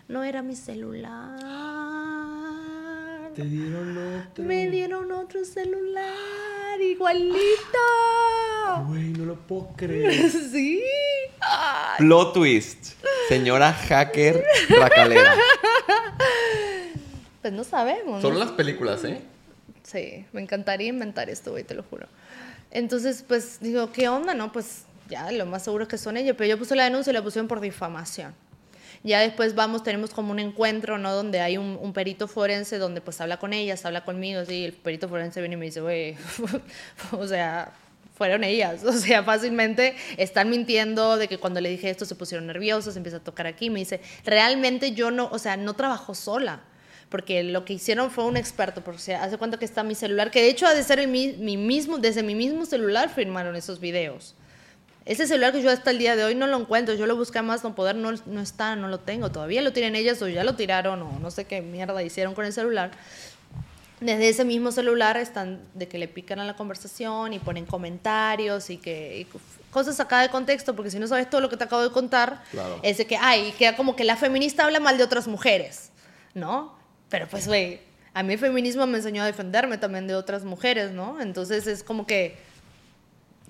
No 0.07 0.25
era 0.25 0.43
mi 0.43 0.57
celular 0.57 2.20
te 3.35 3.43
dieron 3.43 3.97
otro. 3.97 4.45
Me 4.45 4.69
dieron 4.69 5.13
otro 5.13 5.45
celular, 5.45 6.81
igualito. 6.81 7.37
Güey, 8.87 9.11
no 9.11 9.25
lo 9.25 9.37
puedo 9.37 9.69
creer. 9.77 10.31
sí. 10.31 10.83
Plot 11.99 12.35
twist. 12.35 12.95
Señora 13.29 13.73
hacker 13.73 14.45
racalera. 14.69 15.35
Pues 17.43 17.53
no 17.55 17.65
sabemos. 17.65 18.21
Solo 18.21 18.39
las 18.39 18.51
películas, 18.51 19.03
¿eh? 19.05 19.21
Sí, 19.83 20.27
me 20.33 20.43
encantaría 20.43 20.89
inventar 20.89 21.31
esto, 21.31 21.53
güey, 21.53 21.65
te 21.65 21.75
lo 21.75 21.83
juro. 21.83 22.07
Entonces, 22.71 23.25
pues 23.27 23.59
digo, 23.61 23.91
¿qué 23.93 24.09
onda? 24.09 24.35
No, 24.35 24.53
pues 24.53 24.85
ya, 25.09 25.33
lo 25.33 25.47
más 25.47 25.65
seguro 25.65 25.85
es 25.85 25.89
que 25.89 25.99
son 25.99 26.17
ellos. 26.17 26.37
Pero 26.37 26.51
yo 26.51 26.59
puse 26.59 26.77
la 26.77 26.85
denuncia 26.85 27.11
y 27.11 27.15
la 27.15 27.23
pusieron 27.23 27.49
por 27.49 27.61
difamación. 27.61 28.35
Ya 29.03 29.21
después 29.21 29.55
vamos, 29.55 29.83
tenemos 29.83 30.11
como 30.11 30.31
un 30.31 30.39
encuentro, 30.39 30.99
¿no? 30.99 31.15
Donde 31.15 31.41
hay 31.41 31.57
un, 31.57 31.93
perito 31.95 32.29
forense 32.29 32.77
donde 32.77 33.01
pues 33.01 33.21
habla 33.21 33.39
con 33.39 33.55
ellas, 33.55 33.85
habla 33.87 34.05
conmigo, 34.05 34.45
sí, 34.45 34.67
el 34.67 34.73
perito 34.75 35.09
forense 35.09 35.41
viene 35.41 35.55
y 35.55 35.59
me 35.59 35.65
dice, 35.67 35.81
güey, 35.81 36.17
o 37.13 37.27
sea, 37.27 37.73
fueron 38.15 38.45
ellas, 38.45 38.85
o 38.85 38.93
sea, 38.93 39.23
fácilmente 39.23 39.97
están 40.19 40.51
mintiendo 40.51 41.17
de 41.17 41.29
que 41.29 41.39
cuando 41.39 41.63
le 41.63 41.71
dije 41.71 41.89
esto 41.89 42.05
se 42.05 42.15
pusieron 42.15 42.47
nerviosos, 42.47 42.95
empieza 42.97 43.17
a 43.17 43.25
tocar 43.25 43.47
aquí, 43.47 43.71
me 43.71 43.79
dice, 43.79 44.03
realmente 44.27 44.93
yo 44.93 45.11
no, 45.11 45.31
o 45.33 45.39
sea, 45.39 45.57
no 45.57 45.75
trabajo 45.75 46.15
sola 46.15 46.61
porque 47.09 47.43
lo 47.43 47.65
que 47.65 47.73
hicieron 47.73 48.11
fue 48.11 48.25
un 48.25 48.37
experto, 48.37 48.85
porque 48.85 49.01
se 49.01 49.15
hace 49.17 49.37
cuenta 49.37 49.59
que 49.59 49.65
está 49.65 49.83
mi 49.83 49.97
celular, 49.97 50.31
que 50.31 50.43
de 50.43 50.49
hecho 50.49 50.67
ha 50.67 50.75
de 50.75 50.85
ser 50.85 51.01
el, 51.01 51.09
mi 51.09 51.57
mismo, 51.57 51.99
desde 51.99 52.23
mi 52.23 52.37
mismo 52.37 52.65
celular 52.67 53.09
firmaron 53.09 53.57
esos 53.57 53.81
videos. 53.81 54.37
Ese 55.07 55.27
celular 55.27 55.53
que 55.53 55.63
yo 55.63 55.71
hasta 55.71 55.91
el 55.91 55.99
día 55.99 56.15
de 56.15 56.25
hoy 56.25 56.35
no 56.35 56.47
lo 56.47 56.59
encuentro, 56.59 56.95
yo 56.95 57.07
lo 57.07 57.17
busqué 57.17 57.41
más 57.43 57.65
no 57.65 57.75
poder, 57.75 57.97
no, 57.97 58.13
no 58.27 58.41
está, 58.41 58.77
no 58.77 58.89
lo 58.89 59.01
tengo. 59.01 59.31
Todavía 59.33 59.63
lo 59.63 59.73
tienen 59.73 59.97
ellas 59.97 60.21
o 60.23 60.29
ya 60.29 60.45
lo 60.45 60.55
tiraron 60.55 61.03
o 61.03 61.19
no 61.19 61.31
sé 61.31 61.47
qué 61.47 61.63
mierda 61.63 62.03
hicieron 62.03 62.35
con 62.35 62.45
el 62.45 62.53
celular. 62.53 62.91
Desde 64.01 64.29
ese 64.29 64.45
mismo 64.45 64.73
celular 64.73 65.17
están 65.17 65.61
de 65.75 65.89
que 65.89 65.99
le 65.99 66.09
pican 66.09 66.39
a 66.39 66.45
la 66.45 66.57
conversación 66.57 67.33
y 67.33 67.39
ponen 67.39 67.67
comentarios 67.67 68.71
y 68.71 68.79
que 68.79 69.27
cosas 69.71 69.97
sacadas 69.97 70.27
de 70.27 70.31
contexto, 70.31 70.75
porque 70.75 70.91
si 70.91 70.99
no 70.99 71.07
sabes 71.07 71.29
todo 71.29 71.41
lo 71.41 71.49
que 71.49 71.57
te 71.57 71.65
acabo 71.65 71.83
de 71.83 71.91
contar, 71.91 72.43
es 72.83 72.99
de 72.99 73.07
que, 73.07 73.17
ay, 73.17 73.53
queda 73.59 73.77
como 73.77 73.97
que 73.97 74.05
la 74.05 74.17
feminista 74.17 74.65
habla 74.65 74.81
mal 74.81 74.97
de 74.97 75.05
otras 75.05 75.29
mujeres, 75.29 75.91
¿no? 76.35 76.75
Pero 77.11 77.29
pues, 77.29 77.47
güey, 77.47 77.81
a 78.15 78.23
mí 78.23 78.33
el 78.33 78.39
feminismo 78.39 78.87
me 78.87 78.99
enseñó 78.99 79.23
a 79.23 79.27
defenderme 79.27 79.77
también 79.77 80.07
de 80.07 80.15
otras 80.15 80.45
mujeres, 80.45 80.93
¿no? 80.93 81.21
Entonces 81.21 81.67
es 81.67 81.83
como 81.83 82.07
que 82.07 82.39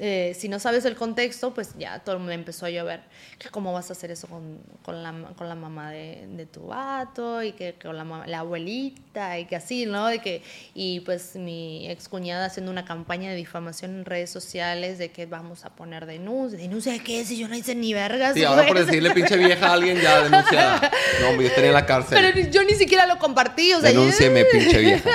eh, 0.02 0.34
si 0.34 0.48
no 0.48 0.58
sabes 0.58 0.86
el 0.86 0.96
contexto, 0.96 1.52
pues 1.52 1.74
ya 1.78 1.98
todo 1.98 2.18
me 2.18 2.32
empezó 2.32 2.64
a 2.64 2.70
llover. 2.70 3.02
Que 3.38 3.50
cómo 3.50 3.72
vas 3.72 3.90
a 3.90 3.92
hacer 3.92 4.10
eso 4.10 4.26
con, 4.28 4.58
con, 4.82 5.02
la, 5.02 5.12
con 5.36 5.46
la, 5.46 5.54
mamá 5.54 5.90
de, 5.90 6.26
de, 6.26 6.46
tu 6.46 6.68
vato 6.68 7.42
y 7.42 7.52
que 7.52 7.74
con 7.74 7.96
la, 7.96 8.24
la, 8.26 8.38
abuelita 8.38 9.38
y 9.38 9.44
que 9.44 9.56
así, 9.56 9.84
¿no? 9.84 10.06
De 10.06 10.20
que, 10.20 10.42
y 10.74 11.00
pues 11.00 11.36
mi 11.36 11.86
excuñada 11.90 12.46
haciendo 12.46 12.72
una 12.72 12.86
campaña 12.86 13.30
de 13.30 13.36
difamación 13.36 13.90
en 13.98 14.04
redes 14.06 14.30
sociales 14.30 14.96
de 14.96 15.10
que 15.10 15.26
vamos 15.26 15.66
a 15.66 15.70
poner 15.70 16.06
denuncia. 16.06 16.58
¿Denuncia 16.58 16.92
de 16.92 17.00
qué? 17.00 17.22
Si 17.26 17.36
yo 17.36 17.46
no 17.46 17.54
hice 17.54 17.74
ni 17.74 17.92
vergas. 17.92 18.32
Sí, 18.32 18.42
ahora 18.44 18.66
por 18.66 18.84
decirle 18.84 19.10
pinche 19.10 19.36
vieja 19.36 19.68
a 19.68 19.72
alguien 19.74 20.00
ya 20.00 20.22
denunciada. 20.22 20.90
No, 21.20 21.40
yo 21.40 21.46
estaría 21.46 21.68
en 21.68 21.74
la 21.74 21.84
cárcel. 21.84 22.18
Pero 22.20 22.50
yo 22.50 22.64
ni 22.64 22.74
siquiera 22.74 23.06
lo 23.06 23.18
compartí, 23.18 23.74
o 23.74 23.80
sea. 23.80 23.90
Denúncieme, 23.90 24.46
pinche 24.46 24.78
vieja. 24.78 25.10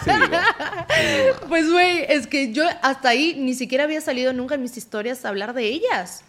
pues, 1.48 1.70
güey, 1.70 2.04
es 2.08 2.26
que 2.26 2.52
yo 2.52 2.64
hasta 2.82 3.08
ahí 3.08 3.34
ni 3.38 3.54
siquiera 3.54 3.84
había 3.84 4.00
salido 4.00 4.19
nunca 4.32 4.54
en 4.54 4.62
mis 4.62 4.76
historias 4.76 5.24
a 5.24 5.28
hablar 5.28 5.54
de 5.54 5.66
ellas. 5.66 6.22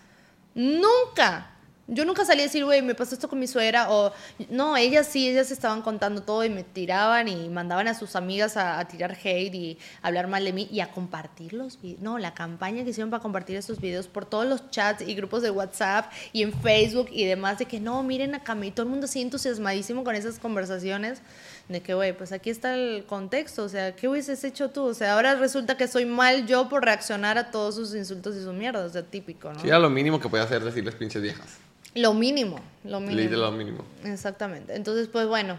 Nunca. 0.56 1.48
Yo 1.94 2.06
nunca 2.06 2.24
salí 2.24 2.40
a 2.40 2.44
decir, 2.44 2.64
güey, 2.64 2.82
me 2.82 2.96
pasó 2.96 3.16
esto 3.16 3.28
con 3.28 3.38
mi 3.38 3.48
suegra, 3.48 3.92
o 3.92 4.14
no, 4.50 4.78
ellas 4.78 5.08
sí, 5.08 5.28
ellas 5.28 5.52
estaban 5.52 5.82
contando 5.82 6.24
todo 6.24 6.46
y 6.46 6.50
me 6.50 6.64
tiraban 6.64 7.28
y 7.28 7.50
mandaban 7.50 7.90
a 7.90 7.94
sus 7.94 8.16
amigas 8.16 8.56
a, 8.56 8.82
tirar 8.88 9.18
hate 9.22 9.54
y 9.54 9.78
hablar 10.02 10.28
mal 10.28 10.46
de 10.46 10.54
mí 10.54 10.70
y 10.72 10.80
a 10.80 10.92
compartir 10.92 11.52
los 11.52 11.82
videos. 11.82 12.02
No, 12.02 12.18
la 12.18 12.34
campaña 12.34 12.86
que 12.86 12.92
hicieron 12.92 13.10
para 13.10 13.22
compartir 13.22 13.58
esos 13.58 13.82
videos 13.82 14.08
por 14.08 14.26
todos 14.26 14.46
los 14.46 14.70
chats 14.70 15.02
y 15.06 15.16
grupos 15.16 15.42
de 15.42 15.52
WhatsApp 15.52 16.10
y 16.32 16.44
en 16.44 16.54
Facebook 16.54 17.10
y 17.12 17.26
demás, 17.26 17.60
de 17.60 17.66
que 17.66 17.82
no, 17.82 18.02
miren 18.04 18.36
a 18.36 18.44
Cami, 18.44 18.72
todo 18.72 18.84
el 18.84 18.90
mundo 18.90 19.06
así 19.06 19.22
entusiasmadísimo 19.22 20.06
con 20.06 20.16
esas 20.16 20.40
conversaciones 20.40 21.22
de 21.72 21.82
que, 21.82 21.94
güey, 21.94 22.16
pues 22.16 22.32
aquí 22.32 22.50
está 22.50 22.76
el 22.76 23.06
contexto, 23.06 23.64
o 23.64 23.70
sea, 23.70 23.96
¿qué 23.96 24.08
hubieses 24.08 24.44
hecho 24.44 24.70
tú? 24.70 24.84
O 24.84 24.94
sea, 24.94 25.14
ahora 25.14 25.36
resulta 25.36 25.78
que 25.78 25.88
soy 25.88 26.06
mal 26.06 26.46
yo 26.46 26.70
por 26.70 26.84
reaccionar 26.84 27.38
a 27.38 27.52
todos 27.52 27.76
sus 27.76 27.96
insultos 27.96 28.36
y 28.36 28.44
su 28.44 28.54
mierda, 28.54 28.86
o 28.86 28.90
sea, 28.90 29.04
típico, 29.04 29.52
¿no? 29.52 29.60
Sí, 29.60 29.68
era 29.68 29.80
lo 29.80 29.90
mínimo 29.90 30.20
que 30.20 30.30
podía 30.30 30.44
hacer 30.44 30.64
decirles 30.64 30.96
pinches 30.96 31.22
viejas. 31.22 31.58
Lo 31.94 32.14
mínimo, 32.14 32.60
lo 32.84 33.00
mínimo. 33.00 33.38
lo 33.38 33.52
mínimo. 33.52 33.86
Exactamente. 34.06 34.76
Entonces, 34.76 35.10
pues 35.10 35.28
bueno, 35.28 35.58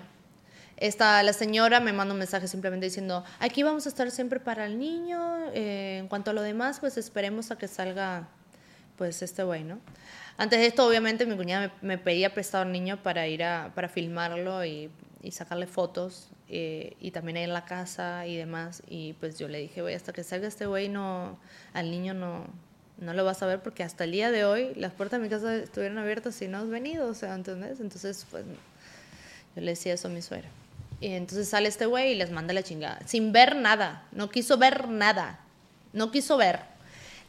esta, 0.79 1.23
la 1.23 1.33
señora 1.33 1.81
me 1.81 1.93
manda 1.93 2.13
un 2.13 2.19
mensaje 2.19 2.49
simplemente 2.49 2.87
diciendo, 2.87 3.25
aquí 3.39 3.63
vamos 3.63 3.87
a 3.87 3.89
estar 3.89 4.11
siempre 4.11 4.41
para 4.41 4.67
el 4.67 4.79
niño, 4.79 5.21
eh, 5.53 5.99
en 5.99 6.09
cuanto 6.09 6.31
a 6.31 6.35
lo 6.35 6.43
demás, 6.43 6.81
pues 6.81 6.97
esperemos 6.97 7.51
a 7.51 7.59
que 7.59 7.69
salga, 7.69 8.29
pues, 8.97 9.23
este 9.23 9.43
güey, 9.43 9.63
¿no? 9.63 9.79
Antes 10.39 10.59
de 10.59 10.67
esto, 10.67 10.87
obviamente, 10.87 11.27
mi 11.27 11.37
cuñada 11.37 11.73
me, 11.83 11.89
me 11.89 11.99
pedía 11.99 12.33
prestado 12.33 12.65
al 12.65 12.73
niño 12.73 13.03
para 13.03 13.29
ir 13.29 13.45
a, 13.45 13.71
para 13.75 13.89
filmarlo 13.89 14.65
y 14.65 14.91
y 15.23 15.31
sacarle 15.31 15.67
fotos 15.67 16.29
eh, 16.49 16.97
y 17.01 17.13
también 17.13 17.37
ahí 17.37 17.45
en 17.45 17.53
la 17.53 17.65
casa 17.65 18.27
y 18.27 18.37
demás. 18.37 18.83
Y 18.89 19.15
pues 19.15 19.39
yo 19.39 19.49
le 19.49 19.59
dije, 19.59 19.81
güey, 19.81 19.95
hasta 19.95 20.13
que 20.13 20.25
salga 20.25 20.49
este 20.49 20.67
güey, 20.67 20.89
no, 20.89 21.39
al 21.73 21.91
niño 21.91 22.13
no, 22.13 22.47
no 22.99 23.15
lo 23.15 23.25
vas 23.25 23.43
a 23.43 23.47
ver 23.47 23.63
porque 23.63 23.85
hasta 23.85 24.05
el 24.05 24.13
día 24.13 24.31
de 24.31 24.45
hoy 24.45 24.75
las 24.75 24.93
puertas 24.93 25.21
de 25.21 25.25
mi 25.25 25.31
casa 25.31 25.55
estuvieron 25.55 25.99
abiertas 25.99 26.41
y 26.43 26.49
no 26.49 26.59
has 26.59 26.69
venido, 26.69 27.09
o 27.09 27.15
sea, 27.15 27.35
¿entendés? 27.35 27.81
Entonces, 27.81 28.27
pues 28.31 28.45
yo 29.55 29.63
le 29.63 29.71
decía 29.71 29.95
eso 29.95 30.09
a 30.09 30.11
mi 30.11 30.23
suegra. 30.23 30.49
Y 31.01 31.09
entonces 31.09 31.49
sale 31.49 31.69
este 31.69 31.87
güey 31.87 32.13
y 32.13 32.15
les 32.15 32.31
manda 32.31 32.53
la 32.53 32.63
chingada, 32.63 33.01
sin 33.07 33.33
ver 33.33 33.57
nada, 33.57 34.07
no 34.13 34.31
quiso 34.31 34.57
ver 34.57 34.89
nada, 34.89 35.41
no 35.93 36.11
quiso 36.11 36.37
ver. 36.37 36.61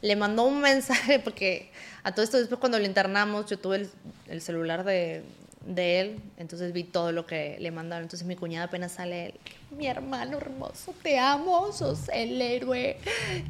Le 0.00 0.16
mandó 0.16 0.44
un 0.44 0.60
mensaje 0.60 1.18
porque 1.18 1.70
a 2.02 2.12
todo 2.12 2.24
esto 2.24 2.38
después 2.38 2.60
cuando 2.60 2.78
lo 2.78 2.86
internamos, 2.86 3.46
yo 3.46 3.58
tuve 3.58 3.88
el 4.28 4.40
celular 4.40 4.84
de, 4.84 5.24
de 5.66 6.00
él, 6.00 6.20
entonces 6.36 6.72
vi 6.72 6.84
todo 6.84 7.12
lo 7.12 7.26
que 7.26 7.56
le 7.58 7.70
mandaron. 7.70 8.04
Entonces 8.04 8.26
mi 8.26 8.36
cuñada 8.36 8.66
apenas 8.66 8.92
sale, 8.92 9.34
mi 9.70 9.86
hermano 9.86 10.36
hermoso, 10.36 10.94
te 11.02 11.18
amo, 11.18 11.72
sos 11.72 12.08
el 12.12 12.40
héroe, 12.40 12.98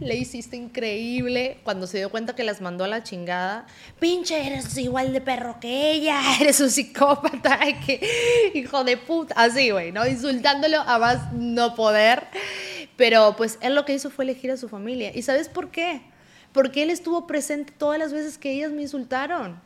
le 0.01 0.15
hiciste 0.17 0.57
increíble. 0.57 1.59
Cuando 1.65 1.87
se 1.87 1.99
dio 1.99 2.11
cuenta 2.11 2.35
que 2.35 2.45
las 2.45 2.61
mandó 2.61 2.85
a 2.85 2.89
la 2.89 3.03
chingada, 3.03 3.67
pinche, 3.99 4.47
eres 4.47 4.77
igual 4.79 5.13
de 5.13 5.21
perro 5.21 5.59
que 5.61 5.93
ella, 5.93 6.21
eres 6.41 6.61
un 6.61 6.71
psicópata, 6.71 7.59
que 7.87 8.53
hijo 8.55 8.85
de 8.85 8.97
puta, 8.97 9.35
así, 9.37 9.71
güey, 9.71 9.93
¿no? 9.93 10.07
Insultándolo 10.07 10.81
a 10.81 10.99
más 10.99 11.33
no 11.33 11.75
poder. 11.75 12.25
Pero 12.97 13.35
pues 13.37 13.59
él 13.61 13.75
lo 13.75 13.85
que 13.85 13.95
hizo 13.95 14.09
fue 14.11 14.25
elegir 14.25 14.53
a 14.53 14.57
su 14.57 14.69
familia. 14.69 15.11
¿Y 15.15 15.23
sabes 15.23 15.49
por 15.49 15.71
qué? 15.71 16.03
Porque 16.53 16.85
él 16.85 16.91
estuvo 16.91 17.27
presente 17.27 17.73
todas 17.77 17.99
las 17.99 18.13
veces 18.13 18.39
que 18.39 18.53
ellas 18.53 18.71
me 18.71 18.83
insultaron. 18.83 19.61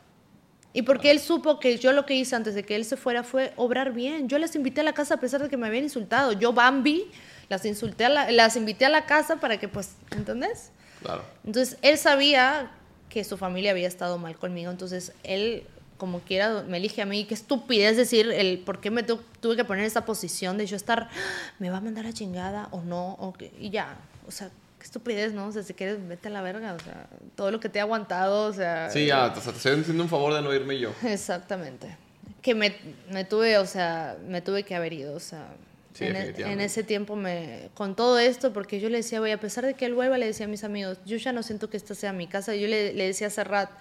Y 0.71 0.83
porque 0.83 1.09
él 1.09 1.19
supo 1.19 1.59
que 1.59 1.77
yo 1.77 1.91
lo 1.93 2.05
que 2.05 2.13
hice 2.13 2.35
antes 2.35 2.53
de 2.53 2.63
que 2.63 2.75
él 2.75 2.85
se 2.85 2.95
fuera 2.95 3.23
fue 3.23 3.53
obrar 3.55 3.91
bien. 3.91 4.29
Yo 4.29 4.37
las 4.37 4.55
invité 4.55 4.81
a 4.81 4.83
la 4.83 4.93
casa 4.93 5.15
a 5.15 5.19
pesar 5.19 5.41
de 5.41 5.49
que 5.49 5.57
me 5.57 5.67
habían 5.67 5.83
insultado. 5.83 6.31
Yo, 6.33 6.53
Bambi, 6.53 7.09
las, 7.49 7.65
insulté 7.65 8.07
las 8.09 8.55
invité 8.55 8.85
a 8.85 8.89
la 8.89 9.05
casa 9.05 9.37
para 9.37 9.59
que, 9.59 9.67
pues, 9.67 9.95
¿entendés? 10.11 10.71
Claro. 11.01 11.23
Entonces, 11.43 11.77
él 11.81 11.97
sabía 11.97 12.71
que 13.09 13.23
su 13.23 13.37
familia 13.37 13.71
había 13.71 13.87
estado 13.87 14.19
mal 14.19 14.37
conmigo. 14.37 14.69
Entonces, 14.69 15.13
él, 15.23 15.63
como 15.97 16.19
quiera, 16.19 16.63
me 16.67 16.77
elige 16.77 17.01
a 17.01 17.05
mí. 17.05 17.25
Qué 17.25 17.33
estupidez 17.33 17.97
decir 17.97 18.29
el 18.29 18.59
por 18.59 18.79
qué 18.79 18.91
me 18.91 19.01
tuve 19.01 19.55
que 19.55 19.65
poner 19.65 19.83
en 19.83 19.87
esa 19.87 20.05
posición 20.05 20.59
de 20.59 20.67
yo 20.67 20.75
estar, 20.75 21.09
me 21.57 21.71
va 21.71 21.77
a 21.77 21.81
mandar 21.81 22.05
a 22.05 22.13
chingada 22.13 22.67
o 22.69 22.81
no. 22.81 23.13
O 23.13 23.33
y 23.59 23.71
ya, 23.71 23.97
o 24.27 24.31
sea, 24.31 24.51
qué 24.79 24.85
estupidez, 24.85 25.33
¿no? 25.33 25.47
O 25.47 25.51
sea, 25.51 25.61
si 25.61 25.73
quieres, 25.73 25.97
vete 26.07 26.29
a 26.29 26.31
la 26.31 26.41
verga, 26.41 26.73
o 26.73 26.79
sea, 26.79 27.07
todo 27.35 27.51
lo 27.51 27.59
que 27.59 27.69
te 27.69 27.79
he 27.79 27.81
aguantado, 27.81 28.47
o 28.47 28.53
sea... 28.53 28.89
Sí, 28.89 29.05
ya, 29.05 29.25
o 29.25 29.41
sea, 29.41 29.51
te 29.51 29.57
estoy 29.57 29.79
haciendo 29.79 30.03
un 30.03 30.09
favor 30.09 30.33
de 30.33 30.41
no 30.41 30.53
irme 30.53 30.79
yo. 30.79 30.93
Exactamente. 31.03 31.97
Que 32.41 32.55
me, 32.55 32.75
me 33.11 33.25
tuve, 33.25 33.57
o 33.57 33.65
sea, 33.65 34.17
me 34.25 34.41
tuve 34.41 34.63
que 34.63 34.73
haber 34.73 34.93
ido, 34.93 35.15
o 35.15 35.19
sea... 35.19 35.47
Sí, 35.93 36.05
en, 36.05 36.15
e, 36.15 36.33
en, 36.37 36.61
ese 36.61 36.83
tiempo 36.83 37.15
me 37.15 37.71
con 37.73 37.95
todo 37.95 38.19
esto 38.19 38.53
porque 38.53 38.79
yo 38.79 38.89
le 38.89 38.97
decía 38.97 39.19
voy 39.19 39.31
a 39.31 39.39
pesar 39.39 39.65
de 39.65 39.73
que 39.73 39.85
él 39.85 39.95
vuelva 39.95 40.19
le 40.19 40.27
decía 40.27 40.45
a 40.45 40.47
mis 40.47 40.63
amigos 40.63 40.99
yo 41.03 41.17
ya 41.17 41.33
no 41.33 41.41
siento 41.41 41.69
que 41.69 41.77
esta 41.77 41.95
sea 41.95 42.13
mi 42.13 42.27
casa 42.27 42.55
yo 42.55 42.67
le, 42.67 42.93
le 42.93 43.07
decía 43.07 43.27
a 43.27 43.29
Serrat 43.31 43.71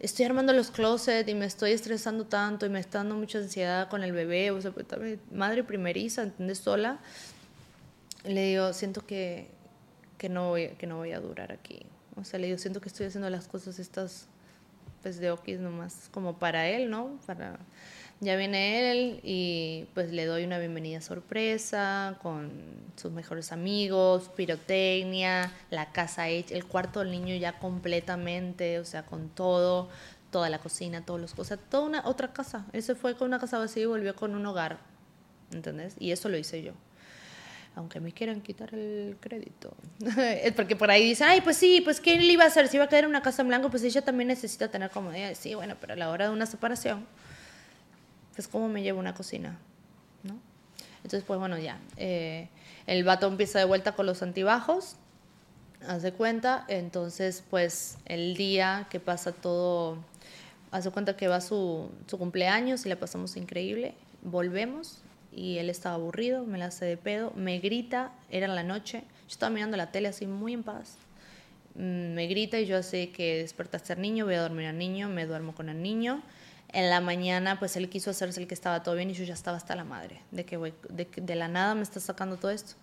estoy 0.00 0.24
armando 0.24 0.54
los 0.54 0.70
closets 0.70 1.28
y 1.28 1.34
me 1.34 1.44
estoy 1.44 1.72
estresando 1.72 2.24
tanto 2.24 2.64
y 2.64 2.70
me 2.70 2.80
está 2.80 2.98
dando 2.98 3.14
mucha 3.14 3.38
ansiedad 3.38 3.88
con 3.88 4.02
el 4.02 4.10
bebé 4.12 4.50
o 4.50 4.60
sea 4.60 4.72
pues, 4.72 4.86
madre 5.30 5.62
primeriza 5.62 6.22
¿entendés? 6.22 6.58
sola 6.58 6.98
le 8.24 8.46
digo 8.46 8.72
siento 8.72 9.06
que 9.06 9.59
que 10.20 10.28
no 10.28 10.50
voy, 10.50 10.68
que 10.76 10.86
no 10.86 10.98
voy 10.98 11.12
a 11.12 11.18
durar 11.18 11.50
aquí. 11.50 11.80
O 12.14 12.24
sea, 12.24 12.38
digo, 12.38 12.58
siento 12.58 12.82
que 12.82 12.90
estoy 12.90 13.06
haciendo 13.06 13.30
las 13.30 13.48
cosas 13.48 13.78
estas, 13.78 14.26
pues 15.00 15.18
de 15.18 15.30
Okis 15.30 15.60
nomás, 15.60 16.10
como 16.12 16.38
para 16.38 16.68
él, 16.68 16.90
¿no? 16.90 17.18
Para... 17.26 17.58
Ya 18.20 18.36
viene 18.36 18.92
él 18.92 19.20
y 19.22 19.86
pues 19.94 20.12
le 20.12 20.26
doy 20.26 20.44
una 20.44 20.58
bienvenida 20.58 21.00
sorpresa 21.00 22.18
con 22.20 22.50
sus 22.96 23.10
mejores 23.12 23.50
amigos, 23.50 24.30
pirotecnia, 24.36 25.50
la 25.70 25.90
casa 25.90 26.28
hecha, 26.28 26.54
el 26.54 26.66
cuarto 26.66 27.00
del 27.00 27.12
niño 27.12 27.34
ya 27.36 27.58
completamente, 27.58 28.78
o 28.78 28.84
sea, 28.84 29.06
con 29.06 29.30
todo, 29.30 29.88
toda 30.30 30.50
la 30.50 30.58
cocina, 30.58 31.02
todas 31.06 31.22
las 31.22 31.32
cosas, 31.32 31.58
toda 31.70 31.84
una 31.84 32.06
otra 32.06 32.34
casa. 32.34 32.66
Él 32.74 32.82
se 32.82 32.94
fue 32.94 33.16
con 33.16 33.28
una 33.28 33.38
casa 33.38 33.58
vacía 33.58 33.84
y 33.84 33.86
volvió 33.86 34.14
con 34.14 34.34
un 34.34 34.44
hogar, 34.44 34.80
¿entendés? 35.50 35.96
Y 35.98 36.10
eso 36.10 36.28
lo 36.28 36.36
hice 36.36 36.62
yo 36.62 36.74
aunque 37.76 38.00
me 38.00 38.12
quieran 38.12 38.40
quitar 38.40 38.74
el 38.74 39.16
crédito. 39.20 39.74
porque 40.56 40.76
por 40.76 40.90
ahí 40.90 41.04
dicen, 41.04 41.28
ay, 41.28 41.40
pues 41.40 41.56
sí, 41.56 41.80
pues 41.80 42.00
¿qué 42.00 42.16
le 42.16 42.32
iba 42.32 42.44
a 42.44 42.48
hacer? 42.48 42.68
Si 42.68 42.76
iba 42.76 42.84
a 42.84 42.88
quedar 42.88 43.04
en 43.04 43.10
una 43.10 43.22
casa 43.22 43.42
en 43.42 43.48
blanco, 43.48 43.70
pues 43.70 43.82
ella 43.82 44.02
también 44.02 44.28
necesita 44.28 44.68
tener 44.68 44.90
comodidad. 44.90 45.32
Sí, 45.34 45.54
bueno, 45.54 45.76
pero 45.80 45.94
a 45.94 45.96
la 45.96 46.10
hora 46.10 46.26
de 46.26 46.32
una 46.32 46.46
separación, 46.46 47.06
pues 48.34 48.48
¿cómo 48.48 48.68
me 48.68 48.82
llevo 48.82 48.98
una 48.98 49.14
cocina? 49.14 49.58
¿No? 50.22 50.38
Entonces, 50.96 51.24
pues 51.26 51.38
bueno, 51.38 51.58
ya. 51.58 51.78
Eh, 51.96 52.48
el 52.86 53.04
vato 53.04 53.28
empieza 53.28 53.58
de 53.58 53.64
vuelta 53.64 53.92
con 53.92 54.06
los 54.06 54.22
antibajos, 54.22 54.96
hace 55.86 56.12
cuenta. 56.12 56.64
Entonces, 56.68 57.44
pues 57.48 57.98
el 58.04 58.36
día 58.36 58.88
que 58.90 59.00
pasa 59.00 59.32
todo, 59.32 59.98
hace 60.70 60.90
cuenta 60.90 61.16
que 61.16 61.28
va 61.28 61.40
su, 61.40 61.90
su 62.08 62.18
cumpleaños 62.18 62.84
y 62.84 62.88
la 62.88 62.96
pasamos 62.96 63.36
increíble. 63.36 63.94
Volvemos 64.22 64.98
y 65.32 65.58
él 65.58 65.70
estaba 65.70 65.94
aburrido, 65.94 66.44
me 66.44 66.58
la 66.58 66.66
hace 66.66 66.84
de 66.84 66.96
pedo, 66.96 67.32
me 67.36 67.58
grita, 67.58 68.12
era 68.30 68.48
la 68.48 68.62
noche, 68.62 69.02
yo 69.22 69.28
estaba 69.28 69.50
mirando 69.50 69.76
la 69.76 69.90
tele 69.92 70.08
así 70.08 70.26
muy 70.26 70.52
en 70.52 70.62
paz, 70.62 70.96
mm, 71.74 72.14
me 72.14 72.26
grita 72.26 72.58
y 72.58 72.66
yo 72.66 72.82
sé 72.82 73.10
que 73.10 73.38
despertaste 73.38 73.92
al 73.92 74.00
niño, 74.00 74.24
voy 74.24 74.34
a 74.34 74.42
dormir 74.42 74.66
al 74.66 74.78
niño, 74.78 75.08
me 75.08 75.26
duermo 75.26 75.54
con 75.54 75.68
el 75.68 75.82
niño. 75.82 76.22
En 76.72 76.88
la 76.88 77.00
mañana, 77.00 77.58
pues 77.58 77.74
él 77.74 77.88
quiso 77.88 78.10
hacerse 78.10 78.40
el 78.40 78.46
que 78.46 78.54
estaba 78.54 78.84
todo 78.84 78.94
bien 78.94 79.10
y 79.10 79.14
yo 79.14 79.24
ya 79.24 79.34
estaba 79.34 79.56
hasta 79.56 79.74
la 79.74 79.82
madre, 79.82 80.20
de 80.30 80.44
que 80.44 80.56
de 81.20 81.34
la 81.34 81.48
nada 81.48 81.74
me 81.74 81.82
está 81.82 81.98
sacando 81.98 82.36
todo 82.36 82.52
esto. 82.52 82.74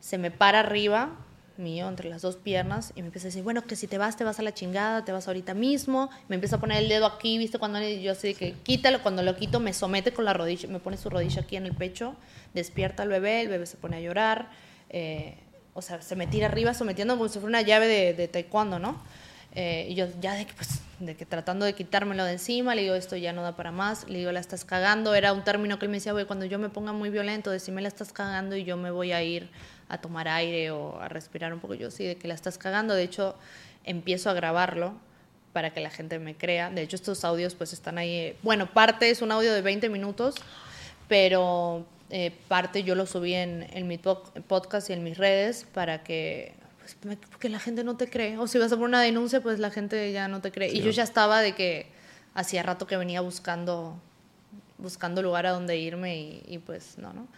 Se 0.00 0.18
me 0.18 0.32
para 0.32 0.58
arriba, 0.58 1.16
mío 1.60 1.88
entre 1.88 2.08
las 2.08 2.22
dos 2.22 2.36
piernas 2.36 2.92
y 2.96 3.02
me 3.02 3.06
empieza 3.06 3.26
a 3.26 3.30
decir, 3.30 3.42
bueno, 3.42 3.62
que 3.62 3.76
si 3.76 3.86
te 3.86 3.98
vas, 3.98 4.16
te 4.16 4.24
vas 4.24 4.38
a 4.40 4.42
la 4.42 4.52
chingada, 4.52 5.04
te 5.04 5.12
vas 5.12 5.28
ahorita 5.28 5.54
mismo. 5.54 6.10
Me 6.28 6.34
empieza 6.34 6.56
a 6.56 6.60
poner 6.60 6.78
el 6.82 6.88
dedo 6.88 7.06
aquí, 7.06 7.38
¿viste? 7.38 7.58
Cuando 7.58 7.80
yo 7.80 8.12
así 8.12 8.34
que 8.34 8.54
quítalo, 8.62 9.02
cuando 9.02 9.22
lo 9.22 9.36
quito 9.36 9.60
me 9.60 9.72
somete 9.72 10.12
con 10.12 10.24
la 10.24 10.32
rodilla, 10.32 10.68
me 10.68 10.80
pone 10.80 10.96
su 10.96 11.10
rodilla 11.10 11.42
aquí 11.42 11.56
en 11.56 11.66
el 11.66 11.74
pecho, 11.74 12.16
despierta 12.54 13.04
al 13.04 13.08
bebé, 13.08 13.42
el 13.42 13.48
bebé 13.48 13.66
se 13.66 13.76
pone 13.76 13.98
a 13.98 14.00
llorar, 14.00 14.50
eh, 14.88 15.36
o 15.74 15.82
sea, 15.82 16.02
se 16.02 16.16
me 16.16 16.26
tira 16.26 16.46
arriba 16.46 16.74
sometiendo 16.74 17.16
como 17.16 17.28
si 17.28 17.38
fuera 17.38 17.48
una 17.48 17.62
llave 17.62 17.86
de, 17.86 18.14
de 18.14 18.26
taekwondo, 18.26 18.78
¿no? 18.78 19.00
Eh, 19.54 19.88
y 19.90 19.94
yo 19.94 20.06
ya 20.20 20.34
de 20.34 20.46
que, 20.46 20.54
pues, 20.54 20.80
de 21.00 21.16
que 21.16 21.26
tratando 21.26 21.64
de 21.64 21.74
quitármelo 21.74 22.24
de 22.24 22.32
encima, 22.32 22.74
le 22.74 22.82
digo, 22.82 22.94
esto 22.94 23.16
ya 23.16 23.32
no 23.32 23.42
da 23.42 23.56
para 23.56 23.72
más, 23.72 24.08
le 24.08 24.18
digo, 24.18 24.30
la 24.30 24.38
estás 24.38 24.64
cagando, 24.64 25.14
era 25.14 25.32
un 25.32 25.42
término 25.42 25.78
que 25.78 25.86
él 25.86 25.90
me 25.90 25.96
decía, 25.96 26.12
güey, 26.12 26.24
cuando 26.24 26.44
yo 26.44 26.58
me 26.58 26.68
ponga 26.68 26.92
muy 26.92 27.10
violento, 27.10 27.50
decime 27.50 27.82
la 27.82 27.88
estás 27.88 28.12
cagando 28.12 28.54
y 28.56 28.64
yo 28.64 28.76
me 28.76 28.90
voy 28.90 29.12
a 29.12 29.22
ir 29.22 29.50
a 29.90 29.98
tomar 30.00 30.28
aire 30.28 30.70
o 30.70 31.00
a 31.00 31.08
respirar 31.08 31.52
un 31.52 31.60
poco, 31.60 31.74
yo 31.74 31.90
sí, 31.90 32.04
de 32.04 32.16
que 32.16 32.28
la 32.28 32.34
estás 32.34 32.58
cagando, 32.58 32.94
de 32.94 33.02
hecho, 33.02 33.36
empiezo 33.84 34.30
a 34.30 34.32
grabarlo 34.32 34.94
para 35.52 35.72
que 35.72 35.80
la 35.80 35.90
gente 35.90 36.18
me 36.18 36.36
crea, 36.36 36.70
de 36.70 36.82
hecho, 36.82 36.96
estos 36.96 37.24
audios 37.24 37.54
pues 37.54 37.72
están 37.72 37.98
ahí, 37.98 38.36
bueno, 38.42 38.72
parte 38.72 39.10
es 39.10 39.20
un 39.20 39.32
audio 39.32 39.52
de 39.52 39.62
20 39.62 39.88
minutos, 39.88 40.36
pero 41.08 41.84
eh, 42.10 42.32
parte 42.48 42.82
yo 42.82 42.94
lo 42.94 43.06
subí 43.06 43.34
en, 43.34 43.66
en 43.72 43.88
mi 43.88 43.98
podcast 43.98 44.90
y 44.90 44.92
en 44.92 45.02
mis 45.02 45.18
redes 45.18 45.66
para 45.72 46.02
que 46.02 46.54
pues, 47.02 47.18
porque 47.30 47.48
la 47.48 47.58
gente 47.58 47.84
no 47.84 47.96
te 47.96 48.08
cree. 48.08 48.38
O 48.38 48.46
si 48.46 48.58
vas 48.58 48.72
a 48.72 48.76
poner 48.76 48.88
una 48.88 49.02
denuncia, 49.02 49.40
pues 49.40 49.58
la 49.58 49.70
gente 49.70 50.12
ya 50.12 50.28
no 50.28 50.40
te 50.40 50.50
cree. 50.50 50.70
y 50.72 50.80
yo 50.80 50.90
ya 50.90 51.02
estaba 51.02 51.40
de 51.40 51.54
que 51.54 51.86
hacía 52.34 52.62
rato 52.62 52.86
que 52.86 52.96
venía 52.96 53.20
buscando, 53.20 54.00
buscando 54.78 55.22
lugar 55.22 55.46
a 55.46 55.50
donde 55.50 55.76
irme 55.76 56.42
y, 56.46 56.58
pues 56.58 56.98
no, 56.98 57.12
¿no? 57.12 57.28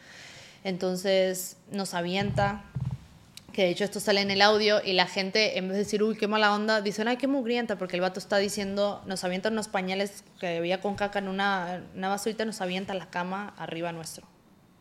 Entonces 0.64 1.56
nos 1.70 1.94
avienta 1.94 2.64
que 3.52 3.64
de 3.64 3.70
hecho 3.70 3.84
esto 3.84 4.00
sale 4.00 4.20
en 4.20 4.30
el 4.30 4.40
audio 4.40 4.80
y 4.82 4.94
la 4.94 5.06
gente 5.06 5.58
en 5.58 5.68
vez 5.68 5.76
de 5.76 5.84
decir, 5.84 6.02
uy, 6.02 6.16
qué 6.16 6.26
mala 6.26 6.54
onda, 6.54 6.80
dicen, 6.80 7.06
ay, 7.08 7.18
qué 7.18 7.26
mugrienta, 7.26 7.76
porque 7.76 7.96
el 7.96 8.00
vato 8.00 8.18
está 8.18 8.38
diciendo, 8.38 9.02
nos 9.06 9.24
avientan 9.24 9.52
unos 9.52 9.68
pañales 9.68 10.24
que 10.40 10.56
había 10.56 10.80
con 10.80 10.94
caca 10.94 11.18
en 11.18 11.28
una, 11.28 11.82
una 11.94 12.08
basurita, 12.08 12.44
nos 12.44 12.60
avienta 12.60 12.94
la 12.94 13.10
cama 13.10 13.54
arriba 13.58 13.92
nuestro. 13.92 14.26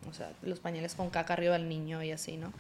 O 0.09 0.13
sea, 0.13 0.31
los 0.41 0.59
pañales 0.59 0.95
con 0.95 1.09
caca 1.09 1.33
arriba 1.33 1.53
del 1.53 1.69
niño 1.69 2.01
y 2.01 2.11
así, 2.11 2.37
¿no? 2.37 2.53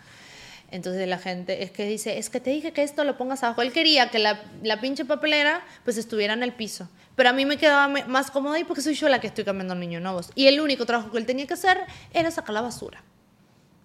Entonces 0.69 1.07
la 1.07 1.17
gente 1.17 1.63
es 1.63 1.71
que 1.71 1.85
dice, 1.85 2.17
es 2.17 2.29
que 2.29 2.39
te 2.39 2.49
dije 2.49 2.71
que 2.71 2.83
esto 2.83 3.03
lo 3.03 3.17
pongas 3.17 3.43
abajo. 3.43 3.61
Él 3.61 3.73
quería 3.73 4.09
que 4.09 4.19
la, 4.19 4.41
la 4.63 4.79
pinche 4.79 5.03
papelera 5.03 5.61
pues 5.83 5.97
estuviera 5.97 6.33
en 6.33 6.43
el 6.43 6.53
piso. 6.53 6.89
Pero 7.17 7.29
a 7.29 7.33
mí 7.33 7.45
me 7.45 7.57
quedaba 7.57 7.89
más 8.07 8.31
cómoda 8.31 8.55
ahí 8.55 8.63
porque 8.63 8.81
soy 8.81 8.93
yo 8.93 9.09
la 9.09 9.19
que 9.19 9.27
estoy 9.27 9.43
cambiando 9.43 9.73
al 9.73 9.81
niño. 9.81 9.99
Y 10.33 10.47
el 10.47 10.61
único 10.61 10.85
trabajo 10.85 11.11
que 11.11 11.17
él 11.17 11.25
tenía 11.25 11.45
que 11.45 11.55
hacer 11.55 11.77
era 12.13 12.31
sacar 12.31 12.53
la 12.53 12.61
basura. 12.61 13.03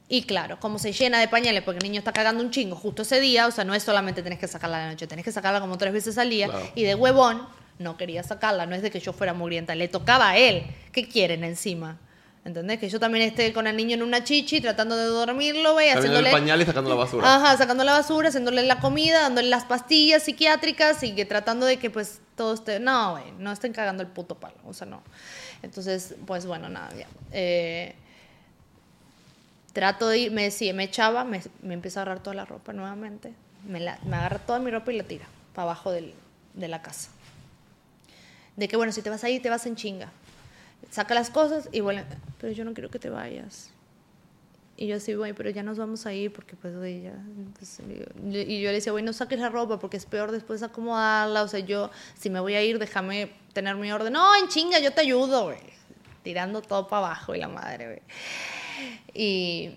Y 0.09 0.23
claro, 0.23 0.61
como 0.61 0.78
se 0.78 0.93
llena 0.93 1.19
de 1.19 1.27
pañales 1.27 1.62
porque 1.62 1.78
el 1.78 1.85
niño 1.85 1.99
está 1.99 2.12
cagando 2.12 2.43
un 2.43 2.51
chingo 2.51 2.77
justo 2.77 3.03
ese 3.03 3.20
día, 3.20 3.47
o 3.49 3.51
sea, 3.51 3.65
no 3.65 3.74
es 3.74 3.83
solamente 3.83 4.23
tenés 4.23 4.39
que 4.39 4.47
sacarla 4.47 4.77
a 4.77 4.81
la 4.87 4.91
noche, 4.91 5.07
tenés 5.07 5.24
que 5.24 5.33
sacarla 5.33 5.61
como 5.61 5.78
tres 5.78 5.93
veces 5.93 6.16
al 6.19 6.31
día. 6.31 6.49
Y 6.77 6.85
de 6.85 6.95
huevón, 6.95 7.47
no 7.78 7.97
quería 7.97 8.23
sacarla, 8.23 8.66
no 8.66 8.77
es 8.77 8.83
de 8.83 8.91
que 8.91 9.01
yo 9.01 9.12
fuera 9.12 9.35
mugrienta, 9.35 9.74
le 9.74 9.89
tocaba 9.89 10.31
a 10.31 10.37
él. 10.37 10.65
¿Qué 10.93 11.09
quieren 11.09 11.43
encima? 11.43 11.99
¿Entendés? 12.45 12.78
Que 12.78 12.89
yo 12.89 13.01
también 13.01 13.27
esté 13.27 13.53
con 13.53 13.66
el 13.66 13.77
niño 13.77 13.95
en 13.95 14.05
una 14.05 14.23
chichi 14.23 14.61
tratando 14.61 14.97
de 14.97 15.07
dormirlo, 15.07 15.73
güey, 15.73 15.91
haciéndole 15.91 16.28
el 16.28 16.33
pañal 16.33 16.62
y 16.62 16.65
sacando 16.65 16.91
la 16.91 16.97
basura. 16.97 17.35
Ajá, 17.35 17.57
sacando 17.57 17.83
la 17.83 17.91
basura, 17.91 18.28
haciéndole 18.28 18.62
la 18.62 18.78
comida, 18.78 19.23
dándole 19.23 19.49
las 19.49 19.65
pastillas 19.65 20.23
psiquiátricas 20.23 21.03
y 21.03 21.16
que 21.16 21.24
tratando 21.24 21.66
de 21.66 21.78
que 21.78 21.91
pues 21.91 22.20
todo 22.37 22.55
esté, 22.55 22.78
no, 22.78 23.12
güey, 23.12 23.24
no 23.41 23.51
estén 23.51 23.73
cagando 23.73 24.05
el 24.05 24.09
puto 24.09 24.37
palo, 24.37 24.55
o 24.65 24.73
sea, 24.73 24.87
no. 24.87 25.03
Entonces, 25.62 26.15
pues 26.24 26.47
bueno, 26.47 26.69
nada, 26.69 26.91
ya. 26.97 27.09
Eh, 27.33 27.97
trato 29.77 30.09
de 30.09 30.19
ir, 30.19 30.32
me 30.32 30.44
decía, 30.44 30.73
me 30.73 30.85
echaba, 30.85 31.24
me, 31.24 31.43
me 31.62 31.74
empieza 31.74 32.01
a 32.01 32.03
agarrar 32.03 32.23
toda 32.23 32.35
la 32.35 32.47
ropa 32.47 32.73
nuevamente, 32.73 33.35
me, 33.69 33.78
la, 33.78 33.98
me 34.07 34.16
agarra 34.16 34.39
toda 34.39 34.59
mi 34.59 34.70
ropa 34.70 34.90
y 34.90 34.97
la 34.97 35.05
tira 35.05 35.27
para 35.55 35.65
abajo 35.65 35.93
del, 35.93 36.15
de 36.55 36.69
la 36.69 36.81
casa. 36.81 37.11
De 38.57 38.69
que 38.69 38.77
bueno, 38.77 38.90
si 38.90 39.03
te 39.03 39.11
vas 39.11 39.23
ahí, 39.23 39.39
te 39.39 39.51
vas 39.51 39.66
en 39.66 39.77
chinga 39.77 40.11
saca 40.90 41.15
las 41.15 41.31
cosas 41.31 41.69
y 41.73 41.81
vuelve, 41.81 42.05
pero 42.40 42.53
yo 42.53 42.65
no 42.65 42.74
quiero 42.74 42.90
que 42.90 42.98
te 42.98 43.11
vayas. 43.11 43.70
Y 44.78 44.89
yo 44.89 44.97
así, 44.97 45.15
güey, 45.15 45.32
pero 45.32 45.48
ya 45.48 45.62
nos 45.62 45.78
vamos 45.78 46.05
a 46.05 46.12
ir 46.12 46.32
porque 46.32 46.55
pues, 46.55 46.77
güey, 46.77 47.03
ya... 47.03 47.15
Pues, 47.59 47.81
y 47.81 48.61
yo 48.61 48.69
le 48.69 48.74
decía, 48.74 48.93
güey, 48.93 49.03
no 49.03 49.15
saques 49.15 49.39
la 49.39 49.48
ropa 49.48 49.78
porque 49.78 49.97
es 49.97 50.05
peor 50.05 50.32
después 50.32 50.62
acomodarla. 50.62 51.43
O 51.43 51.48
sea, 51.48 51.61
yo, 51.61 51.90
si 52.15 52.28
me 52.28 52.40
voy 52.40 52.55
a 52.55 52.62
ir, 52.62 52.78
déjame 52.78 53.32
tener 53.55 53.77
mi 53.77 53.90
orden. 53.90 54.12
No, 54.12 54.36
en 54.36 54.48
chinga, 54.48 54.78
yo 54.78 54.93
te 54.93 55.01
ayudo, 55.01 55.44
güey. 55.44 55.59
Tirando 56.23 56.61
todo 56.61 56.89
para 56.89 57.07
abajo 57.07 57.35
y 57.35 57.39
la 57.39 57.48
madre, 57.48 57.86
güey. 57.86 58.03
Y, 59.15 59.70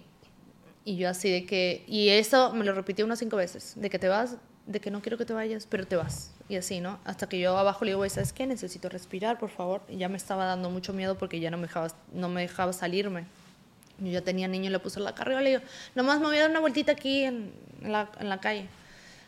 y 0.84 0.98
yo 0.98 1.10
así 1.10 1.30
de 1.30 1.46
que... 1.46 1.84
Y 1.88 2.10
eso 2.10 2.54
me 2.54 2.66
lo 2.66 2.74
repetí 2.74 3.04
unas 3.04 3.20
cinco 3.20 3.38
veces. 3.38 3.74
De 3.76 3.90
que 3.90 4.00
te 4.00 4.08
vas, 4.08 4.38
de 4.66 4.80
que 4.80 4.92
no 4.92 5.02
quiero 5.02 5.18
que 5.18 5.26
te 5.26 5.34
vayas, 5.34 5.66
pero 5.66 5.88
te 5.88 5.96
vas. 5.96 6.32
Y 6.48 6.56
así, 6.56 6.80
¿no? 6.82 7.00
Hasta 7.06 7.30
que 7.30 7.40
yo 7.40 7.58
abajo 7.58 7.86
le 7.86 7.92
digo, 7.92 8.08
¿sabes 8.10 8.34
qué? 8.34 8.46
Necesito 8.48 8.90
respirar, 8.90 9.40
por 9.40 9.50
favor. 9.50 9.82
Y 9.88 9.98
ya 9.98 10.10
me 10.10 10.18
estaba 10.18 10.46
dando 10.46 10.70
mucho 10.70 10.94
miedo 10.94 11.18
porque 11.18 11.40
ya 11.40 11.52
no 11.52 11.58
me 11.58 11.64
dejaba, 11.64 11.88
no 12.14 12.28
me 12.30 12.42
dejaba 12.42 12.74
salirme. 12.74 13.26
Yo 14.00 14.12
ya 14.12 14.22
tenía 14.22 14.48
niño 14.48 14.70
y 14.70 14.70
le 14.70 14.80
puse 14.80 15.00
la 15.00 15.14
carrera. 15.14 15.42
Le 15.42 15.50
digo, 15.50 15.62
nomás 15.96 16.20
me 16.20 16.28
voy 16.28 16.38
a 16.38 16.42
dar 16.42 16.50
una 16.50 16.60
vueltita 16.60 16.92
aquí 16.94 17.24
en, 17.24 17.52
la, 17.82 18.10
en 18.20 18.30
la 18.30 18.40
calle. 18.40 18.68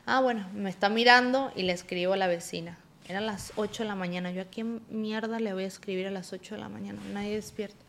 Ah, 0.05 0.21
bueno, 0.21 0.47
me 0.53 0.69
está 0.69 0.89
mirando 0.89 1.51
y 1.55 1.63
le 1.63 1.73
escribo 1.73 2.13
a 2.13 2.17
la 2.17 2.27
vecina. 2.27 2.77
Eran 3.07 3.25
las 3.25 3.51
8 3.55 3.83
de 3.83 3.89
la 3.89 3.95
mañana. 3.95 4.31
Yo 4.31 4.41
aquí 4.41 4.61
en 4.61 4.81
mierda 4.89 5.39
le 5.39 5.53
voy 5.53 5.63
a 5.63 5.67
escribir 5.67 6.07
a 6.07 6.11
las 6.11 6.33
8 6.33 6.55
de 6.55 6.61
la 6.61 6.69
mañana. 6.69 6.99
Nadie 7.13 7.35
despierta. 7.35 7.83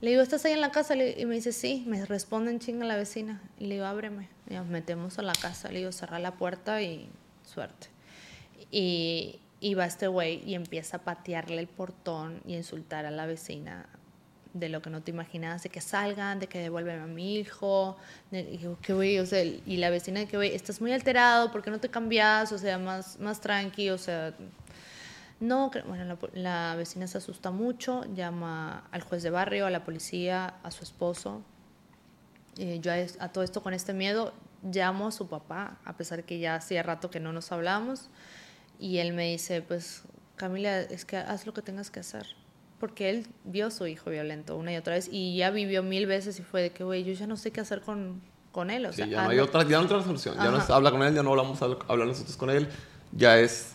Le 0.00 0.10
digo, 0.10 0.22
¿estás 0.22 0.44
ahí 0.44 0.52
en 0.52 0.60
la 0.60 0.70
casa? 0.70 0.94
Y 0.94 1.26
me 1.26 1.34
dice, 1.34 1.52
sí. 1.52 1.84
Me 1.86 2.04
responde 2.06 2.50
en 2.50 2.60
chinga 2.60 2.84
la 2.84 2.96
vecina. 2.96 3.40
Le 3.58 3.74
digo, 3.74 3.86
ábreme. 3.86 4.28
Y 4.48 4.54
nos 4.54 4.66
metemos 4.66 5.18
a 5.18 5.22
la 5.22 5.32
casa. 5.32 5.70
Le 5.70 5.80
digo, 5.80 5.92
cerrar 5.92 6.20
la 6.20 6.34
puerta 6.34 6.80
y 6.82 7.08
suerte. 7.44 7.88
Y, 8.70 9.40
y 9.60 9.74
va 9.74 9.86
este 9.86 10.06
güey 10.06 10.42
y 10.44 10.54
empieza 10.54 10.98
a 10.98 11.00
patearle 11.00 11.60
el 11.60 11.66
portón 11.66 12.40
y 12.46 12.54
insultar 12.54 13.06
a 13.06 13.10
la 13.10 13.26
vecina 13.26 13.88
de 14.54 14.68
lo 14.68 14.82
que 14.82 14.90
no 14.90 15.02
te 15.02 15.10
imaginabas, 15.10 15.62
de 15.62 15.68
que 15.68 15.80
salgan, 15.80 16.38
de 16.38 16.46
que 16.46 16.58
devuelven 16.58 17.00
a 17.00 17.06
mi 17.06 17.36
hijo, 17.36 17.96
y, 18.32 18.58
que 18.82 18.92
güey, 18.92 19.18
o 19.18 19.26
sea, 19.26 19.44
y 19.44 19.76
la 19.76 19.90
vecina 19.90 20.20
de 20.20 20.26
que 20.26 20.36
güey, 20.36 20.54
estás 20.54 20.80
muy 20.80 20.92
alterado, 20.92 21.52
¿por 21.52 21.62
qué 21.62 21.70
no 21.70 21.78
te 21.78 21.88
cambias? 21.88 22.52
O 22.52 22.58
sea, 22.58 22.78
más, 22.78 23.18
más 23.20 23.40
tranqui, 23.40 23.90
o 23.90 23.98
sea, 23.98 24.34
no, 25.40 25.70
bueno, 25.86 26.18
la, 26.32 26.74
vecina 26.76 27.06
se 27.06 27.18
asusta 27.18 27.50
mucho, 27.50 28.04
llama 28.14 28.84
al 28.90 29.02
juez 29.02 29.22
de 29.22 29.30
barrio, 29.30 29.66
a 29.66 29.70
la 29.70 29.84
policía, 29.84 30.54
a 30.62 30.70
su 30.70 30.82
esposo. 30.82 31.42
Eh, 32.56 32.80
yo 32.80 32.90
a, 33.20 33.28
todo 33.28 33.44
esto 33.44 33.62
con 33.62 33.72
este 33.72 33.92
miedo 33.92 34.32
llamo 34.64 35.06
a 35.06 35.12
su 35.12 35.28
papá, 35.28 35.78
a 35.84 35.96
pesar 35.96 36.24
que 36.24 36.40
ya 36.40 36.56
hacía 36.56 36.82
rato 36.82 37.10
que 37.10 37.20
no 37.20 37.32
nos 37.32 37.52
hablamos, 37.52 38.10
y 38.80 38.98
él 38.98 39.12
me 39.12 39.30
dice, 39.30 39.62
pues 39.62 40.02
Camila, 40.34 40.80
es 40.80 41.04
que 41.04 41.16
haz 41.16 41.46
lo 41.46 41.54
que 41.54 41.62
tengas 41.62 41.90
que 41.90 42.00
hacer. 42.00 42.26
Porque 42.80 43.10
él 43.10 43.26
vio 43.44 43.68
a 43.68 43.70
su 43.70 43.86
hijo 43.86 44.10
violento 44.10 44.56
una 44.56 44.72
y 44.72 44.76
otra 44.76 44.94
vez 44.94 45.08
y 45.10 45.36
ya 45.36 45.50
vivió 45.50 45.82
mil 45.82 46.06
veces 46.06 46.38
y 46.38 46.42
fue 46.42 46.62
de 46.62 46.70
que, 46.70 46.84
güey, 46.84 47.02
yo 47.02 47.12
ya 47.12 47.26
no 47.26 47.36
sé 47.36 47.50
qué 47.50 47.60
hacer 47.60 47.80
con, 47.80 48.22
con 48.52 48.70
él. 48.70 48.86
O 48.86 48.92
sea, 48.92 49.06
ya 49.06 49.24
no 49.24 49.30
hay 49.30 49.40
otra, 49.40 49.62
ya 49.64 49.70
no 49.70 49.78
hay 49.78 49.84
otra 49.86 50.02
solución. 50.02 50.36
Ya 50.36 50.50
no 50.50 50.58
habla 50.58 50.92
con 50.92 51.02
él, 51.02 51.12
ya 51.12 51.24
no 51.24 51.30
hablamos, 51.30 51.60
hablar 51.60 52.06
nosotros 52.06 52.36
con 52.36 52.50
él. 52.50 52.68
Ya 53.10 53.36
es 53.36 53.74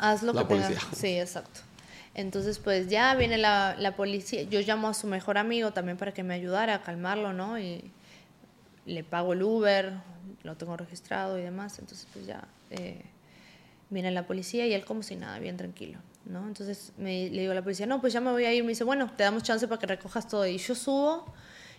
haz 0.00 0.22
lo 0.22 0.32
que 0.32 0.44
policía. 0.44 0.78
Sí, 0.94 1.18
exacto. 1.18 1.60
Entonces, 2.14 2.58
pues 2.58 2.88
ya 2.88 3.14
viene 3.14 3.38
la, 3.38 3.76
la, 3.78 3.94
policía. 3.94 4.42
Yo 4.42 4.60
llamo 4.60 4.88
a 4.88 4.94
su 4.94 5.06
mejor 5.06 5.38
amigo 5.38 5.70
también 5.70 5.96
para 5.96 6.12
que 6.12 6.24
me 6.24 6.34
ayudara 6.34 6.74
a 6.74 6.82
calmarlo, 6.82 7.32
¿no? 7.32 7.58
Y 7.58 7.92
le 8.86 9.04
pago 9.04 9.32
el 9.32 9.42
Uber, 9.42 9.92
lo 10.42 10.56
tengo 10.56 10.76
registrado 10.76 11.38
y 11.38 11.42
demás. 11.42 11.78
Entonces, 11.78 12.08
pues 12.12 12.26
ya 12.26 12.42
eh, 12.70 13.00
viene 13.90 14.10
la 14.10 14.26
policía 14.26 14.66
y 14.66 14.72
él 14.72 14.84
como 14.84 15.02
si 15.02 15.14
nada, 15.14 15.38
bien 15.38 15.56
tranquilo, 15.56 15.98
¿no? 16.24 16.46
Entonces 16.46 16.92
me, 16.96 17.30
le 17.30 17.42
digo 17.42 17.52
a 17.52 17.54
la 17.54 17.62
policía, 17.62 17.86
no, 17.86 18.00
pues 18.00 18.12
ya 18.12 18.20
me 18.20 18.32
voy 18.32 18.44
a 18.44 18.52
ir. 18.52 18.64
Me 18.64 18.70
dice, 18.70 18.84
bueno, 18.84 19.12
te 19.16 19.22
damos 19.22 19.44
chance 19.44 19.68
para 19.68 19.78
que 19.78 19.86
recojas 19.86 20.26
todo. 20.26 20.46
Y 20.46 20.58
yo 20.58 20.74
subo 20.74 21.32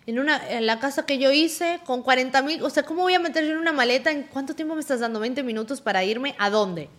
en, 0.06 0.18
una, 0.18 0.49
en 0.49 0.65
la 0.65 0.80
casa 0.80 1.06
que 1.06 1.18
yo 1.18 1.31
hice 1.31 1.81
con 1.85 2.03
40 2.03 2.41
mil. 2.43 2.64
O 2.64 2.69
sea, 2.69 2.84
¿cómo 2.84 3.02
voy 3.02 3.15
a 3.15 3.19
meter 3.19 3.43
yo 3.43 3.52
en 3.52 3.57
una 3.57 3.73
maleta? 3.73 4.11
¿En 4.11 4.23
cuánto 4.23 4.56
tiempo 4.56 4.76
me 4.76 4.81
estás 4.81 5.02
dando? 5.02 5.23
¿20 5.23 5.43
minutos 5.43 5.81
para 5.81 6.06
irme? 6.06 6.35
¿A 6.39 6.49
dónde? 6.49 6.89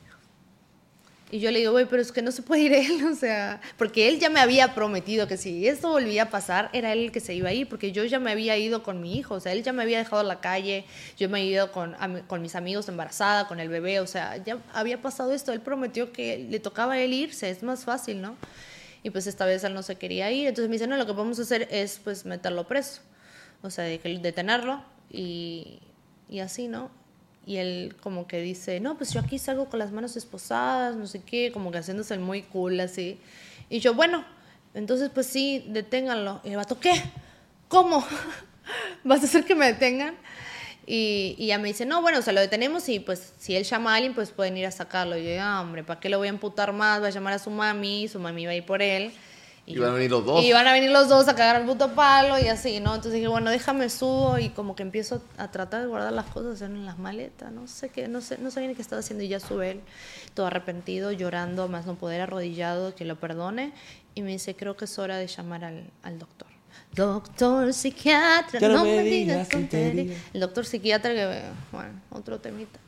Y 1.33 1.41
yo 1.41 1.51
le 1.51 1.61
digo, 1.61 1.73
güey, 1.73 1.87
pero 1.87 2.03
es 2.03 2.13
que 2.13 2.21
no 2.21 2.31
se 2.31 2.43
puede 2.43 2.61
ir 2.61 2.75
él, 2.75 3.05
o 3.11 3.15
sea, 3.15 3.59
porque 3.79 4.07
él 4.07 4.21
ya 4.21 4.29
me 4.29 4.39
había 4.39 4.75
prometido 4.75 5.27
que 5.27 5.39
si 5.39 5.67
esto 5.67 5.89
volvía 5.89 6.25
a 6.25 6.31
pasar, 6.31 6.69
era 6.75 6.93
él 6.93 7.05
el 7.05 7.11
que 7.11 7.21
se 7.21 7.33
iba 7.33 7.49
a 7.49 7.55
ir, 7.55 7.71
porque 7.71 7.91
yo 7.91 8.05
ya 8.05 8.21
me 8.21 8.31
había 8.31 8.59
ido 8.59 8.83
con 8.83 9.01
mi 9.01 9.17
hijo, 9.17 9.37
o 9.37 9.41
sea, 9.41 9.53
él 9.53 9.63
ya 9.63 9.73
me 9.73 9.83
había 9.83 9.97
dejado 9.97 10.21
en 10.21 10.29
la 10.29 10.43
calle, 10.43 10.85
yo 11.17 11.31
me 11.31 11.41
había 11.41 11.51
ido 11.51 11.73
con, 11.73 11.97
con 12.27 12.43
mis 12.43 12.55
amigos 12.55 12.87
embarazada, 12.91 13.49
con 13.49 13.61
el 13.61 13.71
bebé, 13.71 14.01
o 14.01 14.07
sea, 14.07 14.37
ya 14.45 14.59
había 14.75 15.01
pasado 15.01 15.33
esto, 15.33 15.55
él 15.55 15.63
prometió 15.63 16.13
que 16.13 16.47
le 16.51 16.61
tocaba 16.61 16.93
a 16.93 17.01
él 17.01 17.15
irse, 17.15 17.49
es 17.49 17.63
más 17.63 17.87
fácil, 17.87 18.21
¿no? 18.21 18.37
Y 19.03 19.09
pues 19.09 19.27
esta 19.27 19.47
vez 19.47 19.65
él 19.65 19.73
no 19.73 19.83
se 19.83 19.97
quería 19.97 20.31
ir, 20.31 20.49
entonces 20.49 20.69
me 20.69 20.75
dice, 20.75 20.87
no, 20.87 20.99
lo 20.99 21.07
que 21.07 21.15
podemos 21.15 21.39
hacer 21.39 21.67
es 21.71 21.99
pues 22.05 22.27
meterlo 22.27 22.69
preso, 22.69 23.01
o 23.63 23.71
sea, 23.71 23.85
detenerlo 23.85 24.85
y, 25.11 25.81
y 26.29 26.41
así, 26.41 26.69
¿no? 26.69 26.91
Y 27.45 27.57
él 27.57 27.97
como 28.01 28.27
que 28.27 28.41
dice, 28.41 28.81
no, 28.81 28.97
pues 28.97 29.13
yo 29.13 29.21
aquí 29.21 29.39
salgo 29.39 29.69
con 29.69 29.79
las 29.79 29.91
manos 29.91 30.17
esposadas, 30.17 30.97
no 30.97 31.07
sé 31.07 31.23
qué, 31.23 31.51
como 31.53 31.73
que 31.73 31.79
haciéndose 31.79 32.15
el 32.15 32.21
muy 32.21 32.43
cool 32.43 32.79
así. 32.81 33.19
Y 33.69 33.81
yo, 33.81 33.95
bueno, 33.95 34.25
entonces 34.75 35.11
pues 35.13 35.27
sí, 35.27 35.65
deténganlo. 35.69 36.41
Y 36.45 36.51
el 36.51 36.57
vato, 36.57 36.79
¿qué? 36.79 36.93
¿Cómo? 37.69 38.07
¿Vas 39.05 39.23
a 39.23 39.25
hacer 39.25 39.45
que 39.45 39.55
me 39.55 39.67
detengan? 39.67 40.15
Y, 40.87 41.47
ya 41.47 41.59
me 41.59 41.69
dice, 41.69 41.87
no, 41.87 42.03
bueno, 42.03 42.19
o 42.19 42.23
sea, 42.23 42.33
lo 42.33 42.41
detenemos 42.41 42.89
y 42.89 42.99
pues 42.99 43.35
si 43.39 43.55
él 43.55 43.65
llama 43.65 43.93
a 43.93 43.97
alguien, 43.97 44.15
pues 44.15 44.31
pueden 44.31 44.57
ir 44.57 44.67
a 44.67 44.71
sacarlo. 44.71 45.17
Y 45.17 45.25
yo, 45.25 45.41
ah, 45.41 45.61
hombre, 45.61 45.85
¿para 45.85 46.01
qué 46.01 46.09
lo 46.09 46.19
voy 46.19 46.27
a 46.27 46.31
emputar 46.31 46.73
más? 46.73 47.03
Va 47.03 47.07
a 47.07 47.11
llamar 47.11 47.35
a 47.35 47.39
su 47.39 47.51
mami, 47.51 48.09
su 48.09 48.19
mami 48.19 48.47
va 48.47 48.53
a 48.53 48.55
ir 48.55 48.67
por 48.67 48.83
él. 48.83 49.13
Y, 49.65 49.79
van 49.79 49.91
a 49.91 49.95
venir 49.95 50.11
los 50.11 50.25
dos. 50.25 50.45
Y 50.45 50.53
van 50.53 50.67
a 50.67 50.73
venir 50.73 50.91
los 50.91 51.09
dos 51.09 51.29
a 51.29 51.37
cagar 51.37 51.55
al 51.55 51.67
puto 51.67 51.95
palo 51.95 52.37
y 52.39 52.49
así, 52.49 52.81
¿no? 52.81 52.95
Entonces 52.95 53.13
dije, 53.13 53.29
bueno, 53.29 53.49
déjame 53.51 53.89
subo 53.89 54.39
y 54.39 54.49
como 54.49 54.75
que 54.75 54.83
empiezo 54.83 55.23
a 55.37 55.53
tratar 55.53 55.83
de 55.83 55.87
guardar 55.87 56.13
las 56.13 56.27
cosas 56.27 56.61
en 56.63 56.85
las 56.85 56.99
maletas, 56.99 57.53
no 57.53 57.69
sé 57.69 57.89
qué, 57.89 58.09
no 58.09 58.21
sé, 58.21 58.39
no 58.39 58.51
sabía 58.51 58.71
ni 58.71 58.75
qué 58.75 58.83
estaba 58.83 59.01
haciendo 59.01 59.23
y 59.23 59.29
ya 59.29 59.39
sube 59.39 59.71
él, 59.71 59.81
todo 60.35 60.47
arrepentido, 60.47 61.13
llorando, 61.13 61.69
más 61.69 61.87
no 61.87 61.95
poder, 61.95 62.23
arrodillado, 62.23 62.95
que 62.97 63.05
lo 63.05 63.17
perdone. 63.17 63.73
Y 64.15 64.23
me 64.23 64.33
dice, 64.33 64.57
creo 64.57 64.77
que 64.77 64.87
es 64.87 64.99
hora 64.99 65.17
de 65.17 65.29
llamar 65.29 65.65
al, 65.65 65.85
al 66.03 66.19
doctor. 66.19 66.49
Doctor 66.95 67.73
psiquiatra, 67.73 68.69
no, 68.69 68.85
me 68.85 69.03
digas 69.05 69.49
tonterías. 69.49 70.19
El 70.35 70.41
doctor 70.41 70.67
psiquiatra, 70.67 71.15
que, 71.15 71.43
bueno, 71.71 72.01
otro 72.11 72.41
temita 72.41 72.82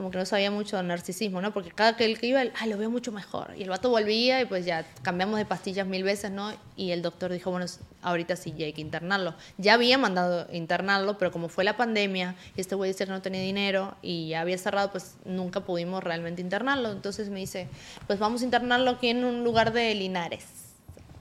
como 0.00 0.10
que 0.10 0.16
no 0.16 0.24
sabía 0.24 0.50
mucho 0.50 0.78
de 0.78 0.82
narcisismo, 0.82 1.42
¿no? 1.42 1.52
Porque 1.52 1.72
cada 1.72 1.94
que 1.94 2.06
él 2.06 2.18
que 2.18 2.26
iba, 2.26 2.40
ah, 2.58 2.66
lo 2.66 2.78
veo 2.78 2.88
mucho 2.88 3.12
mejor. 3.12 3.52
Y 3.54 3.64
el 3.64 3.68
vato 3.68 3.90
volvía 3.90 4.40
y 4.40 4.46
pues 4.46 4.64
ya 4.64 4.86
cambiamos 5.02 5.36
de 5.36 5.44
pastillas 5.44 5.86
mil 5.86 6.04
veces, 6.04 6.30
¿no? 6.30 6.54
Y 6.74 6.92
el 6.92 7.02
doctor 7.02 7.30
dijo, 7.30 7.50
bueno, 7.50 7.66
ahorita 8.00 8.34
sí 8.34 8.54
ya 8.56 8.64
hay 8.64 8.72
que 8.72 8.80
internarlo. 8.80 9.34
Ya 9.58 9.74
había 9.74 9.98
mandado 9.98 10.46
internarlo, 10.54 11.18
pero 11.18 11.30
como 11.30 11.50
fue 11.50 11.64
la 11.64 11.76
pandemia 11.76 12.34
y 12.56 12.62
este 12.62 12.76
güey 12.76 12.92
dice 12.92 13.04
que 13.04 13.10
no 13.10 13.20
tenía 13.20 13.42
dinero 13.42 13.94
y 14.00 14.28
ya 14.28 14.40
había 14.40 14.56
cerrado, 14.56 14.90
pues 14.90 15.16
nunca 15.26 15.66
pudimos 15.66 16.02
realmente 16.02 16.40
internarlo. 16.40 16.92
Entonces 16.92 17.28
me 17.28 17.40
dice, 17.40 17.68
pues 18.06 18.18
vamos 18.18 18.40
a 18.40 18.46
internarlo 18.46 18.92
aquí 18.92 19.08
en 19.08 19.22
un 19.22 19.44
lugar 19.44 19.74
de 19.74 19.94
Linares. 19.94 20.46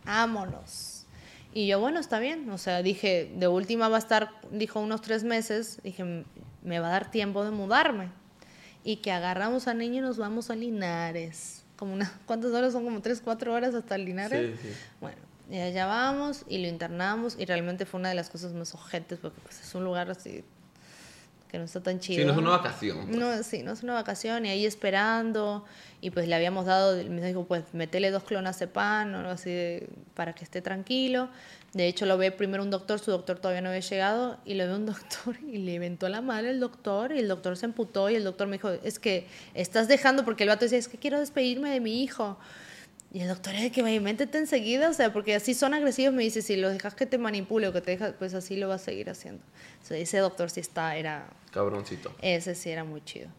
Vámonos. 0.05 1.05
Y 1.53 1.67
yo, 1.67 1.81
bueno, 1.81 1.99
está 1.99 2.19
bien. 2.19 2.49
O 2.49 2.57
sea, 2.57 2.81
dije, 2.81 3.29
de 3.35 3.49
última 3.49 3.89
va 3.89 3.97
a 3.97 3.99
estar, 3.99 4.29
dijo, 4.51 4.79
unos 4.79 5.01
tres 5.01 5.25
meses. 5.25 5.81
Dije, 5.83 6.23
me 6.63 6.79
va 6.79 6.87
a 6.87 6.91
dar 6.91 7.11
tiempo 7.11 7.43
de 7.43 7.51
mudarme. 7.51 8.18
Y 8.83 8.97
que 8.97 9.11
agarramos 9.11 9.67
al 9.67 9.77
niño 9.77 9.97
y 9.97 10.01
nos 10.01 10.17
vamos 10.17 10.49
a 10.49 10.55
Linares. 10.55 11.63
Como 11.75 11.93
una, 11.93 12.11
¿Cuántas 12.25 12.51
horas 12.51 12.73
son? 12.73 12.85
Como 12.85 13.01
tres, 13.01 13.21
cuatro 13.23 13.53
horas 13.53 13.75
hasta 13.75 13.97
Linares. 13.97 14.57
Sí, 14.61 14.69
sí. 14.69 14.75
Bueno, 15.01 15.17
y 15.49 15.57
allá 15.57 15.85
vamos 15.85 16.45
y 16.47 16.59
lo 16.59 16.67
internamos. 16.67 17.35
Y 17.37 17.45
realmente 17.45 17.85
fue 17.85 17.99
una 17.99 18.09
de 18.09 18.15
las 18.15 18.29
cosas 18.29 18.53
más 18.53 18.73
ojetes 18.73 19.19
porque 19.19 19.39
pues, 19.41 19.61
es 19.61 19.75
un 19.75 19.83
lugar 19.83 20.09
así 20.09 20.43
que 21.49 21.57
no 21.57 21.65
está 21.65 21.81
tan 21.81 21.99
chido. 21.99 22.19
Sí, 22.19 22.25
no 22.25 22.33
es 22.33 22.37
una 22.37 22.51
vacación. 22.51 23.07
Pues. 23.07 23.17
No, 23.17 23.43
sí, 23.43 23.63
no 23.63 23.71
es 23.71 23.83
una 23.83 23.93
vacación 23.93 24.45
y 24.45 24.49
ahí 24.49 24.65
esperando 24.65 25.65
y 25.99 26.11
pues 26.11 26.27
le 26.27 26.35
habíamos 26.35 26.65
dado, 26.65 26.95
me 27.09 27.25
dijo, 27.25 27.45
pues 27.45 27.63
metele 27.73 28.11
dos 28.11 28.23
clonas 28.23 28.59
de 28.59 28.67
pan 28.67 29.13
o 29.15 29.19
algo 29.19 29.31
así 29.31 29.79
para 30.13 30.33
que 30.33 30.43
esté 30.43 30.61
tranquilo. 30.61 31.29
De 31.73 31.87
hecho, 31.87 32.05
lo 32.05 32.17
ve 32.17 32.31
primero 32.31 32.63
un 32.63 32.69
doctor, 32.69 32.99
su 32.99 33.11
doctor 33.11 33.39
todavía 33.39 33.61
no 33.61 33.69
había 33.69 33.81
llegado 33.81 34.37
y 34.45 34.53
lo 34.53 34.67
ve 34.67 34.75
un 34.75 34.85
doctor 34.85 35.37
y 35.41 35.57
le 35.57 35.73
inventó 35.73 36.07
la 36.07 36.21
madre 36.21 36.51
el 36.51 36.59
doctor 36.59 37.11
y 37.11 37.19
el 37.19 37.27
doctor 37.27 37.57
se 37.57 37.65
emputó 37.65 38.09
y 38.09 38.15
el 38.15 38.23
doctor 38.23 38.47
me 38.47 38.57
dijo, 38.57 38.69
es 38.69 38.99
que 38.99 39.27
estás 39.55 39.87
dejando, 39.87 40.23
porque 40.23 40.43
el 40.43 40.49
vato 40.49 40.65
decía, 40.65 40.77
es 40.77 40.87
que 40.87 40.97
quiero 40.97 41.19
despedirme 41.19 41.71
de 41.71 41.79
mi 41.79 42.03
hijo. 42.03 42.37
Y 43.11 43.21
el 43.21 43.27
doctor 43.27 43.55
es 43.55 43.71
que 43.71 43.81
vaya, 43.81 43.99
métete 43.99 44.37
enseguida, 44.37 44.89
o 44.89 44.93
sea, 44.93 45.11
porque 45.11 45.33
así 45.33 45.55
son 45.55 45.73
agresivos, 45.73 46.13
me 46.13 46.21
dice, 46.21 46.43
si 46.43 46.55
lo 46.55 46.69
dejas 46.69 46.93
que 46.93 47.07
te 47.07 47.17
manipule 47.17 47.67
o 47.67 47.73
que 47.73 47.81
te 47.81 47.91
dejas, 47.91 48.13
pues 48.19 48.35
así 48.35 48.55
lo 48.55 48.67
va 48.67 48.75
a 48.75 48.79
seguir 48.79 49.09
haciendo. 49.09 49.43
O 49.81 49.85
sea, 49.85 49.97
ese 49.97 50.19
doctor 50.19 50.51
sí 50.51 50.59
está, 50.59 50.95
era... 50.95 51.27
Cabroncito. 51.51 52.13
Ese 52.21 52.53
sí 52.53 52.69
era 52.69 52.83
muy 52.83 53.03
chido. 53.03 53.29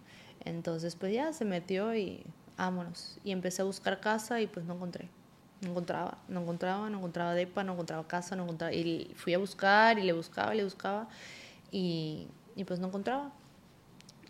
Entonces, 0.45 0.97
pues 0.97 1.13
ya 1.15 1.33
se 1.33 1.45
metió 1.45 1.95
y 1.95 2.25
vámonos. 2.57 3.19
Y 3.23 3.31
empecé 3.31 3.63
a 3.63 3.65
buscar 3.65 4.01
casa 4.01 4.41
y 4.41 4.49
pues 4.49 4.67
no 4.67 4.75
encontré. 4.75 5.09
No 5.61 5.71
encontraba, 5.71 6.19
no 6.27 6.41
encontraba, 6.41 6.91
no 6.91 6.99
encontraba 6.99 7.35
depa, 7.35 7.63
no 7.63 7.75
encontraba 7.75 8.09
casa, 8.09 8.35
no 8.35 8.43
encontraba... 8.43 8.73
Y 8.73 9.13
fui 9.15 9.35
a 9.35 9.39
buscar 9.39 10.01
y 10.01 10.03
le 10.03 10.13
buscaba 10.13 10.53
le 10.53 10.65
buscaba 10.65 11.09
y, 11.71 12.27
y 12.57 12.65
pues 12.65 12.81
no 12.81 12.89
encontraba. 12.89 13.31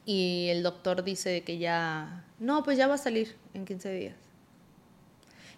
Y 0.05 0.49
el 0.51 0.63
doctor 0.63 1.03
dice 1.03 1.43
que 1.45 1.57
ya... 1.57 2.27
No, 2.39 2.63
pues 2.63 2.77
ya 2.77 2.89
va 2.89 2.95
a 2.95 2.99
salir 2.99 3.37
en 3.55 3.65
15 3.65 3.91
días. 3.93 4.30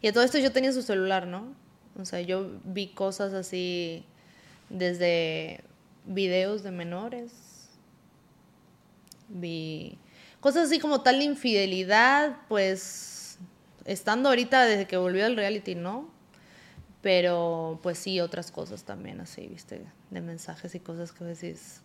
Y 0.03 0.09
a 0.09 0.13
todo 0.13 0.25
esto 0.25 0.39
yo 0.39 0.53
tenía 0.53 0.73
su 0.73 0.83
celular, 0.83 1.27
¿no? 1.27 1.55
O 1.99 2.05
sea, 2.05 2.21
yo 2.21 2.51
vi 2.65 2.89
cosas 2.89 3.33
así 3.33 4.05
desde 4.69 5.63
videos 6.05 6.63
de 6.63 6.73
menores, 6.73 7.33
vi 9.29 9.99
cosas 10.41 10.67
así 10.67 10.79
como 10.79 11.03
tal 11.03 11.19
de 11.19 11.25
infidelidad, 11.25 12.37
pues 12.49 13.39
estando 13.85 14.29
ahorita 14.29 14.65
desde 14.65 14.87
que 14.87 14.97
volvió 14.97 15.25
al 15.25 15.37
reality, 15.37 15.75
¿no? 15.75 16.11
Pero 17.01 17.79
pues 17.83 17.99
sí, 17.99 18.21
otras 18.21 18.51
cosas 18.51 18.85
también 18.85 19.21
así, 19.21 19.47
viste, 19.47 19.83
de 20.11 20.21
mensajes 20.21 20.75
y 20.75 20.81
cosas 20.81 21.13
que 21.13 21.25
decís, 21.25 21.83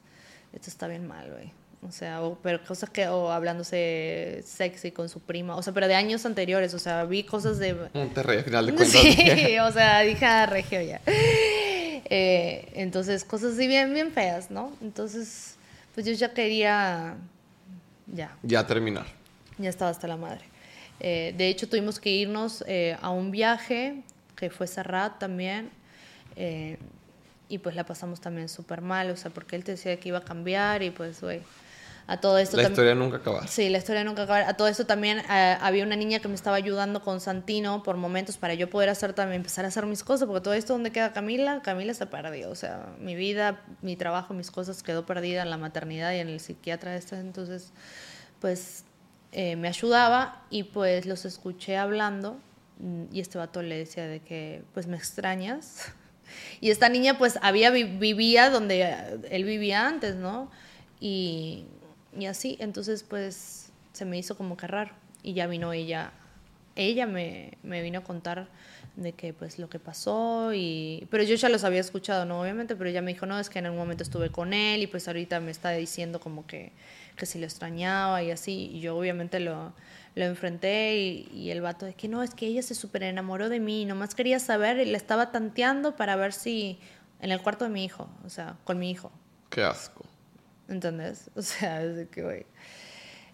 esto 0.53 0.69
está 0.69 0.87
bien 0.87 1.07
mal, 1.07 1.31
güey. 1.31 1.51
O 1.83 1.91
sea, 1.91 2.23
o, 2.23 2.37
pero 2.41 2.63
cosas 2.63 2.89
que, 2.89 3.07
o 3.07 3.31
hablándose 3.31 4.43
sexy 4.45 4.91
con 4.91 5.09
su 5.09 5.19
prima, 5.19 5.55
o 5.55 5.61
sea, 5.61 5.73
pero 5.73 5.87
de 5.87 5.95
años 5.95 6.25
anteriores, 6.25 6.73
o 6.73 6.79
sea, 6.79 7.05
vi 7.05 7.23
cosas 7.23 7.59
de... 7.59 7.75
Monterrey, 7.93 8.39
al 8.39 8.43
final 8.43 8.65
de 8.65 8.73
cuentas. 8.75 9.01
Sí, 9.01 9.59
o 9.59 9.71
sea, 9.71 10.01
dije 10.01 10.25
a 10.25 10.43
ah, 10.43 10.45
Regio 10.47 10.81
ya. 10.81 11.01
Eh, 12.09 12.69
entonces, 12.73 13.23
cosas 13.23 13.53
así 13.53 13.67
bien, 13.67 13.93
bien 13.93 14.11
feas, 14.11 14.49
¿no? 14.49 14.71
Entonces, 14.81 15.55
pues 15.93 16.05
yo 16.05 16.13
ya 16.13 16.33
quería, 16.33 17.15
ya. 18.07 18.35
Ya 18.43 18.65
terminar. 18.65 19.05
Ya 19.57 19.69
estaba 19.69 19.91
hasta 19.91 20.07
la 20.07 20.17
madre. 20.17 20.45
Eh, 20.99 21.35
de 21.37 21.47
hecho, 21.47 21.69
tuvimos 21.69 21.99
que 21.99 22.09
irnos 22.09 22.63
eh, 22.65 22.97
a 23.01 23.11
un 23.11 23.29
viaje, 23.29 24.03
que 24.35 24.49
fue 24.49 24.67
Serrat 24.67 25.19
también, 25.19 25.69
y 27.49 27.57
pues 27.57 27.75
la 27.75 27.85
pasamos 27.85 28.21
también 28.21 28.47
súper 28.47 28.81
mal, 28.81 29.09
o 29.09 29.17
sea, 29.17 29.31
porque 29.31 29.55
él 29.55 29.63
te 29.63 29.71
decía 29.71 29.99
que 29.99 30.09
iba 30.09 30.19
a 30.19 30.23
cambiar 30.23 30.83
y 30.83 30.91
pues, 30.91 31.21
güey 31.21 31.41
a 32.09 32.21
todo 32.21 32.37
esto 32.37 32.55
la 32.55 32.63
historia 32.63 32.95
nunca 32.95 33.17
acaba. 33.17 33.45
Sí, 33.47 33.67
la 33.67 33.79
historia 33.79 34.05
nunca 34.05 34.23
acaba. 34.23 34.47
A 34.47 34.53
todo 34.55 34.69
esto 34.69 34.85
también 34.85 35.19
eh, 35.19 35.57
había 35.59 35.83
una 35.83 35.97
niña 35.97 36.19
que 36.19 36.29
me 36.29 36.35
estaba 36.35 36.55
ayudando 36.55 37.01
con 37.01 37.19
Santino 37.19 37.83
por 37.83 37.97
momentos 37.97 38.37
para 38.37 38.53
yo 38.53 38.69
poder 38.69 38.87
hacer 38.87 39.11
también, 39.11 39.41
empezar 39.41 39.65
a 39.65 39.67
hacer 39.67 39.85
mis 39.87 40.05
cosas, 40.05 40.25
porque 40.25 40.41
todo 40.41 40.53
esto 40.53 40.71
donde 40.71 40.91
queda 40.93 41.11
Camila, 41.11 41.61
Camila 41.61 41.93
se 41.93 42.05
perdió. 42.05 42.49
O 42.49 42.55
sea, 42.55 42.95
mi 43.01 43.15
vida, 43.15 43.61
mi 43.81 43.97
trabajo, 43.97 44.33
mis 44.33 44.51
cosas 44.51 44.83
quedó 44.83 45.05
perdida 45.05 45.41
en 45.41 45.49
la 45.49 45.57
maternidad 45.57 46.13
y 46.13 46.19
en 46.19 46.29
el 46.29 46.39
psiquiatra. 46.39 46.95
Este, 46.95 47.19
entonces, 47.19 47.73
pues 48.39 48.85
eh, 49.33 49.57
me 49.57 49.67
ayudaba 49.67 50.45
y 50.49 50.63
pues 50.63 51.05
los 51.05 51.25
escuché 51.25 51.75
hablando 51.75 52.37
mm, 52.79 53.03
y 53.11 53.19
este 53.19 53.37
vato 53.37 53.61
le 53.61 53.79
decía 53.79 54.07
de 54.07 54.21
que 54.21 54.63
pues 54.73 54.87
me 54.87 54.95
extrañas. 54.95 55.87
Y 56.59 56.71
esta 56.71 56.89
niña 56.89 57.17
pues 57.17 57.39
había 57.41 57.71
vivía 57.71 58.49
donde 58.49 59.21
él 59.29 59.45
vivía 59.45 59.87
antes, 59.87 60.15
¿no? 60.15 60.51
Y 60.99 61.67
y 62.17 62.25
así, 62.25 62.57
entonces 62.59 63.03
pues 63.03 63.71
se 63.93 64.05
me 64.05 64.17
hizo 64.17 64.35
como 64.37 64.57
que 64.57 64.67
raro. 64.67 64.91
Y 65.23 65.33
ya 65.33 65.47
vino 65.47 65.73
ella, 65.73 66.11
ella 66.75 67.05
me, 67.05 67.57
me 67.63 67.81
vino 67.81 67.99
a 67.99 68.03
contar 68.03 68.47
de 68.97 69.13
que 69.13 69.31
pues 69.31 69.59
lo 69.59 69.69
que 69.69 69.77
pasó 69.77 70.53
y 70.53 71.07
pero 71.11 71.23
yo 71.23 71.35
ya 71.35 71.49
los 71.49 71.63
había 71.63 71.79
escuchado 71.79 72.25
no 72.25 72.41
obviamente 72.41 72.75
pero 72.75 72.89
ella 72.89 73.03
me 73.03 73.13
dijo 73.13 73.27
no 73.27 73.39
es 73.39 73.47
que 73.47 73.59
en 73.59 73.67
algún 73.67 73.79
momento 73.79 74.01
estuve 74.01 74.31
con 74.31 74.53
él 74.53 74.81
y 74.81 74.87
pues 74.87 75.07
ahorita 75.07 75.39
me 75.39 75.51
está 75.51 75.69
diciendo 75.69 76.19
como 76.19 76.47
que 76.47 76.71
que 77.15 77.27
si 77.27 77.37
lo 77.37 77.45
extrañaba 77.45 78.23
y 78.23 78.31
así 78.31 78.71
y 78.73 78.79
yo 78.79 78.97
obviamente 78.97 79.39
lo, 79.39 79.73
lo 80.15 80.25
enfrenté 80.25 80.97
y, 80.97 81.29
y, 81.31 81.51
el 81.51 81.61
vato 81.61 81.85
es 81.85 81.95
que 81.95 82.07
no 82.07 82.23
es 82.23 82.33
que 82.33 82.47
ella 82.47 82.63
se 82.63 82.73
súper 82.73 83.03
enamoró 83.03 83.49
de 83.49 83.59
mí 83.59 83.85
nomás 83.85 84.15
quería 84.15 84.39
saber 84.39 84.79
y 84.79 84.85
le 84.85 84.97
estaba 84.97 85.31
tanteando 85.31 85.95
para 85.95 86.15
ver 86.15 86.33
si 86.33 86.79
en 87.21 87.31
el 87.31 87.39
cuarto 87.41 87.65
de 87.65 87.69
mi 87.69 87.85
hijo 87.85 88.09
o 88.25 88.29
sea 88.29 88.57
con 88.63 88.79
mi 88.79 88.89
hijo 88.89 89.11
qué 89.51 89.61
asco 89.61 90.05
¿entendés? 90.67 91.29
O 91.35 91.41
sea, 91.41 91.83
es 91.83 91.95
de 91.95 92.07
que, 92.07 92.23
güey. 92.23 92.45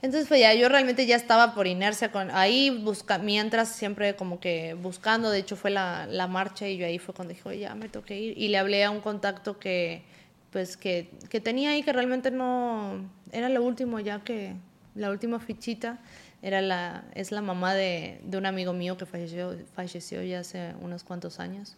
Entonces, 0.02 0.28
pues 0.28 0.42
ya 0.42 0.54
yo 0.54 0.68
realmente 0.68 1.06
ya 1.06 1.16
estaba 1.16 1.56
por 1.56 1.66
inercia 1.66 2.12
con 2.12 2.30
ahí, 2.32 2.70
busca, 2.70 3.20
mientras 3.20 3.70
siempre 3.70 4.18
como 4.18 4.42
que 4.42 4.74
buscando, 4.74 5.30
de 5.30 5.40
hecho 5.40 5.56
fue 5.56 5.72
la, 5.72 6.08
la 6.08 6.28
marcha 6.28 6.68
y 6.68 6.76
yo 6.76 6.86
ahí 6.86 7.00
fue 7.00 7.16
cuando 7.16 7.34
dije, 7.34 7.48
oye, 7.48 7.60
ya 7.60 7.74
me 7.74 7.88
tengo 7.88 8.06
que 8.06 8.20
ir. 8.20 8.38
Y 8.38 8.50
le 8.50 8.58
hablé 8.58 8.84
a 8.84 8.92
un 8.92 9.00
contacto 9.00 9.60
que, 9.60 10.04
pues, 10.52 10.76
que, 10.76 11.10
que 11.30 11.40
tenía 11.40 11.70
ahí 11.72 11.84
que 11.84 11.94
realmente 11.94 12.32
no, 12.32 13.10
era 13.32 13.48
lo 13.48 13.64
último 13.64 13.98
ya 14.02 14.20
que, 14.26 14.56
la 14.94 15.10
última 15.10 15.40
fichita, 15.40 16.00
era 16.42 16.62
la, 16.62 17.06
es 17.14 17.32
la 17.32 17.42
mamá 17.42 17.74
de, 17.74 18.20
de 18.26 18.38
un 18.38 18.46
amigo 18.46 18.74
mío 18.74 18.98
que 18.98 19.06
falleció, 19.06 19.58
falleció 19.74 20.22
ya 20.22 20.42
hace 20.42 20.74
unos 20.82 21.06
cuantos 21.06 21.40
años. 21.40 21.78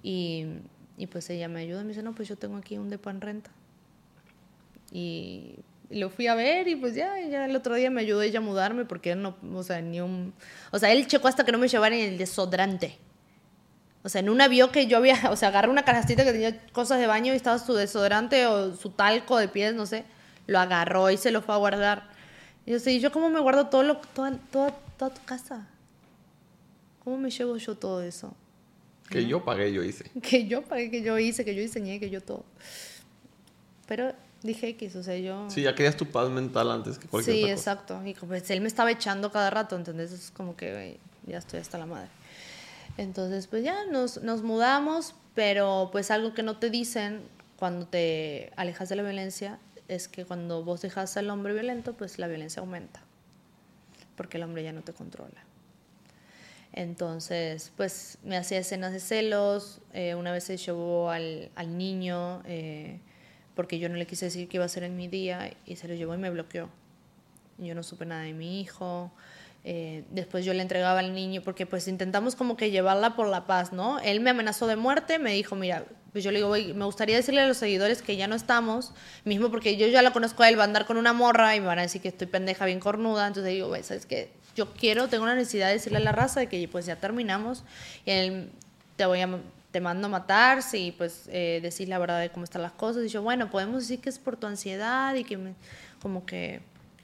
Y, 0.00 0.46
y 0.96 1.08
pues 1.08 1.28
ella 1.28 1.48
me 1.48 1.60
ayuda 1.60 1.82
me 1.82 1.88
dice, 1.88 2.04
no, 2.04 2.14
pues 2.14 2.28
yo 2.28 2.36
tengo 2.36 2.56
aquí 2.56 2.78
un 2.78 2.88
depa 2.88 3.10
en 3.10 3.20
renta 3.20 3.50
y 4.94 5.56
lo 5.90 6.08
fui 6.08 6.28
a 6.28 6.36
ver 6.36 6.68
y 6.68 6.76
pues 6.76 6.94
ya, 6.94 7.20
ya 7.28 7.46
el 7.46 7.56
otro 7.56 7.74
día 7.74 7.90
me 7.90 8.00
ayudó 8.00 8.22
ella 8.22 8.38
a 8.38 8.42
mudarme 8.42 8.84
porque 8.84 9.10
él 9.10 9.22
no, 9.22 9.36
o 9.52 9.62
sea, 9.64 9.82
ni 9.82 10.00
un... 10.00 10.32
O 10.70 10.78
sea, 10.78 10.92
él 10.92 11.08
checó 11.08 11.26
hasta 11.26 11.44
que 11.44 11.50
no 11.50 11.58
me 11.58 11.66
llevaran 11.66 11.98
el 11.98 12.16
desodorante. 12.16 12.96
O 14.04 14.08
sea, 14.08 14.20
en 14.20 14.30
una 14.30 14.46
vio 14.46 14.70
que 14.70 14.86
yo 14.86 14.98
había, 14.98 15.18
o 15.30 15.36
sea, 15.36 15.48
agarré 15.48 15.68
una 15.68 15.84
canastita 15.84 16.24
que 16.24 16.30
tenía 16.30 16.64
cosas 16.68 17.00
de 17.00 17.08
baño 17.08 17.32
y 17.32 17.36
estaba 17.36 17.58
su 17.58 17.74
desodorante 17.74 18.46
o 18.46 18.76
su 18.76 18.90
talco 18.90 19.36
de 19.36 19.48
pies, 19.48 19.74
no 19.74 19.84
sé, 19.84 20.04
lo 20.46 20.60
agarró 20.60 21.10
y 21.10 21.16
se 21.16 21.32
lo 21.32 21.42
fue 21.42 21.56
a 21.56 21.58
guardar. 21.58 22.08
Y 22.64 22.70
yo 22.70 22.78
sé, 22.78 23.00
¿yo 23.00 23.10
cómo 23.10 23.28
me 23.28 23.40
guardo 23.40 23.66
todo 23.66 23.82
lo, 23.82 23.96
toda, 23.96 24.38
toda, 24.52 24.70
toda 24.96 25.12
tu 25.12 25.24
casa? 25.24 25.66
¿Cómo 27.02 27.18
me 27.18 27.30
llevo 27.30 27.56
yo 27.56 27.74
todo 27.74 28.00
eso? 28.00 28.32
Que 29.10 29.26
yo 29.26 29.44
pagué, 29.44 29.72
yo 29.72 29.82
hice. 29.82 30.04
Que 30.22 30.46
yo 30.46 30.62
pagué, 30.62 30.88
que 30.88 31.02
yo 31.02 31.18
hice, 31.18 31.44
que 31.44 31.54
yo 31.54 31.62
diseñé, 31.62 31.98
que 31.98 32.10
yo 32.10 32.20
todo. 32.20 32.44
Pero 33.86 34.14
dije 34.44 34.68
X, 34.68 34.94
o 34.94 35.02
sea, 35.02 35.16
yo... 35.16 35.50
Sí, 35.50 35.62
ya 35.62 35.74
querías 35.74 35.96
tu 35.96 36.06
paz 36.06 36.30
mental 36.30 36.70
antes 36.70 36.98
que 36.98 37.08
cualquier 37.08 37.34
Sí, 37.36 37.42
cosa. 37.42 37.52
exacto. 37.54 38.06
Y 38.06 38.14
pues 38.14 38.48
él 38.50 38.60
me 38.60 38.68
estaba 38.68 38.90
echando 38.92 39.32
cada 39.32 39.50
rato, 39.50 39.74
¿entendés? 39.74 40.12
Es 40.12 40.30
como 40.30 40.54
que 40.56 40.98
ya 41.26 41.38
estoy 41.38 41.58
hasta 41.60 41.78
la 41.78 41.86
madre. 41.86 42.08
Entonces, 42.98 43.48
pues 43.48 43.64
ya 43.64 43.84
nos, 43.86 44.22
nos 44.22 44.42
mudamos, 44.42 45.14
pero 45.34 45.88
pues 45.90 46.10
algo 46.12 46.32
que 46.34 46.42
no 46.44 46.58
te 46.58 46.70
dicen 46.70 47.22
cuando 47.56 47.86
te 47.86 48.52
alejas 48.56 48.88
de 48.88 48.96
la 48.96 49.02
violencia 49.02 49.58
es 49.88 50.06
que 50.08 50.24
cuando 50.24 50.62
vos 50.62 50.82
dejas 50.82 51.16
al 51.16 51.28
hombre 51.30 51.52
violento, 51.54 51.94
pues 51.94 52.18
la 52.18 52.28
violencia 52.28 52.60
aumenta, 52.60 53.00
porque 54.16 54.36
el 54.36 54.44
hombre 54.44 54.62
ya 54.62 54.72
no 54.72 54.82
te 54.82 54.92
controla. 54.92 55.42
Entonces, 56.72 57.72
pues 57.76 58.18
me 58.24 58.36
hacía 58.36 58.58
escenas 58.58 58.92
de 58.92 59.00
celos, 59.00 59.80
eh, 59.92 60.14
una 60.14 60.32
vez 60.32 60.44
se 60.44 60.56
llevó 60.56 61.10
al, 61.10 61.50
al 61.54 61.78
niño... 61.78 62.42
Eh, 62.46 63.00
porque 63.54 63.78
yo 63.78 63.88
no 63.88 63.96
le 63.96 64.06
quise 64.06 64.26
decir 64.26 64.48
que 64.48 64.56
iba 64.56 64.64
a 64.64 64.68
ser 64.68 64.82
en 64.82 64.96
mi 64.96 65.08
día 65.08 65.52
y 65.66 65.76
se 65.76 65.88
lo 65.88 65.94
llevó 65.94 66.14
y 66.14 66.18
me 66.18 66.30
bloqueó. 66.30 66.68
Yo 67.58 67.74
no 67.74 67.82
supe 67.82 68.04
nada 68.04 68.22
de 68.22 68.32
mi 68.32 68.60
hijo. 68.60 69.12
Eh, 69.66 70.04
después 70.10 70.44
yo 70.44 70.52
le 70.52 70.60
entregaba 70.60 70.98
al 70.98 71.14
niño 71.14 71.40
porque 71.42 71.64
pues 71.64 71.88
intentamos 71.88 72.36
como 72.36 72.56
que 72.56 72.70
llevarla 72.70 73.16
por 73.16 73.28
la 73.28 73.46
paz, 73.46 73.72
¿no? 73.72 73.98
Él 74.00 74.20
me 74.20 74.30
amenazó 74.30 74.66
de 74.66 74.76
muerte, 74.76 75.18
me 75.18 75.32
dijo, 75.32 75.56
mira, 75.56 75.86
pues 76.12 76.22
yo 76.22 76.30
le 76.30 76.38
digo, 76.38 76.50
me 76.50 76.84
gustaría 76.84 77.16
decirle 77.16 77.40
a 77.40 77.48
los 77.48 77.56
seguidores 77.56 78.02
que 78.02 78.16
ya 78.16 78.28
no 78.28 78.34
estamos, 78.34 78.92
mismo 79.24 79.50
porque 79.50 79.76
yo 79.78 79.86
ya 79.86 80.02
la 80.02 80.12
conozco 80.12 80.42
a 80.42 80.50
él, 80.50 80.58
va 80.58 80.62
a 80.62 80.66
andar 80.66 80.84
con 80.84 80.98
una 80.98 81.14
morra 81.14 81.56
y 81.56 81.60
me 81.60 81.66
van 81.66 81.78
a 81.78 81.82
decir 81.82 82.02
que 82.02 82.08
estoy 82.08 82.26
pendeja 82.26 82.66
bien 82.66 82.78
cornuda, 82.78 83.26
entonces 83.26 83.52
digo, 83.52 83.68
güey, 83.68 83.82
¿sabes 83.82 84.04
qué? 84.04 84.30
Yo 84.54 84.74
quiero, 84.74 85.08
tengo 85.08 85.24
una 85.24 85.34
necesidad 85.34 85.68
de 85.68 85.74
decirle 85.74 85.98
a 85.98 86.02
la 86.02 86.12
raza 86.12 86.40
de 86.40 86.48
que 86.48 86.68
pues 86.68 86.84
ya 86.84 86.96
terminamos 86.96 87.64
y 88.04 88.10
él, 88.10 88.50
te 88.96 89.06
voy 89.06 89.22
a 89.22 89.28
te 89.74 89.80
mando 89.80 90.06
a 90.06 90.08
matar 90.08 90.62
si 90.62 90.92
pues 90.92 91.28
eh, 91.32 91.58
decís 91.60 91.88
la 91.88 91.98
verdad 91.98 92.20
de 92.20 92.30
cómo 92.30 92.44
están 92.44 92.62
las 92.62 92.70
cosas. 92.70 93.06
Y 93.06 93.08
yo, 93.08 93.22
bueno, 93.22 93.50
podemos 93.50 93.80
decir 93.82 93.98
que 93.98 94.08
es 94.08 94.20
por 94.20 94.36
tu 94.36 94.46
ansiedad 94.46 95.12
y 95.16 95.24
que 95.24 95.36
me, 95.36 95.54
como 96.00 96.24
que, 96.24 96.60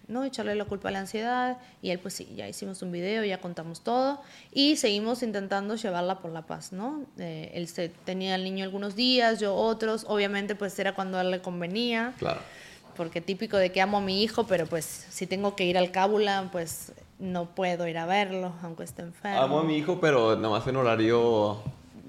¿no? 0.06 0.22
Echarle 0.22 0.54
la 0.54 0.64
culpa 0.66 0.88
a 0.88 0.92
la 0.92 1.00
ansiedad. 1.00 1.58
Y 1.82 1.90
él, 1.90 1.98
pues 1.98 2.14
sí, 2.14 2.32
ya 2.36 2.46
hicimos 2.46 2.80
un 2.82 2.92
video, 2.92 3.24
ya 3.24 3.40
contamos 3.40 3.80
todo. 3.80 4.22
Y 4.52 4.76
seguimos 4.76 5.24
intentando 5.24 5.74
llevarla 5.74 6.20
por 6.20 6.30
la 6.30 6.42
paz, 6.42 6.72
¿no? 6.72 7.06
Eh, 7.18 7.50
él 7.54 7.66
se, 7.66 7.88
tenía 7.88 8.36
el 8.36 8.44
niño 8.44 8.64
algunos 8.64 8.94
días, 8.94 9.40
yo 9.40 9.56
otros. 9.56 10.04
Obviamente, 10.06 10.54
pues 10.54 10.78
era 10.78 10.94
cuando 10.94 11.18
a 11.18 11.22
él 11.22 11.32
le 11.32 11.42
convenía. 11.42 12.14
Claro. 12.20 12.40
Porque 12.96 13.20
típico 13.20 13.56
de 13.56 13.72
que 13.72 13.80
amo 13.80 13.98
a 13.98 14.00
mi 14.00 14.22
hijo, 14.22 14.46
pero 14.46 14.66
pues 14.66 14.84
si 15.10 15.26
tengo 15.26 15.56
que 15.56 15.64
ir 15.64 15.76
al 15.76 15.90
cábula, 15.90 16.50
pues 16.52 16.92
no 17.18 17.46
puedo 17.46 17.88
ir 17.88 17.98
a 17.98 18.06
verlo, 18.06 18.52
aunque 18.62 18.84
esté 18.84 19.02
enfermo. 19.02 19.40
Amo 19.40 19.58
a 19.58 19.64
mi 19.64 19.76
hijo, 19.76 19.98
pero 20.00 20.36
nada 20.36 20.50
más 20.50 20.68
en 20.68 20.76
horario 20.76 21.60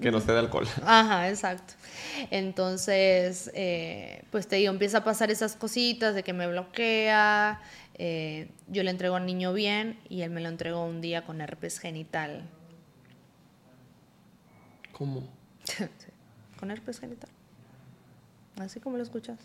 que 0.02 0.10
no 0.10 0.18
esté 0.18 0.32
de 0.32 0.38
alcohol. 0.40 0.66
Ajá, 0.84 1.28
exacto. 1.30 1.74
Entonces, 2.30 3.50
eh, 3.54 4.24
pues 4.30 4.46
te 4.46 4.56
digo, 4.56 4.70
empieza 4.72 4.98
a 4.98 5.04
pasar 5.04 5.30
esas 5.30 5.56
cositas 5.56 6.14
de 6.14 6.22
que 6.22 6.32
me 6.34 6.46
bloquea. 6.46 7.60
eh, 7.94 8.50
yo 8.68 8.82
le 8.82 8.90
entrego 8.90 9.16
al 9.16 9.24
niño 9.26 9.52
bien 9.52 9.98
y 10.08 10.22
él 10.22 10.30
me 10.30 10.40
lo 10.40 10.48
entregó 10.48 10.84
un 10.84 11.00
día 11.00 11.24
con 11.24 11.40
herpes 11.40 11.78
genital. 11.78 12.42
¿Cómo? 14.92 15.22
Sí, 15.64 15.84
con 16.58 16.70
herpes 16.70 16.98
genital. 17.00 17.30
Así 18.60 18.78
como 18.80 18.96
lo 18.96 19.02
escuchas. 19.02 19.38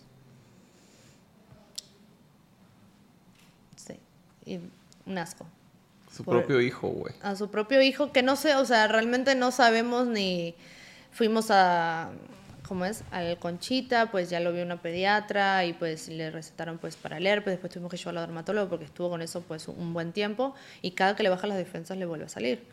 Sí. 3.75 3.93
Y 4.45 4.59
un 5.05 5.17
asco. 5.17 5.45
Su 6.18 6.23
Por- 6.23 6.38
propio 6.39 6.60
hijo, 6.61 6.88
güey. 6.89 7.14
a 7.22 7.35
su 7.35 7.49
propio 7.52 7.81
hijo, 7.81 8.11
que 8.11 8.23
no 8.23 8.35
sé, 8.35 8.56
o 8.56 8.65
sea, 8.65 8.88
realmente 8.88 9.35
no 9.35 9.52
sabemos 9.52 10.07
ni 10.07 10.56
fuimos 11.11 11.52
a, 11.52 12.10
¿cómo 12.68 12.85
es? 12.85 13.03
Al 13.11 13.38
Conchita, 13.38 14.10
pues 14.11 14.30
ya 14.31 14.39
lo 14.39 14.52
vio 14.52 14.64
una 14.64 14.81
pediatra 14.81 15.64
y 15.65 15.73
pues 15.73 16.07
le 16.10 16.31
recetaron 16.31 16.80
pues 16.80 16.95
para 16.95 17.18
el 17.18 17.27
herpes, 17.27 17.53
después 17.53 17.72
tuvimos 17.72 17.91
que 17.91 17.98
llevarlo 17.98 18.22
al 18.22 18.27
dermatólogo 18.27 18.68
porque 18.69 18.85
estuvo 18.85 19.10
con 19.11 19.22
eso 19.22 19.41
pues 19.41 19.68
un 19.68 19.94
buen 19.94 20.11
tiempo 20.11 20.56
y 20.81 20.91
cada 20.91 21.15
que 21.15 21.22
le 21.23 21.30
baja 21.30 21.45
las 21.48 21.57
defensas 21.57 21.98
le 21.98 22.06
vuelve 22.07 22.26
a 22.26 22.30
salir. 22.30 22.65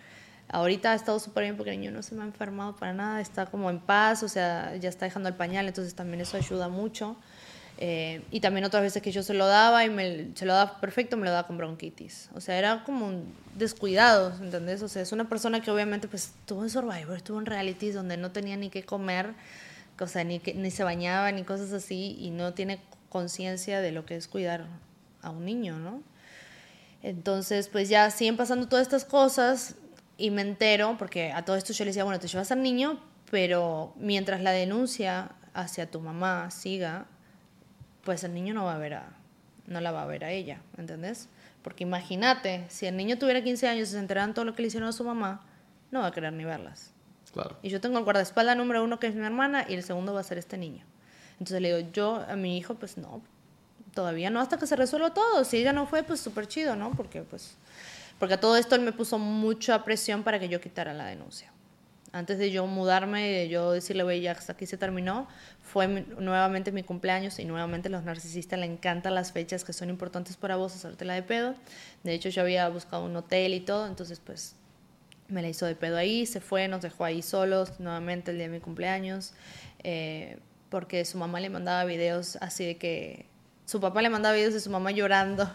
Ahorita 0.48 0.92
ha 0.92 0.94
estado 0.94 1.18
súper 1.20 1.44
bien 1.44 1.56
porque 1.56 1.70
el 1.72 1.80
niño 1.80 1.90
no 1.90 2.02
se 2.02 2.14
me 2.14 2.22
ha 2.22 2.26
enfermado 2.26 2.76
para 2.76 2.92
nada, 2.92 3.20
está 3.20 3.46
como 3.46 3.70
en 3.70 3.78
paz, 3.78 4.22
o 4.22 4.28
sea, 4.28 4.74
ya 4.76 4.88
está 4.88 5.04
dejando 5.06 5.28
el 5.28 5.34
pañal, 5.34 5.66
entonces 5.66 5.94
también 5.94 6.20
eso 6.20 6.36
ayuda 6.36 6.68
mucho. 6.68 7.16
Eh, 7.78 8.22
y 8.30 8.40
también 8.40 8.64
otras 8.64 8.82
veces 8.82 9.02
que 9.02 9.10
yo 9.10 9.22
se 9.22 9.34
lo 9.34 9.46
daba 9.46 9.84
y 9.84 9.90
me, 9.90 10.28
se 10.34 10.46
lo 10.46 10.54
daba 10.54 10.80
perfecto, 10.80 11.16
me 11.16 11.24
lo 11.24 11.32
daba 11.32 11.46
con 11.46 11.56
bronquitis. 11.56 12.30
O 12.34 12.40
sea, 12.40 12.56
era 12.56 12.84
como 12.84 13.06
un 13.06 13.34
descuidado, 13.56 14.32
¿entendés? 14.40 14.82
O 14.82 14.88
sea, 14.88 15.02
es 15.02 15.12
una 15.12 15.28
persona 15.28 15.60
que 15.60 15.70
obviamente 15.70 16.06
pues 16.06 16.32
estuvo 16.40 16.62
en 16.62 16.70
Survivor, 16.70 17.16
estuvo 17.16 17.38
en 17.38 17.46
realities 17.46 17.94
donde 17.94 18.16
no 18.16 18.30
tenía 18.30 18.56
ni 18.56 18.70
qué 18.70 18.84
comer, 18.84 19.34
o 19.98 20.06
sea, 20.06 20.22
ni, 20.24 20.38
que, 20.38 20.54
ni 20.54 20.70
se 20.70 20.84
bañaba, 20.84 21.32
ni 21.32 21.42
cosas 21.42 21.72
así, 21.72 22.16
y 22.20 22.30
no 22.30 22.54
tiene 22.54 22.80
conciencia 23.08 23.80
de 23.80 23.92
lo 23.92 24.04
que 24.06 24.16
es 24.16 24.28
cuidar 24.28 24.66
a 25.22 25.30
un 25.30 25.44
niño, 25.44 25.78
¿no? 25.78 26.02
Entonces, 27.02 27.68
pues 27.68 27.88
ya 27.88 28.10
siguen 28.10 28.36
pasando 28.36 28.68
todas 28.68 28.82
estas 28.82 29.04
cosas 29.04 29.74
y 30.16 30.30
me 30.30 30.42
entero, 30.42 30.96
porque 30.98 31.32
a 31.32 31.44
todo 31.44 31.56
esto 31.56 31.72
yo 31.72 31.84
le 31.84 31.90
decía, 31.90 32.04
bueno, 32.04 32.18
te 32.18 32.28
llevas 32.28 32.50
al 32.50 32.62
niño, 32.62 33.00
pero 33.30 33.92
mientras 33.96 34.40
la 34.40 34.52
denuncia 34.52 35.32
hacia 35.52 35.90
tu 35.90 36.00
mamá 36.00 36.50
siga, 36.50 37.06
pues 38.04 38.24
el 38.24 38.34
niño 38.34 38.54
no 38.54 38.64
va 38.64 38.74
a 38.74 38.78
ver 38.78 38.94
a, 38.94 39.08
no 39.66 39.80
la 39.80 39.92
va 39.92 40.02
a 40.02 40.06
ver 40.06 40.24
a 40.24 40.30
ella, 40.30 40.60
¿entendés? 40.76 41.28
Porque 41.62 41.84
imagínate, 41.84 42.66
si 42.68 42.86
el 42.86 42.96
niño 42.96 43.18
tuviera 43.18 43.42
15 43.42 43.68
años 43.68 43.88
y 43.88 43.92
se 43.92 43.98
enteraran 43.98 44.34
todo 44.34 44.44
lo 44.44 44.54
que 44.54 44.62
le 44.62 44.68
hicieron 44.68 44.88
a 44.88 44.92
su 44.92 45.04
mamá, 45.04 45.42
no 45.90 46.00
va 46.00 46.08
a 46.08 46.12
querer 46.12 46.32
ni 46.32 46.44
verlas. 46.44 46.92
Claro. 47.32 47.56
Y 47.62 47.70
yo 47.70 47.80
tengo 47.80 47.98
el 47.98 48.04
guardaespaldas 48.04 48.56
número 48.56 48.84
uno 48.84 49.00
que 49.00 49.06
es 49.06 49.14
mi 49.14 49.24
hermana 49.24 49.64
y 49.68 49.74
el 49.74 49.82
segundo 49.82 50.12
va 50.12 50.20
a 50.20 50.24
ser 50.24 50.38
este 50.38 50.58
niño. 50.58 50.84
Entonces 51.32 51.60
le 51.60 51.74
digo, 51.74 51.90
yo 51.92 52.24
a 52.28 52.36
mi 52.36 52.58
hijo, 52.58 52.74
pues 52.74 52.98
no, 52.98 53.22
todavía 53.94 54.30
no, 54.30 54.40
hasta 54.40 54.58
que 54.58 54.66
se 54.66 54.76
resuelva 54.76 55.14
todo. 55.14 55.44
Si 55.44 55.56
ella 55.56 55.72
no 55.72 55.86
fue, 55.86 56.02
pues 56.02 56.20
súper 56.20 56.46
chido, 56.46 56.76
¿no? 56.76 56.92
Porque 56.92 57.22
pues, 57.22 57.56
porque 58.18 58.34
a 58.34 58.40
todo 58.40 58.56
esto 58.56 58.74
él 58.74 58.82
me 58.82 58.92
puso 58.92 59.18
mucha 59.18 59.82
presión 59.84 60.22
para 60.22 60.38
que 60.38 60.48
yo 60.48 60.60
quitara 60.60 60.92
la 60.92 61.06
denuncia. 61.06 61.53
Antes 62.14 62.38
de 62.38 62.52
yo 62.52 62.64
mudarme, 62.68 63.28
de 63.28 63.48
yo 63.48 63.72
decirle, 63.72 64.04
güey, 64.04 64.20
ya 64.20 64.30
hasta 64.30 64.52
aquí 64.52 64.66
se 64.66 64.76
terminó, 64.76 65.26
fue 65.60 65.88
nuevamente 65.88 66.70
mi 66.70 66.84
cumpleaños 66.84 67.40
y 67.40 67.44
nuevamente 67.44 67.88
los 67.88 68.04
narcisistas 68.04 68.56
le 68.56 68.66
encantan 68.66 69.16
las 69.16 69.32
fechas 69.32 69.64
que 69.64 69.72
son 69.72 69.90
importantes 69.90 70.36
para 70.36 70.54
vos, 70.54 70.76
hacértela 70.76 71.14
de 71.14 71.24
pedo. 71.24 71.56
De 72.04 72.14
hecho, 72.14 72.28
yo 72.28 72.42
había 72.42 72.68
buscado 72.68 73.04
un 73.04 73.16
hotel 73.16 73.52
y 73.52 73.58
todo, 73.58 73.88
entonces 73.88 74.20
pues 74.24 74.54
me 75.26 75.42
la 75.42 75.48
hizo 75.48 75.66
de 75.66 75.74
pedo 75.74 75.96
ahí, 75.96 76.24
se 76.24 76.40
fue, 76.40 76.68
nos 76.68 76.82
dejó 76.82 77.04
ahí 77.04 77.20
solos 77.20 77.80
nuevamente 77.80 78.30
el 78.30 78.36
día 78.36 78.46
de 78.46 78.52
mi 78.52 78.60
cumpleaños, 78.60 79.32
eh, 79.82 80.38
porque 80.70 81.04
su 81.04 81.18
mamá 81.18 81.40
le 81.40 81.50
mandaba 81.50 81.84
videos 81.84 82.36
así 82.36 82.64
de 82.64 82.76
que 82.76 83.26
su 83.66 83.80
papá 83.80 84.02
le 84.02 84.10
mandaba 84.10 84.36
videos 84.36 84.54
de 84.54 84.60
su 84.60 84.70
mamá 84.70 84.92
llorando. 84.92 85.50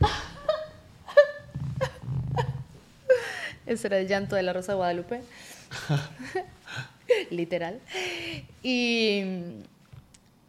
Ese 3.66 3.86
era 3.86 3.98
el 3.98 4.08
llanto 4.08 4.34
de 4.34 4.44
la 4.44 4.54
Rosa 4.54 4.72
de 4.72 4.76
Guadalupe. 4.76 5.20
Literal. 7.30 7.80
Y, 8.62 9.22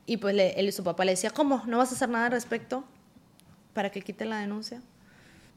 y 0.06 0.18
pues 0.18 0.36
le- 0.36 0.60
él, 0.60 0.72
su 0.74 0.84
papá 0.84 1.06
le 1.06 1.12
decía, 1.12 1.32
¿cómo? 1.32 1.64
¿No 1.66 1.78
vas 1.78 1.92
a 1.92 1.96
hacer 1.96 2.10
nada 2.10 2.26
al 2.28 2.32
respecto 2.32 2.84
para 3.74 3.92
que 3.92 4.02
quite 4.02 4.26
la 4.26 4.40
denuncia? 4.40 4.82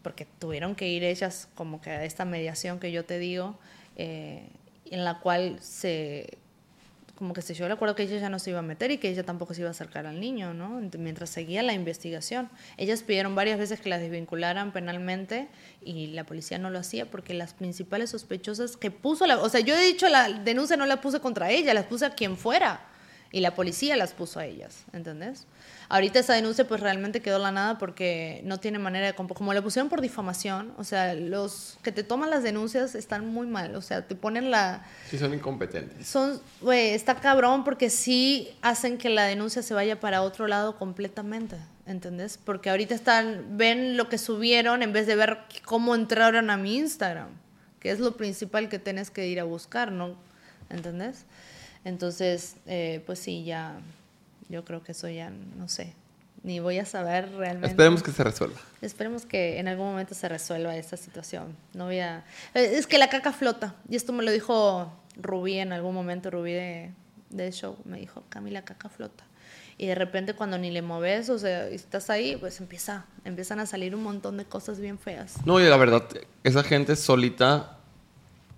porque 0.02 0.26
tuvieron 0.38 0.76
que 0.76 0.88
ir 0.88 1.04
ellas 1.04 1.48
como 1.56 1.80
que 1.82 1.90
a 1.90 2.04
esta 2.04 2.24
mediación 2.24 2.80
que 2.80 2.92
yo 2.92 3.04
te 3.04 3.18
digo, 3.18 3.58
eh, 3.96 4.48
en 4.86 5.04
la 5.04 5.20
cual 5.20 5.58
se 5.60 6.38
como 7.18 7.34
que 7.34 7.42
se 7.42 7.52
llegó 7.52 7.66
al 7.66 7.72
acuerdo 7.72 7.96
que 7.96 8.04
ella 8.04 8.16
ya 8.18 8.30
no 8.30 8.38
se 8.38 8.50
iba 8.50 8.60
a 8.60 8.62
meter 8.62 8.92
y 8.92 8.98
que 8.98 9.08
ella 9.10 9.24
tampoco 9.24 9.52
se 9.52 9.62
iba 9.62 9.68
a 9.68 9.72
acercar 9.72 10.06
al 10.06 10.20
niño, 10.20 10.54
¿no? 10.54 10.80
Ent- 10.80 10.96
Mientras 10.98 11.30
seguía 11.30 11.64
la 11.64 11.72
investigación. 11.72 12.48
Ellas 12.76 13.02
pidieron 13.02 13.34
varias 13.34 13.58
veces 13.58 13.80
que 13.80 13.88
las 13.88 14.00
desvincularan 14.00 14.72
penalmente 14.72 15.48
y 15.84 16.06
la 16.08 16.22
policía 16.24 16.58
no 16.58 16.70
lo 16.70 16.78
hacía 16.78 17.10
porque 17.10 17.34
las 17.34 17.54
principales 17.54 18.10
sospechosas 18.10 18.76
que 18.76 18.92
puso 18.92 19.26
la... 19.26 19.38
O 19.38 19.48
sea, 19.48 19.58
yo 19.58 19.74
he 19.76 19.84
dicho 19.84 20.08
la 20.08 20.28
denuncia 20.28 20.76
no 20.76 20.86
la 20.86 21.00
puse 21.00 21.18
contra 21.18 21.50
ella, 21.50 21.74
las 21.74 21.86
puse 21.86 22.06
a 22.06 22.10
quien 22.14 22.36
fuera. 22.36 22.82
Y 23.32 23.40
la 23.40 23.54
policía 23.54 23.96
las 23.96 24.12
puso 24.14 24.38
a 24.40 24.46
ellas, 24.46 24.84
¿entendés? 24.92 25.46
Ahorita 25.90 26.18
esa 26.18 26.34
denuncia 26.34 26.68
pues 26.68 26.82
realmente 26.82 27.22
quedó 27.22 27.38
la 27.38 27.50
nada 27.50 27.78
porque 27.78 28.42
no 28.44 28.58
tiene 28.60 28.78
manera 28.78 29.06
de... 29.06 29.14
Como 29.14 29.54
la 29.54 29.62
pusieron 29.62 29.88
por 29.88 30.02
difamación, 30.02 30.72
o 30.76 30.84
sea, 30.84 31.14
los 31.14 31.78
que 31.82 31.92
te 31.92 32.02
toman 32.02 32.28
las 32.28 32.42
denuncias 32.42 32.94
están 32.94 33.26
muy 33.26 33.46
mal, 33.46 33.74
o 33.74 33.80
sea, 33.80 34.06
te 34.06 34.14
ponen 34.14 34.50
la... 34.50 34.84
Sí, 35.08 35.18
son 35.18 35.32
incompetentes. 35.32 36.06
Son, 36.06 36.40
güey, 36.60 36.90
está 36.90 37.14
cabrón 37.14 37.64
porque 37.64 37.88
sí 37.88 38.50
hacen 38.60 38.98
que 38.98 39.08
la 39.08 39.24
denuncia 39.24 39.62
se 39.62 39.72
vaya 39.72 39.98
para 39.98 40.20
otro 40.20 40.46
lado 40.46 40.76
completamente, 40.76 41.56
¿entendés? 41.86 42.38
Porque 42.42 42.68
ahorita 42.68 42.94
están, 42.94 43.56
ven 43.56 43.96
lo 43.96 44.10
que 44.10 44.18
subieron 44.18 44.82
en 44.82 44.92
vez 44.92 45.06
de 45.06 45.16
ver 45.16 45.38
cómo 45.64 45.94
entraron 45.94 46.50
a 46.50 46.58
mi 46.58 46.76
Instagram, 46.76 47.30
que 47.80 47.90
es 47.90 47.98
lo 47.98 48.14
principal 48.18 48.68
que 48.68 48.78
tienes 48.78 49.10
que 49.10 49.26
ir 49.26 49.40
a 49.40 49.44
buscar, 49.44 49.90
¿no? 49.90 50.16
¿Entendés? 50.68 51.24
Entonces, 51.84 52.56
eh, 52.66 53.02
pues 53.06 53.20
sí, 53.20 53.44
ya, 53.44 53.78
yo 54.48 54.64
creo 54.64 54.82
que 54.82 54.92
eso 54.92 55.08
ya, 55.08 55.30
no 55.30 55.68
sé, 55.68 55.94
ni 56.42 56.60
voy 56.60 56.78
a 56.78 56.84
saber 56.84 57.30
realmente. 57.32 57.68
Esperemos 57.68 58.02
que 58.02 58.12
se 58.12 58.22
resuelva. 58.24 58.58
Esperemos 58.80 59.26
que 59.26 59.58
en 59.58 59.68
algún 59.68 59.86
momento 59.86 60.14
se 60.14 60.28
resuelva 60.28 60.76
esta 60.76 60.96
situación. 60.96 61.56
No 61.74 61.86
voy 61.86 61.98
a... 62.00 62.24
eh, 62.54 62.72
Es 62.76 62.86
que 62.86 62.96
la 62.98 63.08
caca 63.08 63.32
flota. 63.32 63.74
Y 63.88 63.96
esto 63.96 64.12
me 64.12 64.22
lo 64.22 64.30
dijo 64.30 64.92
Rubí 65.16 65.58
en 65.58 65.72
algún 65.72 65.94
momento, 65.94 66.30
Rubí 66.30 66.52
de, 66.52 66.92
de 67.30 67.50
show. 67.52 67.76
Me 67.84 67.98
dijo, 67.98 68.22
Cami, 68.28 68.50
la 68.50 68.62
caca 68.62 68.88
flota. 68.88 69.24
Y 69.76 69.86
de 69.86 69.94
repente 69.94 70.34
cuando 70.34 70.58
ni 70.58 70.70
le 70.70 70.82
moves, 70.82 71.28
o 71.28 71.38
sea, 71.38 71.66
estás 71.68 72.08
ahí, 72.10 72.36
pues 72.36 72.60
empieza, 72.60 73.04
empiezan 73.24 73.60
a 73.60 73.66
salir 73.66 73.94
un 73.94 74.02
montón 74.02 74.36
de 74.36 74.44
cosas 74.44 74.80
bien 74.80 74.98
feas. 74.98 75.44
No, 75.46 75.60
y 75.60 75.64
la 75.68 75.76
verdad, 75.76 76.04
esa 76.42 76.62
gente 76.64 76.96
solita 76.96 77.78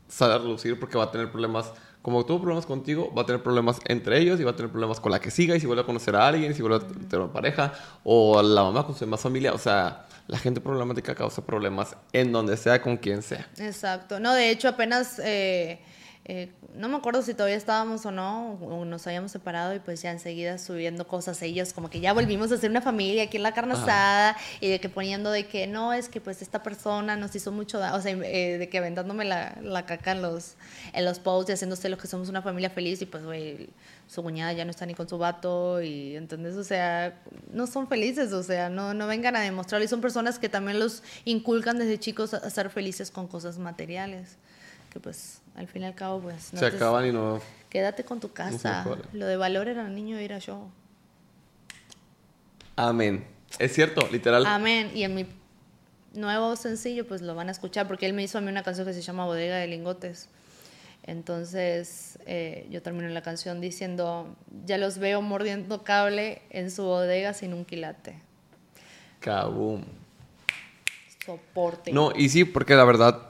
sale 0.09 0.35
a 0.35 0.39
relucir 0.39 0.79
porque 0.81 0.97
va 0.99 1.05
a 1.05 1.11
tener 1.11 1.31
problemas. 1.31 1.73
Como 2.03 2.25
tuvo 2.25 2.41
problemas 2.41 2.65
contigo, 2.65 3.13
va 3.15 3.23
a 3.23 3.27
tener 3.27 3.43
problemas 3.43 3.79
entre 3.85 4.19
ellos 4.19 4.41
y 4.41 4.45
va 4.45 4.53
a 4.53 4.57
tener 4.57 4.71
problemas 4.71 5.01
con 5.01 5.13
la 5.13 5.21
que 5.21 5.31
siga 5.31 5.55
y 5.55 5.61
si 5.61 5.67
vuelve 5.67 5.83
a 5.83 5.87
conocer 5.87 6.17
a 6.17 6.27
alguien, 6.27 6.55
si 6.55 6.63
vuelve 6.63 6.79
a 6.79 6.89
tener 6.89 7.21
una 7.21 7.33
pareja 7.33 7.75
o 8.05 8.43
la 8.43 8.63
mamá 8.63 8.87
con 8.87 8.95
su 8.95 9.05
demás 9.05 9.21
familia. 9.21 9.53
O 9.53 9.59
sea, 9.59 10.07
la 10.27 10.39
gente 10.39 10.61
problemática 10.61 11.15
causa 11.15 11.45
problemas 11.45 11.97
en 12.13 12.33
donde 12.33 12.57
sea, 12.57 12.81
con 12.81 12.97
quien 12.97 13.23
sea. 13.23 13.49
Exacto. 13.59 14.19
No, 14.19 14.33
de 14.33 14.51
hecho, 14.51 14.69
apenas, 14.69 15.21
eh, 15.23 15.81
eh, 16.33 16.49
no 16.77 16.89
me 16.89 16.97
acuerdo 16.97 17.23
si 17.23 17.35
todavía 17.35 17.57
estábamos 17.57 18.07
o 18.07 18.13
no, 18.13 18.53
o 18.61 18.85
nos 18.85 19.05
habíamos 19.09 19.33
separado 19.33 19.75
y 19.75 19.81
pues 19.81 20.01
ya 20.01 20.13
enseguida 20.13 20.59
subiendo 20.59 21.09
cosas 21.09 21.43
ellos, 21.43 21.73
como 21.73 21.91
que 21.91 21.99
ya 21.99 22.13
volvimos 22.13 22.53
a 22.53 22.57
ser 22.57 22.71
una 22.71 22.81
familia 22.81 23.25
aquí 23.25 23.39
en 23.39 23.43
la 23.43 23.53
carne 23.53 23.73
Ajá. 23.73 23.83
asada 23.83 24.37
y 24.61 24.69
de 24.69 24.79
que 24.79 24.89
poniendo 24.89 25.33
de 25.33 25.49
que 25.49 25.67
no, 25.67 25.93
es 25.93 26.09
que 26.09 26.21
pues 26.21 26.41
esta 26.41 26.63
persona 26.63 27.17
nos 27.17 27.35
hizo 27.35 27.51
mucho 27.51 27.81
daño, 27.81 27.97
o 27.97 28.01
sea, 28.01 28.13
eh, 28.13 28.59
de 28.59 28.69
que 28.69 28.79
aventándome 28.79 29.25
la, 29.25 29.59
la 29.61 29.87
caca 29.87 30.13
en 30.13 30.23
los, 30.23 30.55
en 30.93 31.05
los 31.05 31.19
posts 31.19 31.51
y 31.51 31.55
haciéndose 31.55 31.89
los 31.89 31.99
que 31.99 32.07
somos 32.07 32.29
una 32.29 32.43
familia 32.43 32.71
feliz 32.71 33.03
y 33.03 33.07
pues, 33.07 33.25
güey, 33.25 33.69
su 34.07 34.23
cuñada 34.23 34.53
ya 34.53 34.65
no 34.65 34.71
está 34.71 34.87
ni 34.87 34.95
con 34.95 35.09
su 35.09 35.19
vato 35.19 35.83
y 35.83 36.15
entonces, 36.15 36.55
o 36.55 36.63
sea, 36.63 37.21
no 37.53 37.67
son 37.67 37.89
felices, 37.89 38.33
o 38.33 38.45
sea, 38.45 38.69
no, 38.71 38.95
no 38.95 39.09
vengan 39.09 39.35
a 39.35 39.41
demostrarlo 39.41 39.85
y 39.85 39.89
son 39.89 40.01
personas 40.01 40.39
que 40.39 40.49
también 40.49 40.79
los 40.79 41.03
inculcan 41.25 41.77
desde 41.77 41.99
chicos 41.99 42.35
a, 42.35 42.37
a 42.37 42.51
ser 42.51 42.71
felices 42.71 43.11
con 43.11 43.27
cosas 43.27 43.59
materiales, 43.59 44.37
que 44.93 45.01
pues 45.01 45.40
al 45.55 45.67
fin 45.69 45.83
y 45.83 45.85
al 45.87 45.95
cabo, 45.95 46.21
pues... 46.21 46.51
Se 46.55 46.65
acaban 46.65 47.07
y 47.07 47.13
no... 47.13 47.41
Quédate 47.69 48.05
con 48.05 48.21
tu 48.21 48.33
casa. 48.33 48.85
Lo 49.13 49.27
de 49.27 49.37
valor 49.37 49.69
era 49.69 49.89
niño 49.89 50.19
era 50.19 50.39
yo. 50.39 50.69
Amén. 52.77 53.25
Es 53.59 53.75
cierto, 53.75 54.09
literal. 54.11 54.45
Amén. 54.47 54.91
Y 54.95 55.05
en 55.05 55.15
mi 55.15 55.27
nuevo 56.15 56.57
sencillo, 56.57 57.07
pues 57.07 57.23
lo 57.23 57.35
van 57.35 57.49
a 57.49 57.53
escuchar, 57.53 57.87
porque 57.87 58.07
él 58.07 58.13
me 58.13 58.23
hizo 58.23 58.39
a 58.39 58.41
mí 58.41 58.49
una 58.49 58.63
canción 58.63 58.87
que 58.87 58.93
se 58.93 59.03
llama 59.03 59.27
Bodega 59.27 59.57
de 59.57 59.67
Lingotes. 59.67 60.29
Entonces 61.03 62.19
eh, 62.27 62.67
yo 62.71 62.83
termino 62.83 63.09
la 63.09 63.23
canción 63.23 63.61
diciendo, 63.61 64.37
ya 64.65 64.79
los 64.79 64.99
veo 64.99 65.23
mordiendo 65.23 65.83
cable 65.83 66.43
en 66.51 66.71
su 66.71 66.85
bodega 66.85 67.33
sin 67.33 67.55
un 67.55 67.65
quilate. 67.65 68.21
Kaboom. 69.21 69.85
Soporte. 71.25 71.93
No, 71.93 72.13
y 72.15 72.29
sí, 72.29 72.45
porque 72.45 72.75
la 72.75 72.85
verdad, 72.85 73.30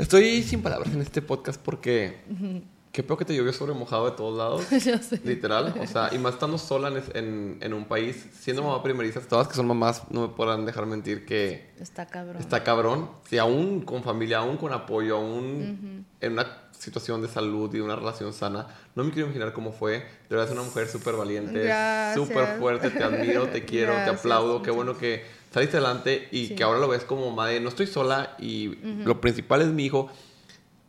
estoy 0.00 0.42
sin 0.42 0.62
palabras 0.62 0.92
en 0.92 1.00
este 1.00 1.22
podcast 1.22 1.60
porque... 1.60 2.20
Qué 2.92 3.04
peor 3.04 3.20
que 3.20 3.24
te 3.24 3.36
llovió 3.36 3.52
sobre 3.52 3.72
mojado 3.72 4.10
de 4.10 4.16
todos 4.16 4.36
lados. 4.36 4.68
Yo 4.84 4.98
sé. 4.98 5.20
Literal. 5.22 5.74
O 5.80 5.86
sea, 5.86 6.12
y 6.12 6.18
más 6.18 6.34
estando 6.34 6.58
sola 6.58 6.92
en, 7.14 7.58
en, 7.60 7.72
un 7.72 7.84
país, 7.84 8.26
siendo 8.40 8.64
mamá 8.64 8.82
primeriza, 8.82 9.20
todas 9.20 9.46
que 9.46 9.54
son 9.54 9.68
mamás 9.68 10.02
no 10.10 10.22
me 10.22 10.28
podrán 10.28 10.66
dejar 10.66 10.86
mentir 10.86 11.24
que... 11.24 11.70
Está 11.78 12.06
cabrón. 12.06 12.42
Está 12.42 12.64
cabrón. 12.64 13.10
Si 13.28 13.38
aún 13.38 13.82
con 13.82 14.02
familia, 14.02 14.38
aún 14.38 14.56
con 14.56 14.72
apoyo, 14.72 15.18
aún 15.18 16.04
en 16.20 16.32
una 16.32 16.46
situación 16.76 17.22
de 17.22 17.28
salud 17.28 17.72
y 17.74 17.78
una 17.78 17.94
relación 17.94 18.32
sana, 18.32 18.66
no 18.96 19.04
me 19.04 19.12
quiero 19.12 19.26
imaginar 19.26 19.52
cómo 19.52 19.70
fue. 19.70 19.98
De 19.98 20.04
verdad 20.30 20.46
es 20.46 20.52
una 20.52 20.62
mujer 20.62 20.88
súper 20.88 21.14
valiente, 21.14 21.72
súper 22.14 22.58
fuerte, 22.58 22.90
te 22.90 23.04
admiro, 23.04 23.46
te 23.48 23.64
quiero, 23.66 23.92
te 23.92 24.10
aplaudo. 24.10 24.62
Qué 24.62 24.72
bueno 24.72 24.98
que 24.98 25.24
saliste 25.50 25.76
adelante 25.76 26.28
y 26.30 26.50
que 26.50 26.62
ahora 26.62 26.78
lo 26.78 26.88
ves 26.88 27.04
como 27.04 27.30
madre. 27.30 27.60
No 27.60 27.68
estoy 27.68 27.86
sola 27.86 28.36
y 28.38 28.76
lo 29.04 29.20
principal 29.20 29.62
es 29.62 29.68
mi 29.68 29.84
hijo 29.84 30.10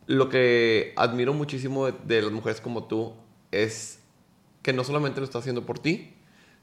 lo 0.06 0.28
que 0.28 0.92
admiro 0.96 1.32
muchísimo 1.32 1.90
de, 1.90 2.22
las 2.22 2.32
mujeres 2.32 2.60
como 2.60 2.84
tú 2.84 3.14
es 3.50 4.00
que 4.62 4.72
no 4.72 4.84
solamente 4.84 5.20
lo 5.20 5.24
está 5.24 5.38
haciendo 5.38 5.64
por 5.64 5.78
ti, 5.78 6.14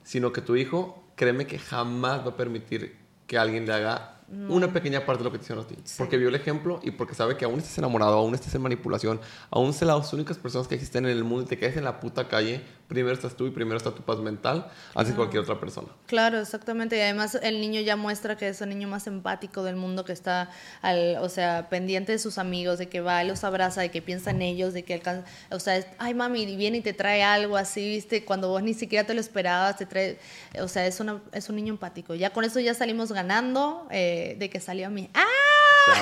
sino 0.04 0.32
que 0.34 0.42
tu 0.42 0.56
hijo, 0.56 1.04
créeme 1.16 1.48
que 1.48 1.60
jamás 1.60 2.26
va 2.26 2.32
a 2.32 2.38
permitir 2.38 2.96
que 3.28 3.38
alguien 3.38 3.66
le 3.66 3.74
haga 3.74 4.19
una 4.32 4.72
pequeña 4.72 5.06
parte 5.06 5.24
de 5.24 5.26
lo 5.26 5.32
que 5.32 5.40
te 5.40 5.44
hicieron 5.44 5.66
a 5.66 5.68
ti. 5.68 5.76
Porque 5.98 6.18
vio 6.18 6.30
el 6.30 6.36
ejemplo 6.36 6.80
y 6.84 6.92
porque 6.92 7.16
sabe 7.16 7.36
que 7.38 7.46
aún 7.46 7.60
estés 7.60 7.78
enamorado, 7.78 8.14
aún 8.14 8.36
estés 8.36 8.54
en 8.54 8.62
manipulación, 8.62 9.20
aún 9.50 9.74
sean 9.74 9.90
las 9.90 10.14
únicas 10.14 10.38
personas 10.38 10.68
que 10.68 10.76
existen 10.76 11.06
en 11.06 11.12
el 11.12 11.24
mundo 11.24 11.46
y 11.46 11.48
te 11.48 11.58
quedes 11.58 11.78
en 11.78 11.84
la 11.84 12.00
puta 12.00 12.28
calle, 12.28 12.62
primero 12.88 13.14
estás 13.14 13.36
tú 13.36 13.48
y 13.48 13.52
primero 13.52 13.78
está 13.78 13.92
tu 13.92 14.04
paz 14.04 14.20
mental, 14.20 14.68
que 14.96 15.14
cualquier 15.14 15.44
otra 15.44 15.60
persona. 15.60 15.88
Claro, 16.06 16.40
exactamente. 16.40 16.98
Y 16.98 17.02
además 17.02 17.40
el 17.42 17.60
niño 17.60 17.82
ya 17.82 17.96
muestra 17.96 18.38
que 18.38 18.50
es 18.50 18.62
el 18.62 18.70
niño 18.70 18.88
más 18.88 19.08
empático 19.08 19.64
del 19.64 19.76
mundo, 19.76 20.06
que 20.06 20.14
está, 20.14 20.50
al, 20.82 21.18
o 21.22 21.30
sea, 21.30 21.70
pendiente 21.70 22.12
de 22.12 22.20
sus 22.20 22.38
amigos, 22.38 22.78
de 22.78 22.88
que 22.88 23.02
va, 23.02 23.24
los 23.24 23.44
abraza, 23.44 23.82
de 23.82 23.90
que 23.90 24.02
piensa 24.02 24.32
en 24.32 24.42
ellos, 24.42 24.74
de 24.74 24.84
que 24.84 24.94
alcanza, 24.94 25.26
o 25.50 25.60
sea, 25.60 25.84
ay 25.98 26.14
mami, 26.14 26.46
viene 26.56 26.80
y 26.80 26.82
te 26.82 26.94
trae 26.94 27.24
algo 27.24 27.58
así, 27.58 27.88
viste, 27.88 28.26
cuando 28.26 28.50
vos 28.50 28.62
ni 28.62 28.74
siquiera 28.74 29.08
te 29.08 29.14
lo 29.14 29.22
esperabas, 29.22 29.78
te 29.78 29.86
trae, 29.86 30.20
o 30.62 30.68
sea, 30.68 30.86
es, 30.86 31.00
una, 31.00 31.22
es 31.32 31.50
un 31.50 31.56
niño 31.56 31.74
empático. 31.74 32.16
Ya 32.16 32.32
con 32.32 32.44
eso 32.44 32.60
ya 32.60 32.74
salimos 32.74 33.12
ganando. 33.12 33.88
Eh, 33.92 34.19
de, 34.38 34.50
que 34.50 34.60
salió 34.60 34.88
a 34.88 34.90
mí. 34.90 35.10
¡Ah! 35.14 35.26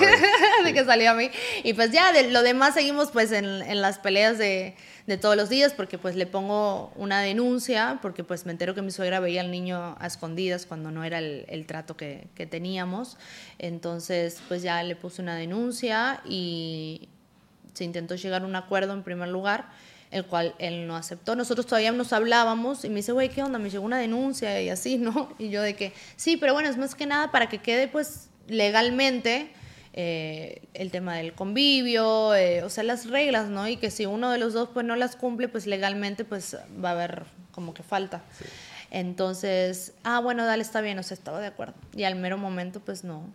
de 0.65 0.73
que 0.73 0.83
salió 0.83 1.11
a 1.11 1.13
mí. 1.13 1.29
Y 1.63 1.73
pues 1.73 1.91
ya, 1.91 2.11
de 2.11 2.29
lo 2.29 2.41
demás 2.41 2.73
seguimos 2.73 3.11
pues 3.11 3.31
en, 3.31 3.45
en 3.45 3.81
las 3.81 3.99
peleas 3.99 4.37
de, 4.37 4.75
de, 5.05 5.17
todos 5.17 5.35
los 5.35 5.49
días, 5.49 5.73
porque 5.73 5.97
pues 5.97 6.15
le 6.15 6.25
pongo 6.25 6.91
una 6.95 7.21
denuncia, 7.21 7.99
porque 8.01 8.23
pues 8.23 8.45
me 8.45 8.51
entero 8.51 8.75
que 8.75 8.81
mi 8.81 8.91
suegra 8.91 9.19
veía 9.19 9.41
al 9.41 9.51
niño 9.51 9.95
a 9.99 10.07
escondidas 10.07 10.65
cuando 10.65 10.91
no 10.91 11.03
era 11.03 11.19
el, 11.19 11.45
el 11.47 11.65
trato 11.65 11.95
que, 11.95 12.27
que, 12.35 12.45
teníamos. 12.45 13.17
Entonces 13.59 14.41
pues 14.47 14.61
ya 14.61 14.81
le 14.83 14.95
puse 14.95 15.21
una 15.21 15.35
denuncia 15.35 16.21
y 16.25 17.09
se 17.73 17.83
intentó 17.83 18.15
llegar 18.15 18.41
a 18.41 18.45
un 18.45 18.55
acuerdo 18.55 18.93
en 18.93 19.03
primer 19.03 19.29
lugar 19.29 19.69
el 20.11 20.25
cual 20.25 20.55
él 20.59 20.87
no 20.87 20.95
aceptó. 20.95 21.35
Nosotros 21.35 21.65
todavía 21.65 21.91
nos 21.91 22.13
hablábamos 22.13 22.85
y 22.85 22.89
me 22.89 22.95
dice, 22.97 23.11
güey, 23.11 23.29
¿qué 23.29 23.43
onda? 23.43 23.59
Me 23.59 23.69
llegó 23.69 23.83
una 23.85 23.97
denuncia 23.97 24.61
y 24.61 24.69
así, 24.69 24.97
¿no? 24.97 25.33
Y 25.37 25.49
yo 25.49 25.61
de 25.61 25.75
que, 25.75 25.93
sí, 26.15 26.37
pero 26.37 26.53
bueno, 26.53 26.69
es 26.69 26.77
más 26.77 26.95
que 26.95 27.05
nada 27.05 27.31
para 27.31 27.49
que 27.49 27.59
quede 27.59 27.87
pues 27.87 28.29
legalmente 28.47 29.51
eh, 29.93 30.61
el 30.73 30.91
tema 30.91 31.15
del 31.15 31.33
convivio, 31.33 32.33
eh, 32.35 32.63
o 32.63 32.69
sea, 32.69 32.83
las 32.83 33.09
reglas, 33.09 33.49
¿no? 33.49 33.67
Y 33.67 33.77
que 33.77 33.91
si 33.91 34.05
uno 34.05 34.31
de 34.31 34.37
los 34.37 34.53
dos 34.53 34.69
pues 34.73 34.85
no 34.85 34.95
las 34.95 35.15
cumple, 35.15 35.47
pues 35.47 35.65
legalmente 35.65 36.23
pues 36.23 36.55
va 36.83 36.89
a 36.89 36.91
haber 36.93 37.25
como 37.51 37.73
que 37.73 37.83
falta. 37.83 38.21
Entonces, 38.89 39.93
ah, 40.03 40.19
bueno, 40.19 40.45
dale, 40.45 40.61
está 40.61 40.79
bien, 40.79 40.97
o 40.99 41.03
sea, 41.03 41.15
estaba 41.15 41.41
de 41.41 41.47
acuerdo. 41.47 41.73
Y 41.95 42.03
al 42.03 42.15
mero 42.15 42.37
momento 42.37 42.79
pues 42.79 43.03
no, 43.03 43.27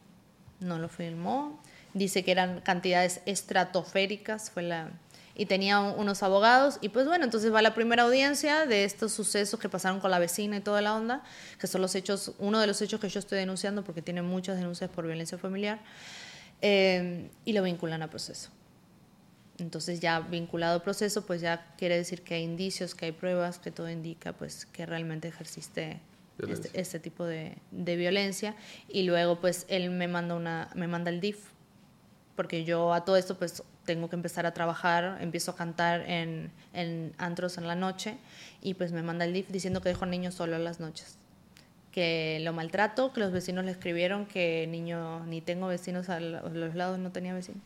no 0.60 0.78
lo 0.78 0.88
firmó. 0.88 1.60
Dice 1.92 2.24
que 2.24 2.30
eran 2.30 2.60
cantidades 2.62 3.20
estratosféricas, 3.26 4.50
fue 4.50 4.62
la, 4.62 4.92
y 5.34 5.46
tenía 5.46 5.80
unos 5.80 6.22
abogados. 6.22 6.78
Y 6.80 6.90
pues 6.90 7.06
bueno, 7.06 7.24
entonces 7.24 7.52
va 7.52 7.62
la 7.62 7.74
primera 7.74 8.02
audiencia 8.02 8.66
de 8.66 8.84
estos 8.84 9.12
sucesos 9.12 9.58
que 9.58 9.68
pasaron 9.68 10.00
con 10.00 10.10
la 10.10 10.18
vecina 10.18 10.56
y 10.56 10.60
toda 10.60 10.82
la 10.82 10.94
onda, 10.94 11.22
que 11.58 11.66
son 11.66 11.80
los 11.80 11.94
hechos, 11.94 12.32
uno 12.38 12.60
de 12.60 12.66
los 12.66 12.80
hechos 12.82 13.00
que 13.00 13.08
yo 13.08 13.18
estoy 13.18 13.38
denunciando 13.38 13.82
porque 13.84 14.02
tiene 14.02 14.22
muchas 14.22 14.56
denuncias 14.56 14.90
por 14.90 15.06
violencia 15.06 15.38
familiar 15.38 15.80
eh, 16.60 17.30
y 17.44 17.52
lo 17.52 17.62
vinculan 17.62 18.02
a 18.02 18.10
proceso. 18.10 18.50
Entonces 19.58 20.00
ya 20.00 20.20
vinculado 20.20 20.78
a 20.78 20.82
proceso, 20.82 21.24
pues 21.24 21.40
ya 21.40 21.74
quiere 21.76 21.96
decir 21.96 22.22
que 22.22 22.34
hay 22.34 22.42
indicios, 22.42 22.94
que 22.94 23.06
hay 23.06 23.12
pruebas, 23.12 23.58
que 23.58 23.70
todo 23.70 23.88
indica 23.88 24.32
pues 24.32 24.66
que 24.66 24.86
realmente 24.86 25.28
ejerciste 25.28 26.00
este, 26.48 26.70
este, 26.80 26.98
tipo 26.98 27.24
de, 27.24 27.56
de, 27.70 27.96
violencia. 27.96 28.56
Y 28.88 29.04
luego 29.04 29.40
pues 29.40 29.66
él 29.68 29.90
me 29.90 30.08
manda 30.08 30.34
una 30.34 30.70
me 30.74 30.88
manda 30.88 31.10
el 31.10 31.20
DIF 31.20 31.38
porque 32.34 32.64
yo 32.64 32.92
a 32.92 33.04
todo 33.04 33.16
esto 33.16 33.36
pues 33.36 33.62
tengo 33.84 34.08
que 34.08 34.16
empezar 34.16 34.46
a 34.46 34.54
trabajar, 34.54 35.18
empiezo 35.20 35.50
a 35.52 35.56
cantar 35.56 36.02
en, 36.08 36.50
en 36.72 37.12
antros 37.18 37.58
en 37.58 37.66
la 37.66 37.74
noche 37.74 38.16
y 38.60 38.74
pues 38.74 38.92
me 38.92 39.02
manda 39.02 39.24
el 39.24 39.32
DIF 39.32 39.48
diciendo 39.48 39.80
que 39.80 39.88
dejo 39.88 40.04
al 40.04 40.10
niño 40.10 40.30
solo 40.32 40.56
en 40.56 40.64
las 40.64 40.80
noches, 40.80 41.16
que 41.90 42.40
lo 42.42 42.52
maltrato, 42.52 43.12
que 43.12 43.20
los 43.20 43.32
vecinos 43.32 43.64
le 43.64 43.72
escribieron 43.72 44.26
que 44.26 44.66
niño, 44.68 45.24
ni 45.26 45.40
tengo 45.40 45.66
vecinos 45.66 46.08
a 46.08 46.20
los 46.20 46.74
lados, 46.74 46.98
no 46.98 47.12
tenía 47.12 47.34
vecinos, 47.34 47.62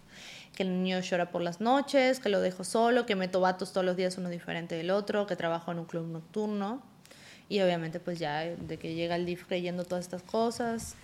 que 0.54 0.62
el 0.62 0.82
niño 0.82 1.00
llora 1.00 1.30
por 1.30 1.42
las 1.42 1.60
noches, 1.60 2.18
que 2.18 2.28
lo 2.28 2.40
dejo 2.40 2.64
solo, 2.64 3.06
que 3.06 3.14
meto 3.14 3.40
vatos 3.40 3.72
todos 3.72 3.84
los 3.84 3.96
días 3.96 4.16
uno 4.18 4.30
diferente 4.30 4.74
del 4.74 4.90
otro, 4.90 5.26
que 5.26 5.36
trabajo 5.36 5.70
en 5.70 5.78
un 5.78 5.84
club 5.84 6.06
nocturno. 6.06 6.82
Y 7.48 7.60
obviamente 7.60 8.00
pues 8.00 8.18
ya 8.18 8.40
de 8.40 8.76
que 8.76 8.94
llega 8.94 9.14
el 9.14 9.24
DIF 9.24 9.44
creyendo 9.46 9.84
todas 9.84 10.04
estas 10.04 10.22
cosas, 10.22 10.96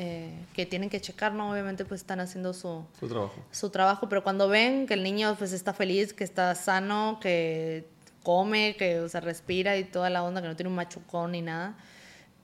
eh, 0.00 0.30
que 0.54 0.64
tienen 0.64 0.90
que 0.90 1.00
checar, 1.00 1.34
¿no? 1.34 1.50
Obviamente 1.50 1.84
pues 1.84 2.02
están 2.02 2.20
haciendo 2.20 2.54
su, 2.54 2.84
su, 3.00 3.08
trabajo. 3.08 3.34
su 3.50 3.70
trabajo, 3.70 4.08
pero 4.08 4.22
cuando 4.22 4.46
ven 4.46 4.86
que 4.86 4.94
el 4.94 5.02
niño 5.02 5.34
pues 5.36 5.52
está 5.52 5.72
feliz, 5.72 6.12
que 6.12 6.22
está 6.22 6.54
sano, 6.54 7.18
que 7.20 7.88
come, 8.22 8.76
que 8.78 9.00
o 9.00 9.08
sea, 9.08 9.20
respira 9.20 9.76
y 9.76 9.82
toda 9.82 10.08
la 10.08 10.22
onda, 10.22 10.40
que 10.40 10.46
no 10.46 10.54
tiene 10.54 10.70
un 10.70 10.76
machucón 10.76 11.32
ni 11.32 11.42
nada, 11.42 11.76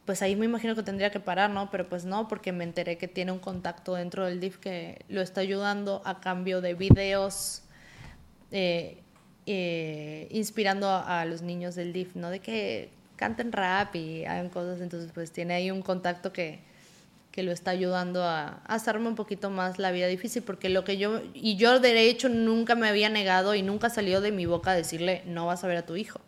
pues 0.05 0.20
ahí 0.20 0.35
me 0.35 0.47
imagino 0.47 0.74
que 0.74 0.82
tendría 0.82 1.12
que 1.12 1.20
parar, 1.20 1.48
¿no? 1.51 1.70
Pero 1.70 1.89
pues 1.89 2.05
no, 2.05 2.26
porque 2.26 2.51
me 2.51 2.64
enteré 2.64 2.98
que 2.98 3.06
tiene 3.06 3.31
un 3.31 3.39
contacto 3.39 3.94
dentro 3.94 4.26
del 4.26 4.40
DIF 4.40 4.59
que 4.59 5.05
lo 5.09 5.20
está 5.20 5.40
ayudando 5.40 6.02
a 6.05 6.18
cambio 6.18 6.60
de 6.60 6.74
videos. 6.74 7.62
Eh, 8.51 9.01
eh, 9.47 10.26
inspirando 10.32 10.89
a, 10.89 11.20
a, 11.20 11.24
los 11.24 11.43
niños 11.43 11.76
del 11.76 11.93
DIF, 11.93 12.16
¿no? 12.16 12.31
De 12.31 12.40
que 12.40 12.90
canten 13.14 13.52
rap 13.52 13.94
y 13.94 14.24
hagan 14.24 14.48
cosas, 14.48 14.81
entonces 14.81 15.12
pues 15.14 15.31
tiene 15.31 15.55
ahí 15.55 15.70
un 15.70 15.82
contacto 15.82 16.32
que, 16.32 16.73
que 17.35 17.43
lo 17.43 17.51
está 17.51 17.73
ayudando 17.73 18.23
a, 18.23 18.61
hacerme 18.65 19.09
un 19.09 19.16
poquito 19.16 19.51
más 19.51 19.81
la 19.81 19.90
vida 19.90 20.06
difícil, 20.06 20.44
porque 20.44 20.69
lo 20.69 20.85
que 20.85 20.98
yo, 20.98 21.20
y 21.35 21.56
yo 21.56 21.81
de 21.81 22.09
hecho 22.09 22.28
nunca 22.28 22.77
me 22.77 22.89
había 22.89 23.09
negado 23.09 23.56
y 23.56 23.62
nunca 23.62 23.90
salió 23.90 24.20
de 24.20 24.31
mi 24.31 24.47
boca 24.47 24.73
decirle, 24.73 25.24
no 25.27 25.44
vas 25.47 25.65
a 25.65 25.66
ver 25.66 25.78
a 25.78 25.85
tu 25.85 25.97
hijo. 25.97 26.20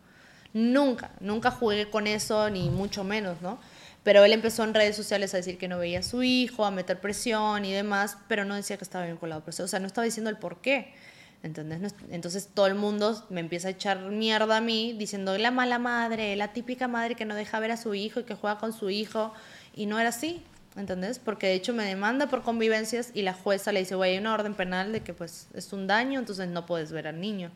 Nunca, 0.51 1.11
nunca 1.21 1.49
jugué 1.49 1.89
con 1.89 2.07
eso, 2.07 2.49
ni 2.49 2.69
mucho 2.69 3.05
menos, 3.05 3.41
¿no? 3.41 3.57
Pero 4.03 4.25
él 4.25 4.33
empezó 4.33 4.65
en 4.65 4.73
redes 4.73 4.97
sociales 4.97 5.33
a 5.33 5.37
decir 5.37 5.57
que 5.57 5.69
no 5.69 5.77
veía 5.77 5.99
a 5.99 6.03
su 6.03 6.23
hijo, 6.23 6.65
a 6.65 6.71
meter 6.71 6.99
presión 6.99 7.63
y 7.63 7.71
demás, 7.71 8.17
pero 8.27 8.43
no 8.43 8.55
decía 8.55 8.75
que 8.75 8.83
estaba 8.83 9.05
vinculado 9.05 9.41
a 9.47 9.63
O 9.63 9.67
sea, 9.69 9.79
no 9.79 9.87
estaba 9.87 10.03
diciendo 10.03 10.29
el 10.29 10.35
por 10.35 10.59
qué. 10.59 10.93
¿Entendés? 11.41 11.93
Entonces 12.09 12.49
todo 12.53 12.67
el 12.67 12.75
mundo 12.75 13.25
me 13.29 13.39
empieza 13.39 13.69
a 13.69 13.71
echar 13.71 14.01
mierda 14.01 14.57
a 14.57 14.61
mí 14.61 14.93
diciendo 14.97 15.37
la 15.37 15.51
mala 15.51 15.79
madre, 15.79 16.35
la 16.35 16.51
típica 16.51 16.89
madre 16.89 17.15
que 17.15 17.23
no 17.23 17.33
deja 17.33 17.61
ver 17.61 17.71
a 17.71 17.77
su 17.77 17.93
hijo 17.93 18.19
y 18.19 18.23
que 18.23 18.35
juega 18.35 18.57
con 18.57 18.73
su 18.73 18.89
hijo. 18.89 19.31
Y 19.73 19.85
no 19.85 19.99
era 19.99 20.09
así. 20.09 20.43
¿Entendés? 20.77 21.19
Porque 21.19 21.47
de 21.47 21.53
hecho 21.55 21.73
me 21.73 21.83
demanda 21.83 22.27
por 22.27 22.43
convivencias 22.43 23.11
y 23.13 23.23
la 23.23 23.33
jueza 23.33 23.71
le 23.71 23.79
dice, 23.79 23.95
güey, 23.95 24.13
hay 24.13 24.17
una 24.19 24.33
orden 24.33 24.53
penal 24.53 24.91
de 24.91 25.01
que 25.01 25.13
pues 25.13 25.47
es 25.53 25.73
un 25.73 25.87
daño, 25.87 26.19
entonces 26.19 26.47
no 26.47 26.65
puedes 26.65 26.91
ver 26.91 27.07
al 27.07 27.19
niño. 27.19 27.51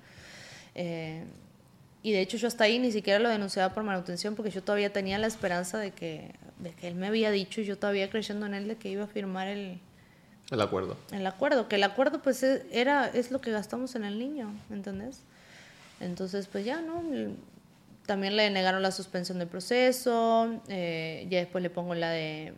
Eh, 0.76 1.24
y 2.04 2.12
de 2.12 2.22
hecho 2.22 2.38
yo 2.38 2.48
hasta 2.48 2.64
ahí 2.64 2.80
ni 2.80 2.92
siquiera 2.92 3.20
lo 3.20 3.30
denunciaba 3.30 3.74
por 3.74 3.84
manutención 3.84 4.36
porque 4.36 4.50
yo 4.50 4.64
todavía 4.64 4.92
tenía 4.92 5.20
la 5.20 5.28
esperanza 5.28 5.78
de 5.78 5.92
que, 5.92 6.34
de 6.60 6.72
que 6.72 6.88
él 6.88 6.96
me 6.96 7.08
había 7.08 7.30
dicho 7.30 7.62
y 7.62 7.66
yo 7.66 7.78
todavía 7.78 8.10
creyendo 8.10 8.48
en 8.48 8.56
él 8.56 8.68
de 8.68 8.76
que 8.76 8.90
iba 8.90 9.04
a 9.04 9.08
firmar 9.08 9.48
el... 9.48 9.80
El 10.50 10.60
acuerdo. 10.60 10.98
El 11.12 11.26
acuerdo, 11.28 11.70
que 11.70 11.76
el 11.76 11.84
acuerdo 11.84 12.22
pues 12.22 12.44
es, 12.44 12.64
era, 12.72 13.08
es 13.08 13.32
lo 13.32 13.40
que 13.40 13.52
gastamos 13.52 13.96
en 13.96 14.04
el 14.04 14.18
niño, 14.20 14.52
¿entendés? 14.70 15.22
Entonces 16.00 16.48
pues 16.48 16.66
ya, 16.66 16.82
¿no? 16.82 17.04
También 18.08 18.36
le 18.36 18.50
negaron 18.50 18.82
la 18.82 18.92
suspensión 18.92 19.38
del 19.38 19.48
proceso, 19.48 20.60
eh, 20.68 21.28
ya 21.30 21.38
después 21.38 21.62
le 21.62 21.70
pongo 21.70 21.94
la 21.94 22.10
de 22.10 22.54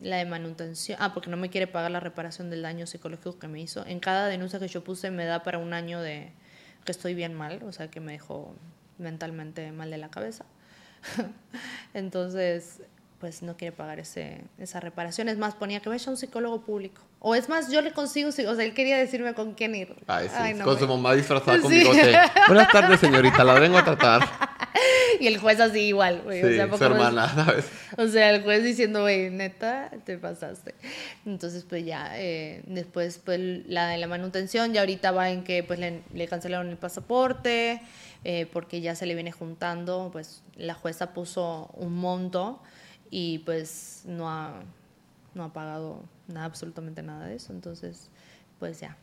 la 0.00 0.16
de 0.16 0.26
manutención, 0.26 0.98
ah, 1.00 1.14
porque 1.14 1.30
no 1.30 1.36
me 1.36 1.48
quiere 1.50 1.66
pagar 1.66 1.90
la 1.90 2.00
reparación 2.00 2.50
del 2.50 2.62
daño 2.62 2.86
psicológico 2.86 3.38
que 3.38 3.48
me 3.48 3.60
hizo. 3.60 3.86
En 3.86 4.00
cada 4.00 4.28
denuncia 4.28 4.58
que 4.58 4.68
yo 4.68 4.84
puse 4.84 5.10
me 5.10 5.24
da 5.24 5.42
para 5.42 5.58
un 5.58 5.72
año 5.72 6.00
de 6.00 6.32
que 6.84 6.92
estoy 6.92 7.14
bien 7.14 7.34
mal, 7.34 7.62
o 7.64 7.72
sea, 7.72 7.90
que 7.90 8.00
me 8.00 8.12
dejó 8.12 8.54
mentalmente 8.98 9.72
mal 9.72 9.90
de 9.90 9.98
la 9.98 10.10
cabeza. 10.10 10.44
Entonces, 11.94 12.80
pues 13.20 13.42
no 13.42 13.56
quiere 13.56 13.74
pagar 13.74 13.98
ese, 13.98 14.42
esa 14.58 14.80
reparación. 14.80 15.28
Es 15.28 15.38
más, 15.38 15.54
ponía 15.54 15.80
que 15.80 15.88
vaya 15.88 16.06
a 16.06 16.10
un 16.10 16.16
psicólogo 16.16 16.60
público. 16.60 17.00
O 17.18 17.34
es 17.34 17.48
más, 17.48 17.70
yo 17.70 17.80
le 17.80 17.92
consigo, 17.92 18.28
o 18.28 18.32
sea, 18.32 18.64
él 18.64 18.74
quería 18.74 18.98
decirme 18.98 19.34
con 19.34 19.54
quién 19.54 19.74
ir. 19.74 19.96
Ay, 20.06 20.28
sí, 20.28 20.60
con 20.60 20.78
su 20.78 20.86
mamá 20.86 21.14
disfrazada 21.14 21.58
con 21.60 21.70
bigote. 21.70 22.14
Buenas 22.48 22.70
tardes, 22.70 23.00
señorita, 23.00 23.42
la 23.42 23.54
vengo 23.54 23.78
a 23.78 23.84
tratar. 23.84 24.28
y 25.20 25.26
el 25.26 25.38
juez 25.38 25.60
así 25.60 25.80
igual, 25.80 26.22
güey. 26.22 26.40
Sí, 26.40 26.46
o 26.46 26.50
sea, 26.52 26.76
su 26.76 26.84
hermana, 26.84 27.28
¿sabes? 27.34 27.68
O 27.96 28.06
sea, 28.06 28.30
el 28.30 28.42
juez 28.42 28.62
diciendo, 28.62 29.02
güey, 29.02 29.30
neta, 29.30 29.90
te 30.04 30.18
pasaste. 30.18 30.74
Entonces, 31.24 31.64
pues 31.68 31.84
ya, 31.84 32.12
eh, 32.14 32.62
después, 32.66 33.18
pues 33.24 33.40
la 33.66 33.88
de 33.88 33.98
la 33.98 34.06
manutención, 34.06 34.72
ya 34.72 34.80
ahorita 34.80 35.12
va 35.12 35.30
en 35.30 35.44
que, 35.44 35.62
pues 35.62 35.78
le, 35.78 36.02
le 36.12 36.28
cancelaron 36.28 36.68
el 36.68 36.76
pasaporte, 36.76 37.80
eh, 38.24 38.46
porque 38.52 38.80
ya 38.80 38.94
se 38.94 39.06
le 39.06 39.14
viene 39.14 39.32
juntando, 39.32 40.10
pues 40.12 40.42
la 40.56 40.74
jueza 40.74 41.12
puso 41.12 41.70
un 41.74 41.94
monto 41.94 42.60
y 43.10 43.38
pues 43.40 44.02
no 44.04 44.28
ha, 44.30 44.62
no 45.34 45.44
ha 45.44 45.52
pagado 45.52 46.02
nada, 46.28 46.46
absolutamente 46.46 47.02
nada 47.02 47.26
de 47.26 47.36
eso. 47.36 47.52
Entonces, 47.52 48.10
pues 48.58 48.80
ya, 48.80 48.96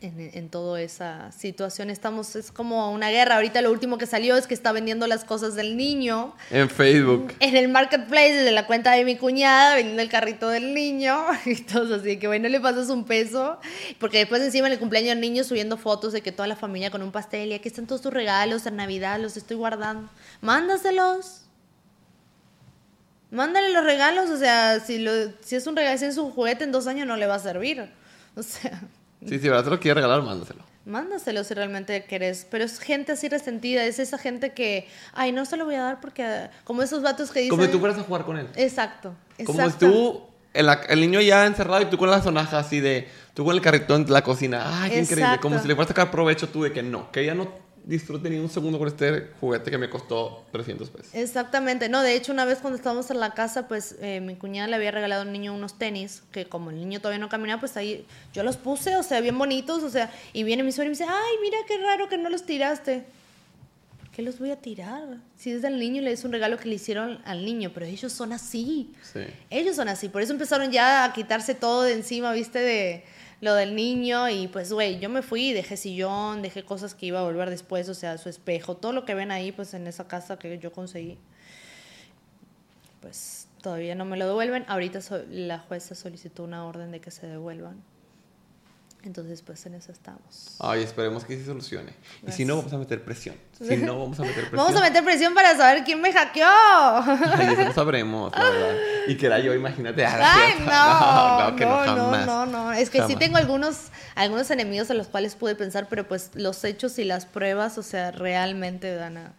en, 0.00 0.30
en 0.34 0.48
toda 0.50 0.80
esa 0.80 1.32
situación 1.32 1.88
estamos, 1.90 2.36
es 2.36 2.50
como 2.52 2.92
una 2.92 3.10
guerra. 3.10 3.36
Ahorita 3.36 3.62
lo 3.62 3.70
último 3.70 3.98
que 3.98 4.06
salió 4.06 4.36
es 4.36 4.46
que 4.46 4.54
está 4.54 4.72
vendiendo 4.72 5.06
las 5.06 5.24
cosas 5.24 5.54
del 5.54 5.76
niño. 5.76 6.34
En 6.50 6.68
Facebook. 6.68 7.32
En 7.40 7.56
el 7.56 7.68
marketplace, 7.68 8.34
desde 8.34 8.50
la 8.50 8.66
cuenta 8.66 8.92
de 8.92 9.04
mi 9.04 9.16
cuñada, 9.16 9.76
vendiendo 9.76 10.02
el 10.02 10.08
carrito 10.08 10.48
del 10.48 10.74
niño. 10.74 11.24
Y 11.46 11.56
todo 11.62 11.96
así 11.96 12.18
que, 12.18 12.26
bueno, 12.26 12.48
le 12.48 12.60
pasas 12.60 12.90
un 12.90 13.04
peso. 13.04 13.58
Porque 13.98 14.18
después 14.18 14.42
encima 14.42 14.66
en 14.66 14.74
el 14.74 14.78
cumpleaños 14.78 15.10
del 15.10 15.20
niño 15.20 15.44
subiendo 15.44 15.76
fotos 15.76 16.12
de 16.12 16.20
que 16.20 16.32
toda 16.32 16.48
la 16.48 16.56
familia 16.56 16.90
con 16.90 17.02
un 17.02 17.12
pastel 17.12 17.50
y 17.50 17.54
aquí 17.54 17.68
están 17.68 17.86
todos 17.86 18.02
tus 18.02 18.12
regalos 18.12 18.66
en 18.66 18.76
Navidad, 18.76 19.20
los 19.20 19.36
estoy 19.36 19.56
guardando. 19.56 20.10
Mándaselos. 20.40 21.42
Mándale 23.30 23.72
los 23.72 23.84
regalos, 23.84 24.30
o 24.30 24.36
sea, 24.36 24.80
si, 24.80 24.98
lo, 24.98 25.10
si 25.40 25.56
es 25.56 25.66
un 25.66 25.74
regalo, 25.74 25.98
si 25.98 26.04
es 26.04 26.16
un 26.18 26.30
juguete 26.30 26.64
en 26.64 26.72
dos 26.72 26.86
años 26.86 27.06
no 27.06 27.16
le 27.16 27.26
va 27.26 27.36
a 27.36 27.40
servir. 27.40 27.90
O 28.36 28.42
sea... 28.42 28.80
Sí, 29.26 29.38
si 29.38 29.48
verdad 29.48 29.64
te 29.64 29.70
lo 29.70 29.80
quiere 29.80 29.94
regalar, 29.94 30.22
mándaselo. 30.22 30.62
Mándaselo 30.86 31.44
si 31.44 31.54
realmente 31.54 32.04
querés. 32.04 32.46
Pero 32.50 32.64
es 32.64 32.78
gente 32.78 33.12
así 33.12 33.28
resentida, 33.28 33.84
es 33.84 33.98
esa 33.98 34.18
gente 34.18 34.52
que, 34.52 34.86
ay, 35.14 35.32
no 35.32 35.44
se 35.46 35.56
lo 35.56 35.64
voy 35.64 35.76
a 35.76 35.82
dar 35.82 36.00
porque, 36.00 36.50
como 36.64 36.82
esos 36.82 37.02
vatos 37.02 37.30
que 37.30 37.40
dicen... 37.40 37.50
Como 37.50 37.64
si 37.64 37.70
tú 37.70 37.80
fueras 37.80 37.98
a 37.98 38.02
jugar 38.02 38.24
con 38.24 38.36
él. 38.36 38.48
Exacto. 38.56 39.14
Como 39.44 39.70
si 39.70 39.78
tú, 39.78 40.22
el, 40.52 40.68
el, 40.88 41.00
niño 41.00 41.20
ya 41.20 41.46
encerrado 41.46 41.82
y 41.82 41.86
tú 41.86 41.96
con 41.96 42.10
la 42.10 42.22
sonaja 42.22 42.58
así 42.58 42.80
de, 42.80 43.08
tú 43.32 43.44
con 43.44 43.54
el 43.54 43.62
carrito 43.62 43.98
de 43.98 44.12
la 44.12 44.22
cocina, 44.22 44.82
ay, 44.82 44.90
qué 44.90 44.98
increíble. 45.00 45.38
Como 45.40 45.58
si 45.58 45.66
le 45.68 45.74
fueras 45.74 45.90
a 45.90 45.94
sacar 45.94 46.10
provecho 46.10 46.48
tú 46.48 46.62
de 46.62 46.72
que 46.72 46.82
no, 46.82 47.10
que 47.10 47.22
ella 47.22 47.34
no 47.34 47.63
disfrute 47.84 48.30
ni 48.30 48.38
un 48.38 48.48
segundo 48.48 48.78
con 48.78 48.88
este 48.88 49.30
juguete 49.40 49.70
que 49.70 49.78
me 49.78 49.90
costó 49.90 50.44
300 50.52 50.90
pesos. 50.90 51.14
Exactamente, 51.14 51.88
no, 51.88 52.02
de 52.02 52.14
hecho 52.14 52.32
una 52.32 52.44
vez 52.44 52.58
cuando 52.58 52.76
estábamos 52.76 53.10
en 53.10 53.20
la 53.20 53.34
casa, 53.34 53.68
pues 53.68 53.96
eh, 54.00 54.20
mi 54.20 54.36
cuñada 54.36 54.68
le 54.68 54.76
había 54.76 54.90
regalado 54.90 55.22
a 55.22 55.24
un 55.26 55.32
niño 55.32 55.54
unos 55.54 55.78
tenis, 55.78 56.22
que 56.32 56.46
como 56.46 56.70
el 56.70 56.76
niño 56.76 57.00
todavía 57.00 57.18
no 57.18 57.28
caminaba, 57.28 57.60
pues 57.60 57.76
ahí 57.76 58.06
yo 58.32 58.42
los 58.42 58.56
puse, 58.56 58.96
o 58.96 59.02
sea, 59.02 59.20
bien 59.20 59.36
bonitos, 59.38 59.82
o 59.82 59.90
sea, 59.90 60.10
y 60.32 60.44
viene 60.44 60.62
mi 60.62 60.72
suegra 60.72 60.86
y 60.86 60.96
me 60.96 60.98
dice, 60.98 61.06
ay, 61.08 61.34
mira 61.42 61.58
qué 61.66 61.78
raro 61.78 62.08
que 62.08 62.16
no 62.16 62.30
los 62.30 62.44
tiraste. 62.44 63.04
¿Por 64.00 64.10
qué 64.10 64.22
los 64.22 64.38
voy 64.38 64.50
a 64.50 64.56
tirar? 64.56 65.18
Si 65.36 65.50
es 65.50 65.60
del 65.60 65.78
niño, 65.78 66.00
le 66.00 66.12
es 66.12 66.24
un 66.24 66.32
regalo 66.32 66.56
que 66.56 66.68
le 66.68 66.76
hicieron 66.76 67.20
al 67.24 67.44
niño, 67.44 67.72
pero 67.74 67.84
ellos 67.84 68.12
son 68.12 68.32
así. 68.32 68.92
Sí. 69.12 69.20
Ellos 69.50 69.76
son 69.76 69.88
así, 69.88 70.08
por 70.08 70.22
eso 70.22 70.32
empezaron 70.32 70.70
ya 70.70 71.04
a 71.04 71.12
quitarse 71.12 71.54
todo 71.54 71.82
de 71.82 71.92
encima, 71.92 72.32
viste, 72.32 72.60
de 72.60 73.04
lo 73.44 73.54
del 73.54 73.76
niño 73.76 74.28
y 74.30 74.48
pues, 74.48 74.72
güey, 74.72 74.98
yo 74.98 75.08
me 75.10 75.22
fui, 75.22 75.52
dejé 75.52 75.76
sillón, 75.76 76.42
dejé 76.42 76.64
cosas 76.64 76.94
que 76.94 77.06
iba 77.06 77.20
a 77.20 77.22
volver 77.22 77.50
después, 77.50 77.88
o 77.88 77.94
sea, 77.94 78.18
su 78.18 78.28
espejo, 78.28 78.76
todo 78.76 78.92
lo 78.92 79.04
que 79.04 79.14
ven 79.14 79.30
ahí, 79.30 79.52
pues 79.52 79.74
en 79.74 79.86
esa 79.86 80.08
casa 80.08 80.38
que 80.38 80.58
yo 80.58 80.72
conseguí, 80.72 81.18
pues 83.00 83.46
todavía 83.62 83.94
no 83.94 84.04
me 84.04 84.16
lo 84.16 84.26
devuelven. 84.26 84.64
Ahorita 84.66 85.00
la 85.30 85.58
jueza 85.58 85.94
solicitó 85.94 86.42
una 86.44 86.64
orden 86.64 86.90
de 86.90 87.00
que 87.00 87.10
se 87.10 87.26
devuelvan. 87.26 87.82
Entonces, 89.04 89.42
pues 89.42 89.64
en 89.66 89.74
eso 89.74 89.92
estamos. 89.92 90.56
Ay, 90.58 90.82
esperemos 90.82 91.24
que 91.24 91.36
se 91.36 91.44
solucione. 91.44 91.92
Y 92.26 92.32
si 92.32 92.46
no, 92.46 92.56
vamos 92.56 92.72
a 92.72 92.78
meter 92.78 93.04
presión. 93.04 93.36
Si 93.52 93.76
no, 93.76 93.98
vamos 93.98 94.18
a 94.18 94.22
meter 94.22 94.34
presión. 94.50 94.56
Vamos 94.56 94.76
a 94.76 94.80
meter 94.80 95.04
presión 95.04 95.34
para 95.34 95.54
saber 95.56 95.84
quién 95.84 96.00
me 96.00 96.10
hackeó. 96.10 96.46
Ay, 96.46 97.52
eso 97.52 97.64
lo 97.64 97.72
sabremos, 97.74 98.32
la 98.32 98.44
verdad. 98.44 98.76
Y 99.06 99.16
que 99.16 99.26
era 99.26 99.40
yo, 99.40 99.52
imagínate. 99.52 100.06
Ay, 100.06 100.54
no, 100.60 100.64
no, 100.64 101.50
no, 101.50 101.56
que 101.56 101.66
no, 101.66 101.76
jamás. 101.76 102.26
no, 102.26 102.46
no, 102.46 102.64
no. 102.64 102.72
Es 102.72 102.88
que 102.88 103.02
sí 103.02 103.14
tengo 103.16 103.36
algunos, 103.36 103.88
algunos 104.14 104.50
enemigos 104.50 104.90
a 104.90 104.94
los 104.94 105.08
cuales 105.08 105.34
pude 105.34 105.54
pensar, 105.54 105.86
pero 105.90 106.08
pues 106.08 106.30
los 106.34 106.64
hechos 106.64 106.98
y 106.98 107.04
las 107.04 107.26
pruebas, 107.26 107.76
o 107.76 107.82
sea, 107.82 108.10
realmente 108.10 108.94
dan 108.94 109.18
a... 109.18 109.32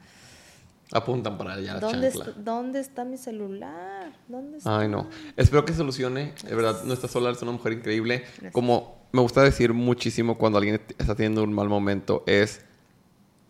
Apuntan 0.92 1.36
para 1.40 1.54
allá 1.54 1.80
¿Dónde, 1.80 2.10
está, 2.10 2.32
¿Dónde 2.38 2.80
está 2.80 3.04
mi 3.04 3.18
celular? 3.18 4.12
¿Dónde 4.28 4.60
está? 4.60 4.80
Ay, 4.80 4.88
no. 4.88 5.10
Espero 5.36 5.66
que 5.66 5.74
solucione. 5.74 6.36
De 6.44 6.54
verdad, 6.54 6.84
no 6.84 6.94
está 6.94 7.08
sola, 7.08 7.32
es 7.32 7.42
una 7.42 7.52
mujer 7.52 7.74
increíble. 7.74 8.24
Como 8.52 8.95
me 9.12 9.22
gusta 9.22 9.42
decir 9.42 9.74
muchísimo 9.74 10.38
cuando 10.38 10.58
alguien 10.58 10.82
está 10.98 11.16
teniendo 11.16 11.44
un 11.44 11.54
mal 11.54 11.70
momento 11.70 12.24
es 12.28 12.66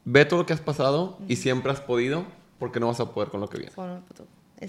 ve 0.03 0.26
todo 0.26 0.41
lo 0.41 0.45
que 0.45 0.53
has 0.53 0.61
pasado 0.61 1.18
y 1.27 1.38
siempre 1.38 1.72
has 1.72 1.82
podido 1.82 2.26
porque 2.60 2.80
no 2.80 2.88
vas 2.88 2.99
a 2.99 3.11
poder 3.11 3.30
con 3.30 3.41
lo 3.41 3.49
que 3.49 3.57
viene. 3.57 3.73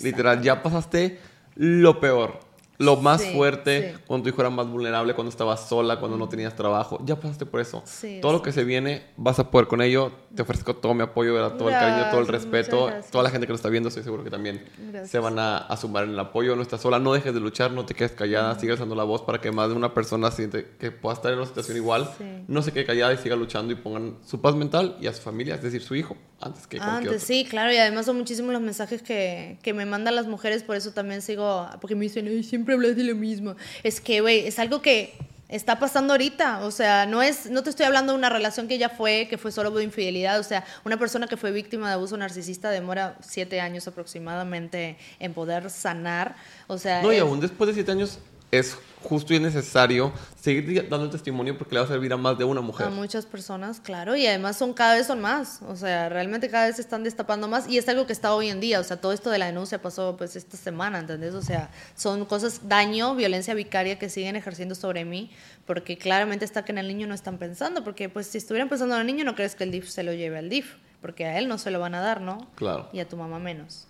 Literal, 0.03 0.43
ya 0.43 0.63
pasaste 0.63 1.19
lo 1.55 2.01
peor 2.01 2.41
lo 2.79 2.97
más 2.97 3.25
fuerte, 3.25 3.97
cuando 4.07 4.25
tu 4.25 4.29
hijo 4.31 4.41
era 4.41 4.51
más 4.51 4.69
vulnerable, 4.69 5.15
cuando 5.15 5.31
estabas 5.31 5.69
sola, 5.69 5.99
cuando 5.99 6.17
no 6.17 6.29
tenías 6.29 6.55
trabajo. 6.55 6.99
Ya 7.05 7.17
pasaste 7.17 7.47
por 7.47 7.61
eso. 7.61 7.83
todo 8.21 8.33
lo 8.33 8.43
que 8.43 8.53
se 8.53 8.65
viene, 8.65 9.05
vas 9.17 9.39
a 9.39 9.51
poder 9.51 9.67
con 9.67 9.83
ello. 9.83 10.13
Te 10.35 10.43
ofrezco 10.43 10.77
todo 10.77 10.93
mi 10.93 11.03
apoyo, 11.03 11.33
todo 11.53 11.69
el 11.69 11.75
cariño, 11.75 12.11
todo 12.11 12.21
el 12.21 12.29
respeto. 12.29 12.91
Toda 13.11 13.25
la 13.25 13.31
gente 13.31 13.47
que 13.47 13.53
lo 13.53 13.57
está 13.57 13.69
viendo, 13.69 13.89
estoy 13.89 14.05
seguro 14.05 14.25
que 14.25 14.31
también 14.31 14.65
se 15.05 15.19
van 15.19 15.39
a, 15.39 15.77
sumar 15.77 16.05
en 16.05 16.11
el 16.11 16.19
apoyo. 16.19 16.57
No 16.57 16.63
estás 16.63 16.81
sola, 16.81 16.99
no 16.99 17.13
dejes 17.13 17.35
de 17.35 17.41
luchar, 17.41 17.71
no 17.73 17.85
te 17.85 17.95
quedes 17.95 18.13
callada, 18.13 18.59
sigue 18.59 18.73
usando 18.73 18.95
la 18.95 19.05
voz 19.05 19.23
para 19.23 19.41
que 19.41 19.51
más 19.53 19.69
de 19.69 19.75
una 19.75 19.95
persona 19.95 20.31
siente 20.31 20.67
que 20.79 20.91
pueda 20.91 21.15
estar 21.15 21.33
en 21.33 21.39
una 21.39 21.47
situación 21.47 21.77
igual, 21.77 22.11
no 22.49 22.63
se 22.63 22.73
quede 22.73 22.85
callada 22.85 23.13
y 23.13 23.19
siga 23.19 23.37
luchando 23.37 23.73
y 23.73 23.77
pongan 23.77 24.17
su 24.25 24.41
paz 24.41 24.55
mental 24.55 24.97
y 25.01 25.07
a 25.07 25.13
su 25.13 25.23
familia, 25.23 25.55
es 25.55 25.63
decir, 25.63 25.83
su 25.83 25.95
hijo, 25.95 26.17
antes 26.41 26.67
que 26.67 26.79
cualquier 26.79 27.15
Antes, 27.15 27.23
sí, 27.23 27.47
claro, 27.49 27.73
y 27.73 27.77
además 27.77 28.07
son 28.07 28.17
muchísimos 28.17 28.53
los 28.53 28.63
mensajes 28.63 29.03
que, 29.03 29.59
que 29.63 29.73
me 29.73 29.87
mandan 29.87 30.15
las 30.15 30.27
mujeres, 30.27 30.63
por 30.63 30.77
eso 30.77 30.93
también 30.93 31.23
sigo, 31.23 31.67
porque 31.81 31.95
me 31.95 32.03
dicen, 32.03 32.43
siempre 32.45 32.66
siempre 32.67 32.75
hablas 32.75 32.97
de 32.97 33.05
lo 33.05 33.15
mismo. 33.15 33.55
Es 33.83 34.01
que, 34.01 34.21
güey, 34.21 34.47
es 34.47 34.59
algo 34.59 34.83
que 34.83 35.15
está 35.49 35.79
pasando 35.79 36.15
ahorita. 36.15 36.65
O 36.65 36.71
sea, 36.73 37.07
no 37.07 37.23
es, 37.23 37.49
no 37.49 37.63
te 37.63 37.71
estoy 37.71 37.87
hablando 37.87 38.13
de 38.13 38.19
una 38.19 38.29
relación 38.29 38.67
que 38.67 38.79
ya 38.79 38.89
fue, 38.89 39.29
que 39.31 39.39
fue 39.39 39.53
solo 39.53 39.71
de 39.71 39.85
infidelidad. 39.85 40.41
O 40.41 40.43
sea, 40.43 40.65
una 40.85 40.99
persona 40.99 41.29
que 41.29 41.37
fue 41.37 41.53
víctima 41.53 41.89
de 41.89 41.95
abuso 41.95 42.17
narcisista 42.17 42.71
demora 42.71 43.17
siete 43.21 43.61
años 43.61 43.87
aproximadamente 43.87 44.97
en 45.21 45.33
poder 45.33 45.71
sanar. 45.71 46.35
O 46.67 46.77
sea. 46.79 47.03
No, 47.03 47.13
y 47.13 47.19
aún 47.19 47.41
después 47.41 47.69
de 47.69 47.75
siete 47.75 47.93
años 47.93 48.19
es 48.51 48.77
justo 49.03 49.35
y 49.35 49.41
necesario 49.41 50.13
seguir 50.41 50.89
dando 50.89 51.09
testimonio 51.09 51.57
porque 51.57 51.75
le 51.75 51.81
va 51.81 51.87
a 51.87 51.89
servir 51.89 52.13
a 52.13 52.17
más 52.17 52.37
de 52.39 52.45
una 52.45 52.61
mujer. 52.61 52.87
A 52.87 52.91
muchas 52.91 53.25
personas, 53.25 53.81
claro, 53.81 54.17
y 54.17 54.27
además 54.27 54.57
son 54.57 54.73
cada 54.73 54.95
vez 54.95 55.07
son 55.07 55.21
más, 55.21 55.61
o 55.69 55.77
sea, 55.77 56.09
realmente 56.09 56.49
cada 56.49 56.67
vez 56.67 56.77
se 56.77 56.83
están 56.83 57.05
destapando 57.05 57.47
más 57.47 57.69
y 57.69 57.79
es 57.79 57.89
algo 57.89 58.07
que 58.07 58.13
está 58.13 58.35
hoy 58.35 58.49
en 58.49 58.61
día, 58.61 58.81
o 58.81 58.85
sea, 58.85 59.01
todo 59.01 59.13
esto 59.13 59.31
de 59.31 59.39
la 59.39 59.47
denuncia 59.47 59.81
pasó 59.81 60.17
pues 60.17 60.35
esta 60.35 60.57
semana, 60.57 60.99
¿entendés? 60.99 61.35
O 61.35 61.43
sea, 61.43 61.71
son 61.95 62.25
cosas, 62.25 62.69
daño, 62.69 63.15
violencia 63.15 63.55
vicaria 63.55 63.99
que 63.99 64.09
siguen 64.09 64.37
ejerciendo 64.37 64.75
sobre 64.75 65.05
mí 65.05 65.31
porque 65.67 65.99
claramente 65.99 66.45
está 66.45 66.65
que 66.65 66.73
en 66.73 66.79
el 66.79 66.89
niño 66.89 67.07
no 67.07 67.15
están 67.15 67.39
pensando, 67.39 67.85
porque 67.85 68.09
pues 68.09 68.27
si 68.27 68.39
estuvieran 68.39 68.69
pensando 68.69 68.95
en 68.97 69.03
el 69.03 69.07
niño 69.07 69.25
no 69.25 69.35
crees 69.35 69.55
que 69.55 69.65
el 69.65 69.71
DIF 69.71 69.89
se 69.89 70.03
lo 70.03 70.13
lleve 70.13 70.39
al 70.39 70.49
DIF 70.49 70.75
porque 71.01 71.27
a 71.27 71.39
él 71.39 71.49
no 71.49 71.59
se 71.59 71.71
lo 71.71 71.81
van 71.81 71.95
a 71.95 72.01
dar, 72.01 72.21
¿no? 72.21 72.47
Claro. 72.55 72.89
Y 72.93 73.01
a 73.01 73.09
tu 73.09 73.17
mamá 73.17 73.39
menos. 73.39 73.87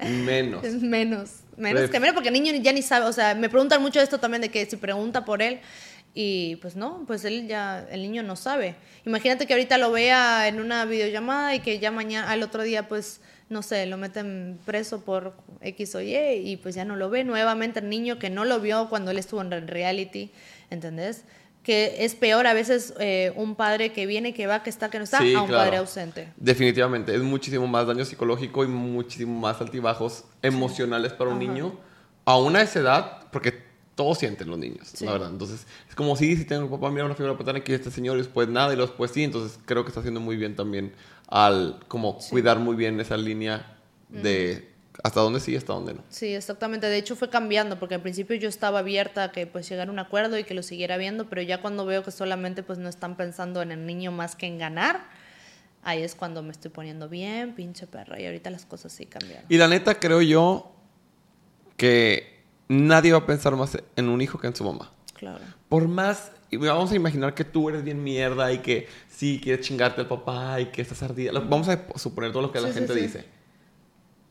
Menos. 0.00 0.64
menos. 0.80 1.30
Menos 1.56 1.90
que 1.90 2.00
menos, 2.00 2.14
porque 2.14 2.28
el 2.28 2.34
niño 2.34 2.52
ya 2.62 2.72
ni 2.72 2.82
sabe, 2.82 3.06
o 3.06 3.12
sea, 3.12 3.34
me 3.34 3.48
preguntan 3.48 3.82
mucho 3.82 4.00
esto 4.00 4.18
también 4.18 4.40
de 4.40 4.48
que 4.48 4.64
si 4.66 4.76
pregunta 4.76 5.24
por 5.24 5.42
él, 5.42 5.60
y 6.14 6.56
pues 6.56 6.76
no, 6.76 7.04
pues 7.06 7.24
él 7.24 7.48
ya, 7.48 7.86
el 7.90 8.02
niño 8.02 8.22
no 8.22 8.36
sabe. 8.36 8.74
Imagínate 9.06 9.46
que 9.46 9.54
ahorita 9.54 9.78
lo 9.78 9.90
vea 9.90 10.46
en 10.48 10.60
una 10.60 10.84
videollamada 10.84 11.54
y 11.54 11.60
que 11.60 11.78
ya 11.78 11.90
mañana, 11.90 12.30
al 12.30 12.42
otro 12.42 12.62
día, 12.62 12.86
pues, 12.86 13.20
no 13.48 13.62
sé, 13.62 13.86
lo 13.86 13.96
meten 13.96 14.58
preso 14.64 15.04
por 15.04 15.34
X 15.60 15.94
o 15.94 16.00
Y 16.00 16.16
y 16.16 16.56
pues 16.56 16.74
ya 16.74 16.84
no 16.84 16.96
lo 16.96 17.10
ve 17.10 17.24
nuevamente 17.24 17.80
el 17.80 17.88
niño 17.88 18.18
que 18.18 18.30
no 18.30 18.44
lo 18.44 18.60
vio 18.60 18.88
cuando 18.88 19.10
él 19.10 19.18
estuvo 19.18 19.40
en 19.40 19.68
reality, 19.68 20.30
¿entendés? 20.70 21.24
Que 21.62 22.04
es 22.04 22.14
peor 22.14 22.46
a 22.46 22.54
veces 22.54 22.92
eh, 22.98 23.32
un 23.36 23.54
padre 23.54 23.92
que 23.92 24.06
viene, 24.06 24.34
que 24.34 24.46
va, 24.46 24.62
que 24.62 24.70
está, 24.70 24.90
que 24.90 24.98
no 24.98 25.04
está, 25.04 25.18
a 25.18 25.42
un 25.42 25.50
padre 25.50 25.76
ausente. 25.76 26.32
Definitivamente, 26.36 27.14
es 27.14 27.22
muchísimo 27.22 27.66
más 27.66 27.86
daño 27.86 28.04
psicológico 28.04 28.64
y 28.64 28.66
muchísimo 28.66 29.38
más 29.38 29.60
altibajos 29.60 30.24
emocionales 30.42 31.12
para 31.12 31.30
un 31.30 31.38
niño 31.38 31.78
a 32.24 32.36
una 32.38 32.62
esa 32.62 32.80
edad, 32.80 33.26
porque 33.30 33.62
todos 33.94 34.18
sienten 34.18 34.48
los 34.48 34.58
niños, 34.58 35.00
la 35.02 35.12
verdad. 35.12 35.30
Entonces, 35.30 35.66
es 35.88 35.94
como 35.94 36.16
si, 36.16 36.36
si 36.36 36.44
tengo 36.44 36.64
un 36.64 36.70
papá, 36.70 36.90
mira 36.90 37.04
una 37.04 37.14
figura 37.14 37.36
paterna 37.36 37.60
aquí 37.60 37.72
este 37.72 37.90
señor 37.90 38.16
y 38.16 38.22
después 38.22 38.48
nada 38.48 38.72
y 38.72 38.76
después 38.76 39.10
sí, 39.10 39.22
entonces 39.22 39.58
creo 39.64 39.84
que 39.84 39.88
está 39.88 40.00
haciendo 40.00 40.20
muy 40.20 40.36
bien 40.36 40.56
también 40.56 40.92
al 41.28 41.80
como 41.88 42.18
cuidar 42.18 42.58
muy 42.58 42.76
bien 42.76 43.00
esa 43.00 43.16
línea 43.16 43.78
de 44.08 44.71
hasta 45.02 45.20
dónde 45.20 45.40
sí 45.40 45.52
y 45.52 45.56
hasta 45.56 45.72
dónde 45.72 45.94
no. 45.94 46.02
Sí, 46.08 46.34
exactamente. 46.34 46.86
De 46.86 46.96
hecho 46.96 47.16
fue 47.16 47.28
cambiando, 47.28 47.78
porque 47.78 47.96
al 47.96 48.02
principio 48.02 48.36
yo 48.36 48.48
estaba 48.48 48.80
abierta 48.80 49.24
a 49.24 49.32
que 49.32 49.46
pues 49.46 49.68
llegara 49.68 49.90
un 49.90 49.98
acuerdo 49.98 50.38
y 50.38 50.44
que 50.44 50.54
lo 50.54 50.62
siguiera 50.62 50.96
viendo, 50.96 51.28
pero 51.28 51.42
ya 51.42 51.60
cuando 51.60 51.84
veo 51.84 52.02
que 52.02 52.10
solamente 52.10 52.62
pues 52.62 52.78
no 52.78 52.88
están 52.88 53.16
pensando 53.16 53.62
en 53.62 53.72
el 53.72 53.84
niño 53.84 54.12
más 54.12 54.36
que 54.36 54.46
en 54.46 54.58
ganar, 54.58 55.00
ahí 55.82 56.02
es 56.02 56.14
cuando 56.14 56.42
me 56.42 56.52
estoy 56.52 56.70
poniendo 56.70 57.08
bien, 57.08 57.54
pinche 57.54 57.86
perra, 57.86 58.20
y 58.20 58.26
ahorita 58.26 58.50
las 58.50 58.64
cosas 58.64 58.92
sí 58.92 59.06
cambiaron. 59.06 59.44
Y 59.48 59.58
la 59.58 59.66
neta 59.66 59.98
creo 59.98 60.22
yo 60.22 60.72
que 61.76 62.44
nadie 62.68 63.12
va 63.12 63.18
a 63.18 63.26
pensar 63.26 63.56
más 63.56 63.76
en 63.96 64.08
un 64.08 64.20
hijo 64.20 64.38
que 64.38 64.46
en 64.46 64.54
su 64.54 64.62
mamá. 64.62 64.92
Claro. 65.14 65.44
Por 65.68 65.88
más, 65.88 66.30
y 66.50 66.56
vamos 66.56 66.92
a 66.92 66.94
imaginar 66.94 67.34
que 67.34 67.44
tú 67.44 67.68
eres 67.68 67.82
bien 67.82 68.02
mierda 68.02 68.52
y 68.52 68.58
que 68.58 68.86
sí 69.08 69.40
quieres 69.42 69.66
chingarte 69.66 70.00
al 70.00 70.08
papá 70.08 70.60
y 70.60 70.66
que 70.66 70.82
estás 70.82 71.02
ardida. 71.02 71.32
Vamos 71.32 71.68
a 71.68 71.86
suponer 71.96 72.30
todo 72.30 72.42
lo 72.42 72.52
que 72.52 72.60
la 72.60 72.68
sí, 72.68 72.74
gente 72.74 72.94
sí. 72.94 73.00
dice. 73.00 73.41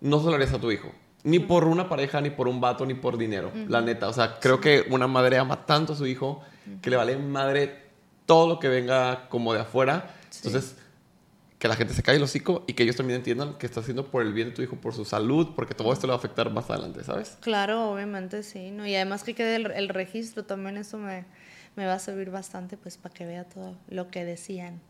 No 0.02 0.20
se 0.20 0.26
lo 0.26 0.36
harías 0.36 0.54
a 0.54 0.60
tu 0.60 0.72
hijo. 0.72 0.92
Ni 1.24 1.40
por 1.40 1.66
una 1.66 1.88
pareja, 1.88 2.20
ni 2.20 2.32
por 2.32 2.48
un 2.48 2.60
vato, 2.60 2.86
ni 2.86 2.96
por 2.96 3.18
dinero. 3.18 3.52
La 3.68 3.82
neta. 3.82 4.10
O 4.10 4.14
sea, 4.14 4.40
creo 4.40 4.60
que 4.60 4.86
una 4.90 5.08
madre 5.08 5.38
ama 5.38 5.66
tanto 5.66 5.94
a 5.94 5.96
su 5.96 6.06
hijo 6.08 6.42
que 6.82 6.90
le 6.90 6.96
vale 6.96 7.18
madre 7.18 7.84
todo 8.26 8.48
lo 8.48 8.60
que 8.60 8.68
venga 8.68 9.30
como 9.30 9.54
de 9.54 9.62
afuera. 9.62 10.16
Sí. 10.30 10.48
Entonces, 10.48 10.76
que 11.62 11.68
la 11.68 11.76
gente 11.76 11.94
se 11.94 12.02
calle 12.02 12.18
el 12.18 12.24
hocico 12.24 12.64
y 12.66 12.74
que 12.74 12.82
ellos 12.82 12.96
también 12.96 13.18
entiendan 13.18 13.54
que 13.60 13.68
está 13.68 13.82
haciendo 13.82 14.08
por 14.08 14.24
el 14.24 14.34
bien 14.34 14.50
de 14.50 14.56
tu 14.56 14.64
hijo, 14.64 14.78
por 14.78 14.96
su 14.96 15.06
salud, 15.06 15.50
porque 15.56 15.76
todo 15.76 15.94
esto 15.94 16.08
le 16.08 16.12
va 16.12 16.16
a 16.16 16.18
afectar 16.18 16.50
más 16.50 16.68
adelante, 16.72 17.04
¿sabes? 17.04 17.38
Claro, 17.40 17.92
obviamente 17.92 18.42
sí, 18.42 18.72
¿no? 18.72 18.88
Y 18.88 18.96
además 18.96 19.24
que 19.24 19.36
quede 19.36 19.58
el, 19.58 19.70
el 19.70 19.90
registro 19.90 20.44
también, 20.44 20.78
eso 20.78 20.98
me, 20.98 21.26
me 21.76 21.86
va 21.86 21.94
a 21.94 22.00
servir 22.00 22.32
bastante 22.32 22.78
pues 22.78 22.98
para 22.98 23.14
que 23.14 23.28
vea 23.28 23.44
todo 23.44 23.76
lo 23.90 24.10
que 24.10 24.26
decían. 24.26 24.82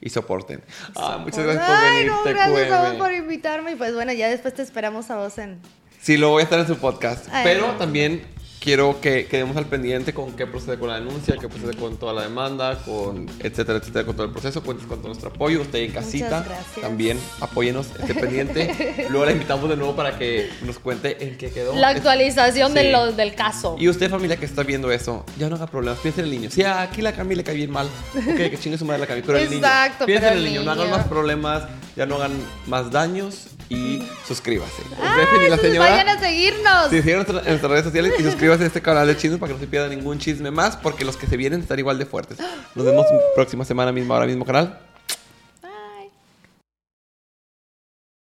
Y 0.00 0.10
soporten. 0.10 0.62
Ah, 0.96 1.18
muchas 1.18 1.44
Por- 1.44 1.54
gracias 1.54 1.66
por 1.66 1.76
Ay, 1.76 1.94
venir, 1.96 2.12
no, 2.12 2.22
gracias 2.24 2.72
a 2.72 2.82
vos 2.90 2.94
por 2.94 3.12
invitarme 3.12 3.72
y 3.72 3.74
pues 3.76 3.94
bueno, 3.94 4.12
ya 4.12 4.28
después 4.28 4.54
te 4.54 4.62
esperamos 4.62 5.10
a 5.10 5.16
vos 5.16 5.38
en... 5.38 5.58
Sí, 6.00 6.16
lo 6.16 6.30
voy 6.30 6.40
a 6.40 6.44
estar 6.44 6.58
en 6.58 6.66
su 6.66 6.76
podcast. 6.76 7.26
Ay, 7.32 7.44
pero 7.44 7.68
no. 7.68 7.76
también 7.78 8.26
quiero 8.64 8.98
que 9.02 9.26
quedemos 9.26 9.56
al 9.58 9.66
pendiente 9.66 10.14
con 10.14 10.32
qué 10.32 10.46
procede 10.46 10.78
con 10.78 10.88
la 10.88 10.94
denuncia, 10.98 11.36
qué 11.38 11.48
procede 11.50 11.76
con 11.76 11.98
toda 11.98 12.14
la 12.14 12.22
demanda, 12.22 12.78
con 12.86 13.28
etcétera, 13.40 13.78
etcétera, 13.78 14.06
con 14.06 14.16
todo 14.16 14.24
el 14.26 14.32
proceso. 14.32 14.62
Cuentes 14.62 14.86
con 14.86 14.96
todo 15.00 15.08
nuestro 15.08 15.28
apoyo. 15.28 15.60
Usted 15.60 15.80
en 15.80 15.92
casita 15.92 16.42
también 16.80 17.20
apóyenos, 17.40 17.88
esté 18.00 18.14
pendiente. 18.20 19.06
Luego 19.10 19.26
la 19.26 19.32
invitamos 19.32 19.68
de 19.68 19.76
nuevo 19.76 19.94
para 19.94 20.16
que 20.18 20.48
nos 20.64 20.78
cuente 20.78 21.22
en 21.26 21.36
qué 21.36 21.50
quedó. 21.50 21.74
La 21.76 21.88
actualización 21.88 22.72
de 22.72 22.90
lo- 22.90 23.12
del 23.12 23.34
caso. 23.34 23.76
Y 23.78 23.88
usted, 23.90 24.08
familia 24.10 24.36
que 24.38 24.46
está 24.46 24.62
viendo 24.62 24.90
eso, 24.90 25.26
ya 25.38 25.50
no 25.50 25.56
haga 25.56 25.66
problemas. 25.66 25.98
Piensa 26.00 26.20
en 26.22 26.24
el 26.26 26.30
niño. 26.30 26.50
Si 26.50 26.62
aquí 26.62 27.02
la 27.02 27.12
Cami 27.12 27.34
le 27.34 27.44
cae 27.44 27.56
bien 27.56 27.70
mal, 27.70 27.86
ok, 28.16 28.34
que 28.36 28.58
chingue 28.58 28.78
su 28.78 28.86
madre 28.86 29.00
la 29.00 29.06
Cami. 29.06 29.20
Pero 29.20 29.36
el 29.36 29.50
niño. 29.50 29.58
Exacto, 29.58 30.06
Piensa 30.06 30.28
pero 30.28 30.40
en 30.40 30.46
el 30.46 30.50
niño. 30.50 30.62
No 30.62 30.70
hagan 30.72 30.86
niño. 30.86 30.96
más 30.96 31.06
problemas, 31.06 31.64
ya 31.96 32.06
no 32.06 32.16
hagan 32.16 32.32
más 32.66 32.90
daños 32.90 33.48
y 33.68 34.02
suscríbase. 34.26 34.82
Ah, 35.02 35.16
Dejen 35.18 35.36
y 35.36 35.38
la 35.38 35.44
entonces 35.54 35.70
señora. 35.70 35.90
vayan 35.90 36.08
a 36.08 36.20
seguirnos. 36.20 36.90
Sí, 36.90 37.02
síganos 37.02 37.28
en 37.28 37.34
nuestras 37.34 37.70
redes 37.70 37.84
sociales 37.84 38.12
y 38.18 38.22
suscríbase 38.24 38.64
a 38.64 38.66
este 38.66 38.82
canal 38.82 39.06
de 39.06 39.16
chismes 39.16 39.38
para 39.40 39.48
que 39.48 39.54
no 39.54 39.60
se 39.60 39.66
pierda 39.66 39.88
ningún 39.88 40.18
chisme 40.18 40.50
más, 40.50 40.76
porque 40.76 41.04
los 41.04 41.16
que 41.16 41.26
se 41.26 41.36
vienen 41.36 41.60
están 41.60 41.78
igual 41.78 41.98
de 41.98 42.06
fuertes. 42.06 42.38
Nos 42.74 42.84
vemos 42.84 43.06
próxima 43.34 43.64
semana, 43.64 43.92
misma 43.92 44.16
hora, 44.16 44.26
mismo 44.26 44.44
canal. 44.44 44.78